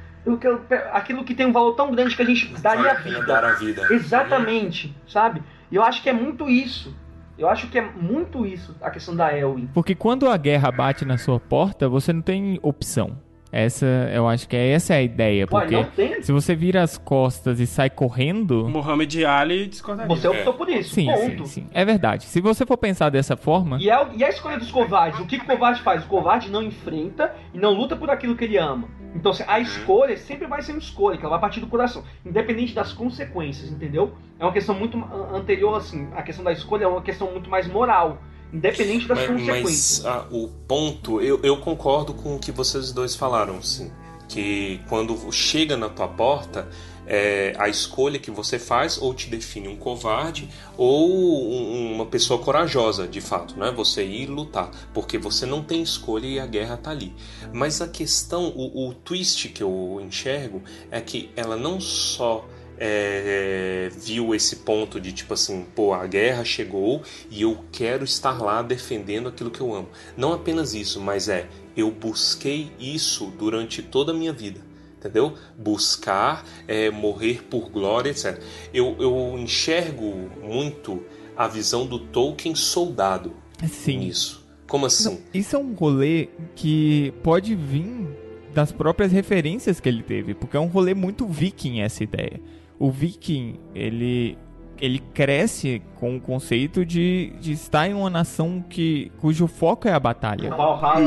aquilo 0.91 1.23
que 1.23 1.34
tem 1.34 1.47
um 1.47 1.51
valor 1.51 1.73
tão 1.73 1.91
grande 1.91 2.15
que 2.15 2.21
a 2.21 2.25
gente 2.25 2.47
daria 2.61 2.91
a 2.91 2.93
vida. 2.93 3.25
Dar 3.25 3.43
a 3.43 3.53
vida. 3.53 3.88
Exatamente, 3.89 4.95
sabe? 5.07 5.41
E 5.71 5.75
eu 5.75 5.84
acho 5.84 6.03
que 6.03 6.09
é 6.09 6.13
muito 6.13 6.47
isso. 6.47 6.95
Eu 7.42 7.50
acho 7.50 7.68
que 7.70 7.80
é 7.80 7.82
muito 7.82 8.46
isso 8.46 8.76
a 8.80 8.92
questão 8.92 9.16
da 9.16 9.36
Elwin. 9.36 9.68
Porque 9.74 9.96
quando 9.96 10.30
a 10.30 10.38
guerra 10.38 10.72
bate 10.72 11.04
na 11.04 11.18
sua 11.18 11.39
porta, 11.39 11.89
você 11.89 12.14
não 12.14 12.22
tem 12.22 12.60
opção. 12.62 13.18
Essa, 13.52 13.86
eu 14.14 14.28
acho 14.30 14.48
que 14.48 14.56
é, 14.56 14.70
essa 14.70 14.94
é 14.94 14.98
a 14.98 15.02
ideia, 15.02 15.46
porque 15.46 15.76
Ué, 15.76 16.22
se 16.22 16.32
você 16.32 16.56
vira 16.56 16.82
as 16.82 16.98
costas 16.98 17.60
e 17.60 17.68
sai 17.68 17.89
correndo... 17.89 18.70
Muhammad 18.70 19.14
Ali 19.26 19.68
discordaria. 19.68 20.16
Você 20.16 20.26
optou 20.26 20.54
por 20.54 20.70
isso, 20.70 20.94
sim, 20.94 21.08
ponto. 21.08 21.46
Sim, 21.46 21.64
sim, 21.64 21.68
é 21.74 21.84
verdade. 21.84 22.26
Se 22.26 22.39
você 22.39 22.66
for 22.66 22.78
pensar 22.78 23.10
dessa 23.10 23.36
forma... 23.36 23.78
E, 23.82 23.89
é, 23.89 24.08
e 24.16 24.24
a 24.24 24.30
escolha 24.30 24.58
dos 24.58 24.72
covardes, 24.72 25.20
o 25.20 25.26
que, 25.26 25.38
que 25.38 25.44
o 25.44 25.48
covarde 25.48 25.82
faz? 25.82 26.06
O 26.06 26.08
covarde 26.08 26.50
não 26.50 26.64
enfrenta 26.64 27.36
e 27.54 27.58
não 27.58 27.74
luta 27.74 27.96
por 27.96 28.10
aquilo 28.10 28.38
que 28.38 28.46
ele 28.46 28.58
ama. 28.58 28.88
Então, 29.14 29.32
a 29.47 29.55
uhum. 29.55 29.62
escolha 29.62 30.18
sempre 30.18 30.47
vai 30.47 30.62
ser 30.62 30.72
uma 30.72 30.80
escolha, 30.80 31.18
que 31.18 31.24
ela 31.24 31.32
vai 31.32 31.41
partir 31.41 31.59
do 31.59 31.68
coração, 31.68 32.03
independente 32.26 32.74
das 32.74 32.93
consequências, 32.93 33.70
entendeu? 33.70 34.14
É 34.39 34.45
uma 34.45 34.53
questão 34.53 34.74
muito 34.74 34.97
anterior, 35.34 35.76
assim, 35.76 36.07
a 36.16 36.22
questão 36.22 36.43
da 36.43 36.51
escolha 36.51 36.86
é 36.86 36.88
uma 36.88 37.01
questão 37.01 37.30
muito 37.32 37.49
mais 37.49 37.68
moral. 37.68 38.20
Independente 38.53 39.07
das 39.07 39.20
mas, 39.20 39.28
consequências. 39.28 40.03
Mas 40.03 40.05
ah, 40.05 40.28
o 40.30 40.49
ponto, 40.68 41.22
eu, 41.22 41.39
eu 41.41 41.57
concordo 41.57 42.14
com 42.14 42.36
o 42.36 42.39
que 42.39 42.51
vocês 42.51 42.91
dois 42.91 43.16
falaram, 43.16 43.62
sim. 43.62 43.91
Que 44.32 44.79
quando 44.88 45.29
chega 45.32 45.75
na 45.75 45.89
tua 45.89 46.07
porta, 46.07 46.69
é, 47.05 47.53
a 47.57 47.67
escolha 47.67 48.17
que 48.17 48.32
você 48.32 48.57
faz 48.57 48.97
ou 48.97 49.13
te 49.13 49.29
define 49.29 49.67
um 49.67 49.75
covarde 49.75 50.47
ou 50.77 51.51
um, 51.51 51.93
uma 51.93 52.05
pessoa 52.05 52.39
corajosa, 52.41 53.05
de 53.07 53.19
fato, 53.19 53.57
né? 53.59 53.71
Você 53.75 54.05
ir 54.05 54.27
lutar, 54.27 54.71
porque 54.93 55.17
você 55.17 55.45
não 55.45 55.61
tem 55.61 55.82
escolha 55.82 56.25
e 56.25 56.39
a 56.39 56.45
guerra 56.45 56.77
tá 56.77 56.91
ali. 56.91 57.13
Mas 57.51 57.82
a 57.82 57.88
questão, 57.88 58.47
o, 58.55 58.88
o 58.88 58.93
twist 58.93 59.49
que 59.49 59.61
eu 59.61 59.99
enxergo 60.01 60.61
é 60.89 61.01
que 61.01 61.29
ela 61.36 61.57
não 61.57 61.82
só 61.82 62.47
é, 62.84 63.91
viu 63.95 64.34
esse 64.34 64.55
ponto 64.57 64.99
de 64.99 65.11
tipo 65.11 65.36
assim, 65.36 65.63
pô, 65.75 65.93
a 65.93 66.07
guerra 66.07 66.43
chegou 66.43 67.03
e 67.29 67.43
eu 67.43 67.63
quero 67.71 68.03
estar 68.03 68.41
lá 68.41 68.63
defendendo 68.63 69.29
aquilo 69.29 69.51
que 69.51 69.61
eu 69.61 69.71
amo. 69.71 69.89
Não 70.17 70.34
apenas 70.34 70.73
isso, 70.73 70.99
mas 70.99 71.29
é 71.29 71.47
eu 71.76 71.91
busquei 71.91 72.72
isso 72.80 73.32
durante 73.38 73.82
toda 73.82 74.11
a 74.11 74.15
minha 74.15 74.34
vida. 74.34 74.59
Entendeu? 74.97 75.36
Buscar, 75.57 76.45
é, 76.67 76.91
morrer 76.91 77.43
por 77.49 77.69
glória, 77.69 78.11
etc. 78.11 78.39
Eu, 78.72 78.95
eu 78.99 79.36
enxergo 79.39 80.30
muito 80.43 81.03
a 81.36 81.47
visão 81.47 81.88
do 81.88 81.97
Tolkien 81.97 82.53
soldado 82.53 83.34
Sim. 83.67 83.97
nisso. 83.97 84.45
Como 84.67 84.86
assim? 84.86 85.05
Não, 85.05 85.19
isso 85.34 85.55
é 85.55 85.59
um 85.59 85.74
rolê 85.74 86.30
que 86.55 87.11
pode 87.24 87.55
vir 87.55 88.15
das 88.53 88.72
próprias 88.72 89.11
referências 89.11 89.80
que 89.80 89.89
ele 89.89 90.03
teve, 90.03 90.36
porque 90.36 90.55
é 90.55 90.59
um 90.59 90.67
rolê 90.67 90.93
muito 90.93 91.26
viking 91.26 91.80
essa 91.80 92.03
ideia 92.03 92.39
o 92.82 92.89
viking, 92.89 93.59
ele 93.76 94.36
ele 94.82 94.99
cresce 95.13 95.79
com 95.95 96.15
o 96.15 96.19
conceito 96.19 96.84
de, 96.84 97.34
de 97.39 97.51
estar 97.51 97.88
em 97.88 97.93
uma 97.93 98.09
nação 98.09 98.65
que 98.67 99.11
cujo 99.19 99.45
foco 99.45 99.88
é 99.88 99.93
a 99.93 99.99
batalha. 99.99 100.49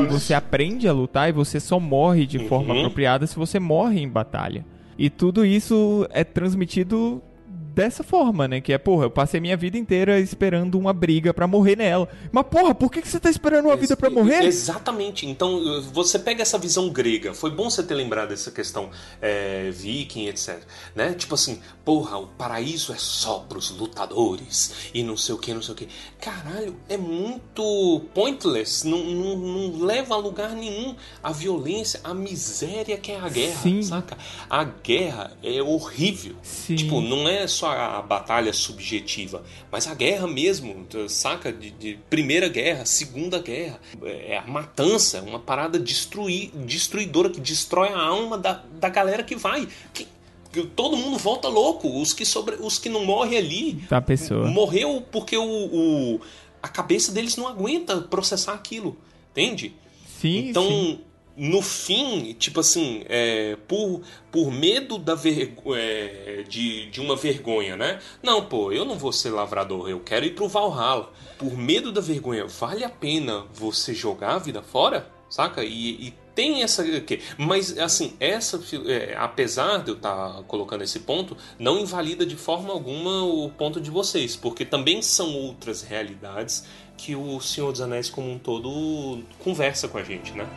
Você 0.09 0.33
aprende 0.33 0.87
a 0.87 0.93
lutar 0.93 1.27
e 1.27 1.33
você 1.33 1.59
só 1.59 1.77
morre 1.77 2.25
de 2.25 2.39
forma 2.47 2.73
uhum. 2.73 2.79
apropriada 2.79 3.27
se 3.27 3.35
você 3.35 3.59
morre 3.59 3.99
em 3.99 4.07
batalha. 4.09 4.65
E 4.97 5.09
tudo 5.09 5.45
isso 5.45 6.07
é 6.11 6.23
transmitido 6.23 7.21
dessa 7.75 8.03
forma, 8.03 8.47
né? 8.47 8.61
Que 8.61 8.71
é, 8.71 8.77
porra, 8.77 9.05
eu 9.05 9.11
passei 9.11 9.41
minha 9.41 9.57
vida 9.57 9.77
inteira 9.77 10.17
esperando 10.19 10.79
uma 10.79 10.93
briga 10.93 11.33
pra 11.33 11.45
morrer 11.45 11.75
nela. 11.75 12.07
Mas, 12.31 12.45
porra, 12.47 12.73
por 12.73 12.89
que, 12.89 13.01
que 13.01 13.07
você 13.07 13.19
tá 13.19 13.29
esperando 13.29 13.65
uma 13.65 13.75
vida 13.75 13.97
pra 13.97 14.09
morrer? 14.09 14.45
Exatamente. 14.45 15.27
Então, 15.27 15.81
você 15.91 16.17
pega 16.17 16.41
essa 16.41 16.57
visão 16.57 16.89
grega. 16.89 17.33
Foi 17.33 17.51
bom 17.51 17.69
você 17.69 17.83
ter 17.83 17.93
lembrado 17.93 18.29
dessa 18.29 18.49
questão 18.49 18.89
é, 19.21 19.69
viking, 19.71 20.27
etc. 20.27 20.59
Né? 20.95 21.13
Tipo 21.13 21.35
assim, 21.35 21.59
porra, 21.83 22.17
o 22.17 22.27
paraíso 22.27 22.93
é 22.93 22.97
só 22.97 23.39
pros 23.39 23.69
lutadores 23.71 24.89
e 24.93 25.03
não 25.03 25.17
sei 25.17 25.35
o 25.35 25.37
que, 25.37 25.53
não 25.53 25.61
sei 25.61 25.73
o 25.73 25.77
que. 25.77 25.89
Caralho, 26.21 26.77
é 26.87 26.95
muito 26.95 28.01
pointless. 28.13 28.87
Não, 28.87 29.03
não, 29.03 29.37
não 29.37 29.85
leva 29.85 30.15
a 30.15 30.17
lugar 30.17 30.51
nenhum 30.51 30.95
a 31.21 31.31
violência, 31.33 31.99
a 32.03 32.13
miséria 32.13 32.97
que 32.97 33.11
é 33.11 33.19
a 33.19 33.27
guerra, 33.27 33.61
Sim. 33.61 33.81
saca? 33.81 34.17
A 34.49 34.63
guerra 34.63 35.33
é 35.43 35.61
horrível. 35.61 36.35
Sim. 36.41 36.75
Tipo, 36.75 37.01
não 37.01 37.27
é 37.27 37.45
só 37.47 37.64
a 37.71 38.01
batalha 38.01 38.53
subjetiva, 38.53 39.43
mas 39.71 39.87
a 39.87 39.93
guerra 39.93 40.27
mesmo, 40.27 40.85
saca? 41.07 41.51
De, 41.51 41.71
de 41.71 41.99
primeira 42.09 42.47
guerra, 42.47 42.85
segunda 42.85 43.39
guerra. 43.39 43.79
É 44.03 44.37
a 44.37 44.47
matança, 44.47 45.21
uma 45.21 45.39
parada 45.39 45.79
destruir, 45.79 46.51
destruidora 46.53 47.29
que 47.29 47.39
destrói 47.39 47.89
a 47.89 47.99
alma 47.99 48.37
da, 48.37 48.63
da 48.79 48.89
galera 48.89 49.23
que 49.23 49.35
vai. 49.35 49.67
Que, 49.93 50.07
todo 50.75 50.95
mundo 50.95 51.17
volta 51.17 51.47
louco. 51.47 52.01
Os 52.01 52.13
que, 52.13 52.25
sobre, 52.25 52.55
os 52.59 52.79
que 52.79 52.89
não 52.89 53.03
morrem 53.05 53.37
ali. 53.37 53.73
Da 53.89 54.01
pessoa. 54.01 54.47
Morreu 54.47 55.03
porque 55.11 55.37
o, 55.37 55.43
o, 55.43 56.21
a 56.61 56.67
cabeça 56.67 57.11
deles 57.11 57.35
não 57.35 57.47
aguenta 57.47 58.01
processar 58.01 58.53
aquilo. 58.53 58.97
Entende? 59.31 59.75
Sim, 60.19 60.49
Então, 60.49 60.67
sim. 60.67 60.99
No 61.37 61.61
fim, 61.61 62.33
tipo 62.33 62.61
assim, 62.61 63.03
é, 63.09 63.57
por, 63.67 64.01
por 64.31 64.51
medo 64.51 64.97
da 64.97 65.15
é, 65.75 66.43
de, 66.47 66.89
de 66.89 67.01
uma 67.01 67.15
vergonha, 67.15 67.75
né? 67.75 67.99
Não, 68.23 68.45
pô, 68.45 68.71
eu 68.71 68.85
não 68.85 68.97
vou 68.97 69.11
ser 69.11 69.31
lavrador, 69.31 69.89
eu 69.89 69.99
quero 69.99 70.25
ir 70.25 70.33
pro 70.33 70.47
Valhalla. 70.47 71.11
Por 71.37 71.57
medo 71.57 71.91
da 71.91 71.99
vergonha, 71.99 72.45
vale 72.47 72.83
a 72.83 72.89
pena 72.89 73.45
você 73.53 73.93
jogar 73.93 74.35
a 74.35 74.39
vida 74.39 74.61
fora? 74.61 75.11
Saca? 75.29 75.63
E, 75.63 76.07
e 76.07 76.13
tem 76.33 76.63
essa. 76.63 76.85
Mas, 77.37 77.77
assim, 77.77 78.13
essa. 78.19 78.61
é, 78.87 79.15
apesar 79.17 79.79
de 79.79 79.89
eu 79.89 79.95
estar 79.95 80.43
colocando 80.43 80.83
esse 80.83 80.99
ponto, 80.99 81.35
não 81.59 81.79
invalida 81.79 82.25
de 82.25 82.35
forma 82.35 82.71
alguma 82.71 83.23
o 83.23 83.49
ponto 83.49 83.81
de 83.81 83.89
vocês, 83.89 84.35
porque 84.35 84.63
também 84.63 85.01
são 85.01 85.33
outras 85.33 85.81
realidades 85.81 86.65
que 86.97 87.15
o 87.15 87.41
Senhor 87.41 87.71
dos 87.71 87.81
Anéis, 87.81 88.09
como 88.09 88.31
um 88.31 88.39
todo, 88.39 89.23
conversa 89.39 89.87
com 89.87 89.97
a 89.97 90.03
gente, 90.03 90.31
né? 90.33 90.47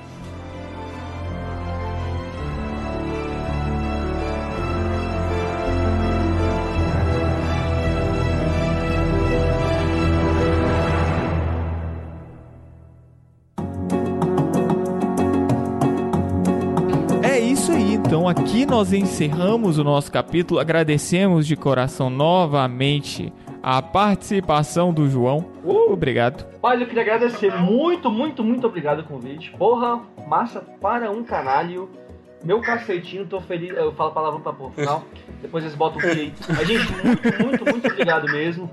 Nós 18.68 18.92
encerramos 18.92 19.78
o 19.78 19.84
nosso 19.84 20.12
capítulo. 20.12 20.60
Agradecemos 20.60 21.46
de 21.46 21.56
coração 21.56 22.10
novamente 22.10 23.32
a 23.62 23.80
participação 23.80 24.92
do 24.92 25.08
João. 25.08 25.46
Obrigado. 25.64 26.46
Olha, 26.62 26.82
eu 26.82 26.86
queria 26.86 27.02
agradecer 27.02 27.50
muito, 27.56 28.10
muito, 28.10 28.44
muito 28.44 28.66
obrigado 28.66 29.00
o 29.00 29.04
convite. 29.04 29.50
Porra, 29.52 30.02
massa 30.26 30.60
para 30.80 31.10
um 31.10 31.24
canalho. 31.24 31.88
Meu 32.44 32.60
cacetinho, 32.60 33.26
tô 33.26 33.40
feliz. 33.40 33.74
Eu 33.74 33.92
falo 33.94 34.12
palavrão 34.12 34.40
pra 34.40 34.52
no 34.52 34.70
final. 34.70 35.02
Depois 35.40 35.64
eles 35.64 35.74
botam 35.74 35.98
o 35.98 36.00
que 36.00 36.06
aí. 36.06 36.32
Mas, 36.48 36.68
gente, 36.68 36.92
muito, 36.92 37.44
muito, 37.44 37.64
muito 37.64 37.88
obrigado 37.88 38.30
mesmo. 38.30 38.70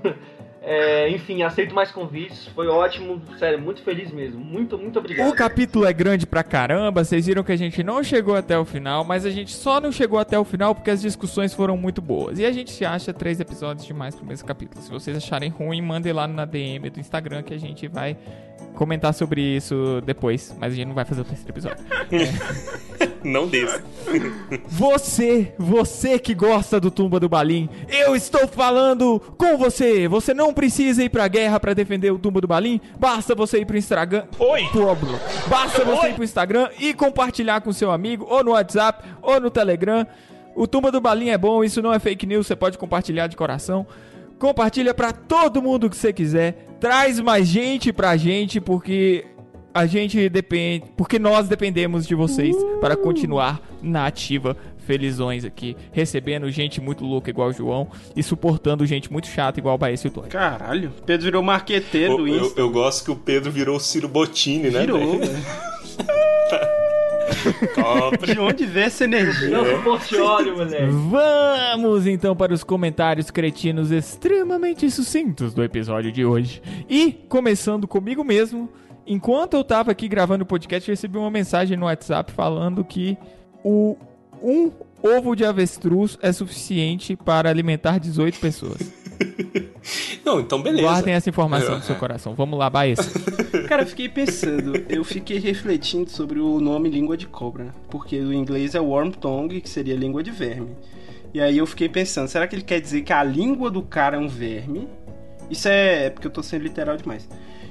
É, 0.68 1.08
enfim, 1.10 1.44
aceito 1.44 1.72
mais 1.72 1.92
convites. 1.92 2.48
Foi 2.48 2.66
ótimo. 2.66 3.22
Sério, 3.38 3.60
muito 3.60 3.82
feliz 3.82 4.10
mesmo. 4.10 4.44
Muito, 4.44 4.76
muito 4.76 4.98
obrigado. 4.98 5.30
O 5.30 5.32
capítulo 5.32 5.86
é 5.86 5.92
grande 5.92 6.26
pra 6.26 6.42
caramba, 6.42 7.04
vocês 7.04 7.24
viram 7.24 7.44
que 7.44 7.52
a 7.52 7.56
gente 7.56 7.84
não 7.84 8.02
chegou 8.02 8.34
até 8.34 8.58
o 8.58 8.64
final, 8.64 9.04
mas 9.04 9.24
a 9.24 9.30
gente 9.30 9.54
só 9.54 9.80
não 9.80 9.92
chegou 9.92 10.18
até 10.18 10.36
o 10.36 10.44
final 10.44 10.74
porque 10.74 10.90
as 10.90 11.00
discussões 11.00 11.54
foram 11.54 11.76
muito 11.76 12.02
boas. 12.02 12.40
E 12.40 12.44
a 12.44 12.50
gente 12.50 12.84
acha 12.84 13.14
três 13.14 13.38
episódios 13.38 13.86
demais 13.86 14.16
pro 14.16 14.26
mesmo 14.26 14.44
capítulo. 14.44 14.82
Se 14.82 14.90
vocês 14.90 15.16
acharem 15.16 15.50
ruim, 15.50 15.80
mandem 15.80 16.12
lá 16.12 16.26
na 16.26 16.44
DM 16.44 16.90
do 16.90 16.98
Instagram 16.98 17.44
que 17.44 17.54
a 17.54 17.58
gente 17.58 17.86
vai 17.86 18.16
comentar 18.74 19.14
sobre 19.14 19.40
isso 19.40 20.02
depois. 20.04 20.52
Mas 20.58 20.72
a 20.72 20.76
gente 20.76 20.88
não 20.88 20.94
vai 20.96 21.04
fazer 21.04 21.20
o 21.20 21.24
terceiro 21.24 21.52
episódio. 21.52 21.84
Não 23.26 23.48
desse. 23.48 23.82
Você, 24.68 25.52
você 25.58 26.16
que 26.16 26.32
gosta 26.32 26.78
do 26.78 26.92
Tumba 26.92 27.18
do 27.18 27.28
Balim, 27.28 27.68
eu 27.88 28.14
estou 28.14 28.46
falando 28.46 29.20
com 29.36 29.58
você. 29.58 30.06
Você 30.06 30.32
não 30.32 30.54
precisa 30.54 31.02
ir 31.02 31.08
pra 31.08 31.26
guerra 31.26 31.58
pra 31.58 31.74
defender 31.74 32.12
o 32.12 32.18
Tumba 32.18 32.40
do 32.40 32.46
Balim. 32.46 32.80
Basta 32.98 33.34
você 33.34 33.58
ir 33.58 33.66
pro 33.66 33.76
Instagram. 33.76 34.24
Oi. 34.38 34.68
Basta 35.48 35.84
você 35.84 36.10
ir 36.10 36.14
pro 36.14 36.22
Instagram 36.22 36.68
e 36.78 36.94
compartilhar 36.94 37.60
com 37.62 37.72
seu 37.72 37.90
amigo 37.90 38.26
ou 38.28 38.44
no 38.44 38.52
WhatsApp 38.52 39.08
ou 39.20 39.40
no 39.40 39.50
Telegram. 39.50 40.06
O 40.54 40.68
Tumba 40.68 40.92
do 40.92 41.00
Balim 41.00 41.30
é 41.30 41.38
bom, 41.38 41.64
isso 41.64 41.82
não 41.82 41.92
é 41.92 41.98
fake 41.98 42.26
news, 42.26 42.46
você 42.46 42.54
pode 42.54 42.78
compartilhar 42.78 43.26
de 43.26 43.36
coração. 43.36 43.86
Compartilha 44.38 44.94
pra 44.94 45.12
todo 45.12 45.60
mundo 45.60 45.90
que 45.90 45.96
você 45.96 46.12
quiser. 46.12 46.76
Traz 46.78 47.18
mais 47.18 47.48
gente 47.48 47.92
pra 47.92 48.16
gente 48.16 48.60
porque 48.60 49.26
a 49.76 49.84
gente 49.84 50.26
depende, 50.30 50.86
porque 50.96 51.18
nós 51.18 51.48
dependemos 51.48 52.06
de 52.06 52.14
vocês 52.14 52.56
para 52.80 52.96
continuar 52.96 53.60
na 53.82 54.06
ativa, 54.06 54.56
felizões 54.78 55.44
aqui, 55.44 55.76
recebendo 55.92 56.50
gente 56.50 56.80
muito 56.80 57.04
louca 57.04 57.28
igual 57.28 57.50
o 57.50 57.52
João 57.52 57.88
e 58.16 58.22
suportando 58.22 58.86
gente 58.86 59.12
muito 59.12 59.28
chata 59.28 59.60
igual 59.60 59.74
o 59.74 59.78
Baez 59.78 60.00
e 60.00 60.06
o 60.06 60.10
Tony. 60.10 60.28
Caralho, 60.28 60.90
Pedro 61.04 61.24
virou 61.24 61.42
marqueteiro 61.42 62.16
do 62.16 62.26
Eu, 62.26 62.54
eu, 62.56 62.70
gosto 62.70 63.04
que 63.04 63.10
o 63.10 63.16
Pedro 63.16 63.50
virou 63.50 63.76
o 63.76 63.80
Ciro 63.80 64.08
Bottini, 64.08 64.70
né? 64.70 64.80
Virou, 64.80 65.18
velho. 65.18 65.32
Top. 67.74 68.26
De 68.26 68.40
onde 68.40 68.64
vê 68.64 68.80
essa 68.80 69.04
energia? 69.04 69.50
Não 69.50 69.64
suporte 69.64 70.16
óleo, 70.16 70.56
moleque. 70.56 70.90
Vamos 70.90 72.06
então 72.06 72.34
para 72.34 72.52
os 72.52 72.64
comentários 72.64 73.30
cretinos 73.30 73.90
extremamente 73.90 74.90
sucintos 74.90 75.52
do 75.52 75.62
episódio 75.62 76.10
de 76.10 76.24
hoje. 76.24 76.62
E 76.88 77.12
começando 77.28 77.86
comigo 77.86 78.24
mesmo, 78.24 78.68
enquanto 79.06 79.54
eu 79.54 79.64
tava 79.64 79.92
aqui 79.92 80.08
gravando 80.08 80.44
o 80.44 80.46
podcast, 80.46 80.88
eu 80.88 80.92
recebi 80.92 81.16
uma 81.18 81.30
mensagem 81.30 81.76
no 81.76 81.86
WhatsApp 81.86 82.32
falando 82.32 82.84
que 82.84 83.16
o 83.64 83.96
um 84.42 84.70
ovo 85.02 85.34
de 85.34 85.44
avestruz 85.44 86.18
é 86.20 86.32
suficiente 86.32 87.16
para 87.16 87.48
alimentar 87.48 87.98
18 87.98 88.38
pessoas. 88.38 88.92
Não, 90.24 90.40
então 90.40 90.60
beleza. 90.60 90.82
Guardem 90.82 91.14
essa 91.14 91.28
informação 91.28 91.76
no 91.76 91.82
seu 91.82 91.94
é. 91.94 91.98
coração. 91.98 92.34
Vamos 92.34 92.58
lá, 92.58 92.68
Baez. 92.68 92.98
Cara, 93.68 93.82
eu 93.82 93.86
fiquei 93.86 94.08
pensando, 94.08 94.84
eu 94.88 95.04
fiquei 95.04 95.38
refletindo 95.38 96.10
sobre 96.10 96.38
o 96.38 96.60
nome 96.60 96.90
língua 96.90 97.16
de 97.16 97.26
cobra, 97.26 97.64
né? 97.64 97.72
porque 97.88 98.18
o 98.18 98.32
inglês 98.32 98.74
é 98.74 98.80
worm 98.80 99.10
tongue, 99.10 99.60
que 99.60 99.68
seria 99.68 99.94
língua 99.94 100.22
de 100.22 100.30
verme. 100.30 100.76
E 101.32 101.40
aí 101.40 101.58
eu 101.58 101.66
fiquei 101.66 101.88
pensando, 101.88 102.28
será 102.28 102.46
que 102.46 102.56
ele 102.56 102.62
quer 102.62 102.80
dizer 102.80 103.02
que 103.02 103.12
a 103.12 103.22
língua 103.22 103.70
do 103.70 103.82
cara 103.82 104.16
é 104.16 104.20
um 104.20 104.28
verme? 104.28 104.88
Isso 105.50 105.68
é, 105.68 106.06
é 106.06 106.10
porque 106.10 106.26
eu 106.26 106.30
tô 106.30 106.42
sendo 106.42 106.62
literal 106.62 106.96
demais. 106.96 107.28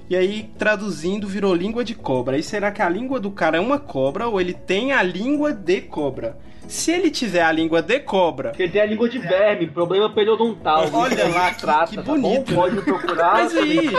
E 0.10 0.16
aí, 0.16 0.50
traduzindo, 0.58 1.28
virou 1.28 1.54
língua 1.56 1.84
de 1.84 1.96
cobra. 1.96 2.36
Aí 2.36 2.44
será 2.44 2.72
que 2.72 2.82
a 2.82 2.88
língua 2.90 3.20
do 3.20 3.32
cara 3.32 3.58
é 3.58 3.60
uma 3.60 3.80
cobra 3.80 4.28
ou 4.28 4.40
ele 4.40 4.54
tem 4.54 4.92
a 4.94 5.02
língua 5.02 5.52
de 5.52 5.82
cobra? 5.82 6.38
Se 6.68 6.92
ele 6.92 7.12
tiver 7.12 7.44
a 7.44 7.52
língua 7.52 7.82
de 7.82 8.00
cobra, 8.00 8.50
Porque 8.50 8.64
ele 8.64 8.72
tem 8.72 8.82
a 8.82 8.86
língua 8.86 9.08
de 9.08 9.20
verme, 9.20 9.68
problema 9.68 10.10
periodontal. 10.12 10.90
Olha 10.94 11.28
lá, 11.28 11.54
que- 11.54 11.62
trata, 11.62 11.90
que 11.92 11.96
tá 11.98 12.02
bonito. 12.04 12.54
bom? 12.54 12.56
Pode 12.62 12.82
procurar. 12.82 13.34
Mas 13.34 13.56
aí- 13.56 13.90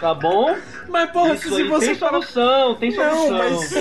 Tá 0.00 0.14
bom? 0.14 0.56
Mas 0.88 1.10
porra, 1.10 1.34
Isso 1.34 1.48
se 1.54 1.54
aí 1.62 1.68
você 1.68 1.86
tem 1.86 1.94
solução, 1.94 2.74
tem 2.76 2.90
solução. 2.90 3.28
Não, 3.30 3.38
mas 3.38 3.72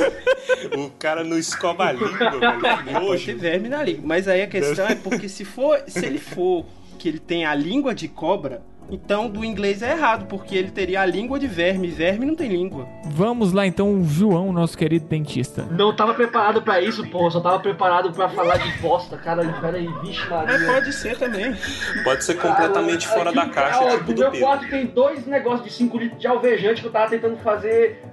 O 0.78 0.90
cara 1.00 1.24
não 1.24 1.38
escova 1.38 1.86
a 1.86 1.92
língua, 1.94 2.10
velho. 2.10 2.40
Que 2.42 2.94
pode 2.94 3.26
ter 3.26 3.32
nojo. 3.34 3.38
verme 3.40 3.70
na 3.70 3.82
língua. 3.84 4.02
Mas 4.06 4.28
aí 4.28 4.42
a 4.42 4.48
questão 4.48 4.86
é 4.86 4.96
porque 4.96 5.30
se 5.30 5.46
for, 5.46 5.82
se 5.88 6.06
ele 6.06 6.20
for 6.20 6.66
que 6.98 7.08
ele 7.08 7.20
tem 7.20 7.46
a 7.46 7.56
língua 7.56 7.96
de 7.96 8.10
cobra, 8.10 8.62
então 8.92 9.30
do 9.30 9.46
inglês 9.46 9.82
é 9.82 9.92
errado, 9.92 10.26
porque 10.26 10.56
ele 10.56 10.72
teria 10.72 11.02
a 11.02 11.06
língua 11.06 11.40
de 11.40 11.48
verme. 11.48 11.88
e 11.88 11.92
Verme 11.92 12.26
não 12.26 12.36
tem 12.36 12.50
língua. 12.50 12.88
Vamos 13.06 13.54
lá 13.54 13.66
então, 13.68 13.94
o 13.94 14.04
João, 14.04 14.52
nosso 14.52 14.78
querido 14.78 15.06
dentista. 15.08 15.66
Não 15.72 15.96
tava 15.96 16.14
preparado 16.14 16.62
pra 16.62 16.82
isso, 16.82 17.08
porra. 17.10 17.30
Só 17.32 17.40
tava 17.40 17.60
preparado 17.60 18.12
pra 18.12 18.28
falar 18.30 18.58
de 18.58 18.72
bosta. 18.80 19.18
Caralho, 19.18 19.54
peraí, 19.62 19.88
vixe, 20.02 20.28
Maria. 20.30 20.58
Mas 20.58 20.66
pode 20.66 20.94
ser 20.94 21.18
também. 21.18 21.56
Pode 22.04 22.24
ser 22.24 22.36
completamente 22.36 23.08
Ah, 23.08 23.12
fora 23.12 23.30
aqui, 23.30 23.40
da 23.40 23.48
caixa, 23.50 23.80
ó, 23.84 23.90
tipo 23.92 24.04
No 24.10 24.14
do 24.14 24.22
meu 24.22 24.32
Pedro. 24.32 24.46
quarto 24.48 24.70
tem 24.70 24.86
dois 24.88 25.26
negócios 25.26 25.64
de 25.66 25.72
5 25.74 25.98
litros 25.98 26.20
de 26.20 26.28
alvejante 26.28 26.82
que 26.82 26.88
eu 26.88 26.92
tava 26.92 27.10
tentando 27.10 27.38
fazer 27.38 28.04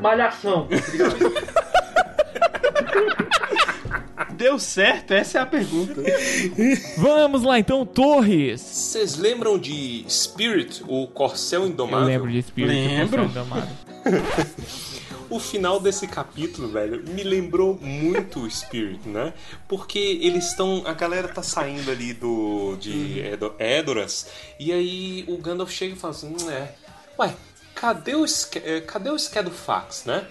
malhação. 0.00 0.68
tá? 0.68 0.76
Deu 4.36 4.58
certo? 4.58 5.12
Essa 5.12 5.38
é 5.38 5.40
a 5.42 5.46
pergunta. 5.46 6.02
Vamos 6.98 7.42
lá 7.42 7.58
então, 7.58 7.86
Torres. 7.86 8.60
Vocês 8.60 9.16
lembram 9.16 9.58
de 9.58 10.04
Spirit, 10.08 10.82
o 10.86 11.06
Corcel 11.06 11.62
Eu 11.62 11.68
Indomável? 11.68 12.06
lembro 12.06 12.30
de 12.30 12.38
Espírito. 12.38 12.72
Lembro. 12.72 13.24
Indomado. 13.24 13.68
o 15.30 15.40
final 15.40 15.80
desse 15.80 16.06
capítulo, 16.06 16.68
velho, 16.68 17.02
me 17.08 17.22
lembrou 17.22 17.78
muito 17.80 18.40
o 18.40 18.50
Spirit, 18.50 19.08
né? 19.08 19.32
Porque 19.66 19.98
eles 19.98 20.48
estão. 20.48 20.82
A 20.86 20.92
galera 20.92 21.28
tá 21.28 21.42
saindo 21.42 21.90
ali 21.90 22.12
do. 22.12 22.76
de 22.78 23.20
Edo- 23.20 23.54
Edoras, 23.58 24.28
e 24.60 24.72
aí 24.72 25.24
o 25.28 25.38
Gandalf 25.38 25.70
chega 25.72 25.94
e 25.94 25.98
fala 25.98 26.12
assim: 26.14 26.28
hum, 26.38 26.50
é. 26.50 26.72
Ué, 27.18 27.34
cadê 27.74 28.14
o, 28.14 28.24
eh, 28.56 28.80
cadê 28.82 29.08
o 29.10 29.16
Skedofax, 29.18 30.04
né? 30.04 30.26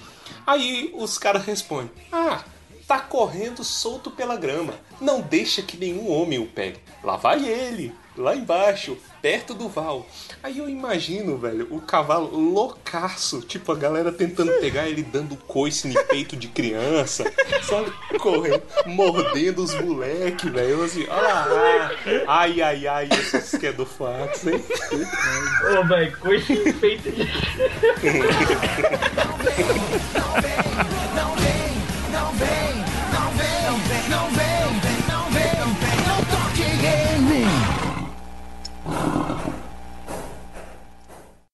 Aí 0.46 0.92
os 0.96 1.18
caras 1.18 1.44
respondem: 1.46 1.90
Ah, 2.12 2.44
tá 2.88 3.00
correndo 3.00 3.64
solto 3.64 4.12
pela 4.12 4.36
grama. 4.36 4.74
Não 5.02 5.22
deixa 5.22 5.62
que 5.62 5.78
nenhum 5.78 6.10
homem 6.10 6.40
o 6.40 6.48
pegue. 6.48 6.80
Lá 7.04 7.18
vai 7.18 7.46
ele, 7.46 7.94
lá 8.18 8.36
embaixo, 8.36 8.98
perto 9.22 9.54
do 9.54 9.68
Val. 9.68 10.06
Aí 10.42 10.58
eu 10.58 10.70
imagino, 10.70 11.38
velho, 11.38 11.68
o 11.72 11.82
cavalo 11.82 12.36
loucaço, 12.38 13.42
tipo 13.42 13.72
a 13.72 13.76
galera 13.76 14.12
tentando 14.12 14.52
pegar 14.54 14.88
ele 14.88 15.04
dando 15.04 15.36
coice 15.36 15.88
no 15.88 16.04
peito 16.06 16.36
de 16.36 16.48
criança, 16.48 17.24
sabe? 17.64 17.92
Correndo, 18.20 18.64
mordendo 18.86 19.64
os 19.64 19.74
moleque, 19.76 20.50
velho. 20.50 20.84
Assim, 20.84 21.06
olha 21.10 21.22
lá, 21.22 21.92
ai, 22.28 22.62
ai, 22.62 22.88
ai, 22.88 23.10
esses 23.12 23.60
que 23.60 23.68
é 23.68 23.74
do 23.74 23.86
fato, 23.86 24.50
hein? 24.50 24.64
Ô, 25.78 25.88
velho, 25.88 26.18
coice 26.20 26.54
em 26.54 26.74
peito 26.74 27.12
de 27.12 27.26
criança. 27.26 27.56
não 29.24 29.38
vem, 30.42 30.58
não 31.16 31.36
vem, 31.36 32.12
não 32.12 32.32
vem. 32.34 32.65